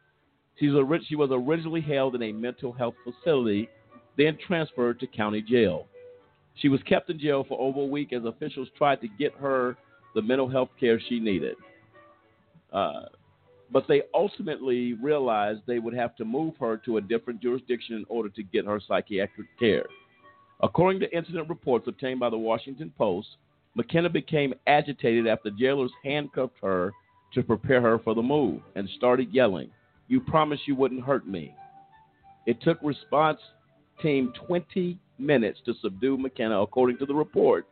she 0.59 0.69
was 0.69 1.31
originally 1.32 1.81
held 1.81 2.15
in 2.15 2.23
a 2.23 2.32
mental 2.32 2.73
health 2.73 2.95
facility, 3.05 3.69
then 4.16 4.36
transferred 4.47 4.99
to 5.01 5.07
county 5.07 5.40
jail. 5.40 5.86
She 6.57 6.69
was 6.69 6.82
kept 6.82 7.09
in 7.09 7.20
jail 7.20 7.45
for 7.49 7.59
over 7.61 7.81
a 7.81 7.86
week 7.86 8.12
as 8.12 8.24
officials 8.24 8.69
tried 8.77 9.01
to 9.03 9.09
get 9.09 9.32
her 9.35 9.77
the 10.19 10.23
mental 10.23 10.49
health 10.49 10.70
care 10.81 11.01
she 11.09 11.20
needed. 11.20 11.55
Uh, 12.73 13.05
but 13.70 13.85
they 13.86 14.03
ultimately 14.12 14.95
realized 14.95 15.61
they 15.65 15.78
would 15.78 15.95
have 15.95 16.16
to 16.16 16.24
move 16.24 16.55
her 16.59 16.77
to 16.78 16.97
a 16.97 17.01
different 17.01 17.40
jurisdiction 17.40 17.95
in 17.95 18.05
order 18.09 18.28
to 18.31 18.43
get 18.43 18.66
her 18.66 18.81
psychiatric 18.89 19.47
care. 19.61 19.86
According 20.61 20.99
to 21.03 21.16
incident 21.16 21.49
reports 21.49 21.86
obtained 21.86 22.19
by 22.19 22.31
the 22.31 22.36
Washington 22.36 22.93
Post, 22.99 23.28
McKenna 23.77 24.09
became 24.09 24.55
agitated 24.66 25.28
after 25.28 25.51
jailers 25.51 25.93
handcuffed 26.03 26.57
her 26.61 26.90
to 27.32 27.45
prepare 27.45 27.81
her 27.81 28.01
for 28.01 28.16
the 28.16 28.23
move 28.23 28.61
and 28.74 28.89
started 28.97 29.32
yelling, 29.32 29.70
You 30.09 30.20
promised 30.20 30.66
you 30.66 30.74
wouldn't 30.74 31.05
hurt 31.05 31.28
me. 31.28 31.55
It 32.45 32.61
took 32.61 32.78
response 32.82 33.39
team 34.03 34.32
20 34.49 34.99
minutes 35.20 35.61
to 35.66 35.74
subdue 35.81 36.19
McKenna, 36.19 36.61
according 36.61 36.99
to 36.99 37.07
the 37.07 37.15
report, 37.15 37.69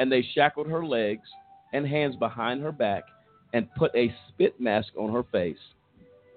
and 0.00 0.10
they 0.10 0.26
shackled 0.34 0.66
her 0.66 0.84
legs 0.84 1.28
and 1.74 1.86
hands 1.86 2.16
behind 2.16 2.62
her 2.62 2.72
back 2.72 3.04
and 3.52 3.68
put 3.74 3.94
a 3.94 4.14
spit 4.28 4.58
mask 4.58 4.88
on 4.98 5.12
her 5.12 5.24
face. 5.24 5.58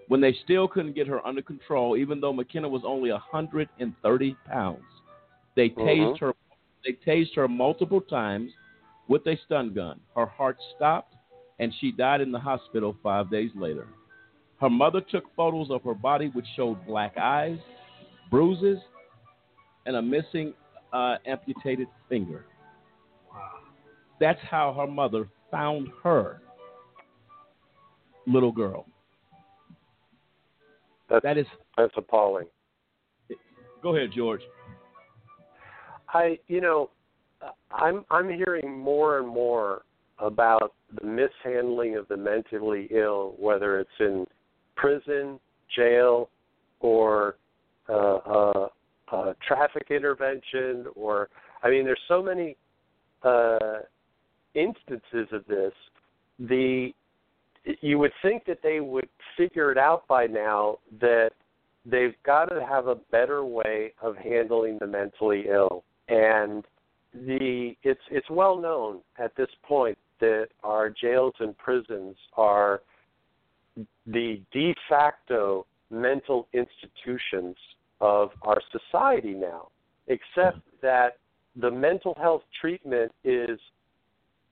When 0.09 0.19
they 0.19 0.33
still 0.43 0.67
couldn't 0.67 0.93
get 0.95 1.07
her 1.07 1.25
under 1.25 1.41
control, 1.41 1.95
even 1.95 2.19
though 2.19 2.33
McKenna 2.33 2.67
was 2.67 2.81
only 2.85 3.11
130 3.11 4.35
pounds, 4.45 4.83
they 5.55 5.69
tased 5.69 6.13
Mhm. 6.13 6.19
her. 6.19 6.33
They 6.83 6.93
tased 6.93 7.35
her 7.35 7.47
multiple 7.47 8.01
times 8.01 8.51
with 9.07 9.25
a 9.27 9.35
stun 9.45 9.73
gun. 9.73 9.99
Her 10.15 10.25
heart 10.25 10.57
stopped, 10.75 11.15
and 11.59 11.73
she 11.75 11.91
died 11.91 12.21
in 12.21 12.31
the 12.31 12.39
hospital 12.39 12.93
five 13.03 13.29
days 13.29 13.53
later. 13.55 13.87
Her 14.59 14.69
mother 14.69 15.01
took 15.01 15.33
photos 15.35 15.69
of 15.69 15.83
her 15.83 15.93
body, 15.93 16.27
which 16.29 16.47
showed 16.55 16.85
black 16.85 17.17
eyes, 17.17 17.59
bruises, 18.29 18.79
and 19.85 19.95
a 19.95 20.01
missing 20.01 20.53
uh, 20.93 21.17
amputated 21.25 21.87
finger. 22.09 22.45
That's 24.19 24.39
how 24.49 24.73
her 24.73 24.87
mother 24.87 25.27
found 25.51 25.89
her 26.03 26.41
little 28.25 28.51
girl. 28.51 28.85
That's, 31.09 31.23
that 31.23 31.37
is 31.37 31.45
that's 31.77 31.93
appalling. 31.95 32.47
Go 33.81 33.95
ahead, 33.95 34.09
George. 34.15 34.41
I, 36.09 36.39
you 36.47 36.61
know, 36.61 36.89
I'm 37.71 38.03
I'm 38.09 38.29
hearing 38.29 38.77
more 38.77 39.19
and 39.19 39.27
more 39.27 39.83
about 40.19 40.73
the 40.99 41.05
mishandling 41.05 41.95
of 41.95 42.07
the 42.07 42.17
mentally 42.17 42.87
ill, 42.91 43.35
whether 43.37 43.79
it's 43.79 43.89
in 43.99 44.25
prison, 44.75 45.39
jail, 45.75 46.29
or 46.79 47.35
uh, 47.89 48.15
uh, 48.15 48.67
uh, 49.11 49.33
traffic 49.47 49.87
intervention, 49.89 50.85
or 50.95 51.29
I 51.63 51.69
mean, 51.69 51.85
there's 51.85 51.99
so 52.07 52.21
many 52.21 52.57
uh, 53.23 53.79
instances 54.57 55.27
of 55.31 55.45
this. 55.47 55.73
The 56.39 56.91
you 57.81 57.99
would 57.99 58.13
think 58.21 58.45
that 58.45 58.59
they 58.63 58.79
would 58.79 59.09
figure 59.35 59.71
it 59.71 59.77
out 59.77 60.07
by 60.07 60.25
now 60.25 60.77
that 61.01 61.31
they've 61.85 62.15
got 62.25 62.45
to 62.45 62.65
have 62.65 62.87
a 62.87 62.95
better 63.11 63.43
way 63.43 63.93
of 64.01 64.15
handling 64.15 64.77
the 64.79 64.87
mentally 64.87 65.45
ill 65.49 65.83
and 66.07 66.65
the 67.13 67.73
it's 67.83 68.01
it's 68.11 68.29
well 68.29 68.57
known 68.57 68.99
at 69.17 69.35
this 69.35 69.49
point 69.63 69.97
that 70.19 70.47
our 70.63 70.89
jails 70.89 71.33
and 71.39 71.57
prisons 71.57 72.15
are 72.35 72.81
the 74.05 74.41
de 74.51 74.73
facto 74.89 75.65
mental 75.89 76.47
institutions 76.53 77.55
of 78.01 78.29
our 78.41 78.61
society 78.71 79.33
now 79.33 79.67
except 80.07 80.57
mm-hmm. 80.57 80.77
that 80.81 81.17
the 81.55 81.71
mental 81.71 82.13
health 82.19 82.43
treatment 82.59 83.11
is 83.23 83.59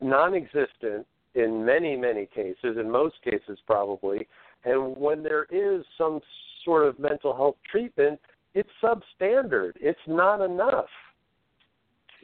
non-existent 0.01 1.05
in 1.35 1.65
many 1.65 1.95
many 1.95 2.25
cases 2.27 2.77
in 2.79 2.89
most 2.89 3.15
cases 3.23 3.57
probably 3.65 4.27
and 4.63 4.95
when 4.97 5.21
there 5.23 5.45
is 5.51 5.85
some 5.97 6.19
sort 6.63 6.87
of 6.87 6.97
mental 6.99 7.35
health 7.35 7.55
treatment 7.69 8.19
it's 8.53 8.69
substandard 8.81 9.71
it's 9.79 9.99
not 10.07 10.41
enough 10.41 10.87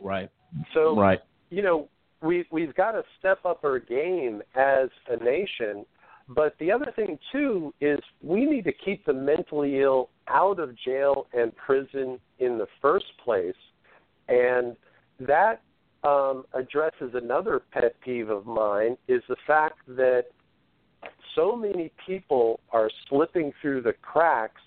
Right. 0.02 0.30
so 0.74 0.96
Right. 1.00 1.20
you 1.50 1.62
know, 1.62 1.88
we 2.22 2.46
we've 2.52 2.74
got 2.76 2.92
to 2.92 3.04
step 3.20 3.46
up 3.46 3.64
our 3.64 3.80
game 3.80 4.42
as 4.56 4.90
a 5.10 5.24
nation. 5.24 5.86
But 6.28 6.56
the 6.60 6.72
other 6.72 6.92
thing 6.96 7.20
too 7.32 7.74
is 7.82 8.00
we 8.22 8.46
need 8.46 8.64
to 8.66 8.72
keep 8.72 9.06
the 9.06 9.14
mentally 9.14 9.82
ill 9.82 10.10
out 10.28 10.60
of 10.60 10.78
jail 10.78 11.28
and 11.34 11.56
prison 11.56 12.20
in 12.40 12.58
the 12.58 12.68
first 12.82 13.06
place, 13.24 13.56
and 14.30 14.76
that 15.20 15.62
um, 16.04 16.46
addresses 16.54 17.14
another 17.14 17.62
pet 17.72 17.96
peeve 18.02 18.30
of 18.30 18.46
mine 18.46 18.98
is 19.08 19.22
the 19.30 19.36
fact 19.46 19.80
that 19.88 20.26
so 21.36 21.56
many 21.56 21.92
people 22.06 22.60
are 22.72 22.90
slipping 23.08 23.52
through 23.62 23.82
the 23.82 23.94
cracks 24.02 24.62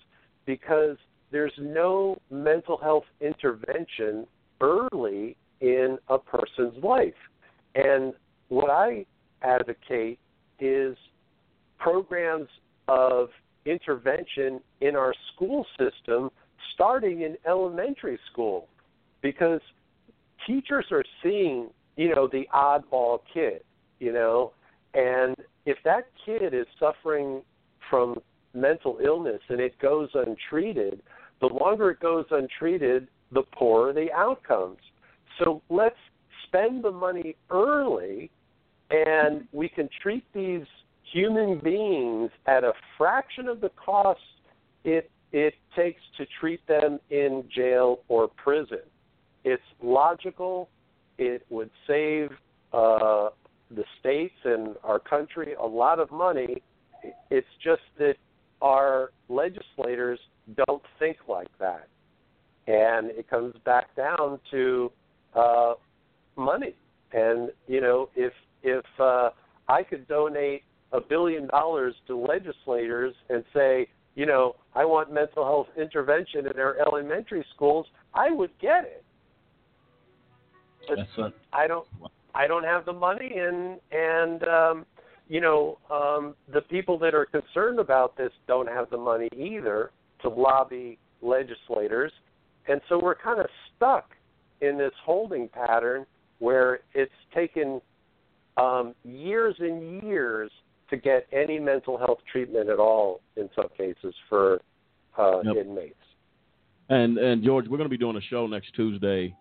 because 0.45 0.97
there's 1.31 1.53
no 1.59 2.17
mental 2.31 2.77
health 2.77 3.03
intervention 3.21 4.25
early 4.61 5.35
in 5.61 5.97
a 6.09 6.17
person's 6.17 6.81
life. 6.83 7.13
And 7.75 8.13
what 8.49 8.69
I 8.69 9.05
advocate 9.41 10.19
is 10.59 10.95
programs 11.77 12.47
of 12.87 13.29
intervention 13.65 14.61
in 14.81 14.95
our 14.95 15.13
school 15.33 15.65
system 15.77 16.29
starting 16.73 17.21
in 17.21 17.35
elementary 17.47 18.19
school 18.31 18.67
because 19.21 19.61
teachers 20.45 20.85
are 20.91 21.03
seeing, 21.25 21.69
you 21.95 22.13
know, 22.13 22.27
the 22.27 22.47
oddball 22.53 23.19
kid, 23.33 23.63
you 23.99 24.13
know, 24.13 24.51
and 24.93 25.35
if 25.65 25.77
that 25.83 26.07
kid 26.25 26.53
is 26.53 26.67
suffering 26.79 27.41
from 27.89 28.19
mental 28.53 28.99
illness 29.03 29.41
and 29.49 29.59
it 29.59 29.77
goes 29.79 30.09
untreated, 30.13 31.01
the 31.41 31.47
longer 31.47 31.91
it 31.91 31.99
goes 31.99 32.25
untreated, 32.31 33.07
the 33.31 33.43
poorer 33.51 33.91
the 33.91 34.11
outcomes. 34.13 34.77
So 35.39 35.61
let's 35.69 35.95
spend 36.47 36.83
the 36.83 36.91
money 36.91 37.35
early 37.49 38.29
and 38.89 39.47
we 39.51 39.67
can 39.67 39.89
treat 40.01 40.23
these 40.33 40.65
human 41.11 41.59
beings 41.59 42.29
at 42.45 42.63
a 42.63 42.73
fraction 42.97 43.47
of 43.47 43.61
the 43.61 43.71
cost 43.83 44.19
it 44.83 45.09
it 45.31 45.55
takes 45.75 46.01
to 46.17 46.25
treat 46.39 46.65
them 46.67 46.99
in 47.09 47.43
jail 47.53 47.99
or 48.07 48.29
prison. 48.29 48.79
It's 49.43 49.61
logical. 49.83 50.69
It 51.17 51.45
would 51.49 51.69
save 51.87 52.29
uh, 52.73 53.29
the 53.71 53.83
states 53.99 54.35
and 54.43 54.75
our 54.83 54.99
country 54.99 55.53
a 55.53 55.65
lot 55.65 55.99
of 55.99 56.11
money. 56.11 56.61
It's 57.29 57.47
just 57.63 57.81
that 57.99 58.15
our 58.61 59.11
legislators 59.29 60.19
don't 60.67 60.83
think 60.99 61.17
like 61.27 61.49
that 61.59 61.87
and 62.67 63.11
it 63.11 63.29
comes 63.29 63.53
back 63.63 63.95
down 63.95 64.39
to 64.51 64.91
uh, 65.35 65.73
money. 66.35 66.75
And 67.13 67.51
you 67.67 67.81
know, 67.81 68.09
if 68.15 68.33
if 68.63 68.85
uh, 68.99 69.29
I 69.67 69.83
could 69.83 70.07
donate 70.07 70.63
a 70.91 70.99
billion 70.99 71.47
dollars 71.47 71.93
to 72.07 72.17
legislators 72.17 73.13
and 73.29 73.43
say, 73.53 73.87
you 74.15 74.25
know, 74.25 74.55
I 74.73 74.85
want 74.85 75.13
mental 75.13 75.43
health 75.43 75.67
intervention 75.77 76.47
in 76.47 76.59
our 76.59 76.77
elementary 76.79 77.45
schools, 77.53 77.85
I 78.13 78.31
would 78.31 78.51
get 78.59 78.85
it. 78.85 79.04
What, 81.15 81.33
I 81.53 81.67
don't. 81.67 81.87
I 82.33 82.47
don't 82.47 82.65
have 82.65 82.85
the 82.85 82.93
money, 82.93 83.33
and 83.37 83.79
and 83.91 84.43
um, 84.47 84.85
you 85.27 85.41
know, 85.41 85.77
um, 85.89 86.35
the 86.53 86.61
people 86.61 86.97
that 86.99 87.13
are 87.15 87.25
concerned 87.25 87.79
about 87.79 88.17
this 88.17 88.31
don't 88.47 88.67
have 88.67 88.89
the 88.89 88.97
money 88.97 89.29
either 89.35 89.91
to 90.21 90.29
lobby 90.29 90.97
legislators 91.21 92.11
and 92.67 92.81
so 92.89 92.99
we're 92.99 93.15
kind 93.15 93.39
of 93.39 93.47
stuck 93.75 94.11
in 94.61 94.77
this 94.77 94.91
holding 95.03 95.47
pattern 95.47 96.05
where 96.39 96.79
it's 96.93 97.11
taken 97.33 97.81
um, 98.57 98.93
years 99.03 99.55
and 99.59 100.03
years 100.03 100.51
to 100.89 100.97
get 100.97 101.27
any 101.31 101.59
mental 101.59 101.97
health 101.97 102.19
treatment 102.31 102.69
at 102.69 102.79
all 102.79 103.21
in 103.35 103.49
some 103.55 103.67
cases 103.77 104.13
for 104.29 104.61
uh, 105.17 105.41
Yep. 105.43 105.65
inmates. 105.65 105.95
And 106.89 107.17
and 107.17 107.43
George, 107.43 107.65
we're 107.67 107.77
going 107.77 107.89
to 107.89 107.93
be 107.93 107.97
doing 107.97 108.15
a 108.15 108.21
show 108.21 108.45
next 108.45 108.73
Tuesday. 108.75 109.35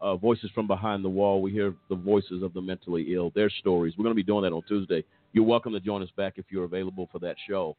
Uh, 0.00 0.16
voices 0.16 0.50
from 0.54 0.66
behind 0.66 1.04
the 1.04 1.08
wall. 1.08 1.40
We 1.40 1.50
hear 1.50 1.74
the 1.88 1.96
voices 1.96 2.42
of 2.42 2.52
the 2.52 2.60
mentally 2.60 3.14
ill, 3.14 3.32
their 3.34 3.48
stories. 3.48 3.94
We're 3.96 4.02
going 4.02 4.14
to 4.14 4.22
be 4.22 4.22
doing 4.22 4.42
that 4.42 4.52
on 4.52 4.62
Tuesday. 4.68 5.02
You're 5.32 5.44
welcome 5.44 5.72
to 5.72 5.80
join 5.80 6.02
us 6.02 6.10
back 6.16 6.34
if 6.36 6.44
you're 6.50 6.64
available 6.64 7.08
for 7.10 7.18
that 7.20 7.36
show, 7.48 7.76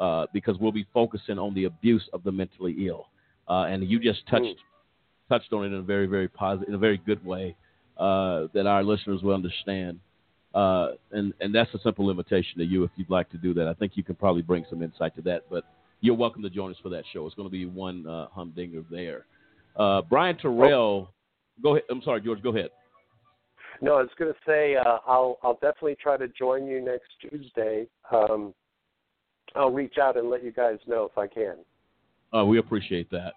uh, 0.00 0.26
because 0.32 0.56
we'll 0.58 0.72
be 0.72 0.86
focusing 0.94 1.38
on 1.38 1.54
the 1.54 1.64
abuse 1.64 2.08
of 2.12 2.22
the 2.24 2.32
mentally 2.32 2.86
ill. 2.86 3.08
Uh, 3.48 3.64
and 3.64 3.84
you 3.88 4.00
just 4.00 4.26
touched 4.28 4.56
touched 5.28 5.52
on 5.52 5.64
it 5.64 5.68
in 5.68 5.74
a 5.74 5.82
very 5.82 6.06
very 6.06 6.28
positive, 6.28 6.68
in 6.68 6.74
a 6.74 6.78
very 6.78 6.98
good 6.98 7.24
way 7.24 7.54
uh, 7.98 8.46
that 8.54 8.66
our 8.66 8.82
listeners 8.82 9.22
will 9.22 9.34
understand. 9.34 10.00
Uh, 10.54 10.92
and 11.12 11.34
and 11.40 11.54
that's 11.54 11.72
a 11.74 11.78
simple 11.80 12.10
invitation 12.10 12.58
to 12.58 12.64
you 12.64 12.84
if 12.84 12.90
you'd 12.96 13.10
like 13.10 13.28
to 13.30 13.38
do 13.38 13.52
that. 13.54 13.68
I 13.68 13.74
think 13.74 13.92
you 13.96 14.02
can 14.02 14.14
probably 14.14 14.42
bring 14.42 14.64
some 14.70 14.82
insight 14.82 15.14
to 15.16 15.22
that. 15.22 15.42
But 15.50 15.64
you're 16.00 16.14
welcome 16.14 16.42
to 16.42 16.50
join 16.50 16.70
us 16.70 16.78
for 16.82 16.88
that 16.90 17.04
show. 17.12 17.26
It's 17.26 17.34
going 17.34 17.48
to 17.48 17.52
be 17.52 17.66
one 17.66 18.06
uh, 18.06 18.28
humdinger 18.32 18.82
there. 18.90 19.26
Uh, 19.76 20.02
Brian 20.02 20.36
Terrell, 20.38 21.10
go 21.62 21.72
ahead. 21.72 21.84
I'm 21.90 22.02
sorry, 22.02 22.20
George. 22.20 22.42
Go 22.42 22.50
ahead. 22.50 22.70
No, 23.80 23.94
I 23.94 24.00
was 24.00 24.10
going 24.18 24.32
to 24.32 24.38
say 24.46 24.76
uh, 24.76 24.98
I'll 25.06 25.38
I'll 25.42 25.54
definitely 25.54 25.96
try 26.00 26.16
to 26.16 26.28
join 26.28 26.66
you 26.66 26.82
next 26.82 27.08
Tuesday. 27.20 27.86
Um, 28.10 28.54
I'll 29.54 29.70
reach 29.70 29.98
out 29.98 30.16
and 30.16 30.30
let 30.30 30.44
you 30.44 30.52
guys 30.52 30.78
know 30.86 31.04
if 31.10 31.18
I 31.18 31.26
can. 31.26 31.56
Uh, 32.36 32.44
we 32.44 32.58
appreciate 32.58 33.10
that. 33.10 33.34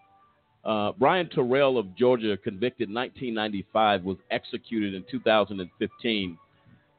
Uh, 0.65 0.91
Brian 0.97 1.29
Terrell 1.29 1.77
of 1.77 1.95
Georgia, 1.95 2.35
convicted 2.37 2.89
in 2.89 2.95
1995, 2.95 4.03
was 4.03 4.17
executed 4.29 4.93
in 4.93 5.05
2015. 5.09 6.37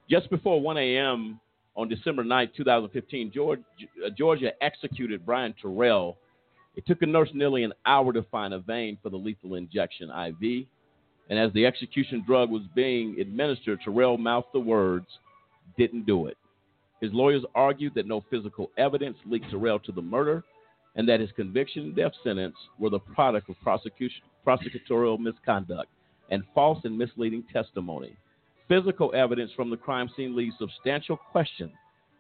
Just 0.09 0.31
before 0.31 0.61
1 0.61 0.79
a.m. 0.79 1.39
on 1.77 1.89
December 1.89 2.25
9, 2.25 2.51
2015, 2.57 3.31
George, 3.33 3.61
uh, 4.05 4.11
Georgia 4.17 4.53
executed 4.63 5.27
Brian 5.27 5.55
Terrell. 5.61 6.17
It 6.75 6.87
took 6.87 7.03
a 7.03 7.07
nurse 7.07 7.29
nearly 7.35 7.65
an 7.65 7.73
hour 7.85 8.13
to 8.13 8.23
find 8.25 8.55
a 8.55 8.59
vein 8.61 8.97
for 9.03 9.11
the 9.11 9.17
lethal 9.17 9.57
injection 9.57 10.09
IV. 10.09 10.67
And 11.31 11.39
as 11.39 11.52
the 11.52 11.65
execution 11.65 12.24
drug 12.27 12.51
was 12.51 12.62
being 12.74 13.19
administered, 13.20 13.81
Terrell 13.85 14.19
mouthed 14.19 14.48
the 14.52 14.61
words, 14.61 15.07
didn't 15.78 16.05
do 16.05 16.27
it. 16.27 16.36
His 17.01 17.12
lawyers 17.15 17.44
argued 17.55 17.94
that 17.94 18.07
no 18.07 18.24
physical 18.28 18.70
evidence 18.77 19.16
linked 19.24 19.48
Terrell 19.51 19.78
to 19.81 19.93
the 19.93 20.02
murder 20.02 20.43
and 20.97 21.09
that 21.09 21.20
his 21.20 21.31
conviction 21.36 21.85
and 21.85 21.97
death 21.97 22.12
sentence 22.24 22.57
were 22.78 22.90
the 22.90 22.98
product 22.98 23.48
of 23.48 23.57
prosecutorial 24.44 25.19
misconduct 25.20 25.89
and 26.31 26.43
false 26.52 26.81
and 26.85 26.98
misleading 26.98 27.44
testimony. 27.52 28.16
Physical 28.69 29.15
evidence 29.15 29.52
from 29.55 29.70
the 29.70 29.77
crime 29.77 30.11
scene 30.16 30.36
leaves 30.36 30.57
substantial 30.59 31.16
question 31.16 31.73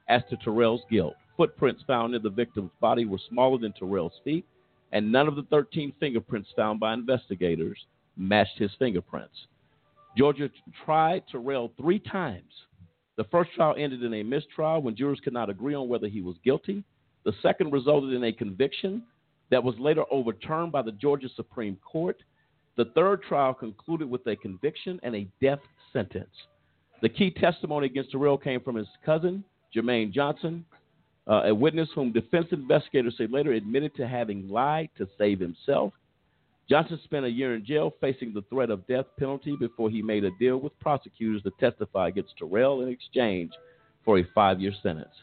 as 0.08 0.22
to 0.30 0.36
Terrell's 0.36 0.82
guilt. 0.88 1.14
Footprints 1.36 1.82
found 1.86 2.14
in 2.14 2.22
the 2.22 2.30
victim's 2.30 2.70
body 2.80 3.06
were 3.06 3.20
smaller 3.28 3.58
than 3.58 3.72
Terrell's 3.72 4.20
feet, 4.24 4.46
and 4.92 5.10
none 5.10 5.26
of 5.26 5.34
the 5.34 5.44
13 5.50 5.92
fingerprints 5.98 6.50
found 6.56 6.78
by 6.78 6.94
investigators 6.94 7.78
matched 8.16 8.58
his 8.58 8.70
fingerprints. 8.78 9.34
Georgia 10.16 10.50
tried 10.84 11.22
Terrell 11.30 11.72
three 11.76 11.98
times. 11.98 12.52
The 13.16 13.24
first 13.24 13.50
trial 13.52 13.74
ended 13.76 14.02
in 14.02 14.14
a 14.14 14.22
mistrial 14.22 14.82
when 14.82 14.96
jurors 14.96 15.20
could 15.22 15.32
not 15.32 15.50
agree 15.50 15.74
on 15.74 15.88
whether 15.88 16.08
he 16.08 16.22
was 16.22 16.36
guilty. 16.44 16.82
The 17.24 17.32
second 17.42 17.72
resulted 17.72 18.12
in 18.14 18.24
a 18.24 18.32
conviction 18.32 19.02
that 19.50 19.62
was 19.62 19.74
later 19.78 20.04
overturned 20.10 20.72
by 20.72 20.82
the 20.82 20.92
Georgia 20.92 21.28
Supreme 21.36 21.76
Court. 21.84 22.16
The 22.76 22.86
third 22.94 23.22
trial 23.22 23.52
concluded 23.52 24.08
with 24.08 24.26
a 24.26 24.36
conviction 24.36 24.98
and 25.02 25.14
a 25.14 25.28
death 25.40 25.58
sentence. 25.92 26.30
The 27.02 27.08
key 27.08 27.30
testimony 27.30 27.86
against 27.86 28.12
Terrell 28.12 28.38
came 28.38 28.60
from 28.60 28.76
his 28.76 28.88
cousin, 29.04 29.44
Jermaine 29.74 30.12
Johnson, 30.12 30.64
uh, 31.26 31.42
a 31.44 31.54
witness 31.54 31.88
whom 31.94 32.12
defense 32.12 32.46
investigators 32.52 33.14
say 33.18 33.26
later 33.26 33.52
admitted 33.52 33.94
to 33.96 34.06
having 34.06 34.48
lied 34.48 34.90
to 34.98 35.08
save 35.18 35.40
himself. 35.40 35.92
Johnson 36.68 37.00
spent 37.02 37.26
a 37.26 37.30
year 37.30 37.54
in 37.54 37.64
jail 37.64 37.92
facing 38.00 38.32
the 38.32 38.42
threat 38.42 38.70
of 38.70 38.86
death 38.86 39.06
penalty 39.18 39.56
before 39.58 39.90
he 39.90 40.02
made 40.02 40.24
a 40.24 40.30
deal 40.38 40.58
with 40.58 40.78
prosecutors 40.78 41.42
to 41.42 41.50
testify 41.58 42.08
against 42.08 42.36
Terrell 42.38 42.82
in 42.82 42.88
exchange 42.88 43.52
for 44.04 44.18
a 44.18 44.26
five 44.34 44.60
year 44.60 44.72
sentence. 44.82 45.14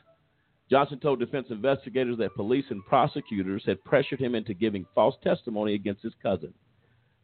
Johnson 0.69 0.99
told 0.99 1.19
defense 1.19 1.47
investigators 1.49 2.17
that 2.17 2.35
police 2.35 2.65
and 2.69 2.85
prosecutors 2.85 3.63
had 3.65 3.83
pressured 3.85 4.19
him 4.19 4.35
into 4.35 4.53
giving 4.53 4.85
false 4.93 5.15
testimony 5.23 5.75
against 5.75 6.03
his 6.03 6.13
cousin. 6.21 6.53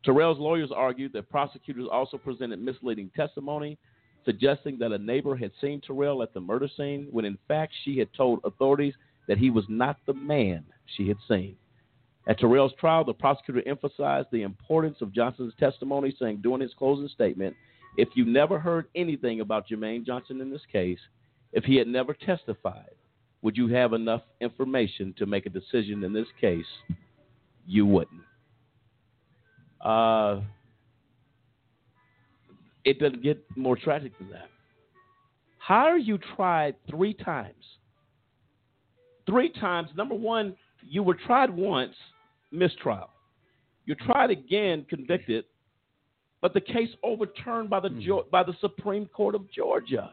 Terrell's 0.06 0.40
lawyers 0.40 0.72
argued 0.74 1.14
that 1.14 1.30
prosecutors 1.30 1.88
also 1.92 2.18
presented 2.18 2.62
misleading 2.62 3.10
testimony, 3.16 3.78
suggesting 4.24 4.78
that 4.80 4.92
a 4.94 4.98
neighbor 4.98 5.36
had 5.36 5.52
seen 5.60 5.82
Terrell 5.82 6.24
at 6.24 6.34
the 6.34 6.40
murder 6.40 6.70
scene 6.78 7.08
when 7.12 7.26
in 7.26 7.38
fact 7.48 7.74
she 7.84 7.98
had 7.98 8.14
told 8.14 8.40
authorities 8.46 8.94
that 9.28 9.38
he 9.38 9.50
was 9.50 9.66
not 9.68 9.98
the 10.06 10.14
man 10.14 10.64
she 10.86 11.08
had 11.08 11.18
seen. 11.28 11.58
At 12.28 12.40
Terrell's 12.40 12.74
trial, 12.80 13.04
the 13.04 13.14
prosecutor 13.14 13.62
emphasized 13.68 14.30
the 14.32 14.44
importance 14.44 14.98
of 15.02 15.14
Johnson's 15.14 15.54
testimony, 15.60 16.16
saying 16.18 16.40
during 16.42 16.62
his 16.62 16.74
closing 16.78 17.10
statement, 17.10 17.56
if 17.98 18.10
you 18.16 18.26
never 18.26 18.58
heard 18.58 18.88
anything 18.96 19.42
about 19.42 19.68
Jermaine 19.68 20.06
Johnson 20.06 20.40
in 20.42 20.50
this 20.50 20.62
case, 20.72 21.00
if 21.52 21.64
he 21.64 21.76
had 21.76 21.88
never 21.88 22.14
testified, 22.14 22.96
would 23.42 23.58
you 23.58 23.68
have 23.68 23.94
enough 23.94 24.22
information 24.40 25.14
to 25.18 25.26
make 25.26 25.46
a 25.46 25.50
decision 25.50 26.04
in 26.04 26.14
this 26.14 26.28
case? 26.40 26.66
You 27.68 27.86
wouldn't. 27.86 28.22
Uh, 29.82 30.40
it 32.86 33.00
doesn't 33.00 33.22
get 33.22 33.44
more 33.56 33.76
tragic 33.76 34.18
than 34.18 34.30
that. 34.30 34.50
How 35.58 35.86
are 35.86 35.98
you 35.98 36.18
tried 36.36 36.76
three 36.90 37.14
times? 37.14 37.54
Three 39.26 39.50
times. 39.50 39.90
Number 39.96 40.16
one, 40.16 40.56
you 40.82 41.04
were 41.04 41.14
tried 41.14 41.50
once, 41.50 41.96
mistrial. 42.54 43.10
You're 43.86 43.98
tried 43.98 44.32
again, 44.32 44.86
convicted, 44.90 45.46
but 46.42 46.54
the 46.54 46.62
case 46.62 46.90
overturned 47.04 47.70
by 47.70 47.80
the 47.80 47.90
mm. 47.90 48.30
by 48.30 48.44
the 48.44 48.54
Supreme 48.62 49.06
Court 49.08 49.36
of 49.36 49.52
Georgia. 49.52 50.12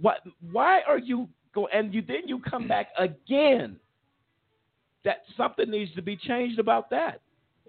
What? 0.00 0.22
Why 0.50 0.80
are 0.86 0.98
you 0.98 1.28
go? 1.54 1.68
And 1.68 1.92
you 1.94 2.02
then 2.02 2.22
you 2.26 2.40
come 2.40 2.66
back 2.66 2.88
again. 2.98 3.76
That 5.04 5.22
something 5.36 5.70
needs 5.70 5.94
to 5.94 6.02
be 6.02 6.16
changed 6.16 6.58
about 6.58 6.90
that, 6.90 7.20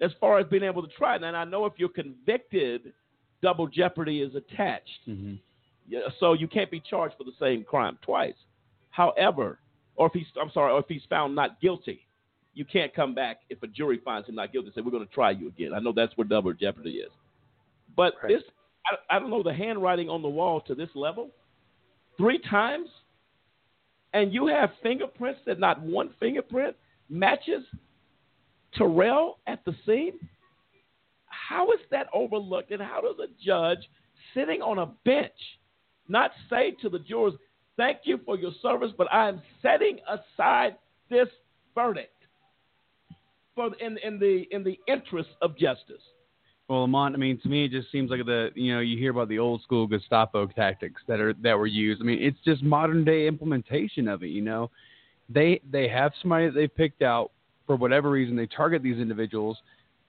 as 0.02 0.10
far 0.20 0.40
as 0.40 0.46
being 0.48 0.64
able 0.64 0.82
to 0.82 0.92
try. 0.96 1.14
It. 1.14 1.22
And 1.22 1.36
I 1.36 1.44
know 1.44 1.64
if 1.64 1.74
you're 1.76 1.88
convicted, 1.88 2.92
double 3.40 3.68
jeopardy 3.68 4.20
is 4.20 4.34
attached. 4.34 5.08
Mm-hmm. 5.08 5.34
Yeah, 5.88 6.00
so 6.18 6.34
you 6.34 6.48
can't 6.48 6.70
be 6.70 6.80
charged 6.80 7.16
for 7.16 7.24
the 7.24 7.32
same 7.40 7.64
crime 7.64 7.98
twice. 8.02 8.34
However, 8.90 9.58
or 9.96 10.08
if 10.08 10.12
he's 10.12 10.26
I'm 10.40 10.50
sorry, 10.50 10.72
or 10.72 10.80
if 10.80 10.86
he's 10.88 11.02
found 11.08 11.34
not 11.34 11.60
guilty, 11.60 12.06
you 12.54 12.64
can't 12.64 12.94
come 12.94 13.14
back 13.14 13.40
if 13.48 13.62
a 13.62 13.66
jury 13.66 14.00
finds 14.04 14.28
him 14.28 14.34
not 14.34 14.52
guilty 14.52 14.66
and 14.66 14.74
say 14.74 14.80
we're 14.80 14.90
going 14.90 15.06
to 15.06 15.14
try 15.14 15.30
you 15.30 15.48
again. 15.48 15.72
I 15.74 15.78
know 15.78 15.92
that's 15.92 16.16
where 16.16 16.26
double 16.26 16.52
jeopardy 16.52 16.96
is, 16.98 17.10
but 17.96 18.14
right. 18.22 18.28
this 18.28 18.42
I, 18.86 19.16
I 19.16 19.18
don't 19.18 19.30
know 19.30 19.42
the 19.42 19.52
handwriting 19.54 20.08
on 20.08 20.22
the 20.22 20.28
wall 20.28 20.60
to 20.62 20.74
this 20.74 20.88
level, 20.94 21.30
three 22.16 22.40
times, 22.50 22.88
and 24.12 24.32
you 24.32 24.46
have 24.48 24.70
fingerprints 24.82 25.40
that 25.46 25.60
not 25.60 25.80
one 25.80 26.10
fingerprint 26.18 26.76
matches 27.08 27.64
Terrell 28.74 29.38
at 29.46 29.64
the 29.64 29.74
scene. 29.86 30.14
How 31.26 31.70
is 31.72 31.80
that 31.90 32.06
overlooked, 32.12 32.70
and 32.70 32.82
how 32.82 33.00
does 33.00 33.16
a 33.18 33.28
judge 33.44 33.78
sitting 34.34 34.62
on 34.62 34.78
a 34.78 34.86
bench 35.04 35.32
not 36.08 36.32
say 36.48 36.72
to 36.82 36.88
the 36.88 36.98
jurors, 36.98 37.34
"Thank 37.76 38.00
you 38.04 38.18
for 38.18 38.36
your 38.36 38.52
service, 38.62 38.92
but 38.96 39.12
I 39.12 39.28
am 39.28 39.42
setting 39.62 40.00
aside 40.08 40.76
this 41.08 41.28
verdict"? 41.74 42.19
For 43.54 43.70
in 43.80 43.98
in 43.98 44.18
the 44.18 44.46
in 44.50 44.64
the 44.64 44.78
interest 44.86 45.30
of 45.42 45.56
justice. 45.56 46.02
Well, 46.68 46.82
Lamont, 46.82 47.16
I 47.16 47.18
mean, 47.18 47.40
to 47.40 47.48
me, 47.48 47.64
it 47.64 47.72
just 47.72 47.90
seems 47.90 48.10
like 48.10 48.24
the 48.24 48.50
you 48.54 48.72
know 48.72 48.80
you 48.80 48.96
hear 48.96 49.10
about 49.10 49.28
the 49.28 49.40
old 49.40 49.60
school 49.62 49.88
Gestapo 49.88 50.46
tactics 50.46 51.02
that 51.08 51.18
are 51.20 51.32
that 51.42 51.58
were 51.58 51.66
used. 51.66 52.00
I 52.00 52.04
mean, 52.04 52.22
it's 52.22 52.38
just 52.44 52.62
modern 52.62 53.04
day 53.04 53.26
implementation 53.26 54.06
of 54.06 54.22
it. 54.22 54.28
You 54.28 54.42
know, 54.42 54.70
they 55.28 55.60
they 55.68 55.88
have 55.88 56.12
somebody 56.22 56.46
that 56.46 56.52
they've 56.52 56.74
picked 56.74 57.02
out 57.02 57.32
for 57.66 57.74
whatever 57.74 58.10
reason. 58.10 58.36
They 58.36 58.46
target 58.46 58.84
these 58.84 58.98
individuals, 58.98 59.58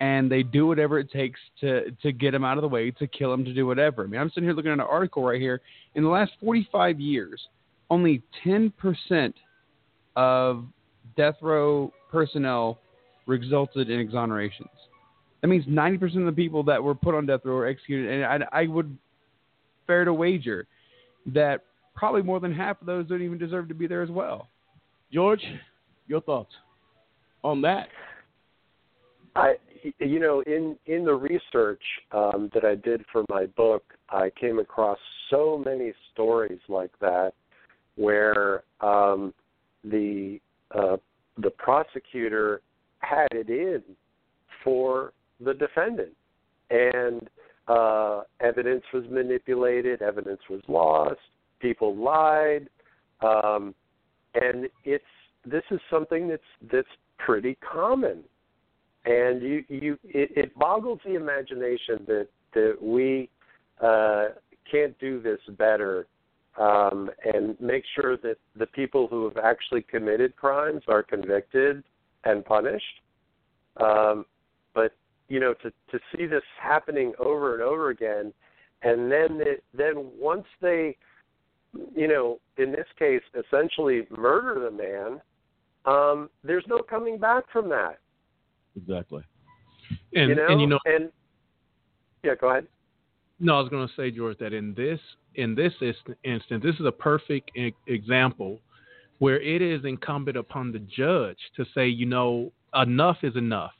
and 0.01 0.31
they 0.31 0.43
do 0.43 0.67
whatever 0.67 0.99
it 0.99 1.11
takes 1.11 1.39
to 1.61 1.89
to 2.03 2.11
get 2.11 2.29
them 2.29 2.43
out 2.43 2.59
of 2.59 2.61
the 2.61 2.67
way, 2.67 2.91
to 2.91 3.07
kill 3.07 3.31
them, 3.31 3.43
to 3.43 3.53
do 3.53 3.65
whatever. 3.65 4.03
I 4.03 4.07
mean, 4.07 4.21
I'm 4.21 4.29
sitting 4.29 4.43
here 4.43 4.53
looking 4.53 4.71
at 4.71 4.75
an 4.75 4.81
article 4.81 5.23
right 5.23 5.41
here. 5.41 5.61
In 5.95 6.03
the 6.03 6.09
last 6.09 6.33
45 6.43 6.99
years, 6.99 7.41
only 7.89 8.21
10 8.43 8.71
percent 8.77 9.35
of 10.15 10.65
death 11.17 11.37
row 11.41 11.91
personnel 12.11 12.77
resulted 13.31 13.89
in 13.89 13.99
exonerations. 13.99 14.69
That 15.41 15.47
means 15.47 15.65
90% 15.65 16.17
of 16.17 16.25
the 16.25 16.31
people 16.31 16.63
that 16.63 16.83
were 16.83 16.93
put 16.93 17.15
on 17.15 17.25
death 17.25 17.41
row 17.43 17.55
were 17.55 17.67
executed, 17.67 18.11
and 18.11 18.43
I, 18.43 18.61
I 18.61 18.67
would 18.67 18.95
fair 19.87 20.05
to 20.05 20.13
wager 20.13 20.67
that 21.27 21.61
probably 21.95 22.21
more 22.21 22.39
than 22.39 22.53
half 22.53 22.79
of 22.81 22.87
those 22.87 23.07
don't 23.07 23.21
even 23.21 23.37
deserve 23.37 23.67
to 23.69 23.73
be 23.73 23.87
there 23.87 24.01
as 24.01 24.09
well. 24.09 24.47
George, 25.11 25.43
your 26.07 26.21
thoughts 26.21 26.53
on 27.43 27.61
that? 27.61 27.87
I, 29.35 29.55
you 29.99 30.19
know, 30.19 30.41
in 30.41 30.77
in 30.85 31.05
the 31.05 31.13
research 31.13 31.81
um, 32.11 32.49
that 32.53 32.65
I 32.65 32.75
did 32.75 33.03
for 33.11 33.23
my 33.29 33.45
book, 33.45 33.83
I 34.09 34.29
came 34.39 34.59
across 34.59 34.99
so 35.29 35.61
many 35.65 35.93
stories 36.13 36.59
like 36.67 36.91
that, 36.99 37.31
where 37.95 38.63
um, 38.81 39.33
the 39.83 40.39
uh, 40.75 40.97
the 41.37 41.49
prosecutor 41.51 42.61
had 43.01 43.27
it 43.31 43.49
in 43.49 43.83
for 44.63 45.13
the 45.39 45.53
defendant. 45.53 46.15
And 46.69 47.29
uh, 47.67 48.21
evidence 48.39 48.83
was 48.93 49.03
manipulated, 49.09 50.01
evidence 50.01 50.41
was 50.49 50.61
lost, 50.67 51.19
people 51.59 51.95
lied, 51.95 52.69
um, 53.21 53.75
and 54.35 54.67
it's 54.83 55.03
this 55.45 55.63
is 55.71 55.79
something 55.89 56.27
that's 56.27 56.41
that's 56.71 56.87
pretty 57.17 57.55
common, 57.55 58.23
and 59.05 59.41
you 59.41 59.63
you 59.67 59.97
it, 60.03 60.31
it 60.35 60.55
boggles 60.57 60.99
the 61.05 61.15
imagination 61.15 62.05
that 62.07 62.27
that 62.53 62.77
we 62.81 63.29
uh, 63.81 64.29
can't 64.69 64.97
do 64.99 65.21
this 65.21 65.39
better 65.57 66.07
um, 66.59 67.09
and 67.33 67.59
make 67.59 67.83
sure 67.95 68.17
that 68.17 68.37
the 68.55 68.65
people 68.67 69.07
who 69.07 69.25
have 69.25 69.37
actually 69.37 69.81
committed 69.81 70.35
crimes 70.35 70.81
are 70.87 71.03
convicted 71.03 71.83
and 72.23 72.45
punished. 72.45 73.01
Um, 73.77 74.25
but 74.73 74.93
you 75.29 75.39
know, 75.39 75.53
to 75.61 75.69
to 75.69 75.99
see 76.15 76.25
this 76.25 76.43
happening 76.61 77.13
over 77.19 77.53
and 77.53 77.63
over 77.63 77.89
again, 77.89 78.33
and 78.83 79.11
then 79.11 79.37
the, 79.37 79.57
then 79.73 80.09
once 80.19 80.45
they, 80.61 80.97
you 81.95 82.07
know, 82.07 82.39
in 82.57 82.71
this 82.71 82.87
case, 82.97 83.21
essentially 83.33 84.07
murder 84.09 84.59
the 84.59 84.71
man, 84.71 85.21
um, 85.85 86.29
there's 86.43 86.65
no 86.67 86.79
coming 86.79 87.17
back 87.17 87.43
from 87.51 87.69
that. 87.69 87.99
Exactly. 88.75 89.23
And 90.13 90.29
you 90.29 90.35
know, 90.35 90.47
and 90.47 90.61
you 90.61 90.67
know, 90.67 90.79
and 90.85 91.11
yeah, 92.23 92.35
go 92.39 92.49
ahead. 92.49 92.67
No, 93.39 93.55
I 93.55 93.59
was 93.59 93.69
going 93.69 93.87
to 93.87 93.93
say, 93.95 94.11
George, 94.11 94.37
that 94.37 94.53
in 94.53 94.73
this 94.75 94.99
in 95.35 95.55
this 95.55 95.73
instance, 96.23 96.63
this 96.63 96.75
is 96.75 96.85
a 96.85 96.91
perfect 96.91 97.51
example 97.87 98.59
where 99.21 99.39
it 99.39 99.61
is 99.61 99.85
incumbent 99.85 100.35
upon 100.35 100.71
the 100.71 100.79
judge 100.79 101.37
to 101.55 101.63
say, 101.75 101.87
you 101.87 102.07
know, 102.07 102.51
enough 102.73 103.17
is 103.21 103.35
enough. 103.35 103.73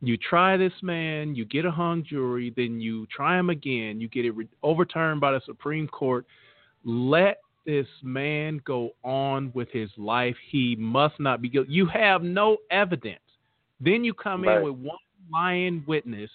You 0.00 0.16
try 0.16 0.56
this 0.56 0.72
man, 0.80 1.34
you 1.34 1.44
get 1.44 1.66
a 1.66 1.70
hung 1.70 2.02
jury, 2.02 2.54
then 2.56 2.80
you 2.80 3.06
try 3.14 3.38
him 3.38 3.50
again, 3.50 4.00
you 4.00 4.08
get 4.08 4.24
it 4.24 4.30
re- 4.30 4.48
overturned 4.62 5.20
by 5.20 5.32
the 5.32 5.42
Supreme 5.44 5.86
Court. 5.86 6.24
Let 6.86 7.40
this 7.66 7.86
man 8.02 8.62
go 8.64 8.92
on 9.04 9.52
with 9.54 9.68
his 9.72 9.90
life. 9.98 10.36
He 10.50 10.74
must 10.78 11.20
not 11.20 11.42
be 11.42 11.50
guilty. 11.50 11.70
You 11.70 11.84
have 11.88 12.22
no 12.22 12.56
evidence. 12.70 13.20
Then 13.78 14.04
you 14.04 14.14
come 14.14 14.44
right. 14.44 14.56
in 14.56 14.64
with 14.64 14.76
one 14.76 14.96
lying 15.30 15.84
witness 15.86 16.30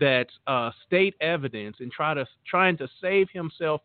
that's 0.00 0.32
uh, 0.46 0.70
state 0.86 1.14
evidence 1.20 1.76
and 1.80 1.92
try 1.92 2.14
to 2.14 2.26
trying 2.48 2.78
to 2.78 2.88
save 3.02 3.28
himself. 3.34 3.82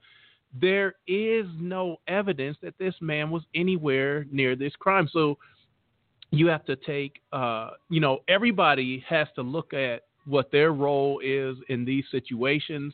There 0.60 0.95
is 1.07 1.45
no 1.60 1.98
evidence 2.07 2.57
that 2.61 2.78
this 2.78 2.95
man 3.02 3.30
was 3.30 3.44
anywhere 3.53 4.26
near 4.32 4.56
this 4.56 4.74
crime. 4.80 5.10
So 5.11 5.38
you 6.32 6.48
have 6.48 6.65
to 6.65 6.76
take, 6.76 7.22
uh, 7.32 7.72
you 7.90 7.99
know, 7.99 8.19
everybody 8.28 9.03
has 9.07 9.28
to 9.36 9.41
look 9.41 9.74
at 9.74 10.03
what 10.26 10.52
their 10.52 10.74
role 10.74 11.22
is 11.24 11.57
in 11.69 11.86
these 11.86 12.03
situations, 12.11 12.94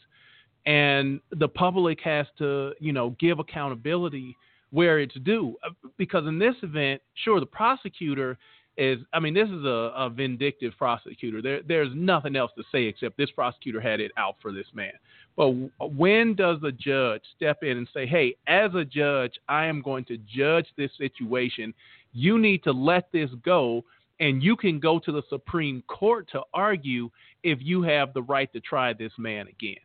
and 0.66 1.20
the 1.32 1.48
public 1.48 2.00
has 2.02 2.28
to, 2.38 2.74
you 2.80 2.94
know, 2.94 3.16
give 3.20 3.40
accountability 3.40 4.38
where 4.70 5.00
it's 5.00 5.16
due. 5.24 5.56
Uh, 5.66 5.70
because 5.98 6.28
in 6.28 6.40
this 6.40 6.56
event, 6.64 7.02
sure, 7.24 7.40
the 7.40 7.46
prosecutor 7.46 8.38
is 8.78 9.00
I 9.14 9.20
mean 9.20 9.34
this 9.34 9.50
is 9.50 9.64
a, 9.64 9.92
a 9.96 10.10
vindictive 10.10 10.74
prosecutor. 10.78 11.42
There 11.42 11.62
there's 11.68 11.92
nothing 11.94 12.36
else 12.36 12.52
to 12.58 12.64
say 12.72 12.84
except 12.86 13.18
this 13.18 13.32
prosecutor 13.32 13.80
had 13.80 14.00
it 14.00 14.12
out 14.18 14.36
for 14.42 14.52
this 14.52 14.68
man. 14.74 14.94
But 15.36 15.50
when 15.80 16.36
does 16.36 16.60
a 16.64 16.72
judge 16.72 17.22
step 17.36 17.64
in 17.64 17.78
and 17.78 17.88
say, 17.94 18.06
"Hey, 18.06 18.36
as 18.48 18.74
a 18.76 18.86
judge, 18.86 19.34
I 19.50 19.66
am 19.66 19.82
going 19.82 20.06
to 20.06 20.18
judge 20.18 20.68
this 20.78 20.92
situation. 20.98 21.74
You 22.14 22.38
need 22.38 22.64
to 22.64 22.72
let 22.72 23.12
this 23.12 23.32
go." 23.44 23.84
And 24.20 24.44
you 24.44 24.56
can 24.56 24.80
go 24.80 25.00
to 25.00 25.12
the 25.12 25.24
Supreme 25.28 25.82
Court 25.88 26.30
to 26.32 26.44
argue 26.54 27.10
if 27.42 27.60
you 27.62 27.82
have 27.82 28.14
the 28.14 28.22
right 28.22 28.52
to 28.54 28.60
try 28.60 28.94
this 28.94 29.12
man 29.18 29.48
again. 29.48 29.76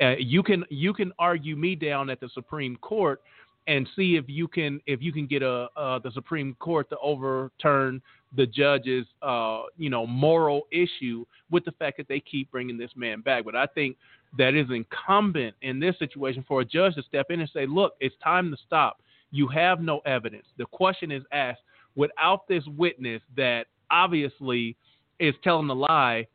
Uh, 0.00 0.16
you 0.18 0.42
can 0.42 0.64
you 0.70 0.92
can 0.92 1.12
argue 1.18 1.56
me 1.56 1.74
down 1.74 2.08
at 2.08 2.20
the 2.20 2.28
Supreme 2.28 2.76
Court 2.76 3.20
and 3.66 3.88
see 3.94 4.16
if 4.16 4.24
you 4.28 4.48
can 4.48 4.80
if 4.86 5.02
you 5.02 5.12
can 5.12 5.26
get 5.26 5.42
a 5.42 5.68
uh, 5.76 5.98
the 5.98 6.10
Supreme 6.12 6.54
Court 6.58 6.88
to 6.90 6.98
overturn 6.98 8.02
the 8.36 8.46
judge's 8.46 9.06
uh, 9.22 9.62
you 9.76 9.90
know 9.90 10.06
moral 10.06 10.62
issue 10.70 11.24
with 11.50 11.64
the 11.64 11.72
fact 11.72 11.96
that 11.98 12.08
they 12.08 12.20
keep 12.20 12.50
bringing 12.50 12.76
this 12.76 12.90
man 12.96 13.20
back. 13.20 13.44
But 13.44 13.54
I 13.54 13.66
think 13.66 13.96
that 14.38 14.54
is 14.54 14.66
incumbent 14.70 15.54
in 15.62 15.78
this 15.78 15.98
situation 15.98 16.44
for 16.48 16.62
a 16.62 16.64
judge 16.64 16.94
to 16.94 17.02
step 17.02 17.26
in 17.30 17.40
and 17.40 17.50
say, 17.52 17.66
look, 17.66 17.94
it's 18.00 18.14
time 18.22 18.50
to 18.50 18.56
stop. 18.66 19.00
You 19.30 19.46
have 19.48 19.80
no 19.80 20.00
evidence. 20.00 20.46
The 20.56 20.66
question 20.66 21.10
is 21.10 21.22
asked 21.32 21.60
without 21.94 22.48
this 22.48 22.64
witness 22.66 23.22
that 23.36 23.66
obviously 23.90 24.76
is 25.18 25.34
telling 25.44 25.68
a 25.68 25.74
lie. 25.74 26.26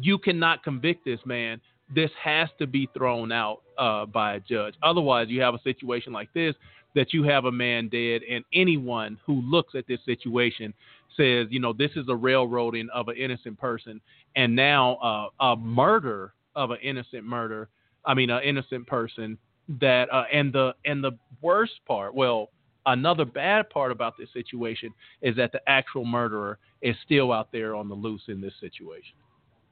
You 0.00 0.18
cannot 0.18 0.64
convict 0.64 1.04
this 1.04 1.20
man 1.24 1.60
this 1.94 2.10
has 2.22 2.48
to 2.58 2.66
be 2.66 2.88
thrown 2.96 3.32
out 3.32 3.62
uh, 3.78 4.06
by 4.06 4.34
a 4.34 4.40
judge. 4.40 4.74
Otherwise, 4.82 5.28
you 5.28 5.40
have 5.40 5.54
a 5.54 5.62
situation 5.62 6.12
like 6.12 6.32
this 6.32 6.54
that 6.94 7.12
you 7.12 7.24
have 7.24 7.44
a 7.44 7.52
man 7.52 7.88
dead, 7.88 8.22
and 8.30 8.44
anyone 8.52 9.18
who 9.26 9.42
looks 9.42 9.74
at 9.74 9.84
this 9.88 9.98
situation 10.04 10.72
says, 11.16 11.48
you 11.50 11.58
know, 11.58 11.72
this 11.72 11.90
is 11.96 12.06
a 12.08 12.14
railroading 12.14 12.88
of 12.94 13.08
an 13.08 13.16
innocent 13.16 13.58
person, 13.58 14.00
and 14.36 14.54
now 14.54 14.94
uh, 14.96 15.44
a 15.44 15.56
murder 15.56 16.34
of 16.54 16.70
an 16.70 16.78
innocent 16.82 17.24
murder. 17.24 17.68
I 18.04 18.14
mean, 18.14 18.30
an 18.30 18.42
innocent 18.42 18.86
person. 18.86 19.38
That 19.80 20.12
uh, 20.12 20.24
and 20.30 20.52
the 20.52 20.74
and 20.84 21.02
the 21.02 21.12
worst 21.40 21.72
part, 21.86 22.14
well, 22.14 22.50
another 22.84 23.24
bad 23.24 23.70
part 23.70 23.90
about 23.90 24.14
this 24.18 24.28
situation 24.34 24.90
is 25.22 25.34
that 25.36 25.52
the 25.52 25.60
actual 25.66 26.04
murderer 26.04 26.58
is 26.82 26.94
still 27.04 27.32
out 27.32 27.50
there 27.50 27.74
on 27.74 27.88
the 27.88 27.94
loose 27.94 28.24
in 28.28 28.42
this 28.42 28.52
situation. 28.60 29.16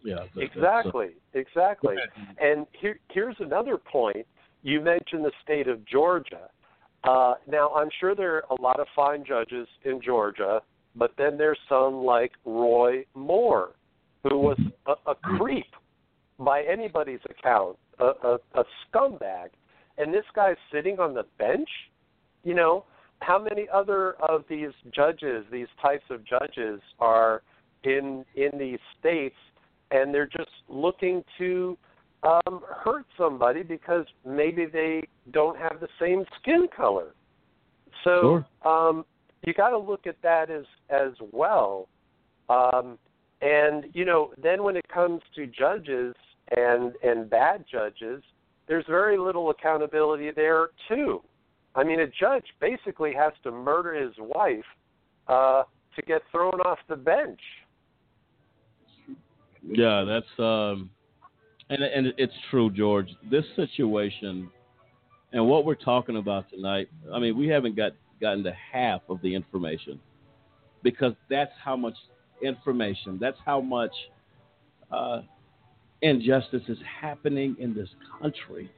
Yeah, 0.05 0.25
exactly, 0.37 1.11
exactly. 1.35 1.97
And 2.41 2.67
here, 2.73 2.99
here's 3.11 3.37
another 3.39 3.77
point. 3.77 4.27
You 4.63 4.81
mentioned 4.81 5.25
the 5.25 5.33
state 5.43 5.69
of 5.69 5.85
Georgia. 5.87 6.49
Uh, 7.05 7.35
now, 7.49 7.71
I'm 7.71 7.89
sure 7.99 8.15
there 8.15 8.37
are 8.37 8.45
a 8.51 8.61
lot 8.61 8.79
of 8.79 8.87
fine 8.95 9.25
judges 9.25 9.67
in 9.85 10.01
Georgia, 10.01 10.61
but 10.95 11.13
then 11.19 11.37
there's 11.37 11.59
some 11.69 12.05
like 12.05 12.33
Roy 12.45 13.05
Moore, 13.15 13.71
who 14.23 14.39
was 14.39 14.59
a, 14.87 15.11
a 15.11 15.15
creep 15.15 15.67
by 16.39 16.63
anybody's 16.63 17.21
account, 17.29 17.77
a, 17.99 18.05
a, 18.05 18.39
a 18.55 18.65
scumbag. 18.87 19.49
And 19.99 20.13
this 20.13 20.25
guy's 20.35 20.57
sitting 20.73 20.99
on 20.99 21.15
the 21.15 21.25
bench. 21.39 21.69
You 22.45 22.55
know, 22.55 22.85
how 23.21 23.39
many 23.43 23.69
other 23.73 24.15
of 24.29 24.45
these 24.49 24.73
judges, 24.95 25.45
these 25.51 25.69
types 25.81 26.05
of 26.11 26.25
judges, 26.25 26.81
are 26.99 27.43
in 27.85 28.25
in 28.37 28.51
these 28.59 28.79
states 28.99 29.37
and 29.93 30.13
they're 30.13 30.27
just 30.27 30.51
looking 30.69 31.23
to 31.39 31.77
um, 32.23 32.63
hurt 32.83 33.07
somebody 33.17 33.63
because 33.63 34.07
maybe 34.27 34.67
they 34.67 35.03
don't 35.33 35.59
have 35.59 35.81
the 35.81 35.89
same 36.01 36.25
skin 36.41 36.67
color. 36.75 37.15
So 38.05 38.45
sure. 38.65 38.71
um, 38.89 39.05
you 39.45 39.55
got 39.55 39.71
to 39.71 39.79
look 39.79 40.07
at 40.07 40.17
that 40.23 40.51
as 40.51 40.65
as 40.89 41.13
well. 41.33 41.89
Um, 42.49 42.99
and 43.41 43.85
you 43.93 44.05
know, 44.05 44.33
then 44.43 44.63
when 44.63 44.77
it 44.77 44.87
comes 44.89 45.21
to 45.37 45.47
judges 45.47 46.15
and 46.57 46.95
and 47.03 47.29
bad 47.29 47.65
judges, 47.71 48.23
there's 48.69 48.85
very 48.89 49.19
little 49.19 49.51
accountability 49.51 50.31
there 50.35 50.71
too. 50.89 51.23
I 51.75 51.85
mean, 51.85 52.01
a 52.01 52.07
judge 52.07 52.45
basically 52.61 53.13
has 53.15 53.33
to 53.45 53.51
murder 53.51 53.95
his 53.95 54.15
wife 54.19 54.65
uh, 55.27 55.63
to 55.97 56.03
get 56.03 56.23
thrown 56.31 56.61
off 56.61 56.79
the 56.89 56.97
bench. 56.97 57.41
Yeah, 59.65 60.05
that's 60.05 60.39
um, 60.39 60.91
and 61.71 61.83
and 61.83 62.13
it's 62.19 62.33
true, 62.51 62.71
George. 62.71 63.09
This 63.31 63.45
situation 63.57 64.51
and 65.33 65.47
what 65.47 65.65
we're 65.65 65.75
talking 65.75 66.17
about 66.17 66.51
tonight. 66.51 66.89
I 67.13 67.19
mean, 67.19 67.37
we 67.37 67.49
haven't 67.49 67.77
got 67.77 67.93
gotten 68.21 68.45
to 68.45 68.53
half 68.73 69.01
of 69.09 69.21
the 69.23 69.35
information 69.35 69.99
because 70.83 71.15
that's 71.31 71.53
how 71.63 71.77
much 71.77 71.95
information. 72.43 73.19
That's 73.21 73.39
how 73.45 73.61
much 73.61 73.93
uh, 74.91 75.23
injustice 76.03 76.63
is 76.69 76.79
happening 77.01 77.57
in 77.59 77.75
this 77.75 77.89
country. 78.21 78.71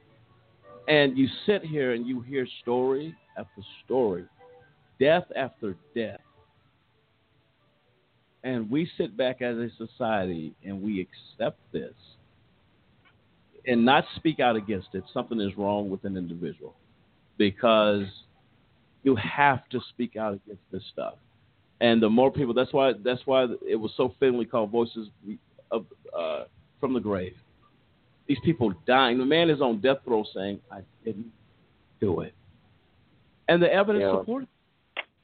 And 0.87 1.17
you 1.17 1.27
sit 1.45 1.63
here 1.63 1.93
and 1.93 2.05
you 2.05 2.21
hear 2.21 2.47
story 2.61 3.15
after 3.37 3.61
story, 3.83 4.25
death 4.99 5.25
after 5.35 5.75
death 5.95 6.19
and 8.45 8.69
we 8.69 8.89
sit 8.95 9.17
back 9.17 9.41
as 9.41 9.57
a 9.57 9.69
society 9.75 10.53
and 10.63 10.81
we 10.81 11.01
accept 11.01 11.59
this 11.73 11.95
and 13.65 13.83
not 13.83 14.05
speak 14.15 14.39
out 14.39 14.55
against 14.55 14.89
it, 14.93 15.03
something 15.11 15.41
is 15.41 15.57
wrong 15.57 15.89
with 15.89 16.03
an 16.05 16.15
individual 16.15 16.75
because 17.37 18.03
you 19.01 19.15
have 19.15 19.67
to 19.69 19.81
speak 19.89 20.15
out 20.15 20.35
against 20.35 20.61
this 20.71 20.83
stuff. 20.93 21.15
And 21.81 22.01
the 22.01 22.09
more 22.09 22.31
people, 22.31 22.53
that's 22.53 22.71
why 22.71 22.93
that's 23.03 23.21
why 23.25 23.47
it 23.67 23.75
was 23.75 23.91
so 23.97 24.13
fittingly 24.19 24.45
called 24.45 24.71
"Voices 24.71 25.09
of 25.71 25.85
uh, 26.17 26.43
from 26.79 26.93
the 26.93 27.01
Grave." 27.01 27.35
These 28.27 28.37
people 28.45 28.73
dying. 28.87 29.17
The 29.17 29.25
man 29.25 29.49
is 29.49 29.59
on 29.59 29.81
death 29.81 29.97
row 30.05 30.23
saying, 30.33 30.61
"I 30.71 30.81
didn't 31.03 31.33
do 31.99 32.21
it," 32.21 32.33
and 33.49 33.61
the 33.61 33.71
evidence 33.71 34.03
yeah. 34.03 34.19
supported. 34.19 34.47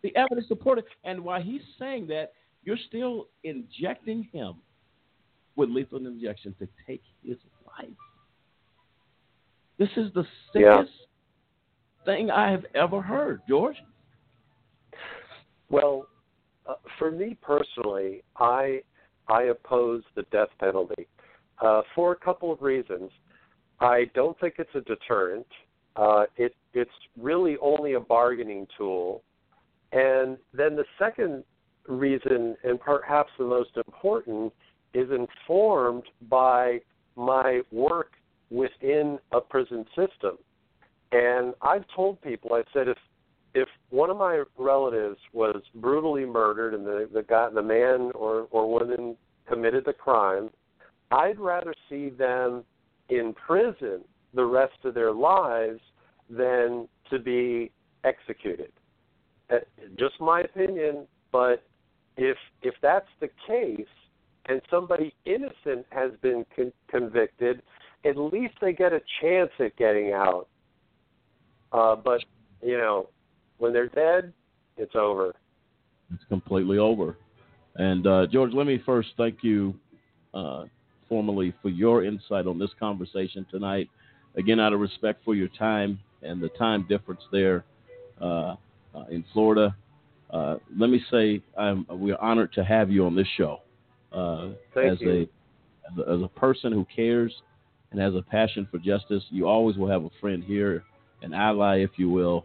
The 0.01 0.13
evidence 0.17 0.47
supported, 0.49 0.83
and 1.05 1.23
while 1.23 1.41
he's 1.41 1.61
saying 1.79 2.07
that, 2.07 2.33
you're 2.63 2.77
still 2.87 3.27
injecting 3.43 4.27
him 4.31 4.55
with 5.55 5.69
lethal 5.69 6.05
injection 6.05 6.55
to 6.59 6.67
take 6.87 7.01
his 7.23 7.37
life. 7.77 7.89
This 9.77 9.89
is 9.97 10.13
the 10.13 10.23
sickest 10.53 10.91
yeah. 10.91 12.05
thing 12.05 12.29
I 12.29 12.51
have 12.51 12.65
ever 12.75 13.01
heard, 13.01 13.41
George. 13.47 13.77
Well, 15.69 16.07
uh, 16.67 16.75
for 16.99 17.11
me 17.11 17.37
personally, 17.41 18.23
I 18.37 18.81
I 19.27 19.43
oppose 19.43 20.03
the 20.15 20.23
death 20.31 20.49
penalty 20.59 21.07
uh, 21.61 21.81
for 21.95 22.11
a 22.11 22.15
couple 22.15 22.51
of 22.51 22.61
reasons. 22.61 23.09
I 23.79 24.05
don't 24.13 24.39
think 24.39 24.55
it's 24.59 24.75
a 24.75 24.81
deterrent. 24.81 25.47
Uh, 25.95 26.25
it 26.37 26.53
it's 26.73 26.91
really 27.19 27.57
only 27.61 27.93
a 27.93 27.99
bargaining 27.99 28.67
tool. 28.77 29.23
And 29.91 30.37
then 30.53 30.75
the 30.75 30.85
second 30.99 31.43
reason, 31.87 32.55
and 32.63 32.79
perhaps 32.79 33.31
the 33.37 33.45
most 33.45 33.71
important, 33.75 34.53
is 34.93 35.09
informed 35.11 36.03
by 36.29 36.79
my 37.15 37.61
work 37.71 38.13
within 38.49 39.19
a 39.31 39.39
prison 39.39 39.85
system. 39.95 40.37
And 41.11 41.53
I've 41.61 41.85
told 41.95 42.21
people, 42.21 42.53
I 42.53 42.63
said, 42.73 42.87
if 42.87 42.97
if 43.53 43.67
one 43.89 44.09
of 44.09 44.15
my 44.15 44.43
relatives 44.57 45.17
was 45.33 45.61
brutally 45.75 46.25
murdered 46.25 46.73
and 46.73 46.85
the 46.85 47.09
the 47.13 47.23
guy, 47.23 47.49
the 47.49 47.61
man 47.61 48.11
or 48.15 48.47
or 48.51 48.71
woman 48.71 49.17
committed 49.47 49.83
the 49.85 49.93
crime, 49.93 50.49
I'd 51.11 51.39
rather 51.39 51.73
see 51.89 52.09
them 52.09 52.63
in 53.09 53.33
prison 53.33 54.01
the 54.33 54.45
rest 54.45 54.85
of 54.85 54.93
their 54.93 55.11
lives 55.11 55.81
than 56.29 56.87
to 57.09 57.19
be 57.19 57.71
executed. 58.05 58.71
Uh, 59.51 59.57
just 59.99 60.19
my 60.21 60.41
opinion, 60.41 61.05
but 61.31 61.63
if 62.21 62.37
if 62.61 62.75
that's 62.81 63.07
the 63.19 63.29
case 63.47 63.87
and 64.45 64.61
somebody 64.69 65.13
innocent 65.25 65.85
has 65.89 66.11
been 66.21 66.45
con- 66.55 66.73
convicted, 66.87 67.61
at 68.05 68.17
least 68.17 68.53
they 68.61 68.73
get 68.73 68.93
a 68.93 69.01
chance 69.19 69.49
at 69.59 69.75
getting 69.75 70.13
out. 70.13 70.47
Uh, 71.71 71.95
but 71.95 72.23
you 72.61 72.77
know, 72.77 73.09
when 73.57 73.73
they're 73.73 73.89
dead, 73.89 74.33
it's 74.77 74.95
over. 74.95 75.33
It's 76.13 76.23
completely 76.29 76.77
over. 76.77 77.17
And 77.75 78.05
uh, 78.05 78.27
George, 78.27 78.53
let 78.53 78.67
me 78.67 78.81
first 78.85 79.09
thank 79.17 79.37
you 79.41 79.73
uh, 80.33 80.65
formally 81.09 81.53
for 81.61 81.69
your 81.69 82.03
insight 82.03 82.45
on 82.45 82.59
this 82.59 82.71
conversation 82.79 83.45
tonight. 83.49 83.89
Again, 84.35 84.59
out 84.59 84.73
of 84.73 84.79
respect 84.79 85.23
for 85.25 85.33
your 85.33 85.47
time 85.57 85.99
and 86.21 86.41
the 86.41 86.49
time 86.49 86.85
difference 86.87 87.21
there 87.31 87.63
uh, 88.21 88.55
uh 88.93 89.05
in 89.09 89.25
Florida, 89.33 89.75
uh, 90.31 90.57
let 90.77 90.89
me 90.89 91.01
say 91.11 91.41
I'm, 91.57 91.85
we're 91.89 92.17
honored 92.17 92.53
to 92.53 92.63
have 92.63 92.89
you 92.89 93.05
on 93.05 93.15
this 93.15 93.27
show. 93.37 93.61
Uh, 94.11 94.49
Thank 94.73 94.93
as, 94.93 95.01
you. 95.01 95.11
A, 95.11 95.21
as 95.21 96.07
a 96.07 96.11
as 96.13 96.21
a 96.21 96.27
person 96.39 96.71
who 96.71 96.85
cares 96.93 97.33
and 97.91 97.99
has 97.99 98.15
a 98.15 98.21
passion 98.21 98.67
for 98.71 98.77
justice, 98.77 99.23
you 99.29 99.47
always 99.47 99.77
will 99.77 99.89
have 99.89 100.03
a 100.03 100.09
friend 100.21 100.43
here, 100.43 100.83
an 101.21 101.33
ally, 101.33 101.79
if 101.79 101.91
you 101.97 102.09
will. 102.09 102.43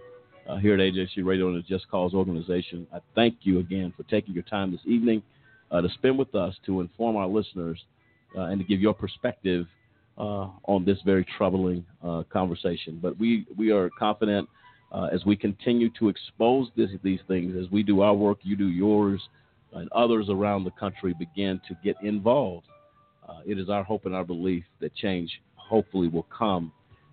uh, 0.48 0.56
here 0.56 0.74
at 0.74 0.80
AJC 0.80 1.24
Radio 1.24 1.48
and 1.48 1.56
the 1.56 1.62
Just 1.62 1.88
Cause 1.90 2.14
organization. 2.14 2.86
I 2.92 2.98
thank 3.14 3.38
you 3.42 3.58
again 3.58 3.92
for 3.96 4.02
taking 4.04 4.34
your 4.34 4.44
time 4.44 4.70
this 4.70 4.80
evening 4.86 5.22
uh, 5.70 5.80
to 5.80 5.88
spend 5.90 6.18
with 6.18 6.34
us 6.34 6.54
to 6.66 6.80
inform 6.80 7.16
our 7.16 7.26
listeners 7.26 7.82
uh, 8.36 8.42
and 8.42 8.60
to 8.60 8.64
give 8.64 8.80
your 8.80 8.94
perspective 8.94 9.66
uh, 10.18 10.48
on 10.64 10.84
this 10.84 10.98
very 11.04 11.26
troubling 11.36 11.84
uh, 12.02 12.22
conversation. 12.32 12.98
But 13.02 13.18
we, 13.18 13.46
we 13.56 13.70
are 13.70 13.90
confident 13.98 14.48
uh, 14.96 15.08
as 15.12 15.26
we 15.26 15.36
continue 15.36 15.90
to 15.90 16.08
expose 16.08 16.68
this, 16.74 16.88
these 17.02 17.20
things, 17.28 17.54
as 17.54 17.70
we 17.70 17.82
do 17.82 18.00
our 18.00 18.14
work, 18.14 18.38
you 18.42 18.56
do 18.56 18.68
yours, 18.68 19.20
and 19.74 19.92
others 19.92 20.28
around 20.30 20.64
the 20.64 20.70
country 20.70 21.14
begin 21.18 21.60
to 21.68 21.76
get 21.84 21.96
involved. 22.02 22.66
Uh, 23.28 23.40
it 23.44 23.58
is 23.58 23.68
our 23.68 23.84
hope 23.84 24.06
and 24.06 24.14
our 24.14 24.24
belief 24.24 24.64
that 24.80 24.94
change 24.94 25.42
hopefully 25.54 26.08
will 26.08 26.26
come 26.36 26.72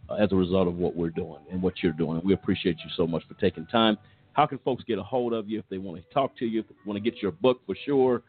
uh, 0.10 0.14
as 0.14 0.31
a 0.31 0.35
result 0.35 0.68
of 0.68 0.76
what 0.76 0.95
we're 0.95 1.10
doing 1.10 1.39
and 1.51 1.61
what 1.61 1.84
you're 1.84 1.91
doing. 1.91 2.22
We 2.23 2.34
appreciate 2.34 2.77
you 2.77 2.89
so 2.95 3.05
much 3.05 3.23
for 3.27 3.34
taking 3.34 3.65
time. 3.65 3.97
How 4.31 4.45
can 4.45 4.60
folks 4.60 4.84
get 4.85 4.97
a 4.97 5.03
hold 5.03 5.34
of 5.34 5.49
you 5.49 5.60
if 5.60 5.65
they 5.69 5.77
want 5.77 6.01
to 6.01 6.14
talk 6.14 6.38
to 6.38 6.45
you, 6.45 6.61
if 6.61 6.69
they 6.69 6.76
want 6.85 7.03
to 7.03 7.11
get 7.11 7.22
your 7.22 7.31
book 7.31 7.60
for 7.65 7.76
sure? 7.85 8.22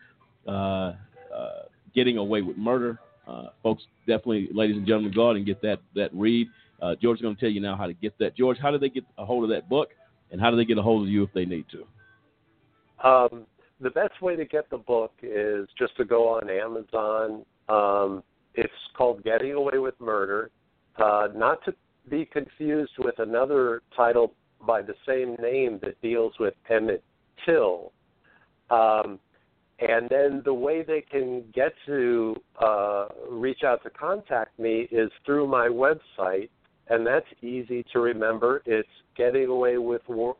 Uh, 0.49 0.95
uh, 1.35 1.63
Getting 1.95 2.19
Away 2.19 2.43
with 2.43 2.57
Murder. 2.57 2.99
Uh, 3.29 3.47
folks, 3.63 3.85
definitely, 4.07 4.49
ladies 4.53 4.77
and 4.77 4.87
gentlemen, 4.87 5.13
go 5.15 5.31
out 5.31 5.37
and 5.37 5.47
get 5.47 5.63
that 5.63 5.79
that 5.95 6.13
read. 6.13 6.49
Uh, 6.83 6.95
George 7.01 7.19
is 7.19 7.23
going 7.23 7.35
to 7.35 7.41
tell 7.41 7.51
you 7.51 7.61
now 7.61 7.77
how 7.77 7.87
to 7.87 7.95
get 7.95 8.17
that. 8.19 8.37
George, 8.37 8.59
how 8.61 8.71
do 8.71 8.79
they 8.79 8.89
get 8.89 9.05
a 9.19 9.25
hold 9.25 9.45
of 9.45 9.51
that 9.51 9.69
book, 9.69 9.89
and 10.31 10.41
how 10.41 10.51
do 10.51 10.57
they 10.57 10.65
get 10.65 10.79
a 10.79 10.83
hold 10.83 11.03
of 11.03 11.09
you 11.09 11.23
if 11.23 11.33
they 11.33 11.45
need 11.45 11.65
to? 11.71 13.09
Um, 13.09 13.47
the 13.81 13.91
best 13.91 14.21
way 14.23 14.37
to 14.37 14.45
get 14.45 14.71
the 14.71 14.79
book 14.79 15.13
is 15.23 15.69
just 15.79 15.97
to 15.97 16.05
go 16.05 16.29
on 16.29 16.49
Amazon. 16.49 17.45
Um, 17.69 18.23
it's 18.55 18.73
called 18.97 19.25
Getting 19.25 19.53
Away 19.53 19.79
with 19.79 19.99
Murder, 20.01 20.51
uh, 20.97 21.29
not 21.35 21.65
to 21.65 21.75
be 22.09 22.25
confused 22.25 22.93
with 22.99 23.19
another 23.19 23.83
title 23.97 24.33
by 24.67 24.83
the 24.83 24.95
same 25.07 25.37
name 25.41 25.79
that 25.83 26.01
deals 26.01 26.35
with 26.39 26.55
Emmett 26.71 27.03
Till. 27.45 27.93
Um, 28.71 29.19
and 29.81 30.09
then 30.09 30.43
the 30.45 30.55
way 30.55 30.83
they 30.83 31.01
can 31.01 31.45
get 31.53 31.73
to 31.87 32.37
uh, 32.63 33.07
reach 33.29 33.65
out 33.65 33.83
to 33.83 33.91
contact 33.91 34.59
me 34.59 34.89
is 34.91 35.11
through 35.27 35.49
my 35.49 35.69
website, 35.69 36.49
and 36.89 37.07
that's 37.07 37.27
easy 37.43 37.85
to 37.93 38.01
remember. 38.01 38.63
It's 38.67 38.89
getting 39.17 39.47
away 39.47 39.79
with 39.79 40.03
Wor- 40.09 40.37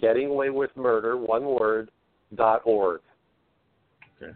getting 0.00 0.28
away 0.28 0.50
with 0.50 0.70
murder, 0.76 1.16
one 1.16 1.44
word, 1.44 1.90
dot 2.34 2.62
org. 2.64 3.00
Okay. 4.20 4.32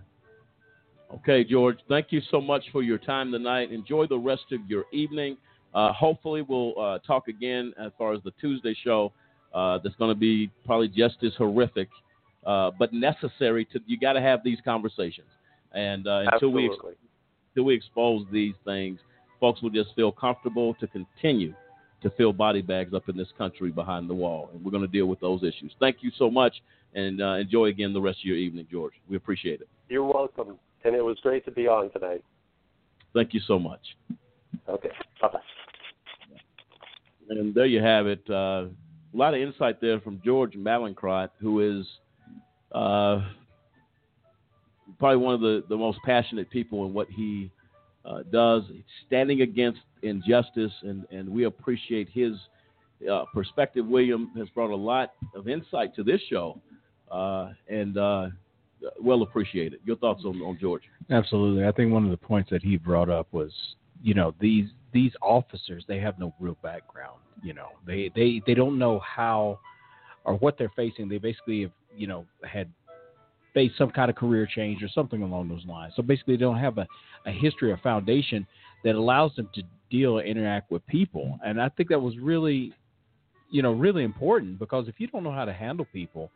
Okay, 1.14 1.44
George. 1.44 1.78
Thank 1.88 2.06
you 2.10 2.20
so 2.30 2.40
much 2.40 2.64
for 2.72 2.82
your 2.82 2.98
time 2.98 3.30
tonight. 3.30 3.70
Enjoy 3.70 4.06
the 4.06 4.18
rest 4.18 4.44
of 4.52 4.60
your 4.68 4.84
evening. 4.92 5.36
Uh, 5.74 5.92
hopefully, 5.92 6.42
we'll 6.42 6.78
uh, 6.78 6.98
talk 7.00 7.28
again 7.28 7.72
as 7.78 7.92
far 7.96 8.12
as 8.12 8.20
the 8.24 8.32
Tuesday 8.40 8.76
show. 8.82 9.12
Uh, 9.54 9.78
that's 9.82 9.96
going 9.96 10.10
to 10.10 10.18
be 10.18 10.50
probably 10.64 10.88
just 10.88 11.16
as 11.22 11.32
horrific, 11.36 11.88
uh, 12.46 12.70
but 12.78 12.92
necessary. 12.92 13.66
To 13.66 13.80
you 13.86 13.98
got 13.98 14.14
to 14.14 14.20
have 14.20 14.40
these 14.42 14.58
conversations, 14.64 15.28
and 15.72 16.06
uh, 16.06 16.22
until 16.32 16.50
we 16.50 16.70
until 17.50 17.64
we 17.64 17.74
expose 17.74 18.24
these 18.32 18.54
things, 18.64 18.98
folks 19.42 19.60
will 19.60 19.70
just 19.70 19.92
feel 19.96 20.12
comfortable 20.12 20.72
to 20.74 20.86
continue 20.86 21.52
to 22.00 22.10
fill 22.10 22.32
body 22.32 22.62
bags 22.62 22.94
up 22.94 23.08
in 23.08 23.16
this 23.16 23.26
country 23.36 23.72
behind 23.72 24.08
the 24.08 24.14
wall, 24.14 24.48
and 24.54 24.64
we're 24.64 24.70
going 24.70 24.84
to 24.84 24.88
deal 24.88 25.06
with 25.06 25.18
those 25.18 25.42
issues. 25.42 25.72
Thank 25.80 25.96
you 26.00 26.12
so 26.16 26.30
much, 26.30 26.54
and 26.94 27.20
uh, 27.20 27.34
enjoy 27.34 27.66
again 27.66 27.92
the 27.92 28.00
rest 28.00 28.20
of 28.20 28.24
your 28.24 28.36
evening, 28.36 28.68
George. 28.70 28.92
We 29.08 29.16
appreciate 29.16 29.60
it. 29.60 29.68
You're 29.88 30.04
welcome, 30.04 30.58
and 30.84 30.94
it 30.94 31.04
was 31.04 31.18
great 31.24 31.44
to 31.46 31.50
be 31.50 31.66
on 31.66 31.90
tonight. 31.90 32.22
Thank 33.14 33.34
you 33.34 33.40
so 33.44 33.58
much. 33.58 33.80
Okay, 34.68 34.90
bye 35.20 35.28
bye. 35.32 35.40
And 37.28 37.52
there 37.52 37.66
you 37.66 37.82
have 37.82 38.06
it. 38.06 38.22
Uh, 38.30 38.66
a 39.12 39.16
lot 39.16 39.34
of 39.34 39.40
insight 39.40 39.80
there 39.80 40.00
from 40.00 40.20
George 40.24 40.54
Mallinckrodt, 40.54 41.30
who 41.40 41.80
is 41.80 41.86
uh, 42.72 43.26
probably 45.00 45.16
one 45.16 45.34
of 45.34 45.40
the, 45.40 45.64
the 45.68 45.76
most 45.76 45.98
passionate 46.04 46.48
people 46.48 46.86
in 46.86 46.94
what 46.94 47.08
he 47.10 47.50
uh, 48.04 48.22
does, 48.30 48.62
standing 49.06 49.42
against 49.42 49.80
injustice, 50.02 50.72
and, 50.82 51.06
and 51.10 51.28
we 51.28 51.44
appreciate 51.44 52.08
his 52.10 52.32
uh, 53.10 53.24
perspective. 53.34 53.86
William 53.86 54.30
has 54.36 54.48
brought 54.50 54.70
a 54.70 54.76
lot 54.76 55.12
of 55.34 55.48
insight 55.48 55.94
to 55.96 56.02
this 56.02 56.20
show, 56.28 56.60
uh, 57.10 57.50
and 57.68 57.98
uh, 57.98 58.28
well 59.00 59.22
appreciated. 59.22 59.80
Your 59.84 59.96
thoughts 59.96 60.22
on, 60.24 60.40
on 60.42 60.58
George? 60.60 60.82
Absolutely. 61.10 61.66
I 61.66 61.72
think 61.72 61.92
one 61.92 62.04
of 62.04 62.10
the 62.10 62.16
points 62.16 62.50
that 62.50 62.62
he 62.62 62.76
brought 62.76 63.08
up 63.08 63.28
was, 63.32 63.52
you 64.02 64.14
know, 64.14 64.34
these 64.40 64.68
these 64.92 65.12
officers 65.22 65.84
they 65.88 65.98
have 65.98 66.18
no 66.18 66.34
real 66.38 66.56
background. 66.62 67.18
You 67.42 67.54
know, 67.54 67.68
they 67.86 68.10
they 68.14 68.42
they 68.46 68.54
don't 68.54 68.78
know 68.78 69.00
how 69.00 69.60
or 70.24 70.34
what 70.36 70.58
they're 70.58 70.72
facing. 70.74 71.08
They 71.08 71.18
basically 71.18 71.62
have, 71.62 71.72
you 71.96 72.06
know, 72.06 72.24
had 72.44 72.68
faced 73.54 73.76
some 73.76 73.90
kind 73.90 74.10
of 74.10 74.16
career 74.16 74.46
change 74.46 74.82
or 74.82 74.88
something 74.88 75.22
along 75.22 75.48
those 75.48 75.64
lines. 75.66 75.92
So 75.96 76.02
basically, 76.02 76.36
they 76.36 76.40
don't 76.40 76.58
have 76.58 76.78
a, 76.78 76.86
a 77.26 77.30
history 77.30 77.70
or 77.70 77.76
foundation 77.78 78.46
that 78.84 78.94
allows 78.94 79.34
them 79.36 79.48
to 79.54 79.62
deal 79.90 80.18
and 80.18 80.26
interact 80.26 80.70
with 80.70 80.86
people. 80.86 81.38
And 81.44 81.60
I 81.60 81.68
think 81.68 81.88
that 81.90 82.00
was 82.00 82.16
really, 82.18 82.72
you 83.50 83.62
know, 83.62 83.72
really 83.72 84.04
important 84.04 84.58
because 84.58 84.88
if 84.88 84.98
you 84.98 85.06
don't 85.06 85.22
know 85.22 85.32
how 85.32 85.44
to 85.44 85.52
handle 85.52 85.86
people 85.92 86.30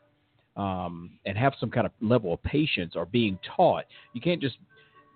um, 0.56 1.18
and 1.24 1.36
have 1.36 1.54
some 1.58 1.70
kind 1.70 1.86
of 1.86 1.92
level 2.00 2.34
of 2.34 2.42
patience 2.42 2.94
or 2.94 3.06
being 3.06 3.38
taught, 3.56 3.84
you 4.12 4.20
can't 4.20 4.40
just 4.40 4.56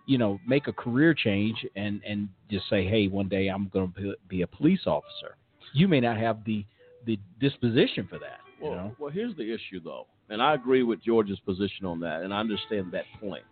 you 0.07 0.19
know, 0.19 0.41
make 0.45 0.67
a 0.67 0.73
career 0.73 1.15
change 1.15 1.65
and 1.77 2.01
and 2.05 2.29
just 2.51 2.69
say, 2.69 2.85
hey, 2.85 3.07
one 3.07 3.29
day 3.29 3.47
I'm 3.47 3.69
going 3.69 3.93
to 3.97 4.15
be 4.29 4.43
a 4.43 4.47
police 4.47 4.81
officer. 4.87 5.37
You 5.73 5.87
may 5.87 6.01
not 6.01 6.17
have 6.17 6.45
the 6.45 6.65
the 7.07 7.17
disposition 7.41 8.09
for 8.09 8.19
that. 8.19 8.41
Well, 8.61 8.71
you 8.71 8.77
know? 8.77 8.97
well, 8.99 9.11
here's 9.11 9.37
the 9.37 9.45
issue, 9.45 9.81
though, 9.83 10.07
and 10.31 10.41
I 10.41 10.55
agree 10.55 10.83
with 10.83 11.03
George's 11.03 11.41
position 11.41 11.85
on 11.85 12.01
that, 12.01 12.23
and 12.23 12.33
I 12.33 12.41
understand 12.41 12.93
that 12.93 13.05
point. 13.21 13.45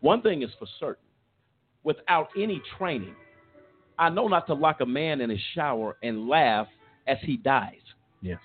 One 0.00 0.20
thing 0.20 0.42
is 0.42 0.50
for 0.58 0.66
certain: 0.78 1.04
without 1.84 2.28
any 2.36 2.60
training, 2.76 3.14
I 3.98 4.10
know 4.10 4.28
not 4.28 4.46
to 4.48 4.54
lock 4.54 4.80
a 4.80 4.86
man 4.86 5.20
in 5.20 5.30
his 5.30 5.40
shower 5.54 5.96
and 6.02 6.28
laugh 6.28 6.66
as 7.06 7.18
he 7.22 7.36
dies. 7.36 7.74
Yes. 8.20 8.38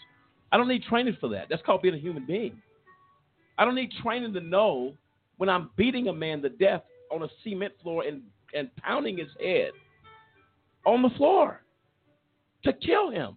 I 0.51 0.57
don't 0.57 0.67
need 0.67 0.83
training 0.83 1.17
for 1.19 1.29
that. 1.29 1.47
That's 1.49 1.61
called 1.63 1.81
being 1.81 1.95
a 1.95 1.99
human 1.99 2.25
being. 2.25 2.61
I 3.57 3.65
don't 3.65 3.75
need 3.75 3.91
training 4.01 4.33
to 4.33 4.41
know 4.41 4.93
when 5.37 5.49
I'm 5.49 5.69
beating 5.75 6.07
a 6.07 6.13
man 6.13 6.41
to 6.41 6.49
death 6.49 6.83
on 7.11 7.23
a 7.23 7.27
cement 7.43 7.73
floor 7.81 8.03
and, 8.07 8.21
and 8.53 8.73
pounding 8.77 9.17
his 9.17 9.29
head 9.41 9.71
on 10.85 11.01
the 11.01 11.09
floor 11.17 11.61
to 12.63 12.73
kill 12.73 13.11
him. 13.11 13.35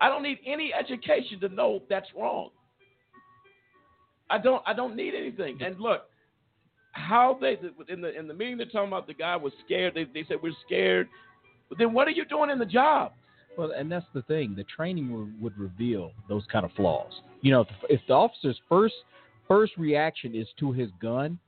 I 0.00 0.08
don't 0.08 0.22
need 0.22 0.38
any 0.46 0.72
education 0.72 1.40
to 1.40 1.48
know 1.48 1.82
that's 1.88 2.08
wrong. 2.16 2.50
I 4.30 4.38
don't 4.38 4.62
I 4.66 4.72
don't 4.72 4.96
need 4.96 5.14
anything. 5.14 5.58
And 5.60 5.78
look, 5.78 6.02
how 6.92 7.38
they 7.40 7.58
in 7.88 8.00
the 8.00 8.16
in 8.18 8.28
the 8.28 8.34
meeting 8.34 8.56
they're 8.56 8.66
talking 8.66 8.88
about 8.88 9.06
the 9.06 9.14
guy 9.14 9.36
was 9.36 9.52
scared. 9.64 9.94
They 9.94 10.04
they 10.04 10.24
said 10.28 10.38
we're 10.42 10.52
scared. 10.66 11.08
But 11.68 11.78
then 11.78 11.92
what 11.92 12.08
are 12.08 12.12
you 12.12 12.24
doing 12.24 12.50
in 12.50 12.58
the 12.58 12.66
job? 12.66 13.12
Well, 13.56 13.72
and 13.76 13.90
that's 13.90 14.06
the 14.14 14.22
thing. 14.22 14.54
The 14.56 14.64
training 14.64 15.12
would, 15.12 15.40
would 15.42 15.58
reveal 15.58 16.12
those 16.28 16.44
kind 16.50 16.64
of 16.64 16.72
flaws. 16.72 17.12
You 17.42 17.52
know, 17.52 17.60
if, 17.62 17.68
if 17.88 18.00
the 18.06 18.14
officer's 18.14 18.58
first 18.68 18.94
first 19.48 19.72
reaction 19.76 20.34
is 20.34 20.46
to 20.60 20.72
his 20.72 20.90
gun 21.02 21.38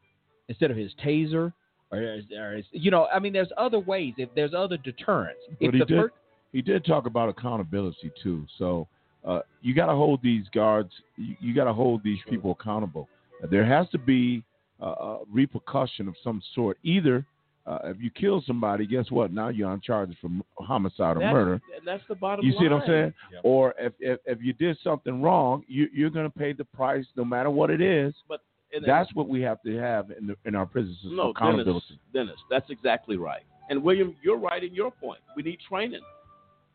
instead 0.48 0.70
of 0.70 0.76
his 0.76 0.92
taser, 1.04 1.52
or, 1.92 2.20
or 2.36 2.52
his, 2.56 2.64
you 2.72 2.90
know, 2.90 3.06
I 3.14 3.18
mean, 3.18 3.32
there's 3.32 3.52
other 3.56 3.78
ways. 3.78 4.14
If 4.16 4.28
there's 4.34 4.54
other 4.54 4.76
deterrents. 4.76 5.40
If 5.48 5.59
But 5.60 5.74
he 5.74 5.80
the 5.80 5.86
did, 5.86 6.00
fir- 6.00 6.12
he 6.52 6.62
did 6.62 6.84
talk 6.84 7.06
about 7.06 7.28
accountability 7.28 8.10
too. 8.22 8.46
So 8.59 8.88
uh, 9.24 9.40
you 9.61 9.74
got 9.74 9.86
to 9.86 9.93
hold 9.94 10.20
these 10.23 10.44
guards, 10.55 10.90
you, 11.16 11.36
you 11.40 11.55
got 11.55 11.65
to 11.65 11.73
hold 11.73 12.03
these 12.03 12.19
people 12.28 12.57
accountable. 12.59 13.09
There 13.51 13.65
has 13.65 13.89
to 13.90 13.99
be 13.99 14.43
a, 14.81 14.86
a 14.86 15.19
repercussion 15.32 16.09
of 16.09 16.15
some 16.23 16.43
sort. 16.55 16.78
Either 16.82 17.24
uh, 17.66 17.78
if 17.85 17.97
you 18.01 18.11
kill 18.11 18.43
somebody, 18.47 18.86
guess 18.86 19.11
what? 19.11 19.32
Now 19.32 19.49
you're 19.49 19.69
on 19.69 19.81
charges 19.81 20.16
for 20.20 20.28
homicide 20.59 21.16
or 21.16 21.20
That's- 21.20 21.32
murder. 21.32 21.53
and 21.77 21.86
that's 21.86 22.03
the 22.09 22.15
bottom 22.16 22.44
You 22.44 22.53
see 22.53 22.65
what 22.65 22.73
I'm 22.73 22.78
line. 22.81 22.89
saying? 22.89 23.12
Or 23.44 23.74
if, 23.78 23.93
if 24.01 24.19
if 24.27 24.39
you 24.43 24.53
did 24.53 24.77
something 24.82 25.23
wrong, 25.23 25.62
you, 25.69 25.89
you're 25.94 26.11
going 26.11 26.28
to 26.31 26.39
pay 26.39 26.53
the 26.53 26.65
price 26.65 27.05
no 27.16 27.24
matter 27.24 27.51
what 27.51 27.70
it 27.70 27.81
is. 27.81 28.12
But 28.28 28.40
and- 28.73 28.85
That's 28.85 29.12
what 29.15 29.28
we 29.28 29.40
have 29.43 29.62
to 29.62 29.77
have 29.78 30.11
in 30.11 30.27
the, 30.28 30.36
in 30.44 30.55
our 30.57 30.66
prisons 30.66 30.97
is 31.05 31.12
No, 31.12 31.31
accountability. 31.31 32.01
Dennis, 32.12 32.28
Dennis, 32.31 32.40
that's 32.51 32.70
exactly 32.70 33.16
right. 33.16 33.43
And 33.70 33.82
William, 33.82 34.16
you're 34.23 34.39
right 34.39 34.65
in 34.65 34.74
your 34.74 34.90
point. 34.90 35.20
We 35.36 35.43
need 35.44 35.59
training. 35.69 36.01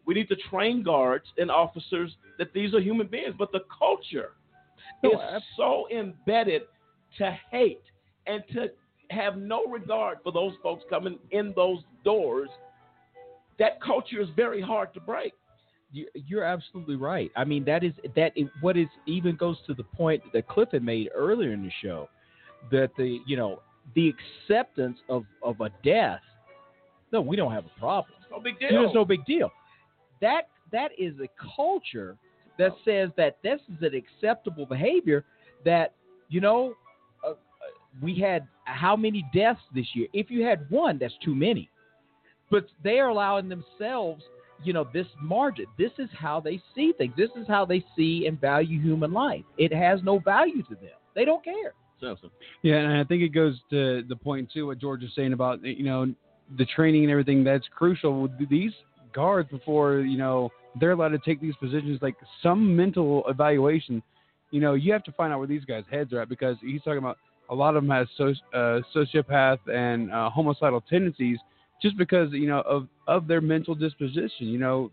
We 0.07 0.13
need 0.15 0.29
to 0.29 0.35
train 0.49 0.81
guards 0.83 1.25
and 1.37 1.51
officers 1.51 2.15
that 2.39 2.53
these 2.53 2.73
are 2.73 2.79
human 2.79 3.07
beings. 3.07 3.35
But 3.37 3.51
the 3.51 3.61
culture 3.77 4.31
is 5.03 5.11
so 5.57 5.87
embedded 5.91 6.63
to 7.17 7.37
hate 7.51 7.83
and 8.25 8.43
to 8.53 8.67
have 9.09 9.37
no 9.37 9.65
regard 9.65 10.17
for 10.23 10.31
those 10.31 10.53
folks 10.63 10.83
coming 10.89 11.19
in 11.31 11.53
those 11.55 11.79
doors. 12.03 12.49
That 13.59 13.81
culture 13.81 14.21
is 14.21 14.29
very 14.35 14.61
hard 14.61 14.93
to 14.93 14.99
break. 14.99 15.33
You- 15.91 16.09
You're 16.13 16.43
absolutely 16.43 16.95
right. 16.95 17.31
I 17.35 17.43
mean, 17.45 17.63
that 17.65 17.83
is 17.83 17.93
that 18.15 18.31
is, 18.35 18.47
what 18.61 18.75
is 18.77 18.87
even 19.05 19.35
goes 19.35 19.57
to 19.67 19.73
the 19.73 19.83
point 19.83 20.21
that 20.33 20.47
Cliff 20.47 20.69
had 20.71 20.83
made 20.83 21.09
earlier 21.15 21.51
in 21.53 21.63
the 21.63 21.71
show, 21.81 22.09
that 22.71 22.91
the 22.97 23.19
you 23.25 23.37
know 23.37 23.61
the 23.95 24.13
acceptance 24.13 24.99
of 25.09 25.23
of 25.41 25.61
a 25.61 25.69
death. 25.83 26.21
No, 27.13 27.21
we 27.21 27.37
don't 27.37 27.53
have 27.53 27.65
a 27.65 27.79
problem. 27.79 28.13
No 28.29 28.39
big 28.41 28.59
deal. 28.59 28.83
It's 28.85 28.93
no 28.93 29.05
big 29.05 29.23
deal. 29.25 29.49
That 30.21 30.49
that 30.71 30.91
is 30.97 31.13
a 31.19 31.27
culture 31.55 32.17
that 32.57 32.71
says 32.83 33.09
that 33.17 33.37
this 33.43 33.59
is 33.69 33.81
an 33.81 33.93
acceptable 33.95 34.65
behavior. 34.65 35.23
That 35.65 35.93
you 36.29 36.41
know, 36.41 36.73
uh, 37.23 37.31
uh, 37.31 37.35
we 38.01 38.19
had 38.19 38.47
how 38.65 38.95
many 38.95 39.25
deaths 39.33 39.61
this 39.73 39.87
year? 39.93 40.07
If 40.13 40.29
you 40.29 40.43
had 40.43 40.69
one, 40.69 40.97
that's 40.97 41.13
too 41.23 41.35
many. 41.35 41.69
But 42.49 42.67
they 42.83 42.99
are 42.99 43.09
allowing 43.09 43.49
themselves, 43.49 44.23
you 44.63 44.73
know, 44.73 44.87
this 44.93 45.07
margin. 45.21 45.65
This 45.77 45.91
is 45.97 46.09
how 46.17 46.39
they 46.39 46.61
see 46.73 46.93
things. 46.97 47.13
This 47.17 47.29
is 47.35 47.47
how 47.47 47.65
they 47.65 47.83
see 47.95 48.25
and 48.27 48.39
value 48.39 48.81
human 48.81 49.11
life. 49.11 49.43
It 49.57 49.73
has 49.73 50.01
no 50.03 50.19
value 50.19 50.63
to 50.63 50.75
them. 50.75 50.95
They 51.13 51.25
don't 51.25 51.43
care. 51.43 51.73
Simpson. 51.99 52.29
Yeah, 52.61 52.75
and 52.75 52.93
I 52.99 53.03
think 53.03 53.23
it 53.23 53.29
goes 53.29 53.59
to 53.71 54.03
the 54.07 54.15
point 54.15 54.51
too 54.51 54.67
what 54.67 54.79
George 54.79 55.03
is 55.03 55.11
saying 55.15 55.33
about 55.33 55.63
you 55.63 55.83
know 55.83 56.13
the 56.57 56.65
training 56.65 57.03
and 57.03 57.11
everything 57.11 57.43
that's 57.43 57.67
crucial. 57.75 58.21
with 58.21 58.49
These 58.49 58.71
guards 59.13 59.49
before 59.49 59.99
you 59.99 60.17
know 60.17 60.51
they're 60.79 60.91
allowed 60.91 61.09
to 61.09 61.19
take 61.19 61.41
these 61.41 61.55
positions, 61.55 61.99
like 62.01 62.15
some 62.43 62.75
mental 62.75 63.23
evaluation. 63.27 64.01
You 64.51 64.61
know, 64.61 64.75
you 64.75 64.93
have 64.93 65.03
to 65.03 65.11
find 65.11 65.33
out 65.33 65.39
where 65.39 65.47
these 65.47 65.65
guys' 65.65 65.83
heads 65.91 66.13
are 66.13 66.21
at 66.21 66.29
because 66.29 66.55
he's 66.61 66.81
talking 66.83 66.99
about 66.99 67.17
a 67.49 67.55
lot 67.55 67.75
of 67.75 67.83
them 67.83 67.91
has 67.91 68.07
uh, 68.53 68.81
sociopath 68.95 69.59
and 69.67 70.11
uh, 70.11 70.29
homicidal 70.29 70.81
tendencies 70.81 71.37
just 71.81 71.97
because 71.97 72.31
you 72.31 72.47
know 72.47 72.61
of 72.61 72.87
of 73.07 73.27
their 73.27 73.41
mental 73.41 73.75
disposition. 73.75 74.47
You 74.47 74.59
know, 74.59 74.91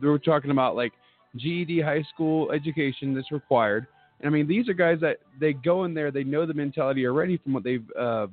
they 0.00 0.08
were 0.08 0.18
talking 0.18 0.50
about 0.50 0.76
like 0.76 0.92
GED 1.36 1.80
high 1.80 2.04
school 2.14 2.50
education 2.52 3.14
that's 3.14 3.30
required. 3.30 3.86
And 4.20 4.28
I 4.28 4.30
mean, 4.30 4.48
these 4.48 4.68
are 4.68 4.74
guys 4.74 4.98
that 5.00 5.18
they 5.38 5.52
go 5.52 5.84
in 5.84 5.94
there, 5.94 6.10
they 6.10 6.24
know 6.24 6.44
the 6.44 6.54
mentality 6.54 7.06
already 7.06 7.36
from 7.38 7.52
what 7.52 7.62
they've 7.62 7.86
uh, 7.98 8.26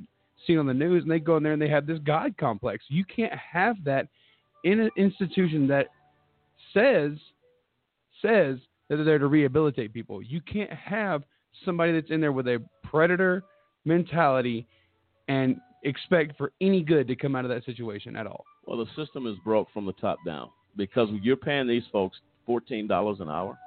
seen 0.48 0.57
on 0.57 0.65
the 0.65 0.73
news, 0.73 1.03
and 1.03 1.11
they 1.11 1.19
go 1.19 1.38
in 1.38 1.44
there 1.44 1.53
and 1.53 1.61
they 1.61 1.69
have 1.69 1.86
this 1.86 1.99
God 1.99 2.36
complex. 2.38 2.84
You 2.88 3.06
can't 3.06 3.34
have 3.34 3.76
that 3.86 4.07
in 4.66 4.80
an 4.82 4.90
institution 4.98 5.68
that 5.68 5.88
says 6.74 7.12
says 8.22 8.58
that 8.90 8.98
they're 8.98 9.04
there 9.06 9.20
to 9.20 9.28
rehabilitate 9.28 9.94
people. 9.94 10.22
You 10.22 10.42
can't 10.42 10.72
have 10.74 11.24
somebody 11.64 11.94
that's 11.94 12.10
in 12.12 12.20
there 12.20 12.32
with 12.34 12.48
a 12.48 12.62
predator 12.84 13.44
mentality 13.86 14.66
and 15.28 15.58
expect 15.84 16.36
for 16.38 16.52
any 16.62 16.82
good 16.82 17.08
to 17.08 17.16
come 17.16 17.36
out 17.36 17.46
of 17.46 17.50
that 17.50 17.64
situation 17.66 18.16
at 18.16 18.26
all. 18.28 18.44
Well, 18.66 18.78
the 18.78 18.88
system 19.02 19.28
is 19.28 19.36
broke 19.44 19.68
from 19.74 19.86
the 19.86 19.94
top 19.94 20.18
down 20.26 20.50
because 20.76 21.10
you're 21.22 21.36
paying 21.38 21.68
these 21.68 21.84
folks 21.92 22.18
fourteen 22.46 22.88
dollars 22.88 23.20
an 23.22 23.30
hour. 23.30 23.58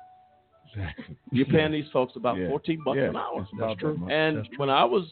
You're 1.33 1.47
paying 1.47 1.73
these 1.73 1.87
folks 1.93 2.15
about 2.17 2.37
Yeah. 2.37 2.49
fourteen 2.49 2.83
bucks 2.85 2.99
Yeah, 2.99 3.09
an 3.11 3.17
hour. 3.17 3.41
it's 3.43 3.53
about 3.53 3.79
that 3.81 3.99
much. 3.99 4.11
And 4.13 4.39
That's 4.39 4.49
true. 4.49 4.59
when 4.59 4.71
I 4.71 4.85
was 4.85 5.05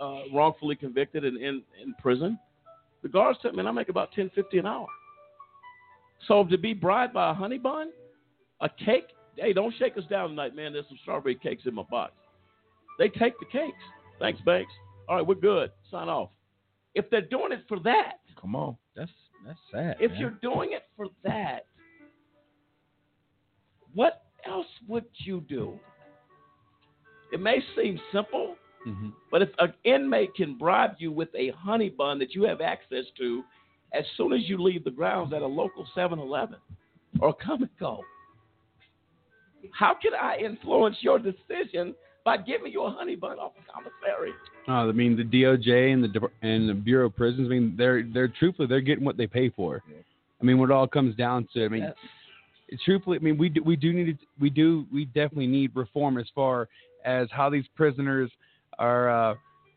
uh, 0.00 0.22
wrongfully 0.32 0.74
convicted 0.76 1.24
and 1.24 1.36
in, 1.36 1.62
in 1.80 1.94
prison, 2.00 2.38
the 3.02 3.08
guards 3.08 3.38
told 3.40 3.54
me 3.54 3.62
I 3.64 3.70
make 3.70 3.88
about 3.90 4.10
ten 4.12 4.30
fifty 4.34 4.58
an 4.58 4.66
hour. 4.66 4.88
So 6.28 6.44
to 6.44 6.58
be 6.58 6.72
bribed 6.72 7.12
by 7.14 7.30
a 7.30 7.34
honey 7.34 7.58
bun, 7.58 7.90
a 8.60 8.68
cake, 8.68 9.08
hey, 9.36 9.52
don't 9.52 9.74
shake 9.78 9.96
us 9.98 10.04
down 10.08 10.30
tonight, 10.30 10.54
man. 10.56 10.72
There's 10.72 10.86
some 10.88 10.98
strawberry 11.02 11.34
cakes 11.34 11.64
in 11.66 11.74
my 11.74 11.82
box. 11.90 12.12
They 12.98 13.08
take 13.08 13.38
the 13.40 13.46
cakes. 13.46 13.76
Thanks, 14.18 14.40
Banks. 14.46 14.72
All 15.08 15.16
right, 15.16 15.26
we're 15.26 15.34
good. 15.34 15.70
Sign 15.90 16.08
off. 16.08 16.30
If 16.94 17.10
they're 17.10 17.20
doing 17.20 17.52
it 17.52 17.64
for 17.68 17.78
that, 17.80 18.20
come 18.40 18.54
on. 18.54 18.76
That's 18.96 19.10
that's 19.44 19.58
sad. 19.72 19.96
if 20.00 20.12
man. 20.12 20.20
you're 20.20 20.38
doing 20.40 20.72
it 20.72 20.84
for 20.96 21.06
that, 21.24 21.66
what 23.94 24.22
else 24.46 24.66
would 24.88 25.04
you 25.18 25.40
do? 25.48 25.78
It 27.32 27.40
may 27.40 27.58
seem 27.76 27.98
simple, 28.12 28.56
Mm-hmm. 28.86 29.08
but 29.30 29.40
if 29.40 29.48
an 29.60 29.72
inmate 29.84 30.34
can 30.34 30.58
bribe 30.58 30.96
you 30.98 31.10
with 31.10 31.30
a 31.34 31.52
honey 31.56 31.88
bun 31.88 32.18
that 32.18 32.34
you 32.34 32.42
have 32.42 32.60
access 32.60 33.06
to 33.16 33.42
as 33.94 34.04
soon 34.16 34.32
as 34.32 34.40
you 34.48 34.60
leave 34.62 34.84
the 34.84 34.90
grounds 34.90 35.32
at 35.32 35.42
a 35.42 35.46
local 35.46 35.86
7 35.94 36.18
Eleven 36.18 36.58
or 37.20 37.32
come 37.32 37.62
and 37.62 37.70
go, 37.78 38.00
how 39.72 39.94
can 40.00 40.12
I 40.14 40.36
influence 40.36 40.96
your 41.00 41.18
decision 41.18 41.94
by 42.24 42.38
giving 42.38 42.72
you 42.72 42.82
a 42.82 42.90
honey 42.90 43.16
bun 43.16 43.38
off 43.38 43.52
the 43.54 43.62
commissary? 43.72 44.32
Uh, 44.68 44.88
I 44.88 44.92
mean, 44.92 45.16
the 45.16 45.24
DOJ 45.24 45.92
and 45.92 46.04
the 46.04 46.28
and 46.42 46.68
the 46.68 46.74
Bureau 46.74 47.06
of 47.06 47.16
Prisons. 47.16 47.46
I 47.46 47.50
mean, 47.50 47.74
they're 47.76 48.02
they're 48.02 48.28
truthfully 48.28 48.68
they're 48.68 48.80
getting 48.80 49.04
what 49.04 49.16
they 49.16 49.26
pay 49.26 49.50
for. 49.50 49.82
I 50.40 50.44
mean, 50.44 50.58
what 50.58 50.70
it 50.70 50.72
all 50.72 50.86
comes 50.88 51.16
down 51.16 51.48
to. 51.54 51.64
I 51.64 51.68
mean, 51.68 51.92
truthfully, 52.84 53.18
I 53.18 53.22
mean, 53.22 53.38
we 53.38 53.48
do, 53.48 53.62
we 53.62 53.76
do 53.76 53.92
need 53.92 54.18
to, 54.18 54.26
we 54.40 54.50
do 54.50 54.86
we 54.92 55.06
definitely 55.06 55.46
need 55.46 55.74
reform 55.74 56.18
as 56.18 56.26
far 56.34 56.68
as 57.04 57.28
how 57.30 57.50
these 57.50 57.64
prisoners 57.74 58.30
are 58.78 59.30
uh, 59.30 59.34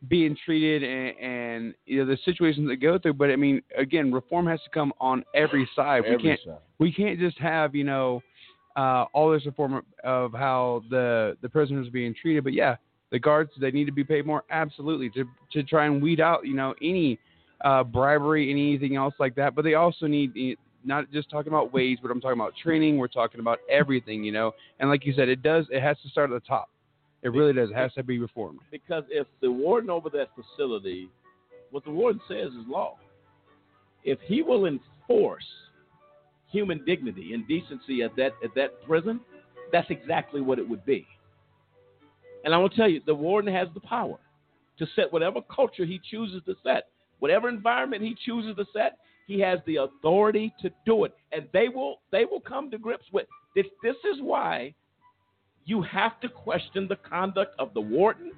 being 0.08 0.38
treated 0.46 0.84
and, 0.84 1.18
and 1.20 1.74
you 1.86 2.00
know 2.00 2.06
the 2.06 2.18
situations 2.24 2.68
that 2.68 2.78
go 2.78 3.00
through. 3.00 3.14
But 3.14 3.32
I 3.32 3.36
mean, 3.36 3.62
again, 3.78 4.12
reform 4.12 4.48
has 4.48 4.60
to 4.64 4.70
come 4.70 4.94
on 5.00 5.24
every 5.34 5.68
side. 5.76 6.04
we 6.08 6.22
can't 6.22 6.40
side. 6.46 6.58
we 6.80 6.92
can't 6.92 7.20
just 7.20 7.38
have 7.40 7.76
you 7.76 7.84
know 7.84 8.22
uh, 8.76 9.06
all 9.14 9.32
this 9.32 9.46
reform 9.46 9.84
of 10.04 10.34
how 10.34 10.84
the 10.90 11.38
the 11.42 11.50
prisoners 11.50 11.88
are 11.88 11.92
being 11.92 12.14
treated. 12.20 12.44
But 12.44 12.54
yeah, 12.54 12.76
the 13.12 13.20
guards 13.20 13.52
they 13.60 13.72
need 13.72 13.86
to 13.86 13.92
be 13.92 14.04
paid 14.04 14.26
more. 14.26 14.44
Absolutely 14.52 15.10
to 15.12 15.26
to 15.54 15.64
try 15.64 15.86
and 15.86 16.02
weed 16.02 16.20
out 16.20 16.46
you 16.46 16.56
know 16.56 16.76
any 16.82 17.20
uh, 17.66 17.84
bribery 17.84 18.52
and 18.52 18.60
anything 18.60 18.96
else 18.96 19.16
like 19.20 19.36
that. 19.36 19.56
But 19.56 19.64
they 19.64 19.74
also 19.74 20.06
need 20.06 20.32
eh, 20.38 20.56
not 20.86 21.12
just 21.12 21.30
talking 21.30 21.52
about 21.52 21.74
wage, 21.74 22.00
but 22.02 22.12
I'm 22.12 22.22
talking 22.22 22.40
about 22.40 22.54
training. 22.62 22.98
We're 22.98 23.08
talking 23.08 23.40
about 23.40 23.60
everything, 23.70 24.24
you 24.24 24.32
know. 24.32 24.54
And 24.80 24.90
like 24.90 25.06
you 25.06 25.14
said, 25.14 25.28
it 25.28 25.42
does. 25.42 25.66
It 25.72 25.82
has 25.82 25.98
to 26.04 26.10
start 26.10 26.32
at 26.32 26.42
the 26.42 26.48
top. 26.48 26.70
It 27.28 27.38
really 27.38 27.52
does. 27.52 27.72
It 27.72 27.76
has 27.76 27.94
to 27.96 28.04
be 28.04 28.20
reformed. 28.20 28.60
Because 28.72 29.04
if 29.10 29.28
the 29.42 29.52
warden 29.52 29.90
over 29.90 30.10
that 30.12 30.30
facility, 30.34 31.10
what 31.72 31.84
the 31.84 31.92
warden 31.92 32.22
says 32.26 32.48
is 32.54 32.66
law. 32.70 32.96
If 34.06 34.18
he 34.26 34.42
will 34.42 34.66
enforce 34.66 35.44
human 36.50 36.86
dignity 36.86 37.34
and 37.34 37.46
decency 37.46 38.02
at 38.02 38.16
that 38.16 38.32
at 38.42 38.56
that 38.56 38.82
prison, 38.86 39.20
that's 39.74 39.90
exactly 39.90 40.40
what 40.40 40.58
it 40.58 40.70
would 40.70 40.86
be. 40.86 41.06
And 42.46 42.56
I 42.56 42.58
will 42.60 42.70
tell 42.70 42.88
you, 42.88 43.02
the 43.06 43.14
warden 43.14 43.54
has 43.54 43.68
the 43.74 43.82
power 43.82 44.18
to 44.80 44.88
set 44.96 45.12
whatever 45.12 45.42
culture 45.54 45.84
he 45.84 46.00
chooses 46.10 46.42
to 46.46 46.56
set, 46.64 46.86
whatever 47.20 47.50
environment 47.50 48.04
he 48.04 48.16
chooses 48.26 48.56
to 48.56 48.66
set. 48.72 49.00
He 49.28 49.38
has 49.42 49.60
the 49.66 49.78
authority 49.78 50.54
to 50.62 50.72
do 50.86 51.04
it, 51.04 51.14
and 51.34 51.46
they 51.52 51.68
will 51.68 52.00
they 52.10 52.24
will 52.24 52.40
come 52.40 52.72
to 52.72 52.78
grips 52.78 53.06
with 53.12 53.28
this. 53.54 53.66
This 53.84 53.98
is 54.06 54.22
why 54.22 54.74
you 55.68 55.82
have 55.82 56.20
to 56.22 56.30
question 56.30 56.88
the 56.88 56.96
conduct 56.96 57.54
of 57.60 57.74
the 57.74 57.82
warden, 57.82 58.32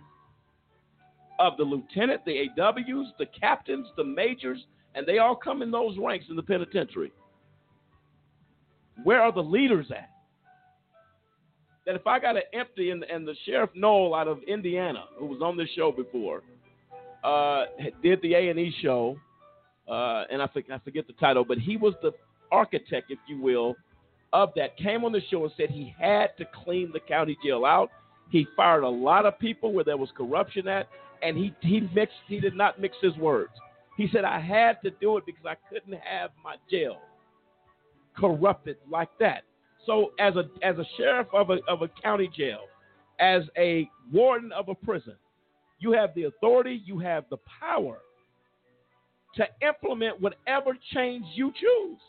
of 1.40 1.56
the 1.58 1.64
lieutenant, 1.64 2.26
the 2.26 2.50
AWs, 2.58 3.06
the 3.20 3.28
captains, 3.40 3.88
the 3.96 4.04
majors, 4.04 4.66
and 4.96 5.06
they 5.06 5.20
all 5.20 5.36
come 5.36 5.62
in 5.62 5.70
those 5.70 5.96
ranks 6.00 6.26
in 6.30 6.36
the 6.36 6.42
penitentiary. 6.42 7.14
Where 9.04 9.22
are 9.22 9.32
the 9.32 9.44
leaders 9.44 9.86
at? 9.92 10.10
That 11.86 11.96
if 11.96 12.08
I 12.08 12.20
got 12.20 12.36
an 12.36 12.44
empty 12.52 12.90
and, 12.90 13.04
and 13.04 13.28
the 13.28 13.36
sheriff 13.46 13.70
Noel 13.76 14.16
out 14.16 14.28
of 14.28 14.40
Indiana, 14.48 15.06
who 15.18 15.28
was 15.28 15.40
on 15.42 15.56
this 15.56 15.70
show 15.76 15.92
before, 15.92 16.42
uh, 17.24 17.66
did 18.02 18.22
the 18.24 18.34
A 18.34 18.50
and 18.50 18.60
E 18.60 18.74
show, 18.82 19.18
uh, 19.88 20.24
and 20.32 20.42
I, 20.42 20.50
I 20.74 20.80
forget 20.80 21.06
the 21.06 21.14
title, 21.14 21.46
but 21.46 21.60
he 21.60 21.78
was 21.78 21.94
the 22.02 22.12
architect, 22.52 23.12
if 23.12 23.20
you 23.28 23.40
will, 23.40 23.76
of 24.34 24.52
that. 24.56 24.78
Came 24.78 25.04
on 25.04 25.12
the 25.12 25.22
show 25.30 25.44
and 25.44 25.54
said 25.58 25.70
he 25.70 25.94
had 26.00 26.36
to 26.38 26.46
clean 26.64 26.92
the 26.94 27.00
county 27.00 27.38
jail 27.44 27.66
out. 27.66 27.90
He 28.30 28.48
fired 28.56 28.84
a 28.84 28.90
lot 28.90 29.26
of 29.26 29.40
people 29.40 29.74
where 29.74 29.84
there 29.84 29.98
was 29.98 30.10
corruption 30.16 30.68
at, 30.68 30.88
and 31.22 31.38
he 31.38 31.54
he 31.62 31.82
mixed. 31.94 32.16
He 32.28 32.40
did 32.40 32.56
not 32.56 32.80
mix 32.80 32.96
his 33.02 33.16
words. 33.18 33.52
He 33.98 34.08
said 34.12 34.24
I 34.24 34.40
had 34.40 34.82
to 34.84 34.92
do 34.92 35.18
it 35.18 35.26
because 35.26 35.46
I 35.46 35.56
couldn't 35.70 36.00
have 36.00 36.32
my 36.44 36.56
jail 36.70 37.00
corrupted 38.18 38.78
like 38.90 39.10
that. 39.20 39.44
So 39.86 40.12
as 40.20 40.36
a 40.36 40.44
as 40.64 40.78
a 40.78 40.86
sheriff 40.98 41.28
of 41.34 41.50
a 41.50 41.58
of 41.68 41.82
a 41.82 41.88
county 42.02 42.30
jail, 42.36 42.62
as 43.20 43.44
a 43.58 43.90
warden 44.12 44.52
of 44.52 44.70
a 44.70 44.76
prison, 44.76 45.16
you 45.80 45.92
have 45.94 46.14
the 46.14 46.24
authority, 46.26 46.82
you 46.86 47.00
have 47.00 47.26
the 47.30 47.38
power 47.60 48.00
to 49.36 49.46
implement 49.68 50.22
whatever 50.22 50.78
change 50.94 51.26
you 51.34 51.52
choose. 51.60 52.00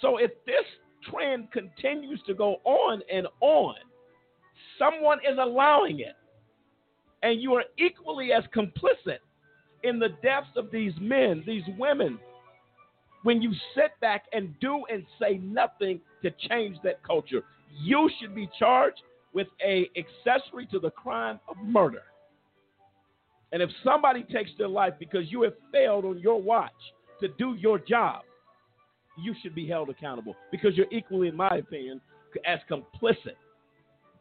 So 0.00 0.18
if 0.18 0.30
this 0.46 0.64
trend 1.10 1.50
continues 1.52 2.20
to 2.26 2.34
go 2.34 2.56
on 2.64 3.02
and 3.12 3.26
on, 3.40 3.74
someone 4.78 5.18
is 5.18 5.38
allowing 5.40 6.00
it. 6.00 6.16
And 7.22 7.40
you 7.40 7.54
are 7.54 7.64
equally 7.78 8.32
as 8.32 8.44
complicit 8.54 9.18
in 9.82 9.98
the 9.98 10.10
deaths 10.22 10.48
of 10.56 10.70
these 10.70 10.92
men, 11.00 11.42
these 11.46 11.62
women, 11.78 12.18
when 13.22 13.40
you 13.40 13.52
sit 13.74 13.98
back 14.00 14.24
and 14.32 14.54
do 14.60 14.84
and 14.92 15.04
say 15.20 15.38
nothing 15.38 16.00
to 16.22 16.30
change 16.48 16.76
that 16.84 17.02
culture. 17.02 17.42
You 17.82 18.10
should 18.20 18.34
be 18.34 18.48
charged 18.58 19.02
with 19.32 19.48
a 19.64 19.90
accessory 19.96 20.66
to 20.66 20.78
the 20.78 20.90
crime 20.90 21.40
of 21.48 21.56
murder. 21.58 22.02
And 23.52 23.62
if 23.62 23.70
somebody 23.82 24.22
takes 24.24 24.50
their 24.58 24.68
life 24.68 24.94
because 24.98 25.30
you 25.30 25.42
have 25.42 25.54
failed 25.72 26.04
on 26.04 26.18
your 26.18 26.40
watch 26.40 26.72
to 27.20 27.28
do 27.28 27.54
your 27.54 27.78
job, 27.78 28.22
you 29.16 29.34
should 29.42 29.54
be 29.54 29.66
held 29.66 29.90
accountable 29.90 30.34
because 30.50 30.76
you're 30.76 30.90
equally, 30.90 31.28
in 31.28 31.36
my 31.36 31.56
opinion, 31.56 32.00
as 32.46 32.58
complicit 32.70 33.36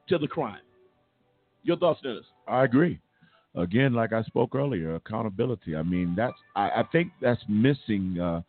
to 0.09 0.17
the 0.17 0.27
crime. 0.27 0.61
Your 1.63 1.77
thoughts, 1.77 2.01
Dennis? 2.03 2.25
I 2.47 2.63
agree. 2.63 2.99
Again, 3.55 3.93
like 3.93 4.13
I 4.13 4.23
spoke 4.23 4.55
earlier, 4.55 4.95
accountability. 4.95 5.75
I 5.75 5.83
mean, 5.83 6.13
that's 6.15 6.33
I, 6.55 6.69
I 6.69 6.83
think 6.91 7.11
that's 7.21 7.41
missing 7.47 8.17
uh, 8.19 8.41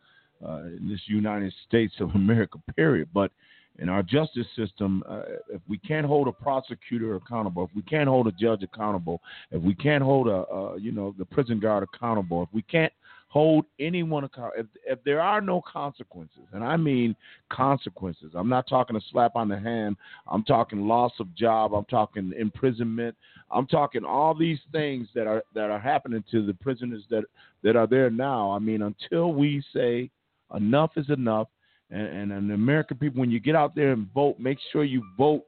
uh, 0.45 0.63
in 0.63 0.89
this 0.89 1.01
United 1.05 1.53
States 1.67 1.93
of 1.99 2.09
America. 2.15 2.57
Period. 2.75 3.07
But 3.13 3.31
in 3.77 3.89
our 3.89 4.01
justice 4.01 4.47
system, 4.55 5.03
uh, 5.07 5.21
if 5.49 5.61
we 5.67 5.77
can't 5.77 6.05
hold 6.05 6.27
a 6.27 6.31
prosecutor 6.31 7.15
accountable, 7.15 7.65
if 7.65 7.75
we 7.75 7.81
can't 7.83 8.07
hold 8.07 8.27
a 8.27 8.31
judge 8.31 8.63
accountable, 8.63 9.21
if 9.51 9.61
we 9.61 9.75
can't 9.75 10.03
hold 10.03 10.27
a, 10.27 10.45
uh, 10.51 10.75
you 10.75 10.91
know, 10.91 11.13
the 11.17 11.25
prison 11.25 11.59
guard 11.59 11.83
accountable, 11.83 12.43
if 12.43 12.49
we 12.51 12.61
can't 12.63 12.93
hold 13.35 13.65
anyone 13.81 14.23
accountable, 14.23 14.61
if, 14.61 14.65
if 14.87 15.03
there 15.03 15.19
are 15.19 15.41
no 15.41 15.61
consequences, 15.61 16.43
and 16.53 16.63
I 16.63 16.77
mean 16.77 17.13
consequences, 17.51 18.31
I'm 18.33 18.47
not 18.47 18.65
talking 18.65 18.95
a 18.95 19.01
slap 19.11 19.35
on 19.35 19.49
the 19.49 19.59
hand, 19.59 19.97
I'm 20.25 20.45
talking 20.45 20.87
loss 20.87 21.11
of 21.19 21.35
job, 21.35 21.73
I'm 21.73 21.83
talking 21.83 22.31
imprisonment, 22.39 23.13
I'm 23.51 23.67
talking 23.67 24.05
all 24.05 24.33
these 24.33 24.59
things 24.71 25.09
that 25.15 25.27
are 25.27 25.43
that 25.53 25.69
are 25.69 25.81
happening 25.81 26.23
to 26.31 26.45
the 26.45 26.53
prisoners 26.53 27.03
that 27.09 27.25
that 27.61 27.75
are 27.75 27.87
there 27.87 28.09
now. 28.09 28.51
I 28.51 28.59
mean, 28.59 28.83
until 28.83 29.33
we 29.33 29.61
say 29.73 30.09
enough 30.55 30.91
is 30.95 31.09
enough 31.09 31.49
and, 31.91 32.07
and, 32.07 32.31
and 32.31 32.51
American 32.53 32.95
people, 32.95 33.19
when 33.19 33.31
you 33.31 33.41
get 33.41 33.53
out 33.53 33.75
there 33.75 33.91
and 33.91 34.07
vote, 34.13 34.39
make 34.39 34.59
sure 34.71 34.85
you 34.85 35.03
vote 35.17 35.43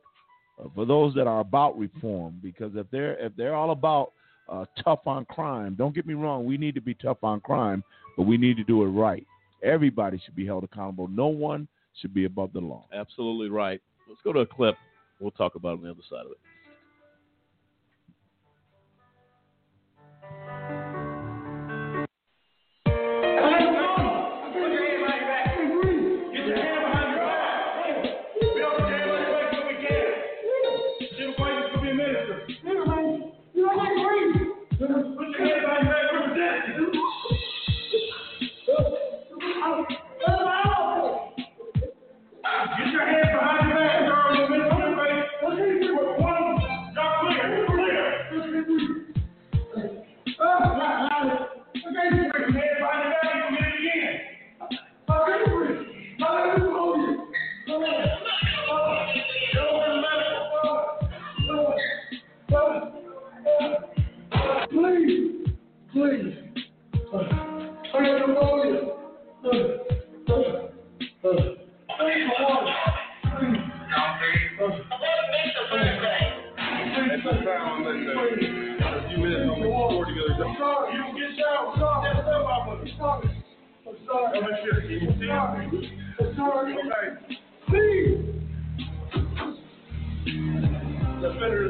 for 0.75 0.85
those 0.85 1.13
that 1.13 1.25
are 1.25 1.39
about 1.39 1.79
reform. 1.79 2.37
Because 2.43 2.73
if 2.75 2.91
they're 2.91 3.17
if 3.25 3.33
they're 3.37 3.55
all 3.55 3.71
about 3.71 4.11
uh, 4.49 4.65
tough 4.83 5.05
on 5.05 5.25
crime, 5.25 5.75
don't 5.75 5.93
get 5.93 6.05
me 6.05 6.13
wrong, 6.13 6.45
we 6.45 6.57
need 6.57 6.75
to 6.75 6.81
be 6.81 6.93
tough 6.93 7.23
on 7.23 7.39
crime, 7.41 7.83
but 8.15 8.23
we 8.23 8.37
need 8.37 8.57
to 8.57 8.63
do 8.63 8.83
it 8.83 8.87
right. 8.87 9.25
Everybody 9.63 10.21
should 10.23 10.35
be 10.35 10.45
held 10.45 10.63
accountable. 10.63 11.07
No 11.07 11.27
one 11.27 11.67
should 12.01 12.13
be 12.13 12.25
above 12.25 12.53
the 12.53 12.59
law. 12.59 12.85
Absolutely 12.93 13.49
right. 13.49 13.81
Let's 14.07 14.21
go 14.23 14.33
to 14.33 14.41
a 14.41 14.45
clip. 14.45 14.75
We'll 15.19 15.31
talk 15.31 15.55
about 15.55 15.69
it 15.69 15.79
on 15.79 15.83
the 15.83 15.89
other 15.91 15.99
side 16.09 16.25
of 16.25 16.31
it. 16.31 16.37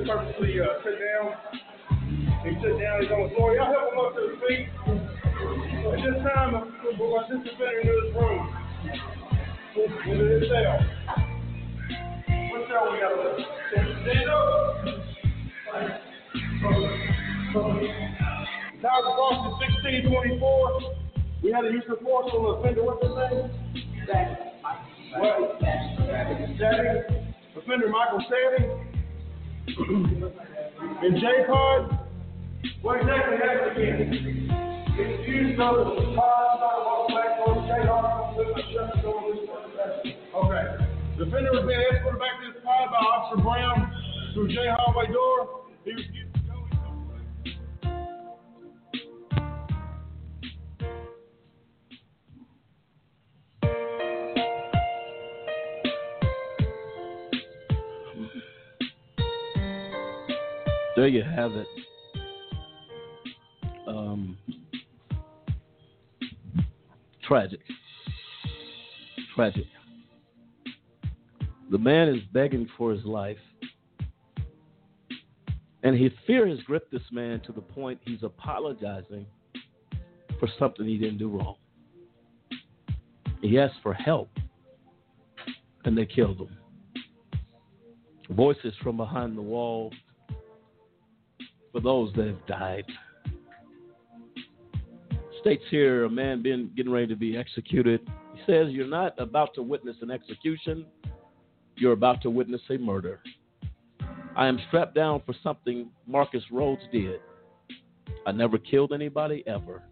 Offender 0.09 0.63
uh, 0.63 0.79
sit 0.83 0.95
down. 1.03 1.35
He 2.43 2.55
sit 2.63 2.79
down, 2.79 3.01
he's 3.01 3.11
on 3.11 3.27
the 3.27 3.35
floor. 3.35 3.55
Y'all 3.55 3.67
help 3.67 3.91
him 3.91 3.99
up 3.99 4.15
to 4.15 4.21
his 4.23 4.39
feet. 4.47 4.71
At 5.83 5.99
this 5.99 6.15
time, 6.23 6.51
we'll 6.97 7.11
let 7.11 7.27
this 7.27 7.43
offender 7.43 7.79
into 7.81 7.91
this 7.91 8.15
room. 8.15 8.39
Into 10.07 10.23
this 10.31 10.47
cell. 10.47 10.79
What 12.47 12.63
cell 12.71 12.87
we 12.87 13.03
got 13.03 13.19
left? 13.19 13.43
Stand 14.07 14.29
up. 14.29 14.47
Cross 18.79 19.37
is 19.43 19.59
1624. 19.83 20.95
We 21.43 21.51
had 21.51 21.65
a 21.65 21.69
use 21.69 21.83
of 21.89 21.99
force 21.99 22.31
on 22.33 22.43
the 22.43 22.49
offender. 22.55 22.83
What's 22.83 23.03
his 23.03 23.11
name? 23.11 23.51
What? 25.19 25.59
Savvy. 26.57 26.95
Offender 27.57 27.89
Michael 27.89 28.23
Savvy. 28.29 28.86
And 29.67 31.15
J 31.19 31.25
Pod. 31.47 31.99
What 32.81 33.01
exactly 33.01 33.37
happened 33.37 33.77
again? 33.77 34.47
Of 34.97 34.97
the 34.97 36.13
pod, 36.15 36.59
not 36.59 36.77
walk 36.85 37.09
back 37.09 37.37
on 37.45 37.67
J 37.67 37.71
door, 37.85 39.17
Okay. 40.37 40.65
The 41.17 41.23
offender 41.23 41.51
was 41.51 41.65
being 41.67 41.81
escorted 41.93 42.19
back 42.19 42.39
to 42.39 42.45
his 42.53 42.57
pod 42.63 42.89
by 42.89 42.97
Officer 42.97 43.41
Brown 43.43 43.77
through 44.33 44.47
J 44.49 44.55
hallway 44.69 45.07
door. 45.11 45.65
He 45.83 45.91
refused 45.91 46.26
There 60.97 61.07
you 61.07 61.21
have 61.21 61.51
it. 61.51 61.67
Um, 63.87 64.35
tragic. 67.21 67.59
Tragic. 69.35 69.65
The 71.69 71.77
man 71.77 72.09
is 72.09 72.23
begging 72.33 72.67
for 72.75 72.91
his 72.91 73.05
life. 73.05 73.37
And 75.83 75.95
his 75.95 76.11
fear 76.25 76.47
has 76.47 76.57
gripped 76.61 76.91
this 76.91 77.03
man 77.11 77.41
to 77.41 77.51
the 77.51 77.61
point 77.61 77.99
he's 78.03 78.23
apologizing 78.23 79.27
for 80.39 80.49
something 80.57 80.87
he 80.87 80.97
didn't 80.97 81.19
do 81.19 81.29
wrong. 81.29 81.57
He 83.43 83.59
asked 83.59 83.81
for 83.83 83.93
help, 83.93 84.31
and 85.85 85.95
they 85.95 86.07
killed 86.07 86.39
him. 86.39 86.57
Voices 88.31 88.73
from 88.81 88.97
behind 88.97 89.37
the 89.37 89.43
wall 89.43 89.93
for 91.77 91.81
those 91.81 92.11
that 92.15 92.25
have 92.25 92.45
died. 92.47 92.85
States 95.41 95.63
here 95.69 96.05
a 96.05 96.09
man 96.09 96.41
been 96.41 96.71
getting 96.75 96.91
ready 96.91 97.05
to 97.05 97.15
be 97.15 97.37
executed. 97.37 98.01
He 98.33 98.41
says 98.47 98.69
you're 98.71 98.87
not 98.87 99.13
about 99.19 99.53
to 99.53 99.61
witness 99.61 99.95
an 100.01 100.09
execution, 100.09 100.87
you're 101.75 101.93
about 101.93 102.23
to 102.23 102.31
witness 102.31 102.61
a 102.71 102.79
murder. 102.79 103.19
I 104.35 104.47
am 104.47 104.59
strapped 104.67 104.95
down 104.95 105.21
for 105.23 105.35
something 105.43 105.89
Marcus 106.07 106.41
Rhodes 106.51 106.81
did. 106.91 107.19
I 108.25 108.31
never 108.31 108.57
killed 108.57 108.91
anybody 108.91 109.43
ever. 109.45 109.83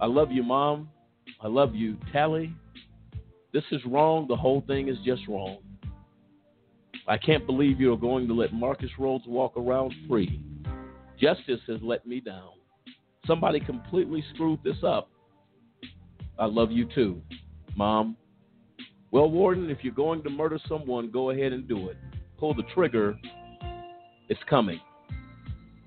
I 0.00 0.06
love 0.06 0.32
you, 0.32 0.42
Mom. 0.42 0.88
I 1.40 1.46
love 1.46 1.72
you, 1.76 1.98
Tally. 2.12 2.52
This 3.52 3.64
is 3.70 3.80
wrong. 3.86 4.26
The 4.26 4.36
whole 4.36 4.64
thing 4.66 4.88
is 4.88 4.96
just 5.04 5.22
wrong. 5.28 5.58
I 7.06 7.16
can't 7.16 7.46
believe 7.46 7.80
you're 7.80 7.96
going 7.96 8.26
to 8.26 8.34
let 8.34 8.52
Marcus 8.52 8.90
Rhodes 8.98 9.24
walk 9.28 9.56
around 9.56 9.94
free. 10.08 10.42
Justice 11.20 11.60
has 11.66 11.78
let 11.82 12.06
me 12.06 12.20
down. 12.20 12.52
Somebody 13.26 13.60
completely 13.60 14.24
screwed 14.34 14.60
this 14.64 14.82
up. 14.82 15.10
I 16.38 16.46
love 16.46 16.70
you 16.70 16.88
too, 16.94 17.20
Mom. 17.76 18.16
Well, 19.10 19.30
Warden, 19.30 19.70
if 19.70 19.78
you're 19.82 19.92
going 19.92 20.22
to 20.22 20.30
murder 20.30 20.58
someone, 20.68 21.10
go 21.10 21.30
ahead 21.30 21.52
and 21.52 21.68
do 21.68 21.88
it. 21.88 21.96
Pull 22.38 22.54
the 22.54 22.62
trigger. 22.74 23.18
It's 24.28 24.40
coming. 24.48 24.80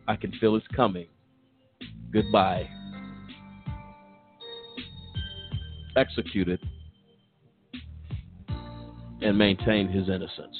I 0.08 0.16
can 0.16 0.32
feel 0.34 0.56
it's 0.56 0.68
coming. 0.76 1.08
Goodbye. 2.12 2.70
Executed 5.96 6.60
and 9.22 9.38
maintain 9.38 9.88
his 9.88 10.10
innocence. 10.10 10.58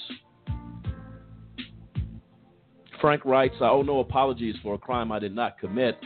Frank 3.04 3.26
writes, 3.26 3.56
I 3.60 3.66
owe 3.66 3.82
no 3.82 4.00
apologies 4.00 4.56
for 4.64 4.76
a 4.76 4.78
crime 4.78 5.12
I 5.12 5.20
did 5.20 5.36
not 5.36 5.60
commit. 5.60 6.00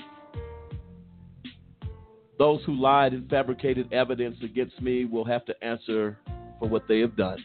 Those 2.40 2.60
who 2.66 2.74
lied 2.74 3.14
and 3.14 3.30
fabricated 3.30 3.94
evidence 3.94 4.38
against 4.42 4.82
me 4.82 5.06
will 5.06 5.24
have 5.24 5.46
to 5.46 5.64
answer 5.64 6.18
for 6.58 6.68
what 6.68 6.88
they 6.88 6.98
have 7.02 7.16
done. 7.16 7.38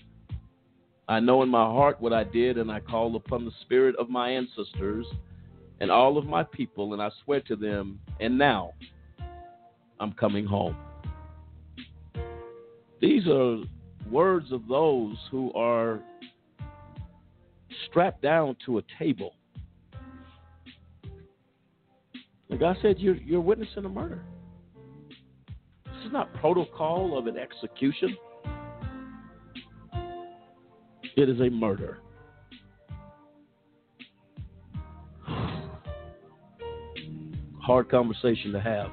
I 1.07 1.21
know 1.21 1.43
in 1.43 1.51
my 1.51 1.67
heart 1.67 2.01
what 2.01 2.15
I 2.15 2.25
did, 2.25 2.57
and 2.57 2.73
I 2.73 2.81
call 2.81 3.15
upon 3.15 3.45
the 3.45 3.51
spirit 3.61 3.95
of 3.97 4.09
my 4.09 4.31
ancestors 4.31 5.05
and 5.81 5.91
all 5.91 6.17
of 6.17 6.25
my 6.25 6.45
people, 6.45 6.95
and 6.95 7.03
I 7.03 7.11
swear 7.23 7.43
to 7.43 7.55
them, 7.55 8.01
and 8.21 8.39
now 8.39 8.73
I'm 10.01 10.15
coming 10.15 10.47
home. 10.47 10.79
These 13.03 13.27
are 13.29 13.59
words 14.11 14.51
of 14.51 14.67
those 14.67 15.19
who 15.31 15.53
are 15.53 16.01
strapped 17.91 18.23
down 18.23 18.57
to 18.65 18.79
a 18.79 18.83
table. 18.99 19.35
I 22.61 22.77
said, 22.83 22.99
you're, 22.99 23.17
you're 23.17 23.41
witnessing 23.41 23.85
a 23.85 23.89
murder. 23.89 24.23
This 25.87 25.95
is 26.07 26.13
not 26.13 26.33
protocol 26.35 27.17
of 27.17 27.27
an 27.27 27.37
execution. 27.39 28.17
It 31.17 31.29
is 31.29 31.41
a 31.41 31.49
murder. 31.51 31.99
Hard 37.63 37.89
conversation 37.91 38.53
to 38.53 38.61
have, 38.61 38.91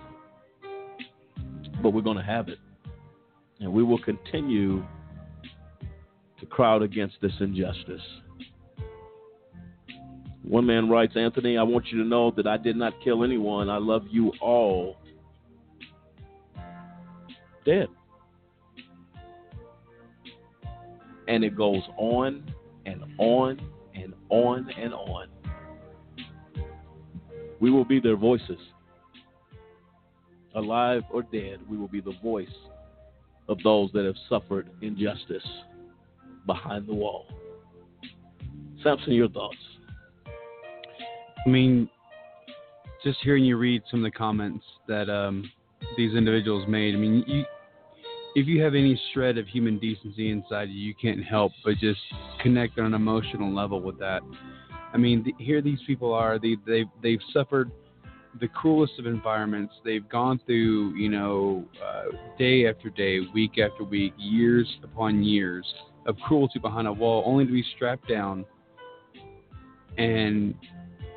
but 1.84 1.91
we're 1.91 2.02
going 2.02 2.18
to 2.18 2.23
have 2.23 2.49
it. 2.49 2.60
And 3.60 3.72
we 3.73 3.84
will 3.84 4.02
continue 4.02 4.86
to 6.40 6.45
crowd 6.45 6.81
against 6.81 7.15
this 7.22 7.34
injustice. 7.40 8.02
One 10.49 10.65
man 10.65 10.89
writes, 10.89 11.13
Anthony, 11.15 11.59
I 11.59 11.63
want 11.63 11.91
you 11.91 11.99
to 12.01 12.09
know 12.09 12.31
that 12.31 12.47
I 12.47 12.57
did 12.57 12.76
not 12.76 12.93
kill 13.03 13.23
anyone. 13.23 13.69
I 13.69 13.77
love 13.77 14.07
you 14.09 14.34
all. 14.41 14.97
Dead. 17.63 17.88
And 21.27 21.43
it 21.43 21.55
goes 21.55 21.84
on 21.97 22.51
and 22.88 23.03
on 23.19 23.61
and 23.93 24.15
on 24.30 24.67
and 24.76 24.91
on. 24.91 25.27
We 27.59 27.69
will 27.69 27.85
be 27.85 27.99
their 27.99 28.17
voices. 28.17 28.57
Alive 30.55 31.03
or 31.11 31.21
dead, 31.21 31.59
we 31.69 31.77
will 31.77 31.88
be 31.88 32.01
the 32.01 32.15
voice 32.23 32.47
of 33.47 33.59
those 33.63 33.91
that 33.93 34.03
have 34.03 34.15
suffered 34.27 34.67
injustice 34.81 35.47
behind 36.47 36.88
the 36.88 36.95
wall. 36.95 37.27
Samson, 38.81 39.13
your 39.13 39.30
thoughts? 39.30 39.57
I 41.45 41.49
mean, 41.49 41.89
just 43.03 43.19
hearing 43.23 43.45
you 43.45 43.57
read 43.57 43.83
some 43.89 44.03
of 44.03 44.11
the 44.11 44.17
comments 44.17 44.63
that 44.87 45.09
um, 45.09 45.49
these 45.97 46.13
individuals 46.15 46.67
made, 46.67 46.95
I 46.95 46.97
mean, 46.97 47.23
you, 47.27 47.45
if 48.35 48.47
you 48.47 48.61
have 48.61 48.75
any 48.75 48.99
shred 49.13 49.37
of 49.37 49.47
human 49.47 49.79
decency 49.79 50.31
inside 50.31 50.69
you, 50.69 50.79
you 50.79 50.93
can't 51.01 51.23
help 51.23 51.51
but 51.63 51.77
just 51.77 51.99
connect 52.41 52.77
on 52.77 52.85
an 52.85 52.93
emotional 52.93 53.53
level 53.53 53.81
with 53.81 53.97
that. 53.99 54.21
I 54.93 54.97
mean, 54.97 55.33
here 55.37 55.61
these 55.61 55.79
people 55.87 56.13
are. 56.13 56.39
They 56.39 56.57
they 56.65 56.85
they've 57.01 57.21
suffered 57.31 57.71
the 58.39 58.47
cruelest 58.47 58.93
of 58.99 59.05
environments. 59.05 59.73
They've 59.83 60.07
gone 60.07 60.39
through, 60.45 60.95
you 60.95 61.09
know, 61.09 61.65
uh, 61.83 62.15
day 62.37 62.67
after 62.67 62.89
day, 62.89 63.19
week 63.33 63.59
after 63.59 63.83
week, 63.83 64.13
years 64.17 64.67
upon 64.83 65.23
years 65.23 65.65
of 66.05 66.17
cruelty 66.17 66.59
behind 66.59 66.87
a 66.87 66.93
wall, 66.93 67.23
only 67.25 67.45
to 67.45 67.51
be 67.51 67.63
strapped 67.75 68.07
down 68.07 68.45
and 69.97 70.55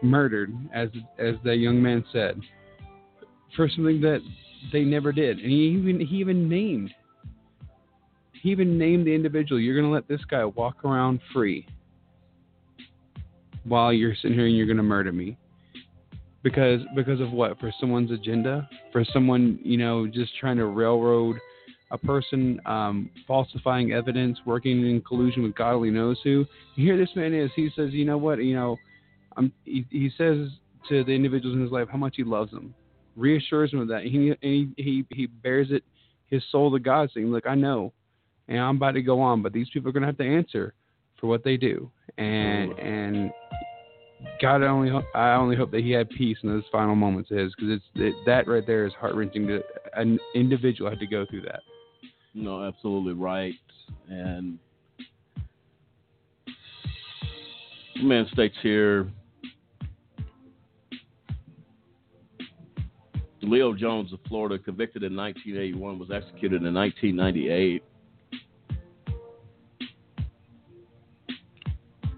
murdered, 0.03 0.53
as 0.75 0.89
as 1.19 1.35
that 1.45 1.57
young 1.57 1.81
man 1.83 2.05
said, 2.13 2.41
for 3.57 3.69
something 3.69 4.01
that 4.01 4.21
they 4.73 4.83
never 4.83 5.13
did. 5.13 5.39
And 5.39 5.51
he 5.51 5.69
even 5.79 6.01
he 6.01 6.17
even 6.17 6.49
named 6.49 6.93
he 8.43 8.51
even 8.51 8.77
named 8.77 9.07
the 9.07 9.15
individual. 9.15 9.61
You're 9.61 9.77
going 9.77 9.87
to 9.87 9.93
let 9.93 10.09
this 10.09 10.25
guy 10.29 10.45
walk 10.45 10.85
around 10.85 11.21
free 11.33 11.67
while 13.65 13.93
you're 13.93 14.15
sitting 14.17 14.35
here 14.37 14.47
and 14.47 14.57
you're 14.57 14.67
going 14.67 14.77
to 14.77 14.83
murder 14.83 15.13
me 15.13 15.37
because 16.43 16.81
because 16.97 17.21
of 17.21 17.31
what 17.31 17.59
for 17.61 17.73
someone's 17.79 18.11
agenda 18.11 18.69
for 18.91 19.05
someone 19.13 19.59
you 19.63 19.77
know 19.77 20.07
just 20.07 20.33
trying 20.39 20.57
to 20.57 20.67
railroad 20.67 21.37
a 21.93 21.99
person 21.99 22.61
um, 22.67 23.11
falsifying 23.27 23.93
evidence 23.93 24.39
working 24.45 24.85
in 24.85 25.01
collusion 25.03 25.43
with 25.43 25.55
god 25.55 25.75
only 25.75 25.91
knows 25.91 26.19
who 26.25 26.45
here 26.75 26.97
this 26.97 27.11
man 27.15 27.33
is 27.33 27.51
he 27.55 27.71
says 27.77 27.93
you 27.93 28.05
know 28.05 28.19
what 28.19 28.43
you 28.43 28.55
know 28.55 28.77
I'm, 29.37 29.53
he, 29.65 29.87
he 29.91 30.11
says 30.17 30.49
to 30.89 31.05
the 31.05 31.13
individuals 31.13 31.57
in 31.57 31.63
his 31.63 31.71
life 31.71 31.89
how 31.91 31.99
much 31.99 32.15
he 32.17 32.25
loves 32.25 32.51
them 32.51 32.75
reassures 33.17 33.71
them 33.71 33.81
of 33.81 33.89
that 33.89 34.03
he, 34.05 34.31
and 34.31 34.37
he, 34.41 34.69
he 34.77 35.05
he 35.11 35.27
bears 35.27 35.69
it 35.71 35.85
his 36.27 36.43
soul 36.51 36.73
to 36.73 36.79
god 36.79 37.11
saying 37.15 37.31
look 37.31 37.47
i 37.47 37.55
know 37.55 37.93
and 38.49 38.59
i'm 38.59 38.77
about 38.77 38.93
to 38.93 39.03
go 39.03 39.21
on 39.21 39.43
but 39.43 39.53
these 39.53 39.69
people 39.71 39.89
are 39.89 39.93
going 39.93 40.01
to 40.01 40.07
have 40.07 40.17
to 40.17 40.25
answer 40.25 40.75
for 41.21 41.27
what 41.27 41.45
they 41.45 41.57
do 41.57 41.91
and 42.19 42.73
and 42.79 43.33
God, 44.41 44.63
I 44.63 44.67
only 44.67 44.91
ho- 44.91 45.07
I 45.15 45.35
only 45.35 45.57
hope 45.57 45.71
that 45.73 45.83
he 45.83 45.91
had 45.91 46.09
peace 46.11 46.39
in 46.43 46.49
those 46.49 46.65
final 46.71 46.95
moments 46.95 47.31
of 47.31 47.39
his, 47.39 47.55
because 47.55 47.73
it's 47.73 47.85
it, 47.95 48.15
that 48.27 48.47
right 48.49 48.67
there 48.67 48.87
is 48.87 48.93
heart 48.95 49.15
wrenching. 49.15 49.47
To 49.49 49.63
an 49.95 50.19
individual 50.35 50.91
had 50.91 50.99
to 51.01 51.07
go 51.07 51.27
through 51.27 51.43
that. 51.43 51.61
No, 52.35 52.65
absolutely 52.65 53.13
right. 53.13 53.55
And 54.09 54.59
man 58.03 58.27
states 58.33 58.57
here 58.63 59.09
Leo 63.43 63.75
Jones 63.75 64.13
of 64.13 64.21
Florida, 64.29 64.59
convicted 64.59 65.03
in 65.03 65.17
1981, 65.17 65.99
was 65.99 66.11
executed 66.11 66.63
in 66.63 66.73
1998. 66.73 67.83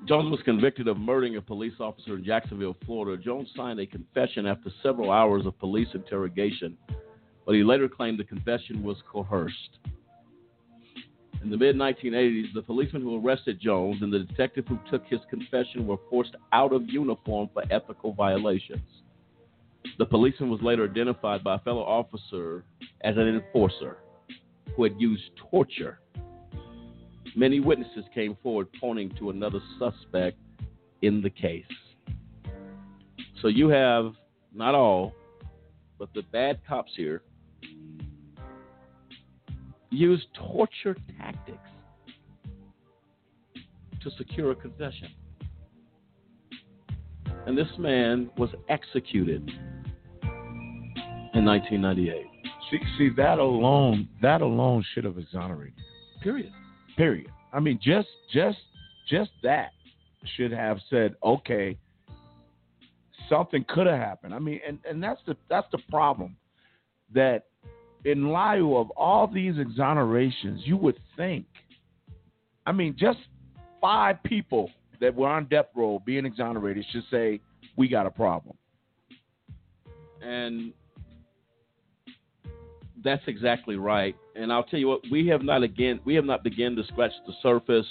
Jones 0.07 0.31
was 0.31 0.41
convicted 0.45 0.87
of 0.87 0.99
murdering 0.99 1.37
a 1.37 1.41
police 1.41 1.73
officer 1.81 2.17
in 2.17 2.25
Jacksonville, 2.25 2.77
Florida. 2.85 3.23
Jones 3.23 3.49
signed 3.57 3.81
a 3.81 3.87
confession 3.87 4.45
after 4.47 4.71
several 4.83 5.11
hours 5.11 5.47
of 5.47 5.59
police 5.59 5.89
interrogation, 5.95 6.77
but 7.47 7.55
he 7.55 7.65
later 7.65 7.89
claimed 7.89 8.19
the 8.19 8.25
confession 8.25 8.83
was 8.83 8.99
coerced. 9.11 9.79
In 11.43 11.49
the 11.51 11.57
mid 11.57 11.77
1980s, 11.77 12.53
the 12.55 12.63
policeman 12.63 13.03
who 13.03 13.17
arrested 13.19 13.59
Jones 13.61 14.03
and 14.03 14.13
the 14.13 14.21
detective 14.21 14.67
who 14.69 14.79
took 14.91 15.07
his 15.07 15.21
confession 15.31 15.87
were 15.87 15.99
forced 16.11 16.37
out 16.53 16.75
of 16.75 16.89
uniform 16.89 17.49
for 17.55 17.63
ethical 17.71 18.13
violations. 18.13 19.04
The 19.99 20.07
policeman 20.07 20.51
was 20.51 20.61
later 20.63 20.85
identified 20.85 21.45
by 21.45 21.57
a 21.57 21.59
fellow 21.61 21.83
officer 21.83 22.65
as 23.03 23.17
an 23.17 23.29
enforcer 23.29 23.99
who 24.75 24.83
had 24.85 24.95
used 24.99 25.31
torture 25.51 26.01
Many 27.37 27.59
witnesses 27.59 28.05
came 28.15 28.37
forward 28.43 28.69
pointing 28.81 29.11
to 29.19 29.31
another 29.31 29.59
suspect 29.79 30.39
in 31.03 31.21
the 31.21 31.31
case. 31.31 31.65
So 33.43 33.49
you 33.49 33.69
have 33.69 34.13
not 34.55 34.77
all, 34.77 35.13
but 35.99 36.11
the 36.15 36.23
bad 36.23 36.61
cops 36.67 36.93
here 36.97 37.23
used 39.91 40.27
torture 40.35 40.97
tactics 41.19 41.59
to 44.01 44.11
secure 44.17 44.53
a 44.53 44.55
confession. 44.55 45.09
And 47.47 47.59
this 47.59 47.69
man 47.79 48.31
was 48.39 48.51
executed 48.69 49.51
in 51.35 51.45
1998. 51.45 52.27
See, 52.71 52.79
see 52.99 53.11
that 53.17 53.39
alone, 53.39 54.09
that 54.23 54.41
alone 54.41 54.85
should 54.95 55.05
have 55.05 55.19
exonerated. 55.19 55.75
Period. 56.23 56.53
Period. 56.97 57.31
I 57.53 57.61
mean, 57.61 57.79
just 57.83 58.09
just 58.33 58.59
just 59.09 59.31
that 59.43 59.73
should 60.37 60.53
have 60.53 60.79
said, 60.89 61.15
okay, 61.23 61.77
something 63.29 63.65
could 63.69 63.87
have 63.87 63.99
happened. 63.99 64.35
I 64.35 64.39
mean, 64.39 64.61
and, 64.67 64.79
and 64.89 65.03
that's 65.03 65.21
the 65.27 65.37
that's 65.49 65.67
the 65.73 65.79
problem. 65.91 66.37
That 67.13 67.47
in 68.05 68.33
lieu 68.33 68.77
of 68.77 68.91
all 68.91 69.27
these 69.27 69.55
exonerations, 69.55 70.61
you 70.65 70.77
would 70.77 70.99
think, 71.17 71.47
I 72.67 72.73
mean, 72.73 72.97
just 72.99 73.19
five 73.81 74.23
people 74.23 74.71
that 75.01 75.15
were 75.15 75.29
on 75.29 75.47
death 75.47 75.67
row 75.75 76.01
being 76.05 76.27
exonerated 76.27 76.85
should 76.91 77.05
say, 77.11 77.41
we 77.77 77.89
got 77.89 78.07
a 78.07 78.11
problem. 78.11 78.57
And 80.23 80.73
that's 83.05 83.23
exactly 83.27 83.77
right. 83.77 84.17
And 84.35 84.53
I'll 84.53 84.65
tell 84.65 84.81
you 84.81 84.89
what, 84.89 85.03
we 85.13 85.27
have 85.29 85.43
not 85.43 85.63
again 85.63 86.01
we 86.05 86.15
have 86.15 86.25
not 86.25 86.43
begun 86.43 86.75
to 86.77 86.85
scratch 86.85 87.13
the 87.27 87.35
surface. 87.43 87.87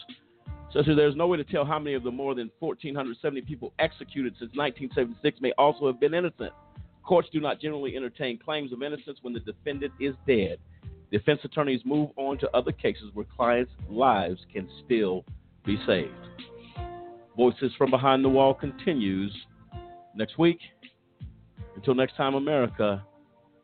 So, 0.71 0.81
there's 0.81 1.15
no 1.15 1.27
way 1.27 1.37
to 1.37 1.43
tell 1.43 1.65
how 1.65 1.77
many 1.77 1.93
of 1.95 2.01
the 2.01 2.09
more 2.09 2.33
than 2.33 2.49
1,470 2.59 3.41
people 3.41 3.73
executed 3.77 4.33
since 4.39 4.51
1976 4.55 5.39
may 5.39 5.51
also 5.59 5.85
have 5.85 5.99
been 5.99 6.15
innocent. 6.15 6.51
Courts 7.03 7.29
do 7.31 7.39
not 7.39 7.61
generally 7.61 7.95
entertain 7.95 8.39
claims 8.39 8.73
of 8.73 8.81
innocence 8.81 9.19
when 9.21 9.33
the 9.33 9.39
defendant 9.41 9.93
is 9.99 10.15
dead. 10.25 10.57
Defense 11.11 11.41
attorneys 11.43 11.81
move 11.85 12.09
on 12.15 12.39
to 12.39 12.49
other 12.55 12.71
cases 12.71 13.11
where 13.13 13.25
clients' 13.37 13.71
lives 13.87 14.39
can 14.51 14.67
still 14.83 15.23
be 15.63 15.77
saved. 15.85 16.09
Voices 17.37 17.71
from 17.77 17.91
Behind 17.91 18.25
the 18.25 18.29
Wall 18.29 18.55
continues 18.55 19.31
next 20.15 20.39
week. 20.39 20.59
Until 21.75 21.93
next 21.93 22.15
time, 22.15 22.33
America, 22.33 23.05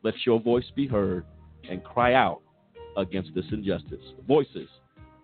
let 0.03 0.13
your 0.27 0.39
voice 0.39 0.69
be 0.76 0.85
heard 0.85 1.26
and 1.70 1.84
cry 1.84 2.14
out 2.14 2.41
against 2.98 3.34
this 3.36 3.46
injustice. 3.52 4.04
Voices 4.28 4.68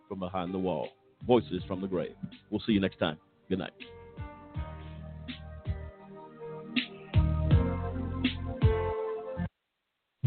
from 0.08 0.20
behind 0.20 0.54
the 0.54 0.60
wall, 0.60 0.90
voices 1.26 1.64
from 1.68 1.82
the 1.82 1.88
grave. 1.88 2.16
We'll 2.50 2.62
see 2.66 2.74
you 2.74 2.80
next 2.80 2.98
time. 3.00 3.18
Good 3.50 3.60
night. 3.60 3.72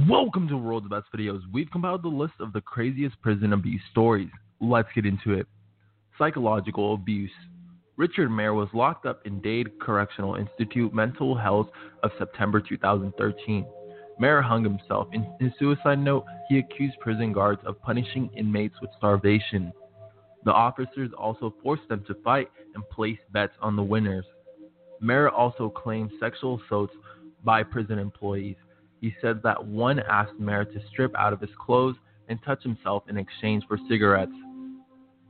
Welcome 0.08 0.48
to 0.48 0.56
World's 0.56 0.88
Best 0.88 1.04
Videos. 1.14 1.42
We've 1.52 1.70
compiled 1.70 2.02
the 2.02 2.08
list 2.08 2.34
of 2.40 2.52
the 2.52 2.62
craziest 2.62 3.20
prison 3.20 3.52
abuse 3.52 3.82
stories. 3.90 4.30
let's 4.60 4.88
get 4.94 5.04
into 5.04 5.32
it. 5.32 5.46
Psychological 6.18 6.94
abuse. 6.94 7.30
Richard 7.96 8.30
Mair 8.30 8.54
was 8.54 8.68
locked 8.72 9.06
up 9.06 9.20
in 9.26 9.40
Dade 9.40 9.78
Correctional 9.80 10.36
Institute 10.36 10.94
Mental 10.94 11.36
Health 11.36 11.68
of 12.02 12.10
September 12.18 12.60
2013. 12.60 13.66
Mair 14.18 14.42
hung 14.42 14.64
himself. 14.64 15.08
In 15.12 15.26
his 15.38 15.52
suicide 15.58 15.98
note, 15.98 16.24
he 16.48 16.58
accused 16.58 16.98
prison 17.00 17.32
guards 17.32 17.60
of 17.64 17.80
punishing 17.82 18.30
inmates 18.36 18.74
with 18.80 18.90
starvation. 18.96 19.72
The 20.44 20.52
officers 20.52 21.10
also 21.16 21.54
forced 21.62 21.88
them 21.88 22.04
to 22.06 22.14
fight 22.24 22.50
and 22.74 22.88
place 22.90 23.18
bets 23.32 23.54
on 23.60 23.76
the 23.76 23.82
winners. 23.82 24.24
Mair 25.00 25.30
also 25.30 25.68
claimed 25.68 26.10
sexual 26.18 26.60
assaults 26.64 26.94
by 27.44 27.62
prison 27.62 27.98
employees. 27.98 28.56
He 29.00 29.14
said 29.20 29.42
that 29.44 29.64
one 29.64 30.00
asked 30.00 30.38
Mair 30.38 30.64
to 30.64 30.80
strip 30.90 31.14
out 31.16 31.32
of 31.32 31.40
his 31.40 31.50
clothes 31.58 31.96
and 32.28 32.42
touch 32.42 32.62
himself 32.62 33.04
in 33.08 33.16
exchange 33.16 33.64
for 33.68 33.78
cigarettes. 33.88 34.32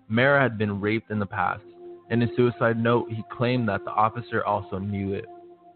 Mair 0.09 0.41
had 0.41 0.57
been 0.57 0.81
raped 0.81 1.11
in 1.11 1.19
the 1.19 1.27
past. 1.27 1.63
In 2.11 2.23
his 2.23 2.31
suicide 2.35 2.83
note, 2.83 3.11
he 3.11 3.23
claimed 3.31 3.69
that 3.69 3.85
the 3.85 3.91
officer 3.91 4.45
also 4.45 4.79
knew 4.79 5.13
it. 5.13 5.27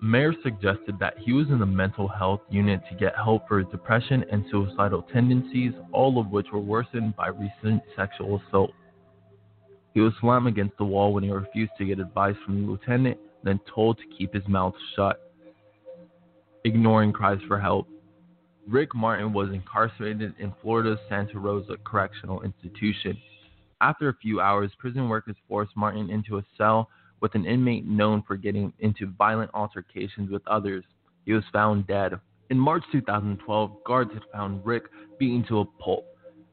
Mair 0.04 0.34
suggested 0.42 0.98
that 0.98 1.16
he 1.16 1.32
was 1.32 1.46
in 1.48 1.60
the 1.60 1.66
mental 1.66 2.08
health 2.08 2.40
unit 2.50 2.80
to 2.90 2.96
get 2.96 3.14
help 3.14 3.46
for 3.46 3.60
his 3.60 3.68
depression 3.68 4.24
and 4.32 4.44
suicidal 4.50 5.02
tendencies, 5.12 5.72
all 5.92 6.18
of 6.18 6.26
which 6.26 6.48
were 6.52 6.58
worsened 6.58 7.14
by 7.14 7.28
recent 7.28 7.80
sexual 7.94 8.42
assault. 8.48 8.72
He 9.94 10.00
was 10.00 10.12
slammed 10.20 10.48
against 10.48 10.76
the 10.76 10.84
wall 10.84 11.12
when 11.12 11.22
he 11.22 11.30
refused 11.30 11.70
to 11.78 11.84
get 11.84 12.00
advice 12.00 12.34
from 12.44 12.62
the 12.62 12.72
lieutenant, 12.72 13.16
then 13.44 13.60
told 13.72 13.96
to 13.98 14.16
keep 14.18 14.34
his 14.34 14.46
mouth 14.48 14.74
shut, 14.96 15.20
ignoring 16.64 17.12
cries 17.12 17.38
for 17.46 17.60
help. 17.60 17.86
Rick 18.68 18.96
Martin 18.96 19.32
was 19.32 19.50
incarcerated 19.50 20.34
in 20.40 20.52
Florida's 20.60 20.98
Santa 21.08 21.38
Rosa 21.38 21.76
Correctional 21.84 22.42
Institution. 22.42 23.16
After 23.80 24.08
a 24.08 24.16
few 24.16 24.40
hours, 24.40 24.72
prison 24.78 25.08
workers 25.08 25.36
forced 25.48 25.76
Martin 25.76 26.10
into 26.10 26.38
a 26.38 26.44
cell 26.58 26.88
with 27.22 27.34
an 27.34 27.46
inmate 27.46 27.86
known 27.86 28.22
for 28.26 28.36
getting 28.36 28.72
into 28.80 29.06
violent 29.16 29.50
altercations 29.54 30.30
with 30.30 30.46
others. 30.46 30.84
He 31.24 31.32
was 31.32 31.44
found 31.52 31.86
dead. 31.86 32.20
In 32.50 32.58
March 32.58 32.82
2012, 32.92 33.84
guards 33.86 34.12
had 34.12 34.24
found 34.32 34.66
Rick 34.66 34.82
beaten 35.18 35.44
to 35.48 35.60
a 35.60 35.64
pulp. 35.64 36.04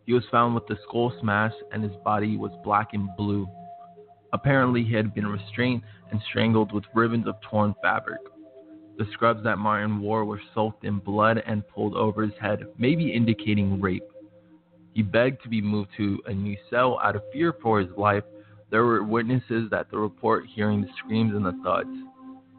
He 0.05 0.13
was 0.13 0.23
found 0.31 0.55
with 0.55 0.67
the 0.67 0.77
skull 0.87 1.11
smashed 1.19 1.57
and 1.73 1.83
his 1.83 1.95
body 2.05 2.37
was 2.37 2.51
black 2.63 2.93
and 2.93 3.09
blue. 3.17 3.47
Apparently, 4.31 4.83
he 4.83 4.93
had 4.93 5.13
been 5.13 5.27
restrained 5.27 5.81
and 6.11 6.21
strangled 6.29 6.71
with 6.71 6.83
ribbons 6.93 7.27
of 7.27 7.35
torn 7.41 7.73
fabric. 7.81 8.21
The 8.99 9.07
scrubs 9.13 9.43
that 9.43 9.57
Martin 9.57 10.01
wore 10.01 10.23
were 10.23 10.41
soaked 10.53 10.83
in 10.83 10.99
blood 10.99 11.41
and 11.47 11.67
pulled 11.67 11.95
over 11.95 12.21
his 12.21 12.37
head, 12.39 12.65
maybe 12.77 13.11
indicating 13.11 13.81
rape. 13.81 14.03
He 14.93 15.01
begged 15.01 15.41
to 15.43 15.49
be 15.49 15.61
moved 15.61 15.89
to 15.97 16.19
a 16.27 16.33
new 16.33 16.57
cell 16.69 16.99
out 17.03 17.15
of 17.15 17.23
fear 17.31 17.55
for 17.61 17.79
his 17.79 17.89
life. 17.97 18.23
There 18.71 18.83
were 18.83 19.03
witnesses 19.03 19.69
that 19.71 19.89
the 19.89 19.97
report 19.97 20.45
hearing 20.53 20.81
the 20.81 20.89
screams 20.97 21.33
and 21.33 21.45
the 21.45 21.59
thuds. 21.63 21.89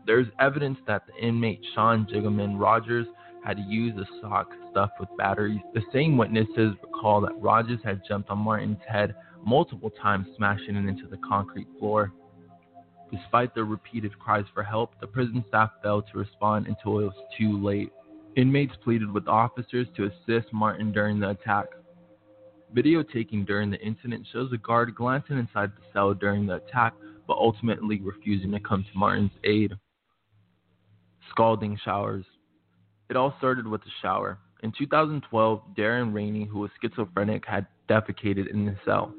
There's 0.06 0.26
evidence 0.40 0.78
that 0.86 1.06
the 1.06 1.24
inmate 1.24 1.60
Sean 1.74 2.06
Jiggleman 2.12 2.58
Rogers 2.58 3.06
had 3.44 3.58
used 3.68 3.96
a 3.98 4.06
sock 4.20 4.48
stuffed 4.70 4.98
with 4.98 5.08
batteries. 5.16 5.60
The 5.72 5.82
same 5.92 6.16
witnesses 6.16 6.74
recall 6.82 7.20
that 7.20 7.40
Rogers 7.40 7.80
had 7.84 8.02
jumped 8.06 8.28
on 8.28 8.38
Martin's 8.38 8.82
head 8.88 9.14
multiple 9.44 9.90
times, 9.90 10.26
smashing 10.36 10.76
it 10.76 10.88
into 10.88 11.06
the 11.06 11.16
concrete 11.18 11.68
floor. 11.78 12.12
Despite 13.12 13.54
their 13.54 13.64
repeated 13.64 14.18
cries 14.18 14.44
for 14.52 14.62
help, 14.62 15.00
the 15.00 15.06
prison 15.06 15.44
staff 15.48 15.70
failed 15.82 16.04
to 16.12 16.18
respond 16.18 16.66
until 16.66 16.98
it 16.98 17.04
was 17.04 17.24
too 17.38 17.62
late. 17.62 17.92
Inmates 18.36 18.74
pleaded 18.84 19.10
with 19.10 19.26
officers 19.26 19.86
to 19.96 20.04
assist 20.04 20.52
Martin 20.52 20.92
during 20.92 21.18
the 21.18 21.30
attack. 21.30 21.66
Video 22.72 23.02
taken 23.02 23.44
during 23.44 23.70
the 23.70 23.80
incident 23.80 24.26
shows 24.32 24.52
a 24.52 24.56
guard 24.56 24.94
glancing 24.94 25.38
inside 25.38 25.70
the 25.70 25.82
cell 25.92 26.14
during 26.14 26.46
the 26.46 26.54
attack, 26.54 26.94
but 27.26 27.36
ultimately 27.36 28.00
refusing 28.00 28.52
to 28.52 28.60
come 28.60 28.84
to 28.84 28.98
Martin's 28.98 29.32
aid. 29.44 29.72
Scalding 31.30 31.78
showers. 31.84 32.24
It 33.08 33.16
all 33.16 33.34
started 33.38 33.66
with 33.66 33.80
a 33.82 33.92
shower. 34.02 34.38
In 34.62 34.72
2012, 34.76 35.62
Darren 35.76 36.14
Rainey, 36.14 36.44
who 36.44 36.60
was 36.60 36.70
schizophrenic, 36.80 37.44
had 37.44 37.66
defecated 37.88 38.52
in 38.52 38.66
the 38.66 38.76
cell. 38.84 39.12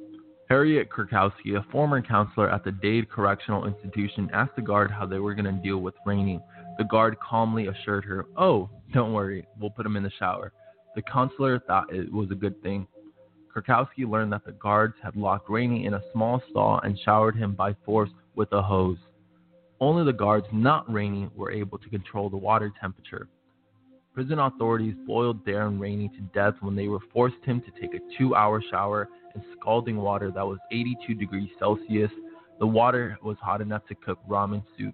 Harriet 0.47 0.89
Krzykowski, 0.89 1.57
a 1.57 1.71
former 1.71 2.01
counselor 2.01 2.49
at 2.49 2.63
the 2.63 2.71
Dade 2.71 3.09
Correctional 3.09 3.65
Institution, 3.65 4.29
asked 4.33 4.55
the 4.55 4.61
guard 4.61 4.91
how 4.91 5.05
they 5.05 5.19
were 5.19 5.33
going 5.33 5.45
to 5.45 5.61
deal 5.61 5.77
with 5.77 5.95
Rainey. 6.05 6.39
The 6.77 6.83
guard 6.85 7.17
calmly 7.19 7.67
assured 7.67 8.05
her, 8.05 8.25
Oh, 8.37 8.69
don't 8.93 9.13
worry, 9.13 9.45
we'll 9.59 9.69
put 9.71 9.85
him 9.85 9.95
in 9.97 10.03
the 10.03 10.11
shower. 10.19 10.53
The 10.95 11.01
counselor 11.01 11.59
thought 11.59 11.93
it 11.93 12.11
was 12.11 12.31
a 12.31 12.35
good 12.35 12.61
thing. 12.61 12.87
Krzykowski 13.53 14.09
learned 14.09 14.31
that 14.33 14.45
the 14.45 14.53
guards 14.53 14.95
had 15.03 15.15
locked 15.15 15.49
Rainey 15.49 15.85
in 15.85 15.93
a 15.93 16.03
small 16.13 16.41
stall 16.49 16.79
and 16.83 16.97
showered 16.99 17.35
him 17.35 17.53
by 17.53 17.75
force 17.85 18.09
with 18.35 18.51
a 18.53 18.61
hose. 18.61 18.97
Only 19.79 20.05
the 20.05 20.13
guards, 20.13 20.47
not 20.53 20.91
Rainey, 20.91 21.29
were 21.35 21.51
able 21.51 21.77
to 21.79 21.89
control 21.89 22.29
the 22.29 22.37
water 22.37 22.71
temperature. 22.79 23.27
Prison 24.13 24.39
authorities 24.39 24.95
boiled 25.07 25.45
Darren 25.45 25.79
Rainey 25.79 26.09
to 26.09 26.21
death 26.33 26.55
when 26.59 26.75
they 26.75 26.87
were 26.87 26.99
forced 27.13 27.43
him 27.43 27.61
to 27.61 27.81
take 27.81 27.93
a 27.93 28.17
two 28.17 28.35
hour 28.35 28.61
shower 28.69 29.09
in 29.35 29.41
scalding 29.57 29.97
water 29.97 30.31
that 30.31 30.45
was 30.45 30.59
82 30.71 31.13
degrees 31.15 31.49
Celsius. 31.57 32.11
The 32.59 32.67
water 32.67 33.17
was 33.23 33.37
hot 33.41 33.61
enough 33.61 33.85
to 33.87 33.95
cook 33.95 34.19
ramen 34.29 34.63
soup. 34.77 34.93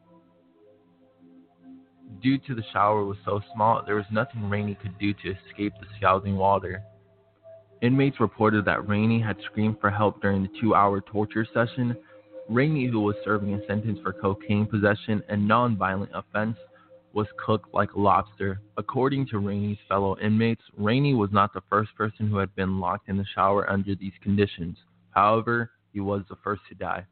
Due 2.21 2.37
to 2.37 2.55
the 2.55 2.63
shower 2.71 3.03
was 3.03 3.17
so 3.25 3.41
small, 3.53 3.81
there 3.85 3.95
was 3.95 4.05
nothing 4.11 4.49
Rainey 4.49 4.75
could 4.75 4.97
do 4.99 5.13
to 5.13 5.31
escape 5.31 5.73
the 5.79 5.87
scalding 5.97 6.37
water. 6.37 6.83
Inmates 7.81 8.19
reported 8.19 8.65
that 8.65 8.87
Rainey 8.87 9.19
had 9.19 9.37
screamed 9.45 9.79
for 9.79 9.91
help 9.91 10.21
during 10.21 10.41
the 10.41 10.49
two 10.59 10.73
hour 10.73 10.99
torture 11.01 11.45
session. 11.53 11.95
Rainey, 12.49 12.87
who 12.87 13.01
was 13.01 13.15
serving 13.23 13.53
a 13.53 13.65
sentence 13.67 13.99
for 14.01 14.13
cocaine 14.13 14.65
possession 14.65 15.21
and 15.29 15.47
non-violent 15.47 16.11
offense, 16.13 16.57
was 17.13 17.27
cooked 17.43 17.73
like 17.73 17.93
a 17.93 17.99
lobster. 17.99 18.61
According 18.77 19.27
to 19.27 19.39
Rainey's 19.39 19.77
fellow 19.87 20.17
inmates, 20.19 20.61
Rainey 20.75 21.13
was 21.13 21.31
not 21.31 21.53
the 21.53 21.63
first 21.69 21.95
person 21.95 22.27
who 22.27 22.37
had 22.37 22.55
been 22.55 22.79
locked 22.79 23.09
in 23.09 23.17
the 23.17 23.25
shower 23.35 23.69
under 23.69 23.95
these 23.95 24.13
conditions. 24.21 24.77
However, 25.11 25.71
he 25.93 25.99
was 25.99 26.23
the 26.29 26.37
first 26.43 26.61
to 26.69 26.75
die. 26.75 27.05